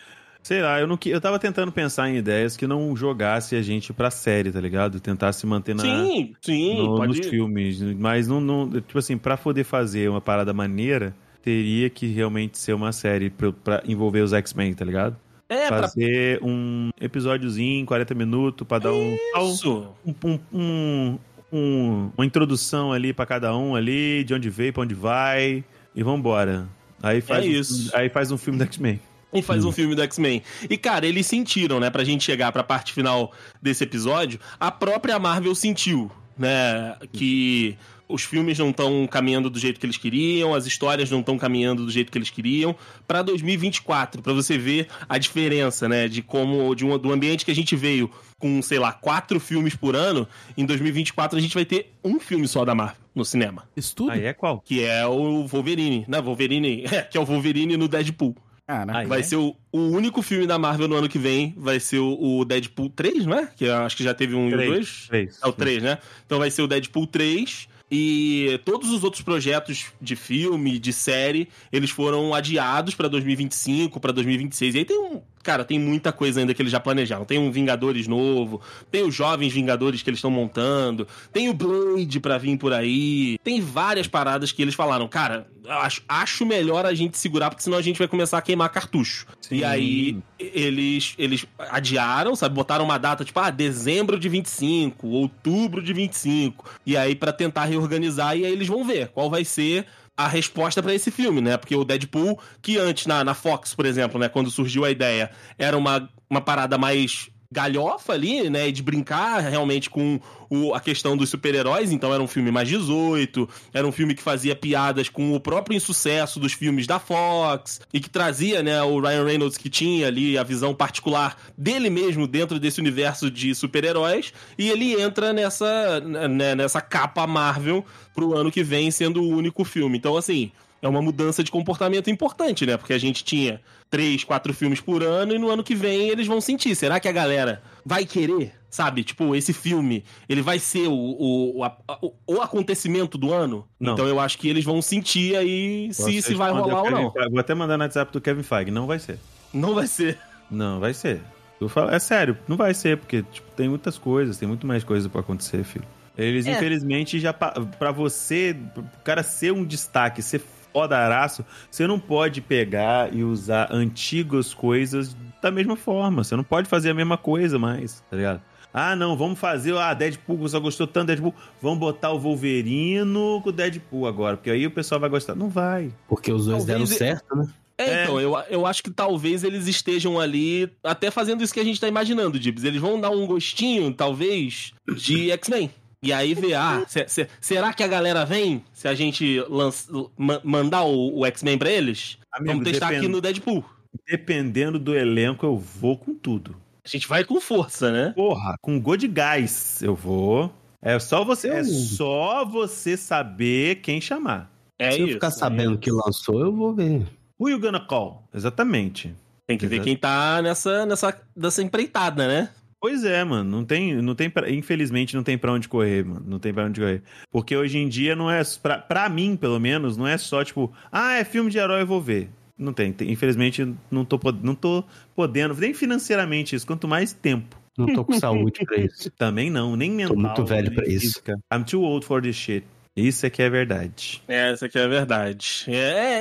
Sei 0.47 0.62
lá, 0.62 0.78
eu 0.78 0.86
não 0.86 0.97
que- 0.97 1.09
eu 1.11 1.20
tava 1.20 1.40
tentando 1.40 1.72
pensar 1.72 2.09
em 2.09 2.18
ideias 2.18 2.57
que 2.57 2.68
não 2.68 2.94
jogasse 2.94 3.57
a 3.57 3.62
gente 3.62 3.92
pra 3.92 4.12
série, 4.12 4.53
tá 4.53 4.61
ligado? 4.61 5.01
Tentasse 5.01 5.44
manter 5.44 5.74
na, 5.74 5.82
Sim, 5.82 6.34
sim, 6.40 6.76
no- 6.76 7.05
nos 7.05 7.18
filmes. 7.26 7.82
Mas 7.82 8.28
não, 8.28 8.40
não. 8.40 8.70
Tipo 8.70 8.97
assim, 9.01 9.18
pra 9.18 9.36
poder 9.36 9.64
fazer 9.64 10.09
uma 10.09 10.20
parada 10.20 10.53
maneira, 10.55 11.12
teria 11.42 11.90
que 11.90 12.07
realmente 12.07 12.59
ser 12.59 12.74
uma 12.74 12.92
série 12.92 13.28
pra, 13.28 13.51
pra 13.51 13.82
envolver 13.88 14.20
os 14.20 14.32
X-Men, 14.32 14.72
tá 14.72 14.84
ligado? 14.84 15.16
É, 15.49 15.66
pra 15.66 15.80
fazer 15.82 16.38
um 16.40 16.90
episódiozinho, 17.01 17.84
40 17.84 18.14
minutos, 18.14 18.64
pra 18.68 18.78
dar 18.78 18.92
um. 18.92 19.16
isso. 19.49 19.88
um, 20.07 20.14
um- 20.24 20.38
um- 20.53 21.18
um- 21.53 22.11
uma 22.16 22.24
introdução 22.24 22.92
ali 22.92 23.12
pra 23.12 23.26
cada 23.26 23.57
um 23.57 23.74
ali, 23.74 24.22
de 24.22 24.32
onde 24.32 24.49
veio, 24.49 24.72
pra 24.72 24.84
onde 24.84 24.94
vai, 24.94 25.64
e 25.92 26.03
vambora. 26.05 26.68
Aí 27.03 27.20
faz, 27.20 27.44
É 27.44 27.49
isso. 27.49 27.97
aí 27.97 28.09
faz 28.09 28.30
um 28.30 28.38
filme 28.38 28.59
do 28.61 28.62
X-Men. 28.64 29.01
E 29.33 29.43
faz 29.43 29.64
um 29.64 29.72
filme 29.72 29.95
do 29.95 30.03
X-Men. 30.03 30.43
E, 30.68 30.77
cara, 30.77 31.07
eles 31.07 31.27
sentiram, 31.27 31.81
né? 31.81 31.91
Pra 31.91 32.05
gente 32.05 32.24
chegar 32.24 32.53
pra 32.53 32.62
parte 32.62 32.93
final 32.93 33.33
desse 33.61 33.85
episódio, 33.85 34.41
a 34.59 34.70
própria 34.70 35.18
Marvel 35.18 35.55
sentiu, 35.55 36.11
né? 36.39 36.97
Que 37.12 37.77
os 38.09 38.22
filmes 38.22 38.59
não 38.59 38.70
estão 38.70 39.07
caminhando 39.07 39.51
do 39.51 39.59
jeito 39.59 39.81
que 39.81 39.87
eles 39.87 39.97
queriam, 39.97 40.55
as 40.55 40.66
histórias 40.66 41.11
não 41.11 41.20
estão 41.20 41.37
caminhando 41.37 41.85
do 41.85 41.91
jeito 41.91 42.11
que 42.12 42.18
eles 42.18 42.31
queriam. 42.31 42.74
Pra 43.07 43.22
2024, 43.22 44.22
pra 44.22 44.33
você 44.33 44.57
ver 44.57 44.89
a 45.09 45.18
diferença, 45.18 45.89
né? 45.89 46.09
De 46.09 46.22
como, 46.22 46.74
de 46.74 46.85
um, 46.85 46.97
do 46.99 47.12
ambiente 47.12 47.45
que 47.45 47.51
a 47.51 47.55
gente 47.55 47.74
veio 47.74 48.11
com, 48.39 48.62
sei 48.62 48.79
lá, 48.79 48.93
quatro 48.93 49.41
filmes 49.41 49.74
por 49.74 49.97
ano, 49.97 50.29
em 50.57 50.64
2024 50.64 51.39
a 51.39 51.41
gente 51.41 51.55
vai 51.55 51.64
ter 51.64 51.95
um 52.05 52.20
filme 52.20 52.47
só 52.47 52.64
da 52.64 52.74
Marvel 52.74 52.97
no 53.14 53.24
cinema. 53.24 53.64
Isso 53.77 53.97
tudo? 53.97 54.12
Aí 54.12 54.27
é 54.27 54.33
qual? 54.33 54.61
Que 54.61 54.85
é 54.85 55.07
o 55.07 55.47
Wolverine, 55.47 56.05
né? 56.07 56.20
Wolverine, 56.20 56.85
é, 56.93 57.03
que 57.03 57.16
é 57.16 57.20
o 57.20 57.24
Wolverine 57.24 57.77
no 57.77 57.89
Deadpool. 57.89 58.37
Cara, 58.67 58.99
Aí 58.99 59.07
Vai 59.07 59.21
é? 59.21 59.23
ser 59.23 59.37
o, 59.37 59.55
o 59.71 59.79
único 59.79 60.23
filme 60.23 60.47
da 60.47 60.59
Marvel 60.59 60.89
no 60.89 60.97
ano 60.97 61.09
que 61.09 61.19
vem. 61.19 61.55
Vai 61.57 61.79
ser 61.79 61.99
o, 62.01 62.39
o 62.41 62.45
Deadpool 62.45 62.91
3, 62.91 63.25
não 63.25 63.39
é? 63.39 63.47
Que 63.47 63.67
eu 63.67 63.77
acho 63.77 63.97
que 63.97 64.03
já 64.03 64.12
teve 64.12 64.35
um 64.35 64.49
e 64.49 64.55
o 64.55 64.57
Três. 64.57 64.71
2. 64.71 65.07
Três. 65.09 65.39
É 65.43 65.47
o 65.47 65.53
3, 65.53 65.83
né? 65.83 65.99
Então 66.27 66.39
vai 66.39 66.51
ser 66.51 66.62
o 66.62 66.67
Deadpool 66.67 67.07
3. 67.07 67.69
E 67.89 68.61
todos 68.64 68.91
os 68.91 69.05
outros 69.05 69.23
projetos 69.23 69.87
de 70.01 70.17
filme, 70.17 70.77
de 70.77 70.93
série, 70.93 71.49
eles 71.73 71.91
foram 71.91 72.35
adiados 72.35 72.97
pra 72.97 73.07
2025, 73.07 74.01
pra 74.01 74.11
2026. 74.11 74.75
E 74.75 74.79
aí 74.79 74.85
tem 74.85 74.99
um. 74.99 75.23
Cara, 75.47 75.64
tem 75.64 75.78
muita 75.78 76.11
coisa 76.11 76.40
ainda 76.40 76.53
que 76.53 76.61
eles 76.61 76.72
já 76.72 76.80
planejaram. 76.80 77.24
Tem 77.24 77.38
um 77.38 77.53
Vingadores 77.53 78.09
novo, 78.09 78.61
tem 78.90 79.05
os 79.05 79.14
jovens 79.14 79.53
Vingadores 79.53 80.03
que 80.03 80.11
eles 80.11 80.18
estão 80.18 80.28
montando, 80.28 81.07
tem 81.32 81.49
o 81.49 81.55
Blade 81.55 82.18
pra 82.18 82.36
vir 82.36 82.59
por 82.59 82.72
aí. 82.72 83.38
Tem 83.44 83.61
várias 83.61 84.09
paradas 84.09 84.51
que 84.51 84.61
eles 84.61 84.74
falaram, 84.74 85.07
cara, 85.07 85.47
eu 85.64 85.72
acho, 85.74 86.03
acho 86.09 86.44
melhor 86.44 86.84
a 86.84 86.92
gente 86.94 87.16
segurar, 87.16 87.51
porque 87.51 87.62
senão 87.62 87.78
a 87.78 87.82
gente 87.82 87.97
vai 87.97 88.09
começar 88.09 88.38
a 88.38 88.42
queimar 88.42 88.70
cartucho. 88.70 89.24
Sim. 89.40 89.59
E 89.59 89.64
aí 89.64 90.18
eles, 90.36 91.14
eles 91.16 91.47
adiaram, 91.70 92.34
sabe? 92.34 92.53
Botaram 92.53 92.84
uma 92.84 92.99
data 92.99 93.24
tipo, 93.24 93.38
ah, 93.38 93.51
dezembro 93.51 94.18
de 94.18 94.28
25, 94.28 95.07
outubro 95.07 95.80
de 95.80 95.92
25. 95.92 96.68
E 96.84 96.97
aí 96.97 97.14
pra 97.14 97.32
tentar 97.32 97.66
reorganizar, 97.66 98.36
e 98.36 98.44
aí 98.44 98.53
eles 98.53 98.66
vão 98.66 98.84
ver 98.84 99.11
qual 99.14 99.30
vai 99.30 99.44
ser 99.44 99.86
a 100.17 100.27
resposta 100.27 100.83
pra 100.83 100.95
esse 100.95 101.11
filme, 101.11 101.41
né? 101.41 101.57
Porque 101.57 101.77
o 101.77 101.85
Deadpool, 101.85 102.41
que 102.62 102.79
antes 102.79 103.07
na, 103.07 103.23
na 103.23 103.35
Fox, 103.35 103.75
por 103.75 103.85
exemplo, 103.85 104.19
né, 104.19 104.29
quando 104.29 104.51
surgiu 104.51 104.85
a 104.85 104.91
ideia, 104.91 105.31
era 105.59 105.77
uma, 105.77 106.09
uma 106.31 106.41
parada 106.41 106.79
mais 106.79 107.29
galhofa 107.57 108.12
ali, 108.12 108.50
né, 108.50 108.70
de 108.70 108.82
brincar 108.82 109.38
realmente 109.40 109.88
com 109.88 110.20
o, 110.50 110.74
a 110.74 110.80
questão 110.80 111.16
dos 111.16 111.30
super-heróis, 111.30 111.90
então 111.90 112.12
era 112.12 112.22
um 112.22 112.26
filme 112.26 112.50
mais 112.50 112.68
18, 112.68 113.48
era 113.72 113.86
um 113.86 113.90
filme 113.90 114.14
que 114.14 114.22
fazia 114.22 114.54
piadas 114.54 115.09
com 115.09 115.34
o 115.34 115.40
próprio 115.40 115.74
insucesso 115.74 116.38
dos 116.38 116.52
filmes 116.52 116.86
da 116.86 116.98
Fox, 116.98 117.80
e 117.94 117.98
que 117.98 118.11
trazia, 118.11 118.62
né, 118.62 118.82
o 118.82 119.00
Ryan 119.00 119.24
Reynolds 119.24 119.57
que 119.57 119.70
tinha 119.70 120.07
ali 120.07 120.36
a 120.36 120.42
visão 120.42 120.74
particular 120.74 121.38
dele 121.57 121.88
mesmo 121.88 122.26
dentro 122.26 122.61
desse 122.61 122.78
universo 122.78 123.30
de 123.30 123.54
super-heróis, 123.54 124.34
e 124.59 124.68
ele 124.68 125.00
entra 125.00 125.32
nessa, 125.32 125.98
né, 126.00 126.54
nessa 126.54 126.82
capa 126.82 127.26
Marvel 127.26 127.82
pro 128.14 128.36
ano 128.36 128.52
que 128.52 128.62
vem 128.62 128.90
sendo 128.90 129.22
o 129.22 129.28
único 129.28 129.64
filme. 129.64 129.96
Então, 129.96 130.14
assim, 130.14 130.52
é 130.83 130.89
uma 130.89 131.01
mudança 131.03 131.43
de 131.43 131.51
comportamento 131.51 132.11
importante, 132.11 132.66
né? 132.66 132.77
Porque 132.77 132.93
a 132.93 132.99
gente 132.99 133.24
tinha 133.24 133.61
três, 133.91 134.24
quatro 134.24 134.53
filmes 134.53 134.81
por 134.81 135.03
ano 135.03 135.35
e 135.35 135.39
no 135.39 135.49
ano 135.51 135.62
que 135.64 135.74
vem 135.74 136.09
eles 136.09 136.27
vão 136.27 136.41
sentir. 136.41 136.74
Será 136.74 136.99
que 137.01 137.09
a 137.09 137.12
galera 137.12 137.62
vai 137.85 138.05
querer, 138.05 138.53
sabe? 138.68 139.03
Tipo, 139.05 139.35
esse 139.35 139.53
filme, 139.53 140.05
ele 140.29 140.43
vai 140.43 140.59
ser 140.59 140.89
o, 140.89 140.93
o, 140.93 141.59
o, 141.59 141.64
a- 141.64 141.77
o- 142.03 142.12
o 142.27 142.41
acontecimento 142.43 143.16
do 143.16 143.33
ano? 143.33 143.66
Não. 143.81 143.95
Então 143.95 144.07
eu 144.07 144.20
acho 144.20 144.39
que 144.39 144.49
eles 144.49 144.64
vão 144.64 144.83
sentir 144.83 145.37
aí 145.37 145.89
se, 145.93 146.03
Posso 146.03 146.22
se 146.22 146.35
vai 146.35 146.51
rolar 146.53 146.83
ou 146.83 146.91
não. 146.91 147.12
Vou 147.31 147.39
até 147.41 147.55
mandar 147.55 147.77
no 147.79 147.85
WhatsApp 147.85 148.12
do 148.12 148.20
Kevin 148.20 148.43
Feige. 148.43 148.70
Não 148.70 148.87
vai 148.87 148.99
ser. 148.99 149.18
Não 149.53 149.74
vai 149.74 149.87
ser. 149.87 150.18
Não, 150.51 150.79
vai 150.81 150.93
ser. 150.95 151.20
Eu 151.61 151.68
falo, 151.70 151.91
é 151.91 151.99
sério, 151.99 152.37
não 152.47 152.57
vai 152.57 152.74
ser, 152.74 152.99
porque 152.99 153.22
tipo, 153.22 153.51
tem 153.57 153.66
muitas 153.68 153.97
coisas, 153.97 154.37
tem 154.37 154.47
muito 154.47 154.66
mais 154.66 154.85
coisa 154.85 155.09
pra 155.09 155.22
acontecer, 155.22 155.64
filho. 155.64 155.87
Eles, 156.18 156.47
É. 156.47 156.53
infelizmente, 156.53 157.18
já 157.18 157.33
pa- 157.33 157.53
pra 157.79 157.91
você, 157.91 158.55
pro 158.74 158.85
cara 159.03 159.22
ser 159.22 159.53
um 159.53 159.64
destaque, 159.64 160.20
ser 160.22 160.43
fodaraço, 160.81 161.43
você 161.70 161.87
não 161.87 161.99
pode 161.99 162.43
pegar 162.43 163.11
e 163.14 163.24
usar 163.24 163.68
antigas 163.72 164.53
coisas 164.53 165.16
da 165.41 165.51
mesma 165.51 165.74
forma. 165.74 166.22
Você 166.22 166.37
não 166.37 166.45
pode 166.45 166.68
fazer 166.68 166.91
a 166.91 166.95
mesma 166.95 167.16
coisa 167.16 167.59
mais, 167.59 168.03
tá 168.11 168.16
ligado? 168.16 168.43
Ah, 168.74 168.95
não, 168.95 169.16
vamos 169.16 169.39
fazer. 169.39 169.74
Ah, 169.79 169.95
Deadpool, 169.95 170.37
você 170.37 170.59
gostou 170.61 170.87
tanto 170.87 171.05
do 171.05 171.07
Deadpool. 171.07 171.35
Vamos 171.62 171.79
botar 171.79 172.11
o 172.12 172.18
Wolverino 172.18 173.41
com 173.43 173.49
o 173.49 173.53
Deadpool 173.53 174.07
agora, 174.07 174.37
porque 174.37 174.51
aí 174.51 174.66
o 174.66 174.70
pessoal 174.70 175.01
vai 175.01 175.09
gostar. 175.09 175.35
Não 175.35 175.49
vai. 175.49 175.91
Porque 176.07 176.31
os 176.31 176.45
dois 176.45 176.59
Talvez 176.66 176.66
deram 176.66 176.85
e- 176.85 176.87
certo, 176.87 177.35
né? 177.37 177.47
É, 177.79 177.85
É. 177.91 178.03
então, 178.05 178.20
eu, 178.20 178.35
eu 178.51 178.66
acho 178.66 178.83
que 178.83 178.91
talvez 178.91 179.45
eles 179.45 179.66
estejam 179.66 180.20
ali 180.20 180.70
até 180.85 181.11
fazendo 181.11 181.43
isso 181.43 181.55
que 181.55 181.61
a 181.61 181.64
gente 181.64 181.81
tá 181.81 181.89
imaginando, 181.89 182.39
Dibs. 182.39 182.64
Eles 182.64 182.81
vão 182.81 183.01
dar 183.01 183.11
um 183.11 183.27
gostinho, 183.27 183.93
talvez, 183.95 184.72
de 184.95 185.31
X-Men. 185.31 185.70
E 186.03 186.12
aí 186.12 186.34
vê, 186.34 186.55
ah, 186.55 186.84
se- 186.88 187.09
se- 187.09 187.28
será 187.40 187.72
que 187.72 187.82
a 187.82 187.88
galera 187.88 188.24
vem 188.24 188.64
se 188.72 188.86
a 188.86 188.94
gente 188.94 189.40
lança- 189.49 189.90
ma- 190.16 190.40
mandar 190.44 190.84
o, 190.84 191.18
o 191.20 191.26
X-Men 191.26 191.59
pra 191.59 191.70
eles? 191.70 192.18
Amigo, 192.32 192.53
Vamos 192.53 192.70
testar 192.70 192.86
depend- 192.88 193.05
aqui 193.05 193.12
no 193.12 193.20
Deadpool. 193.20 193.64
Dependendo 194.07 194.78
do 194.78 194.94
elenco, 194.94 195.44
eu 195.47 195.57
vou 195.57 195.97
com 195.97 196.14
tudo. 196.14 196.55
A 196.84 196.88
gente 196.88 197.09
vai 197.09 197.24
com 197.24 197.40
força, 197.40 197.90
né? 197.90 198.12
Porra, 198.14 198.57
com 198.61 198.78
God 198.80 199.03
Guys 199.05 199.82
eu 199.82 199.94
vou. 199.94 200.53
É 200.82 200.99
só 200.99 201.24
você, 201.24 201.49
é 201.49 201.61
Eu- 201.61 201.64
só 201.64 202.44
você 202.44 202.97
saber 202.97 203.76
quem 203.76 204.01
chamar. 204.01 204.53
É 204.78 204.92
Se 204.92 205.01
eu 205.01 205.07
isso. 205.07 205.14
ficar 205.14 205.30
sabendo 205.30 205.78
que 205.78 205.90
lançou, 205.90 206.40
eu 206.40 206.53
vou 206.53 206.74
ver. 206.74 207.07
Who 207.40 207.49
you 207.51 207.59
gonna 207.59 207.80
call? 207.80 208.28
Exatamente. 208.32 209.14
Tem 209.47 209.57
que 209.59 209.66
ver 209.66 209.76
Exato. 209.76 209.86
quem 209.88 209.97
tá 209.97 210.42
nessa, 210.42 210.84
nessa, 210.86 211.20
nessa 211.34 211.62
empreitada, 211.62 212.28
né? 212.28 212.51
Pois 212.87 213.05
é, 213.05 213.24
mano, 213.24 213.51
não 213.51 213.64
tem, 213.64 214.01
não 214.01 214.14
tem 214.14 214.30
pra, 214.30 214.49
infelizmente 214.49 215.16
não 215.16 215.24
tem 215.24 215.37
pra 215.37 215.51
onde 215.53 215.68
correr, 215.68 216.05
mano, 216.05 216.22
não 216.24 216.39
tem 216.39 216.55
pra 216.55 216.66
onde 216.66 216.80
correr. 216.80 217.03
Porque 217.32 217.57
hoje 217.57 217.78
em 217.78 217.89
dia 217.89 218.14
não 218.14 218.30
é, 218.30 218.41
pra, 218.62 218.78
pra 218.78 219.09
mim, 219.09 219.34
pelo 219.34 219.59
menos, 219.59 219.97
não 219.97 220.07
é 220.07 220.16
só 220.16 220.45
tipo, 220.45 220.72
ah, 220.93 221.14
é 221.14 221.24
filme 221.24 221.51
de 221.51 221.59
herói, 221.59 221.82
eu 221.82 221.87
vou 221.87 222.01
ver. 222.01 222.30
Não 222.57 222.72
tem, 222.72 222.93
tem- 222.93 223.11
infelizmente 223.11 223.74
não 223.91 224.05
tô, 224.05 224.20
não 224.41 224.55
tô 224.55 224.84
podendo, 225.16 225.53
nem 225.57 225.74
financeiramente 225.74 226.55
isso, 226.55 226.64
quanto 226.64 226.87
mais 226.87 227.12
tempo. 227.12 227.61
Não 227.76 227.93
tô 227.93 228.05
com 228.05 228.12
saúde 228.12 228.64
pra 228.64 228.76
isso. 228.78 229.11
Também 229.18 229.51
não, 229.51 229.74
nem 229.74 229.91
mental. 229.91 230.16
muito 230.16 230.45
velho 230.45 230.72
pra 230.72 230.84
isso. 230.87 231.01
física. 231.01 231.37
I'm 231.53 231.64
too 231.64 231.82
old 231.82 232.07
for 232.07 232.22
this 232.22 232.37
shit. 232.37 232.64
Isso 232.97 233.26
é 233.26 233.30
que 233.30 233.42
é 233.42 233.51
verdade. 233.51 234.22
É, 234.26 234.53
essa 234.53 234.66
aqui 234.66 234.78
é 234.78 234.88
verdade. 234.88 235.64
É, 235.68 235.74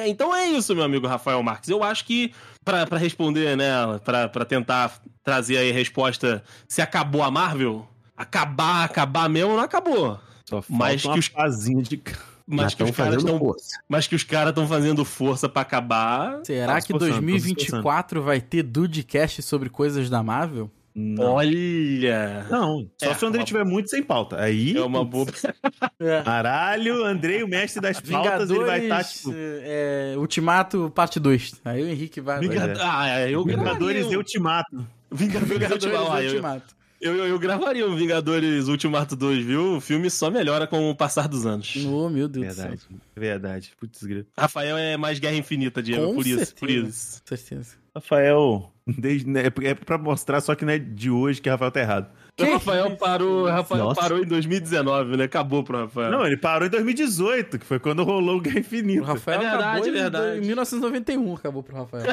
é, 0.03 0.07
então 0.09 0.35
é 0.35 0.47
isso, 0.47 0.75
meu 0.75 0.83
amigo 0.83 1.07
Rafael 1.07 1.41
Marques. 1.41 1.69
Eu 1.69 1.81
acho 1.83 2.03
que, 2.05 2.33
pra, 2.65 2.85
pra 2.85 2.97
responder, 2.97 3.55
né, 3.55 3.71
pra, 4.03 4.27
pra 4.27 4.43
tentar 4.43 4.99
trazer 5.23 5.57
aí 5.57 5.69
a 5.71 5.73
resposta 5.73 6.43
se 6.67 6.81
acabou 6.81 7.23
a 7.23 7.31
Marvel, 7.31 7.87
acabar, 8.17 8.83
acabar 8.83 9.29
mesmo, 9.29 9.55
não 9.55 9.63
acabou. 9.63 10.19
Só 10.43 10.61
falta 10.61 10.73
Mas 10.83 11.05
uma 11.05 11.13
que 11.13 11.19
os- 11.19 11.29
pazinha 11.29 11.81
de... 11.81 12.01
Mas 12.47 12.75
que, 12.75 12.83
tão 12.83 12.91
os 12.91 12.95
caras 12.95 13.23
força. 13.23 13.79
mas 13.89 14.05
que 14.07 14.13
os 14.15 14.23
caras 14.23 14.49
estão 14.49 14.67
fazendo 14.67 15.03
força 15.03 15.49
pra 15.49 15.63
acabar. 15.63 16.41
Será 16.43 16.73
Tá 16.73 16.81
que 16.81 16.93
esforçando, 16.93 17.09
tá 17.13 17.15
se 17.15 17.21
2024 17.25 18.21
vai 18.21 18.39
ter 18.39 18.61
Dudecast 18.61 19.41
sobre 19.41 19.67
coisas 19.67 20.11
da 20.11 20.21
Marvel? 20.21 20.69
Não, 20.97 21.33
Olha! 21.33 22.45
não. 22.49 22.89
só 22.97 23.11
É, 23.11 23.13
se 23.13 23.25
o 23.25 23.27
Andrei 23.27 23.41
uma- 23.41 23.45
tiver 23.45 23.65
muito 23.65 23.89
sem 23.89 24.01
pauta. 24.01 24.39
Aí, 24.39 24.77
É 24.77 24.81
uma 24.81 25.03
boa. 25.03 25.25
É. 25.99 26.21
caralho, 26.23 27.03
Andrei, 27.03 27.43
o 27.43 27.47
mestre 27.47 27.81
das 27.81 27.99
pautas, 27.99 28.47
Vingadores, 28.49 28.49
ele 28.51 28.63
vai 28.65 28.83
estar, 28.83 29.03
tipo... 29.03 29.31
é, 29.35 30.13
Ultimato, 30.17 30.89
parte 30.95 31.19
2. 31.19 31.55
Aí 31.65 31.83
o 31.83 31.87
Henrique 31.87 32.21
vai... 32.21 32.39
Vingad... 32.39 32.69
é. 32.77 32.81
Ah, 32.81 33.29
eu 33.29 33.43
Vingadores 33.43 34.05
um- 34.07 34.15
Ultimato. 34.17 34.87
Vingadores, 35.11 35.49
Vingadores 35.49 35.83
Ultimato. 35.85 36.17
Eu, 36.21 36.29
Ultimato. 36.31 36.75
eu, 37.01 37.15
eu, 37.15 37.27
eu 37.27 37.39
gravaria 37.39 37.87
um 37.87 37.95
Vingadores 37.95 38.67
Ultimato 38.67 39.15
2, 39.15 39.45
viu? 39.45 39.75
O 39.77 39.81
filme 39.81 40.09
só 40.09 40.29
melhora 40.31 40.65
com 40.67 40.89
o 40.89 40.95
passar 40.95 41.27
dos 41.27 41.45
anos. 41.45 41.75
Oh, 41.85 42.07
meu 42.09 42.27
Deus 42.27 42.45
Verdade, 42.55 42.75
do 42.75 42.81
céu. 42.81 42.97
verdade. 43.15 43.71
Putz, 43.79 44.01
grito. 44.03 44.29
Rafael 44.37 44.77
é 44.77 44.95
mais 44.97 45.19
Guerra 45.19 45.35
Infinita, 45.35 45.81
Diego, 45.83 46.07
Com 46.07 46.15
por 46.15 46.25
isso, 46.27 46.55
por 46.55 46.67
certeza. 46.69 46.87
isso. 46.89 47.21
Com 47.27 47.35
certeza. 47.35 47.75
Rafael, 47.93 48.71
desde, 48.97 49.27
né, 49.29 49.43
é 49.63 49.73
pra 49.73 49.97
mostrar 49.97 50.41
só 50.41 50.53
que 50.55 50.63
não 50.65 50.73
é 50.73 50.77
de 50.79 51.09
hoje 51.09 51.41
que 51.41 51.49
Rafael 51.49 51.71
tá 51.71 51.79
errado. 51.79 52.07
O 52.39 52.43
Rafael 52.51 52.95
parou, 52.97 53.45
Rafael 53.47 53.83
Nossa. 53.85 54.01
parou 54.01 54.19
em 54.19 54.25
2019, 54.25 55.15
né? 55.15 55.23
Acabou 55.23 55.63
pro 55.63 55.77
Rafael. 55.77 56.11
Não, 56.11 56.25
ele 56.25 56.35
parou 56.35 56.67
em 56.67 56.69
2018, 56.71 57.57
que 57.59 57.65
foi 57.65 57.79
quando 57.79 58.03
rolou 58.03 58.37
o 58.37 58.41
Guerra 58.41 58.57
O 58.57 58.59
Infinita. 58.59 59.05
Rafael 59.05 59.39
É 59.39 59.43
verdade, 59.49 59.63
acabou 59.63 59.85
é 59.85 59.89
em- 59.89 59.93
verdade. 59.93 60.37
em 60.37 60.41
1991, 60.41 61.33
acabou 61.33 61.63
pro 61.63 61.77
Rafael. 61.77 62.03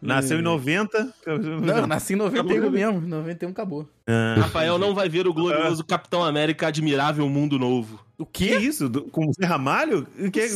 Nasceu 0.00 0.38
em 0.38 0.42
90. 0.42 1.12
Não, 1.62 1.86
nasci 1.86 2.12
em 2.14 2.16
91 2.16 2.70
mesmo. 2.70 3.00
91 3.00 3.50
acabou. 3.50 3.88
Ah, 4.06 4.36
Rafael 4.38 4.78
não 4.78 4.94
vai 4.94 5.08
ver 5.08 5.26
o 5.26 5.34
glorioso 5.34 5.84
Capitão 5.84 6.24
América 6.24 6.68
Admirável 6.68 7.28
Mundo 7.28 7.58
Novo. 7.58 8.02
O 8.16 8.24
que 8.24 8.48
quê? 8.48 8.56
isso? 8.58 8.88
Do- 8.88 9.02
com 9.04 9.26
o 9.28 9.32
Zé 9.32 9.44
Ramalho? 9.46 10.06
Que- 10.32 10.48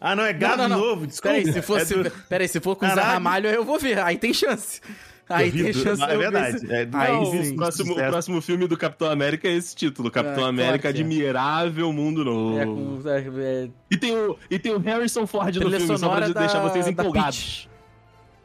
Ah, 0.00 0.14
não, 0.14 0.24
é 0.24 0.32
Gado 0.32 0.58
Não, 0.62 0.68
não, 0.68 0.78
não. 0.78 0.86
Novo, 0.86 1.06
desculpa. 1.06 1.36
Peraí, 1.36 1.52
se 1.52 1.60
for, 1.62 1.80
É 1.80 1.84
se, 1.84 1.94
do- 1.94 2.10
peraí, 2.28 2.48
se 2.48 2.60
for 2.60 2.76
com 2.76 2.86
o 2.86 2.88
Zé. 2.88 3.00
Ramalho, 3.00 3.48
eu 3.50 3.64
vou 3.64 3.78
ver. 3.78 3.98
Aí 3.98 4.16
tem 4.16 4.32
chance. 4.32 4.80
Aí 5.28 5.50
tem 5.52 5.72
chance. 5.72 6.02
É 6.02 6.06
ver 6.06 6.18
verdade. 6.18 6.72
É, 6.72 6.88
Aí 6.92 7.12
não, 7.12 7.24
sim. 7.26 7.52
o 7.52 7.56
próximo, 7.56 7.92
o 7.92 7.96
próximo 7.96 8.40
filme 8.40 8.66
do 8.68 8.76
Capitão 8.78 9.10
América 9.10 9.46
é 9.48 9.52
esse 9.52 9.74
título: 9.76 10.10
Capitão 10.10 10.36
claro 10.36 10.48
América 10.50 10.78
que 10.78 10.86
é. 10.86 10.90
Admirável 10.90 11.92
Mundo 11.92 12.24
Novo. 12.24 12.58
É, 12.58 12.64
com, 12.64 13.02
é, 13.06 13.64
é, 13.64 13.68
E, 13.90 13.96
tem 13.96 14.16
o, 14.16 14.38
e 14.50 14.58
tem 14.58 14.72
o 14.72 14.78
Harrison 14.78 15.26
Ford 15.26 15.54
no 15.56 15.70
filme, 15.70 15.98
só 15.98 16.08
pra 16.08 16.28
da- 16.28 16.40
deixar 16.40 16.60
vocês 16.60 16.84
da 16.86 16.90
empolgados. 16.92 17.68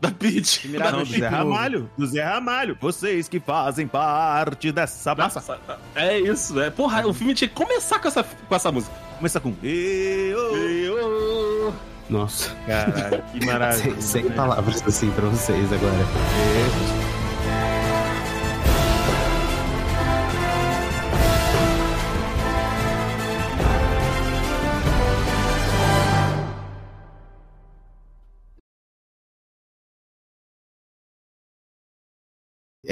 Da 0.02 0.12
Peach. 0.12 0.68
Da 0.68 0.92
do 0.92 1.06
Zé. 1.06 1.28
Ramalho. 1.30 1.90
Do 1.98 2.06
Zé 2.06 2.22
Ramalho. 2.24 2.78
Vocês 2.82 3.30
que 3.30 3.40
fazem 3.40 3.88
parte 3.88 4.70
dessa 4.70 5.16
massa. 5.16 5.40
Nossa, 5.40 5.80
é 5.96 6.20
isso, 6.20 6.60
é. 6.60 6.70
Porra, 6.70 7.08
o 7.08 7.14
filme 7.14 7.34
tinha 7.34 7.48
que 7.48 7.56
começar 7.56 8.00
com 8.00 8.10
essa, 8.10 8.22
com 8.22 8.54
essa 8.54 8.70
música. 8.70 8.94
Começa 9.18 9.40
com. 9.40 9.54
Eu. 9.64 10.56
Eu- 10.58 11.74
Nossa. 12.10 12.52
Caralho, 12.68 13.24
que 13.32 13.46
maravilha. 13.46 13.96
Sem, 14.02 14.24
sem 14.24 14.32
palavras 14.32 14.84
assim 14.86 15.10
pra 15.12 15.28
vocês 15.30 15.72
agora. 15.72 17.03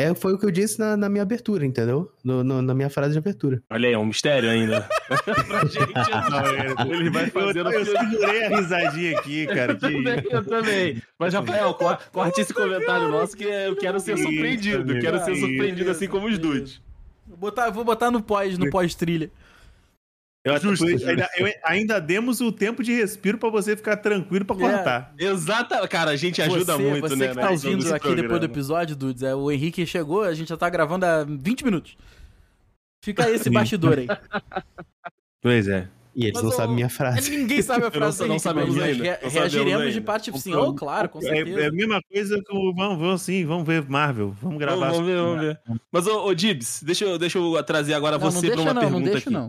É, 0.02 0.16
foi 0.16 0.34
o 0.34 0.38
que 0.38 0.46
eu 0.46 0.52
disse 0.52 0.80
na, 0.80 0.96
na 0.98 1.10
minha 1.10 1.22
abertura, 1.24 1.66
entendeu? 1.66 2.12
No- 2.24 2.44
no- 2.44 2.62
na 2.62 2.74
minha 2.74 2.90
frase 2.90 3.14
de 3.14 3.18
abertura. 3.20 3.62
Olha 3.70 3.88
aí, 3.88 3.94
é 3.94 3.98
um 3.98 4.06
mistério 4.06 4.50
ainda. 4.50 4.82
pra 5.48 5.66
gente. 5.66 6.76
não. 6.78 6.96
Ele 6.96 7.10
vai 7.10 7.28
fazendo 7.28 7.72
Eu, 7.72 7.80
eu 7.80 7.86
segurei 7.86 8.46
a 8.46 8.50
risadinha 8.58 9.20
aqui, 9.20 9.48
cara. 9.48 9.76
Que... 9.76 9.86
Eu 9.86 9.92
também, 10.04 10.24
eu 10.32 10.46
também. 10.46 11.02
Mas, 11.20 11.34
Rafael, 11.34 11.74
cor- 11.74 12.00
corte 12.12 12.42
esse 12.42 12.54
comentário 12.54 13.10
nosso 13.10 13.36
que 13.36 13.44
eu 13.44 13.76
quero 13.76 14.00
ser 14.00 14.18
surpreendido. 14.18 15.00
Quero 15.00 15.20
ser 15.24 15.32
Isso. 15.34 15.42
surpreendido 15.46 15.92
assim 15.92 16.08
como 16.08 16.28
os 16.28 16.38
dudes. 16.38 16.82
Vou 17.28 17.38
botar, 17.38 17.70
vou 17.70 17.84
botar 17.84 18.12
no 18.12 18.22
pós, 18.22 18.58
no 18.58 18.70
pós-trilha. 18.70 19.32
Eu, 20.44 20.58
Justo. 20.60 20.86
ainda, 20.86 21.30
eu- 21.38 21.54
ainda 21.64 22.02
demos 22.02 22.42
o 22.42 22.52
tempo 22.52 22.82
de 22.82 22.92
respiro 22.94 23.38
pra 23.38 23.50
você 23.50 23.76
ficar 23.78 23.98
tranquilo 23.98 24.44
pra 24.44 24.56
É. 24.56 24.60
cortar. 24.60 25.14
Exata, 25.20 25.88
cara, 25.88 26.10
a 26.12 26.16
gente 26.16 26.42
ajuda 26.42 26.76
você, 26.78 26.82
muito, 26.82 27.08
você 27.10 27.16
né? 27.16 27.28
que 27.28 27.36
na 27.36 27.42
tá 27.44 27.52
edição 27.54 27.72
ouvindo 27.72 27.94
aqui 27.94 28.08
depois 28.08 28.16
do 28.16 28.28
programa. 28.28 28.46
episódio, 28.54 28.96
Dudes, 28.96 29.22
é, 29.22 29.36
o 29.36 29.52
Henrique 29.52 29.86
chegou, 29.86 30.24
a 30.24 30.34
gente 30.34 30.50
já 30.50 30.58
tá 30.58 30.68
gravando 30.68 31.06
há 31.06 31.24
20 31.24 31.64
minutos. 31.64 31.96
Fica 33.04 33.30
esse 33.30 33.50
bastidor 33.52 34.00
aí. 34.00 34.08
Pois 35.44 35.68
é. 35.68 35.88
E 36.16 36.26
eles 36.26 36.34
Mas 36.36 36.44
não 36.44 36.50
o- 36.50 36.54
sabem 36.54 36.76
minha 36.76 36.90
frase. 36.90 37.36
Ninguém 37.38 37.62
sabe 37.62 37.86
a 37.86 37.90
frase 37.92 38.20
não 38.28 38.36
mas 38.36 38.46
ainda, 38.46 38.84
re- 38.86 39.18
não 39.24 39.30
reagiremos 39.30 39.82
ainda. 39.82 39.92
de 39.92 40.02
parte 40.02 40.26
tipo 40.26 40.38
assim, 40.38 40.54
oh, 40.54 40.74
claro, 40.74 41.08
com 41.10 41.20
É, 41.20 41.22
certeza. 41.22 41.60
é 41.62 41.68
a 41.68 41.72
mesma 41.72 42.02
coisa 42.12 42.42
que 42.46 42.56
o. 42.56 42.74
Vamos, 42.76 43.00
vamos 43.00 43.22
sim, 43.22 43.46
vamos 43.46 43.66
ver 43.66 43.88
Marvel. 43.90 44.36
Vamos 44.42 44.60
gravar. 44.60 44.92
Vamos, 44.92 44.98
vamos 44.98 45.08
ver, 45.08 45.18
vamos 45.18 45.42
ver. 45.42 45.60
Mas, 45.92 46.06
ô, 46.08 46.26
ô 46.28 46.34
Dibs, 46.36 46.84
deixa 46.84 47.06
eu, 47.06 47.18
deixa 47.18 47.38
eu 47.40 47.64
trazer 47.64 47.94
agora 47.94 48.18
Não, 48.18 48.26
não 48.26 48.32
você 48.32 48.52
pra 48.52 48.62
uma 48.62 48.74
não, 48.74 48.82
pergunta 48.82 49.00
não 49.06 49.12
deixa 49.12 49.30
aqui. 49.30 49.30
não. 49.30 49.48